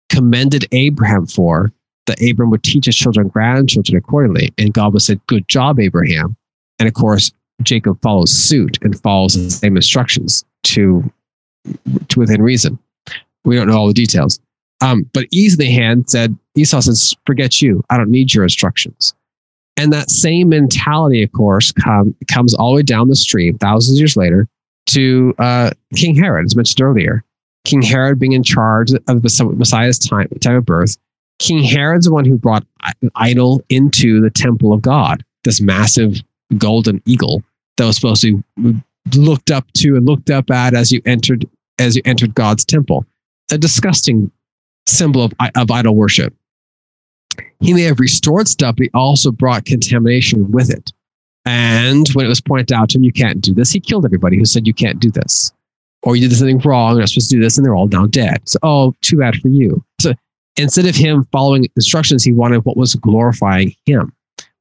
commended 0.09 0.67
Abraham 0.73 1.27
for, 1.27 1.73
that 2.07 2.21
Abram 2.23 2.51
would 2.51 2.63
teach 2.63 2.87
his 2.87 2.97
children 2.97 3.27
and 3.27 3.33
grandchildren 3.33 3.97
accordingly. 3.97 4.53
And 4.59 4.73
God 4.73 4.93
would 4.93 5.03
say, 5.03 5.19
Good 5.27 5.47
job, 5.49 5.79
Abraham. 5.79 6.37
And 6.79 6.89
of 6.89 6.95
course, 6.95 7.33
Jacob 7.63 8.01
follows 8.01 8.33
suit 8.33 8.79
and 8.83 9.01
follows 9.01 9.35
the 9.35 9.51
same 9.51 9.77
instructions 9.77 10.45
to, 10.65 11.11
to 12.09 12.19
within 12.19 12.43
reason. 12.43 12.79
We 13.45 13.57
don't 13.57 13.69
know 13.69 13.77
all 13.77 13.87
the 13.87 13.95
details. 13.95 14.41
Um, 14.81 15.09
but 15.13 15.27
Esau, 15.31 15.57
the 15.57 15.71
hand, 15.71 16.09
said, 16.09 16.37
Esau 16.55 16.81
says, 16.81 17.15
forget 17.27 17.61
you. 17.61 17.85
I 17.91 17.99
don't 17.99 18.11
need 18.11 18.33
your 18.33 18.45
instructions. 18.45 19.15
And 19.81 19.95
that 19.95 20.11
same 20.11 20.51
mentality, 20.51 21.23
of 21.23 21.33
course, 21.33 21.73
come, 21.73 22.15
comes 22.31 22.53
all 22.53 22.73
the 22.73 22.77
way 22.77 22.83
down 22.83 23.09
the 23.09 23.17
stream, 23.17 23.57
thousands 23.57 23.97
of 23.97 24.01
years 24.01 24.15
later, 24.15 24.47
to 24.89 25.35
uh, 25.39 25.71
King 25.97 26.15
Herod, 26.15 26.45
as 26.45 26.55
mentioned 26.55 26.83
earlier. 26.83 27.25
King 27.65 27.81
Herod 27.81 28.19
being 28.19 28.33
in 28.33 28.43
charge 28.43 28.93
of 28.93 29.23
the 29.23 29.55
Messiah's 29.57 29.99
time, 29.99 30.29
time 30.43 30.57
of 30.57 30.67
birth. 30.67 30.99
King 31.39 31.63
Herod's 31.63 32.05
the 32.05 32.13
one 32.13 32.27
who 32.27 32.37
brought 32.37 32.67
an 33.01 33.11
idol 33.15 33.63
into 33.71 34.21
the 34.21 34.29
temple 34.29 34.75
of 34.75 34.83
God, 34.83 35.25
this 35.45 35.63
massive 35.63 36.21
golden 36.59 37.01
eagle 37.07 37.43
that 37.79 37.87
was 37.87 37.97
supposed 37.97 38.21
to 38.21 38.45
be 38.59 38.83
looked 39.17 39.51
up 39.51 39.65
to 39.79 39.97
and 39.97 40.05
looked 40.05 40.29
up 40.29 40.51
at 40.51 40.75
as 40.75 40.93
you 40.93 41.01
entered 41.07 41.49
as 41.79 41.97
you 41.97 42.03
entered 42.05 42.35
God's 42.35 42.67
temple. 42.67 43.07
A 43.51 43.57
disgusting 43.57 44.31
symbol 44.87 45.25
of, 45.25 45.33
of 45.57 45.71
idol 45.71 45.97
worship. 45.97 46.35
He 47.61 47.75
may 47.75 47.83
have 47.83 48.01
restored 48.01 48.49
stuff, 48.49 48.77
but 48.77 48.85
he 48.85 48.91
also 48.95 49.31
brought 49.31 49.65
contamination 49.67 50.51
with 50.51 50.71
it. 50.71 50.93
And 51.45 52.09
when 52.11 52.27
it 52.27 52.29
was 52.29 52.41
pointed 52.41 52.73
out 52.73 52.91
to 52.91 52.99
him, 52.99 53.05
you 53.05 53.13
can't 53.13 53.41
do 53.41 53.55
this, 53.55 53.71
he 53.71 53.81
killed 53.81 54.05
everybody 54.05 54.37
who 54.37 54.45
said 54.45 54.67
you 54.67 54.75
can't 54.75 55.01
do 55.01 55.11
this. 55.11 55.53
Or 56.03 56.17
you 56.17 56.29
did 56.29 56.37
something 56.37 56.59
wrong, 56.61 56.93
you're 56.93 57.01
not 57.01 57.11
supposed 57.11 57.31
to 57.31 57.37
do 57.37 57.43
this, 57.43 57.59
and 57.59 57.65
they're 57.65 57.75
all 57.75 57.89
now 57.89 58.07
dead. 58.07 58.49
So, 58.49 58.59
oh, 58.63 58.95
too 59.03 59.19
bad 59.19 59.37
for 59.37 59.49
you. 59.49 59.85
So 60.01 60.15
instead 60.57 60.87
of 60.87 60.95
him 60.95 61.27
following 61.33 61.67
instructions, 61.77 62.25
he 62.25 62.33
wanted 62.33 62.65
what 62.65 62.77
was 62.77 62.95
glorifying 62.95 63.75
him, 63.85 64.13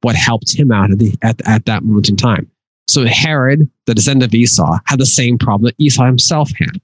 what 0.02 0.16
helped 0.16 0.54
him 0.54 0.70
out 0.70 0.90
at, 0.90 0.98
the, 0.98 1.14
at, 1.22 1.40
at 1.46 1.64
that 1.64 1.82
moment 1.82 2.10
in 2.10 2.16
time. 2.16 2.50
So 2.88 3.06
Herod, 3.06 3.70
the 3.86 3.94
descendant 3.94 4.30
of 4.30 4.34
Esau, 4.34 4.78
had 4.86 5.00
the 5.00 5.06
same 5.06 5.38
problem 5.38 5.66
that 5.66 5.82
Esau 5.82 6.04
himself 6.04 6.50
had. 6.58 6.80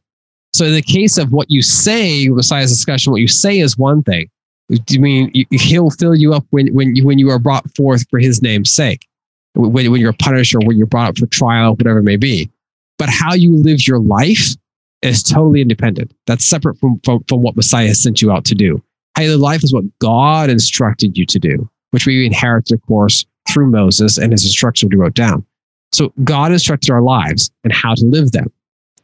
So 0.55 0.65
in 0.65 0.73
the 0.73 0.83
case 0.83 1.19
of 1.19 1.33
what 1.33 1.51
you 1.51 1.61
say, 1.61 2.29
Messiah's 2.29 2.71
discussion, 2.71 3.13
what 3.13 3.21
you 3.21 3.29
say 3.29 3.59
is 3.59 3.77
one 3.77 4.03
thing. 4.03 4.31
Do 4.69 4.95
you 4.95 5.01
mean 5.01 5.33
he'll 5.51 5.91
fill 5.91 6.15
you 6.15 6.35
up 6.35 6.45
when 6.51 6.75
when 6.75 6.97
you, 6.97 7.07
when 7.07 7.19
you 7.19 7.31
are 7.31 7.39
brought 7.39 7.75
forth 7.77 8.05
for 8.11 8.19
his 8.19 8.43
name's 8.43 8.71
sake, 8.71 9.07
when, 9.55 9.91
when 9.91 10.01
you're 10.01 10.13
punished 10.13 10.55
or 10.55 10.61
when 10.65 10.77
you're 10.77 10.87
brought 10.87 11.11
up 11.11 11.19
for 11.19 11.27
trial, 11.27 11.77
whatever 11.77 11.99
it 11.99 12.05
may 12.05 12.17
be. 12.17 12.51
But 12.99 13.09
how 13.09 13.35
you 13.35 13.55
live 13.55 13.87
your 13.87 14.01
life 14.01 14.55
is 15.03 15.23
totally 15.23 15.61
independent. 15.61 16.13
That's 16.27 16.45
separate 16.45 16.79
from, 16.79 17.01
from, 17.05 17.23
from 17.29 17.43
what 17.43 17.57
Messiah 17.57 17.95
sent 17.95 18.23
you 18.23 18.33
out 18.33 18.45
to 18.47 18.55
do. 18.55 18.83
How 19.15 19.23
you 19.23 19.31
live 19.33 19.41
life 19.41 19.63
is 19.63 19.73
what 19.73 19.85
God 19.99 20.51
instructed 20.51 21.17
you 21.17 21.27
to 21.27 21.39
do, 21.39 21.71
which 21.91 22.07
we 22.07 22.27
inherited, 22.27 22.75
of 22.75 22.83
course, 22.87 23.25
through 23.49 23.71
Moses 23.71 24.19
and 24.19 24.33
his 24.33 24.45
instructions 24.45 24.91
we 24.91 24.97
wrote 24.97 25.15
down. 25.15 25.47
So 25.93 26.13
God 26.25 26.53
instructed 26.53 26.91
our 26.91 27.03
lives 27.03 27.51
and 27.63 27.73
how 27.73 27.95
to 27.95 28.05
live 28.05 28.33
them. 28.33 28.53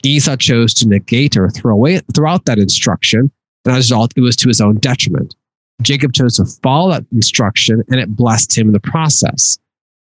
Esau 0.03 0.37
chose 0.37 0.75
to 0.75 0.89
negate 0.89 1.37
or 1.37 1.49
throw 1.49 1.75
away 1.75 2.01
throughout 2.15 2.45
that 2.47 2.59
instruction, 2.59 3.31
and 3.65 3.73
as 3.73 3.75
a 3.75 3.77
result, 3.77 4.13
it 4.17 4.21
was 4.21 4.35
to 4.37 4.49
his 4.49 4.61
own 4.61 4.79
detriment. 4.79 5.37
Jacob 5.83 6.13
chose 6.13 6.37
to 6.37 6.47
follow 6.63 6.91
that 6.91 7.05
instruction, 7.13 7.83
and 7.89 8.01
it 8.01 8.15
blessed 8.15 8.57
him 8.57 8.69
in 8.69 8.73
the 8.73 8.81
process. 8.81 9.59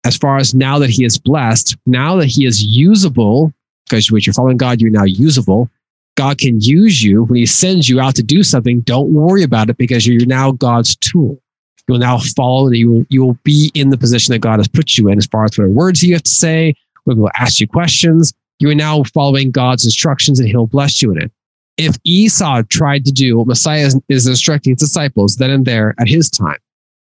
As 0.04 0.16
far 0.16 0.36
as 0.36 0.54
now 0.54 0.78
that 0.78 0.90
he 0.90 1.04
is 1.04 1.18
blessed, 1.18 1.76
now 1.86 2.16
that 2.16 2.26
he 2.26 2.46
is 2.46 2.62
usable, 2.62 3.52
because 3.88 4.10
when 4.10 4.22
you're 4.24 4.32
following 4.32 4.56
God, 4.56 4.80
you're 4.80 4.90
now 4.90 5.04
usable. 5.04 5.68
God 6.16 6.38
can 6.38 6.60
use 6.60 7.02
you 7.02 7.24
when 7.24 7.36
he 7.36 7.46
sends 7.46 7.88
you 7.88 8.00
out 8.00 8.14
to 8.16 8.22
do 8.22 8.42
something. 8.42 8.80
Don't 8.80 9.12
worry 9.12 9.42
about 9.42 9.68
it 9.68 9.76
because 9.76 10.06
you're 10.06 10.24
now 10.26 10.52
God's 10.52 10.96
tool. 10.96 11.38
You 11.86 11.92
will 11.92 11.98
now 11.98 12.18
follow, 12.18 12.66
and 12.68 12.76
you 12.76 12.90
will, 12.90 13.06
you 13.10 13.24
will 13.24 13.38
be 13.44 13.70
in 13.74 13.90
the 13.90 13.98
position 13.98 14.32
that 14.32 14.40
God 14.40 14.58
has 14.58 14.68
put 14.68 14.96
you 14.96 15.08
in 15.08 15.18
as 15.18 15.26
far 15.26 15.44
as 15.44 15.58
what 15.58 15.68
words 15.68 16.02
you 16.02 16.14
have 16.14 16.22
to 16.22 16.30
say, 16.30 16.74
we 17.06 17.14
will 17.14 17.30
ask 17.38 17.60
you 17.60 17.68
questions, 17.68 18.32
you 18.58 18.68
are 18.68 18.74
now 18.74 19.02
following 19.14 19.50
God's 19.50 19.84
instructions 19.84 20.40
and 20.40 20.48
he'll 20.48 20.66
bless 20.66 21.00
you 21.00 21.12
in 21.12 21.22
it. 21.22 21.32
If 21.76 21.96
Esau 22.04 22.62
tried 22.70 23.04
to 23.04 23.12
do 23.12 23.36
what 23.38 23.46
Messiah 23.46 23.90
is 24.08 24.26
instructing 24.26 24.72
his 24.72 24.80
disciples 24.80 25.36
then 25.36 25.50
and 25.50 25.66
there 25.66 25.94
at 25.98 26.08
his 26.08 26.30
time, 26.30 26.58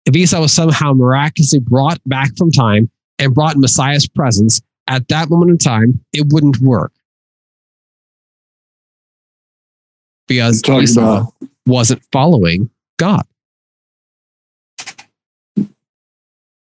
if 0.06 0.16
Esau 0.16 0.42
was 0.42 0.54
somehow 0.54 0.94
miraculously 0.94 1.60
brought 1.60 2.00
back 2.06 2.36
from 2.38 2.52
time 2.52 2.90
and 3.20 3.34
brought 3.34 3.56
in 3.56 3.62
Messiah's 3.62 4.08
presence 4.08 4.62
at 4.88 5.08
that 5.08 5.30
moment 5.30 5.52
in 5.52 5.58
time, 5.58 6.04
it 6.14 6.28
wouldn't 6.32 6.58
work. 6.60 6.92
Because 10.28 10.62
Esau 10.68 11.02
about- 11.02 11.34
wasn't 11.66 12.02
following 12.12 12.70
God. 12.98 13.26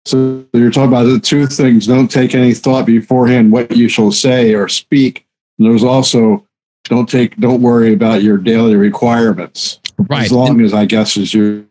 So 0.05 0.45
you're 0.55 0.71
talking 0.71 0.89
about 0.89 1.05
the 1.05 1.21
two 1.21 1.47
things. 1.47 1.87
Don't 1.87 2.11
take 2.11 2.35
any 2.35 2.55
thought 2.55 2.87
beforehand 2.87 3.53
what 3.53 3.77
you 3.77 3.89
shall 3.89 4.11
say 4.11 4.55
or 4.55 4.67
speak. 4.69 5.27
And 5.59 5.69
there's 5.69 5.85
also 5.85 6.47
don't 6.89 7.09
take 7.09 7.37
don't 7.37 7.63
worry 7.63 7.93
about 7.93 8.23
your 8.23 8.39
daily 8.39 8.77
requirements. 8.77 9.81
Right. 9.99 10.25
As 10.25 10.33
long 10.33 10.51
and, 10.51 10.63
as 10.63 10.75
I 10.75 10.85
guess 10.85 11.17
as 11.17 11.35
you 11.35 11.69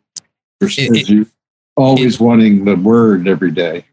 as 0.61 1.09
you 1.09 1.27
always 1.75 2.15
it, 2.15 2.21
wanting 2.21 2.65
the 2.65 2.75
word 2.75 3.27
every 3.27 3.51
day. 3.51 3.85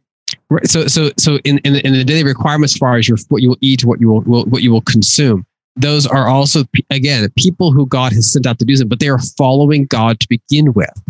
Right. 0.51 0.66
So 0.68 0.86
so 0.86 1.10
so 1.18 1.38
in, 1.44 1.59
in 1.59 1.76
in 1.76 1.92
the 1.92 2.05
daily 2.05 2.24
requirements 2.24 2.74
as 2.74 2.78
far 2.78 2.96
as 2.96 3.09
your 3.09 3.18
what 3.28 3.42
you 3.42 3.51
will 3.51 3.59
eat, 3.60 3.84
what 3.84 4.01
you 4.01 4.09
will, 4.09 4.20
will 4.22 4.44
what 4.46 4.62
you 4.62 4.70
will 4.70 4.82
consume, 4.82 5.46
those 5.76 6.06
are 6.06 6.28
also 6.28 6.64
again 6.90 7.28
people 7.36 7.72
who 7.72 7.86
God 7.86 8.12
has 8.12 8.30
sent 8.30 8.46
out 8.46 8.59
to 8.59 8.64
do 8.64 8.76
something, 8.76 8.88
but 8.88 9.01
they 9.01 9.09
are 9.09 9.20
following 9.36 9.86
God 9.86 10.20
to 10.20 10.28
begin 10.28 10.72
with. 10.72 11.02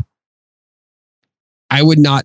I 1.70 1.82
would 1.82 1.99
not 1.99 2.24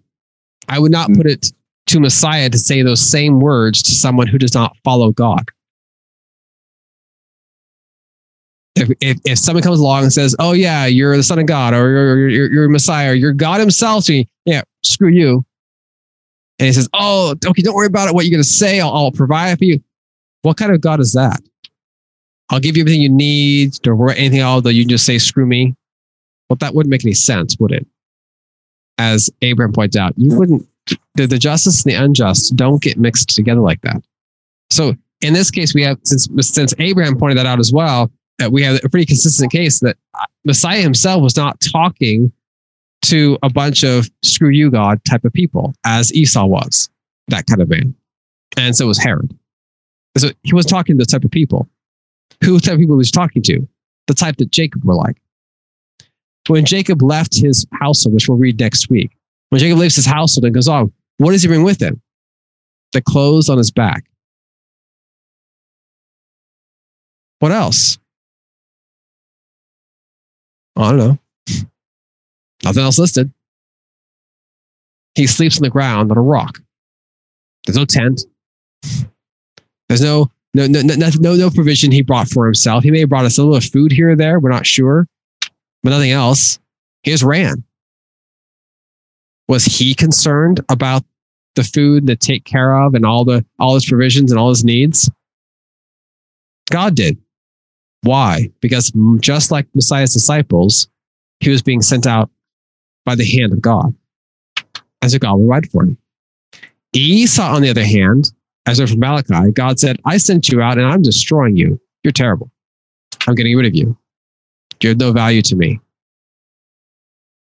I 0.67 0.79
would 0.79 0.91
not 0.91 1.09
mm. 1.09 1.17
put 1.17 1.25
it 1.25 1.51
to 1.87 1.99
Messiah 1.99 2.49
to 2.49 2.57
say 2.57 2.83
those 2.83 3.01
same 3.01 3.39
words 3.39 3.81
to 3.83 3.91
someone 3.91 4.27
who 4.27 4.37
does 4.37 4.53
not 4.53 4.77
follow 4.83 5.11
God. 5.11 5.49
If, 8.79 8.89
if, 9.01 9.17
if 9.25 9.37
someone 9.37 9.63
comes 9.63 9.79
along 9.79 10.03
and 10.03 10.13
says, 10.13 10.35
"Oh 10.39 10.53
yeah, 10.53 10.85
you're 10.85 11.15
the 11.17 11.23
son 11.23 11.39
of 11.39 11.45
God," 11.45 11.73
or 11.73 11.89
"You're 11.89 12.29
you're, 12.29 12.51
you're 12.51 12.69
Messiah," 12.69 13.11
or 13.11 13.13
"You're 13.13 13.33
God 13.33 13.59
Himself," 13.59 14.05
to 14.05 14.13
me, 14.13 14.27
yeah, 14.45 14.61
screw 14.83 15.09
you. 15.09 15.45
And 16.59 16.67
he 16.67 16.73
says, 16.73 16.89
"Oh, 16.93 17.35
okay, 17.45 17.61
don't 17.61 17.75
worry 17.75 17.87
about 17.87 18.09
it. 18.09 18.15
What 18.15 18.25
you're 18.25 18.31
going 18.31 18.43
to 18.43 18.49
say, 18.49 18.79
I'll, 18.79 18.93
I'll 18.93 19.11
provide 19.11 19.57
for 19.57 19.65
you." 19.65 19.81
What 20.41 20.57
kind 20.57 20.71
of 20.71 20.81
God 20.81 20.99
is 20.99 21.13
that? 21.13 21.41
I'll 22.49 22.59
give 22.59 22.77
you 22.77 22.83
everything 22.83 23.01
you 23.01 23.09
need. 23.09 23.73
Don't 23.83 23.97
worry 23.97 24.15
anything 24.17 24.39
else. 24.39 24.63
Though 24.63 24.69
you 24.69 24.83
can 24.83 24.89
just 24.89 25.05
say, 25.05 25.17
"Screw 25.17 25.45
me." 25.45 25.75
Well, 26.49 26.57
that 26.57 26.73
wouldn't 26.73 26.89
make 26.89 27.05
any 27.05 27.13
sense, 27.13 27.55
would 27.59 27.71
it? 27.71 27.85
as 28.99 29.29
Abraham 29.41 29.73
points 29.73 29.95
out, 29.95 30.13
you 30.17 30.37
wouldn't, 30.37 30.67
the, 31.15 31.25
the 31.25 31.39
justice 31.39 31.83
and 31.83 31.91
the 31.91 31.95
unjust 31.97 32.55
don't 32.55 32.81
get 32.81 32.97
mixed 32.97 33.29
together 33.29 33.61
like 33.61 33.81
that. 33.81 34.03
So 34.69 34.93
in 35.21 35.33
this 35.33 35.49
case, 35.49 35.73
we 35.73 35.81
have, 35.83 35.97
since, 36.03 36.27
since 36.41 36.73
Abraham 36.77 37.17
pointed 37.17 37.37
that 37.37 37.45
out 37.45 37.59
as 37.59 37.71
well, 37.71 38.11
that 38.39 38.51
we 38.51 38.63
have 38.63 38.79
a 38.83 38.89
pretty 38.89 39.05
consistent 39.05 39.51
case 39.51 39.79
that 39.81 39.97
Messiah 40.43 40.81
himself 40.81 41.21
was 41.21 41.37
not 41.37 41.59
talking 41.71 42.31
to 43.03 43.37
a 43.43 43.49
bunch 43.49 43.83
of 43.83 44.09
screw 44.23 44.49
you 44.49 44.71
God 44.71 44.99
type 45.05 45.23
of 45.23 45.31
people 45.31 45.73
as 45.85 46.13
Esau 46.13 46.45
was, 46.45 46.89
that 47.27 47.45
kind 47.45 47.61
of 47.61 47.69
man. 47.69 47.93
And 48.57 48.75
so 48.75 48.87
was 48.87 48.97
Herod. 48.97 49.37
So 50.17 50.29
he 50.43 50.53
was 50.53 50.65
talking 50.65 50.97
to 50.97 51.03
the 51.03 51.09
type 51.09 51.23
of 51.23 51.31
people. 51.31 51.69
Who 52.43 52.59
type 52.59 52.73
of 52.73 52.79
people 52.79 52.95
he 52.95 52.99
was 52.99 53.11
talking 53.11 53.41
to? 53.43 53.67
The 54.07 54.13
type 54.13 54.37
that 54.37 54.51
Jacob 54.51 54.83
were 54.83 54.95
like 54.95 55.17
when 56.49 56.65
Jacob 56.65 57.01
left 57.01 57.39
his 57.39 57.65
household, 57.73 58.15
which 58.15 58.27
we'll 58.27 58.37
read 58.37 58.59
next 58.59 58.89
week, 58.89 59.11
when 59.49 59.59
Jacob 59.59 59.77
leaves 59.77 59.95
his 59.95 60.05
household 60.05 60.45
and 60.45 60.53
goes 60.53 60.67
on, 60.67 60.91
what 61.17 61.31
does 61.31 61.41
he 61.41 61.47
bring 61.47 61.63
with 61.63 61.81
him? 61.81 62.01
The 62.91 63.01
clothes 63.01 63.49
on 63.49 63.57
his 63.57 63.71
back. 63.71 64.05
What 67.39 67.51
else? 67.51 67.97
I 70.79 70.89
don't 70.89 70.97
know. 70.97 71.17
Nothing 72.63 72.83
else 72.83 72.97
listed. 72.97 73.31
He 75.15 75.27
sleeps 75.27 75.57
on 75.57 75.63
the 75.63 75.69
ground 75.69 76.11
on 76.11 76.17
a 76.17 76.21
rock. 76.21 76.59
There's 77.65 77.77
no 77.77 77.85
tent. 77.85 78.21
There's 79.87 80.01
no 80.01 80.31
no 80.55 80.65
no 80.65 80.81
no 80.81 81.09
no, 81.19 81.35
no 81.35 81.49
provision 81.49 81.91
he 81.91 82.01
brought 82.01 82.27
for 82.27 82.45
himself. 82.45 82.83
He 82.83 82.91
may 82.91 83.01
have 83.01 83.09
brought 83.09 83.25
us 83.25 83.37
a 83.37 83.43
little 83.43 83.61
food 83.61 83.91
here 83.91 84.11
or 84.11 84.15
there. 84.15 84.39
We're 84.39 84.49
not 84.49 84.65
sure 84.65 85.07
but 85.83 85.91
nothing 85.91 86.11
else. 86.11 86.59
He 87.03 87.11
just 87.11 87.23
ran. 87.23 87.63
Was 89.47 89.65
he 89.65 89.95
concerned 89.95 90.63
about 90.69 91.03
the 91.55 91.63
food 91.63 92.07
to 92.07 92.15
take 92.15 92.45
care 92.45 92.75
of 92.75 92.93
and 92.93 93.05
all 93.05 93.25
the 93.25 93.45
all 93.57 93.73
his 93.73 93.85
provisions 93.85 94.31
and 94.31 94.39
all 94.39 94.49
his 94.49 94.63
needs? 94.63 95.09
God 96.69 96.95
did. 96.95 97.17
Why? 98.01 98.49
Because 98.61 98.91
just 99.19 99.51
like 99.51 99.67
Messiah's 99.75 100.13
disciples, 100.13 100.87
he 101.39 101.49
was 101.49 101.61
being 101.61 101.81
sent 101.81 102.07
out 102.07 102.29
by 103.05 103.15
the 103.15 103.25
hand 103.25 103.53
of 103.53 103.61
God. 103.61 103.93
As 105.01 105.13
a 105.13 105.19
God 105.19 105.35
will 105.35 105.47
provide 105.47 105.69
for 105.69 105.83
him. 105.83 105.97
Esau, 106.93 107.43
on 107.43 107.61
the 107.61 107.69
other 107.69 107.85
hand, 107.85 108.31
as 108.65 108.79
from 108.79 108.99
Malachi, 108.99 109.51
God 109.51 109.79
said, 109.79 109.99
I 110.05 110.17
sent 110.17 110.49
you 110.49 110.61
out 110.61 110.77
and 110.77 110.87
I'm 110.87 111.01
destroying 111.01 111.55
you. 111.55 111.79
You're 112.03 112.11
terrible. 112.11 112.51
I'm 113.27 113.35
getting 113.35 113.55
rid 113.55 113.65
of 113.65 113.75
you. 113.75 113.97
You're 114.81 114.95
no 114.95 115.11
value 115.11 115.41
to 115.43 115.55
me. 115.55 115.79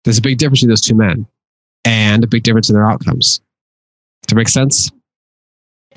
There's 0.03 0.18
a 0.18 0.22
big 0.22 0.38
difference 0.38 0.61
between 0.61 0.70
those 0.70 0.82
two 0.82 0.95
men 0.95 1.26
and 1.86 2.24
a 2.24 2.28
big 2.28 2.44
difference 2.44 2.70
in 2.70 2.76
their 2.76 2.86
outcomes. 2.86 3.41
Does 4.22 4.30
that 4.30 4.36
make 4.36 4.49
sense? 4.49 4.91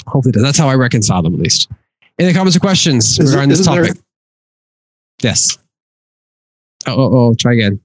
Hopefully, 0.07 0.33
does. 0.33 0.43
That's 0.43 0.59
how 0.59 0.69
I 0.69 0.75
reconcile 0.75 1.23
them, 1.23 1.35
at 1.35 1.41
least. 1.41 1.71
Any 2.19 2.33
comments 2.33 2.57
or 2.57 2.61
questions 2.61 3.19
is 3.19 3.31
regarding 3.31 3.51
this 3.51 3.65
topic? 3.65 3.95
There, 3.95 4.03
yes. 5.21 5.59
Oh, 6.87 6.95
oh, 6.95 7.11
oh, 7.13 7.35
try 7.35 7.53
again. 7.55 7.81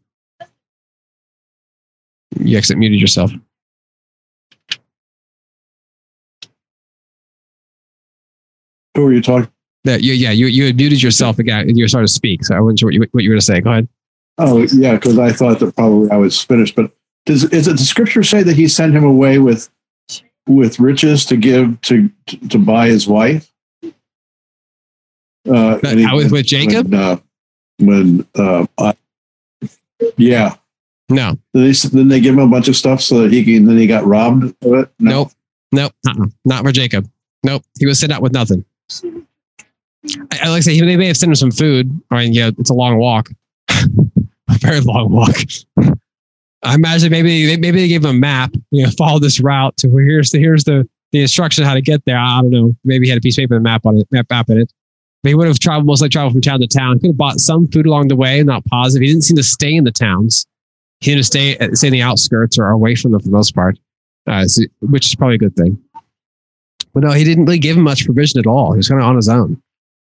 You 2.40 2.58
exit 2.58 2.78
muted 2.78 3.00
yourself. 3.00 3.32
Who 8.96 9.06
are 9.06 9.14
you 9.14 9.22
talking? 9.22 9.52
Yeah, 9.84 9.98
you, 9.98 10.14
yeah, 10.14 10.32
you, 10.32 10.48
you 10.48 10.66
had 10.66 10.76
muted 10.76 11.02
yourself 11.02 11.40
again 11.40 11.62
and 11.62 11.78
you 11.78 11.88
started 11.88 12.08
to 12.08 12.14
speak. 12.14 12.44
So 12.44 12.56
I 12.56 12.60
wasn't 12.60 12.80
sure 12.80 12.88
what 12.88 12.94
you, 12.94 13.00
what 13.12 13.24
you 13.24 13.30
were 13.30 13.36
going 13.36 13.40
to 13.40 13.46
say. 13.46 13.62
Go 13.62 13.72
ahead. 13.72 13.88
Oh, 14.40 14.68
yeah, 14.74 14.96
because 14.96 15.18
I 15.18 15.32
thought 15.32 15.60
that 15.60 15.76
probably 15.76 16.10
I 16.12 16.18
was 16.18 16.42
finished. 16.44 16.76
But 16.76 16.92
does 17.26 17.46
is 17.46 17.68
it 17.68 17.74
the 17.74 17.84
scripture 17.84 18.24
say 18.24 18.44
that 18.44 18.56
he 18.56 18.68
sent 18.68 18.94
him 18.94 19.04
away 19.04 19.40
with 19.40 19.70
with 20.48 20.80
riches 20.80 21.26
to 21.26 21.38
give 21.38 21.80
to 21.82 22.10
to 22.50 22.58
buy 22.60 22.88
his 22.88 23.08
wife? 23.08 23.52
Uh, 25.48 25.80
and 25.84 26.00
he- 26.00 26.06
How 26.06 26.16
with, 26.16 26.46
Jacob? 26.46 26.92
When, 26.92 27.00
uh, 27.02 27.18
when 27.80 28.28
uh, 28.36 28.66
I- 28.78 28.94
yeah, 30.18 30.56
No, 31.10 31.38
Did 31.54 31.64
they, 31.64 31.72
didn't 31.72 32.08
they 32.10 32.20
give 32.20 32.34
him 32.34 32.40
a 32.40 32.48
bunch 32.48 32.68
of 32.68 32.76
stuff 32.76 33.02
so 33.02 33.22
that 33.22 33.32
he 33.32 33.44
can, 33.44 33.66
then 33.66 33.78
he 33.78 33.88
got 33.88 34.06
robbed 34.06 34.44
of 34.44 34.74
it? 34.74 34.90
No. 35.00 35.12
nope, 35.12 35.32
nope, 35.72 35.94
uh-uh, 36.08 36.26
not 36.46 36.64
for 36.64 36.72
Jacob. 36.72 37.10
Nope, 37.44 37.64
he 37.80 37.86
was 37.86 38.00
sent 38.00 38.12
out 38.12 38.22
with 38.22 38.34
nothing. 38.34 38.64
I, 40.32 40.40
I 40.44 40.50
like 40.50 40.60
to 40.60 40.64
say, 40.64 40.80
they 40.80 40.98
may 40.98 41.08
have 41.08 41.18
sent 41.18 41.30
him 41.32 41.36
some 41.36 41.52
food. 41.52 42.00
I 42.12 42.24
mean, 42.24 42.34
yeah, 42.34 42.52
it's 42.58 42.70
a 42.70 42.74
long 42.74 42.98
walk, 42.98 43.30
a 43.70 43.86
very 44.60 44.82
long 44.82 45.12
walk. 45.12 45.36
I 46.64 46.76
imagine 46.76 47.12
maybe 47.12 47.46
they, 47.46 47.58
maybe 47.58 47.80
they 47.82 47.88
gave 47.88 48.04
him 48.04 48.10
a 48.10 48.20
map. 48.20 48.52
You 48.72 48.84
know, 48.84 48.92
follow 48.98 49.20
this 49.20 49.40
route 49.40 49.78
to 49.78 49.88
where 49.88 50.04
here's 50.04 50.32
the 50.32 50.40
here's 50.40 50.64
the 50.64 50.88
the 51.12 51.22
instruction 51.22 51.64
how 51.64 51.74
to 51.74 51.82
get 51.82 52.04
there. 52.06 52.18
I 52.18 52.42
don't 52.42 52.50
know. 52.50 52.76
Maybe 52.84 53.06
he 53.06 53.10
had 53.10 53.18
a 53.18 53.22
piece 53.22 53.38
of 53.38 53.44
paper 53.44 53.56
with 53.56 53.62
a 53.62 53.64
map 53.64 53.86
on 53.86 53.98
it, 53.98 54.08
map, 54.12 54.28
map 54.30 54.50
in 54.50 54.62
it. 54.62 54.74
But 55.24 55.30
he 55.30 55.36
would 55.36 55.48
have 55.48 55.60
traveled 55.60 55.86
most 55.88 56.02
likely 56.02 56.12
traveled 56.12 56.34
from 56.34 56.42
town 56.42 56.60
to 56.62 56.68
town. 56.68 57.00
Could 57.00 57.08
have 57.10 57.18
bought 57.18 57.40
some 57.40 57.68
food 57.68 57.86
along 57.86 58.08
the 58.10 58.16
way. 58.16 58.42
Not 58.44 58.64
positive. 58.66 59.02
He 59.06 59.12
didn't 59.12 59.24
seem 59.24 59.38
to 59.38 59.44
stay 59.44 59.74
in 59.74 59.84
the 59.84 59.92
towns. 59.92 60.46
He 61.02 61.12
didn't 61.12 61.26
stay 61.26 61.58
stay 61.74 61.88
in 61.88 61.94
the 61.94 62.02
outskirts 62.02 62.58
or 62.58 62.68
away 62.70 62.96
from 62.96 63.12
them 63.12 63.22
for 63.22 63.26
the 63.28 63.32
most 63.36 63.54
part, 63.56 63.78
uh, 64.28 64.46
so- 64.46 64.64
which 64.82 65.06
is 65.08 65.16
probably 65.16 65.36
a 65.36 65.40
good 65.40 65.56
thing. 65.56 65.78
But 66.94 67.04
no, 67.04 67.12
he 67.12 67.24
didn't 67.24 67.46
really 67.46 67.60
give 67.60 67.78
him 67.78 67.84
much 67.84 68.06
provision 68.06 68.40
at 68.40 68.48
all. 68.48 68.72
He 68.74 68.78
was 68.78 68.88
kind 68.88 69.02
of 69.02 69.08
on 69.08 69.16
his 69.16 69.30
own. 69.30 69.62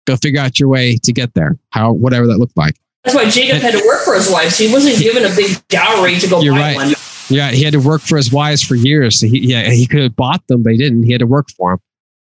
Go 0.06 0.16
figure 0.16 0.40
out 0.40 0.58
your 0.60 0.68
way 0.68 0.96
to 1.02 1.12
get 1.12 1.34
there. 1.34 1.56
How 1.70 1.92
whatever 1.92 2.26
that 2.28 2.38
looked 2.38 2.56
like. 2.56 2.76
That's 3.04 3.16
why 3.16 3.28
Jacob 3.30 3.58
had 3.62 3.72
to 3.74 3.84
work 3.86 4.02
for 4.04 4.14
his 4.14 4.30
wife. 4.30 4.52
So 4.52 4.64
he 4.64 4.72
wasn't 4.72 4.98
given 4.98 5.24
a 5.24 5.34
big 5.34 5.56
dowry 5.68 6.18
to 6.18 6.28
go 6.28 6.40
You're 6.40 6.54
buy 6.54 6.60
right. 6.74 6.76
one. 6.76 6.94
Yeah, 7.30 7.50
he 7.50 7.62
had 7.62 7.72
to 7.74 7.80
work 7.80 8.00
for 8.02 8.16
his 8.16 8.32
wives 8.32 8.62
for 8.62 8.74
years. 8.74 9.20
So 9.20 9.26
he, 9.26 9.40
yeah, 9.40 9.70
he 9.70 9.86
could 9.86 10.02
have 10.02 10.16
bought 10.16 10.46
them, 10.46 10.62
but 10.62 10.72
he 10.72 10.78
didn't. 10.78 11.02
He 11.04 11.12
had 11.12 11.20
to 11.20 11.26
work 11.26 11.48
for 11.56 11.80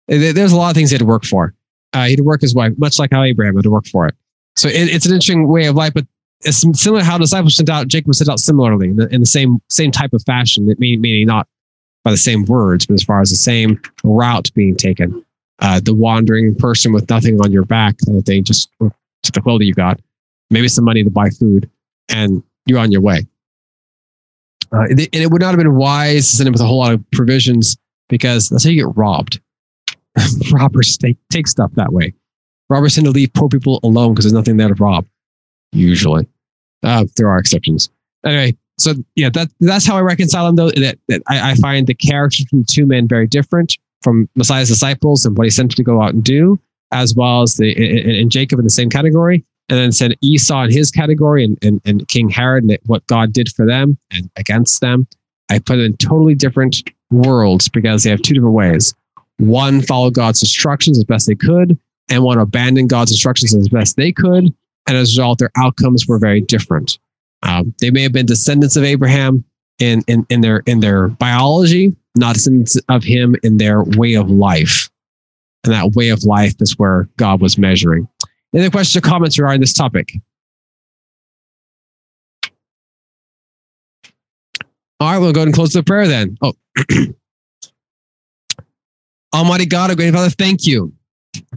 them. 0.09 0.35
There's 0.35 0.53
a 0.53 0.57
lot 0.57 0.71
of 0.71 0.75
things 0.77 0.91
he 0.91 0.95
had 0.95 1.01
to 1.01 1.07
work 1.07 1.25
for. 1.25 1.55
Uh, 1.93 2.05
he 2.05 2.13
had 2.13 2.19
to 2.19 2.25
work 2.25 2.41
his 2.41 2.55
wife, 2.55 2.73
much 2.79 2.99
like 2.99 3.11
how 3.13 3.23
Abraham 3.23 3.55
had 3.55 3.65
to 3.65 3.71
work 3.71 3.87
for 3.87 4.07
it. 4.07 4.15
So 4.57 4.69
it, 4.69 4.89
it's 4.89 5.07
an 5.07 5.13
interesting 5.13 5.49
way 5.49 5.67
of 5.67 5.77
life, 5.77 5.95
but 5.95 6.07
it's 6.41 6.65
similar 6.81 7.03
how 7.03 7.19
disciples 7.19 7.57
sent 7.57 7.71
out. 7.71 7.89
Jacob 7.89 8.09
was 8.09 8.19
sent 8.19 8.31
out 8.31 8.41
similarly 8.41 8.89
in 8.89 8.97
the, 8.97 9.09
in 9.15 9.21
the 9.21 9.27
same 9.27 9.61
same 9.69 9.91
type 9.91 10.13
of 10.13 10.23
fashion. 10.25 10.67
Mean, 10.79 11.01
meaning 11.01 11.27
not 11.27 11.47
by 12.05 12.11
the 12.11 12.17
same 12.17 12.45
words, 12.45 12.87
but 12.87 12.95
as 12.95 13.03
far 13.03 13.21
as 13.21 13.31
the 13.31 13.37
same 13.37 13.81
route 14.03 14.53
being 14.55 14.77
taken. 14.77 15.25
Uh, 15.61 15.79
the 15.79 15.95
wandering 15.95 16.55
person 16.57 16.93
with 16.93 17.09
nothing 17.09 17.41
on 17.41 17.53
your 17.53 17.65
back, 17.65 17.95
kind 18.05 18.19
of 18.19 18.25
thing, 18.25 18.43
just 18.43 18.69
just 19.23 19.35
the 19.35 19.41
clothing 19.41 19.69
you 19.69 19.75
got, 19.75 20.01
maybe 20.51 20.67
some 20.67 20.85
money 20.85 21.05
to 21.05 21.11
buy 21.11 21.31
food, 21.31 21.71
and 22.09 22.43
you're 22.67 22.81
on 22.81 22.91
your 22.91 23.01
way. 23.01 23.25
Uh, 24.73 24.87
and 24.89 25.01
it 25.13 25.31
would 25.31 25.43
not 25.43 25.49
have 25.49 25.59
been 25.59 25.75
wise 25.75 26.31
to 26.31 26.37
send 26.37 26.49
him 26.49 26.53
with 26.53 26.63
a 26.63 26.67
whole 26.67 26.79
lot 26.79 26.93
of 26.93 27.11
provisions 27.13 27.77
because 28.09 28.49
that's 28.49 28.65
how 28.65 28.71
you 28.71 28.85
get 28.85 28.97
robbed. 28.97 29.41
Robbers 30.53 30.97
take, 30.97 31.17
take 31.31 31.47
stuff 31.47 31.73
that 31.75 31.93
way. 31.93 32.15
Robbers 32.69 32.95
tend 32.95 33.07
to 33.07 33.11
leave 33.11 33.33
poor 33.35 33.49
people 33.49 33.81
alone 33.83 34.13
because 34.13 34.25
there's 34.25 34.33
nothing 34.33 34.57
there 34.57 34.69
to 34.69 34.75
rob, 34.75 35.07
usually. 35.73 36.27
Uh, 36.83 37.05
there 37.17 37.29
are 37.29 37.39
exceptions. 37.39 37.91
Anyway, 38.25 38.57
so 38.79 38.95
yeah, 39.15 39.31
that 39.31 39.49
that's 39.61 39.87
how 39.87 39.97
I 39.97 40.01
reconcile 40.01 40.47
them, 40.47 40.57
though. 40.57 40.71
That, 40.71 40.99
that 41.09 41.23
I, 41.29 41.53
I 41.53 41.55
find 41.57 41.87
the 41.87 41.95
characters 41.95 42.47
from 42.49 42.61
the 42.61 42.67
two 42.71 42.87
men 42.87 43.07
very 43.07 43.27
different 43.27 43.77
from 44.03 44.29
Messiah's 44.35 44.69
disciples 44.69 45.25
and 45.25 45.37
what 45.37 45.45
he 45.45 45.51
sent 45.51 45.77
to 45.77 45.83
go 45.83 46.03
out 46.03 46.15
and 46.15 46.25
do, 46.25 46.59
as 46.93 47.15
well 47.15 47.43
as 47.43 47.55
the 47.55 47.73
and, 47.73 48.11
and 48.11 48.31
Jacob 48.31 48.59
in 48.59 48.65
the 48.65 48.71
same 48.71 48.91
category 48.91 49.45
and 49.69 49.79
then 49.79 49.93
send 49.93 50.17
Esau 50.21 50.65
in 50.65 50.71
his 50.71 50.91
category 50.91 51.45
and, 51.45 51.59
and, 51.63 51.81
and 51.85 52.07
King 52.09 52.29
Herod 52.29 52.65
and 52.65 52.79
what 52.87 53.07
God 53.07 53.33
did 53.33 53.49
for 53.51 53.67
them 53.67 53.97
and 54.11 54.31
against 54.37 54.81
them. 54.81 55.07
I 55.51 55.59
put 55.61 55.79
in 55.79 55.97
totally 55.97 56.35
different 56.35 56.83
worlds 57.11 57.69
because 57.69 58.03
they 58.03 58.11
have 58.11 58.23
two 58.23 58.35
different 58.35 58.55
ways. 58.55 58.95
One 59.43 59.83
followed 59.83 60.15
God's 60.15 60.41
instructions 60.41 60.99
as 60.99 61.05
best 61.05 61.27
they 61.27 61.35
could, 61.35 61.77
and 62.09 62.23
one 62.23 62.39
abandoned 62.39 62.91
God's 62.91 63.11
instructions 63.11 63.53
as 63.53 63.69
best 63.69 63.97
they 63.97 64.13
could. 64.13 64.55
And 64.87 64.97
as 64.97 65.09
a 65.09 65.13
result, 65.13 65.41
their 65.41 65.51
outcomes 65.57 66.07
were 66.07 66.21
very 66.21 66.41
different. 66.41 66.97
Um, 67.43 67.75
they 67.81 67.91
may 67.91 68.03
have 68.03 68.13
been 68.13 68.25
descendants 68.25 68.77
of 68.77 68.85
Abraham 68.85 69.45
in, 69.81 70.03
in, 70.07 70.25
in 70.31 70.43
their 70.43 70.63
in 70.67 70.79
their 70.79 71.09
biology, 71.09 71.93
not 72.15 72.35
descendants 72.35 72.79
of 72.89 73.03
him 73.03 73.35
in 73.43 73.57
their 73.57 73.83
way 73.83 74.15
of 74.15 74.31
life. 74.31 74.89
And 75.65 75.73
that 75.73 75.91
way 75.97 76.11
of 76.11 76.23
life 76.23 76.55
is 76.61 76.79
where 76.79 77.09
God 77.17 77.41
was 77.41 77.59
measuring. 77.59 78.09
Any 78.55 78.71
questions 78.71 78.97
or 78.97 79.01
comments 79.01 79.41
regarding 79.41 79.61
this 79.61 79.73
topic? 79.73 80.13
All 85.01 85.11
right, 85.11 85.19
we'll 85.19 85.33
go 85.33 85.41
ahead 85.41 85.49
and 85.49 85.55
close 85.55 85.73
the 85.73 85.83
prayer 85.83 86.07
then. 86.07 86.39
Oh, 86.43 86.53
Almighty 89.35 89.65
God, 89.65 89.91
our 89.91 89.97
great 89.97 90.13
Father, 90.13 90.29
thank 90.29 90.67
you 90.67 90.93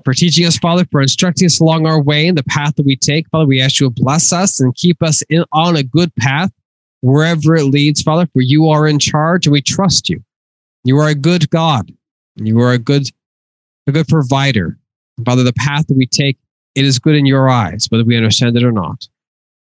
for 0.06 0.14
teaching 0.14 0.46
us, 0.46 0.58
Father, 0.58 0.86
for 0.92 1.02
instructing 1.02 1.46
us 1.46 1.60
along 1.60 1.86
our 1.86 2.02
way 2.02 2.26
in 2.26 2.36
the 2.36 2.44
path 2.44 2.76
that 2.76 2.86
we 2.86 2.96
take. 2.96 3.28
Father, 3.30 3.46
we 3.46 3.62
ask 3.62 3.82
you 3.82 3.88
to 3.88 4.02
bless 4.02 4.32
us 4.32 4.62
and 4.62 4.74
keep 4.76 5.04
us 5.04 5.22
in, 5.24 5.44
on 5.52 5.76
a 5.76 5.84
good 5.84 6.14
path 6.16 6.52
wherever 7.02 7.56
it 7.56 7.66
leads, 7.66 8.02
Father, 8.02 8.28
for 8.28 8.42
you 8.42 8.70
are 8.70 8.88
in 8.88 8.98
charge 8.98 9.46
and 9.46 9.52
we 9.52 9.62
trust 9.62 10.10
you. 10.10 10.24
You 10.86 10.98
are 11.00 11.10
a 11.10 11.16
good 11.16 11.50
God. 11.50 11.92
You 12.36 12.62
are 12.62 12.72
a 12.72 12.78
good, 12.78 13.10
a 13.88 13.92
good 13.92 14.08
provider. 14.08 14.78
Father, 15.26 15.44
the 15.44 15.54
path 15.54 15.88
that 15.88 15.98
we 15.98 16.06
take 16.06 16.38
it 16.76 16.86
is 16.86 17.00
good 17.00 17.16
in 17.16 17.26
your 17.26 17.50
eyes, 17.50 17.88
whether 17.90 18.04
we 18.04 18.16
understand 18.16 18.56
it 18.56 18.64
or 18.64 18.72
not. 18.72 19.08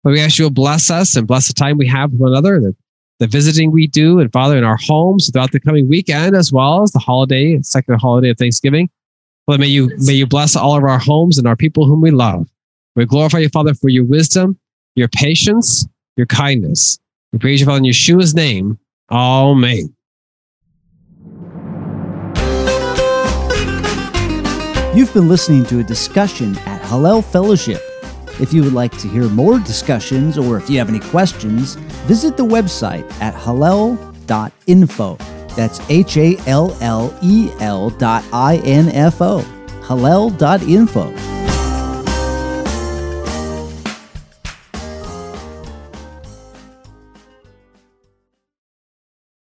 But 0.03 0.14
we 0.14 0.22
ask 0.22 0.40
you 0.40 0.45
to 0.45 0.52
bless 0.52 0.90
us 0.90 1.15
and 1.15 1.27
bless 1.27 1.48
the 1.48 1.53
time 1.53 1.77
we 1.77 1.88
have 1.88 2.11
with 2.11 2.22
one 2.22 2.31
another, 2.31 2.60
the, 2.60 2.76
the 3.20 3.28
visiting 3.28 3.72
we 3.72 3.86
do, 3.86 4.20
and 4.20 4.32
Father, 4.32 4.58
in 4.58 4.64
our 4.64 4.78
homes 4.78 5.30
throughout 5.30 5.52
the 5.52 5.60
coming 5.60 5.88
weekend, 5.88 6.36
as 6.36 6.52
well 6.52 6.82
as 6.82 6.91
the 6.91 7.00
holiday, 7.00 7.62
second 7.62 8.00
holiday 8.00 8.30
of 8.30 8.38
Thanksgiving. 8.38 8.90
Father, 9.46 9.60
may 9.60 9.68
you 9.68 9.91
may 9.98 10.14
you 10.14 10.26
bless 10.26 10.56
all 10.56 10.78
of 10.78 10.84
our 10.84 11.00
homes 11.00 11.38
and 11.38 11.48
our 11.48 11.56
people 11.56 11.86
whom 11.86 12.02
we 12.02 12.12
love. 12.12 12.48
We 12.96 13.06
glorify 13.06 13.40
you, 13.40 13.50
Father, 13.50 13.74
for 13.74 13.90
your 13.90 14.06
wisdom, 14.06 14.58
your 14.96 15.08
patience, 15.10 15.88
your 16.18 16.28
kindness. 16.28 17.00
We 17.34 17.40
praise 17.40 17.60
you, 17.60 17.66
Father, 17.66 17.80
in 17.80 17.84
Yeshua's 17.84 18.34
name. 18.34 18.80
Amen. 19.12 19.94
You've 24.96 25.14
been 25.14 25.30
listening 25.30 25.66
to 25.66 25.80
a 25.80 25.84
discussion 25.84 26.58
at 26.60 26.82
Hallel 26.82 27.24
Fellowship. 27.24 27.89
If 28.40 28.53
you 28.53 28.64
would 28.64 28.74
like 28.74 28.98
to 28.99 29.07
hear 29.07 29.28
more 29.30 29.60
discussions 29.60 30.38
or 30.38 30.57
if 30.57 30.70
you 30.70 30.78
have 30.78 30.90
any 30.90 30.99
questions, 30.99 31.76
visit 32.07 32.38
the 32.38 32.45
website 32.45 33.10
at 33.22 33.34
hallel.info. 33.34 35.18
That's 35.56 35.82
H 35.90 36.18
A 36.18 36.38
L 36.48 36.78
L 36.82 37.18
E 37.22 37.52
L 37.60 37.90
dot 37.90 38.24
I 38.32 38.57
N 38.57 38.90
F 38.90 39.22
O. 39.22 39.40
Hallel.info. 39.82 41.39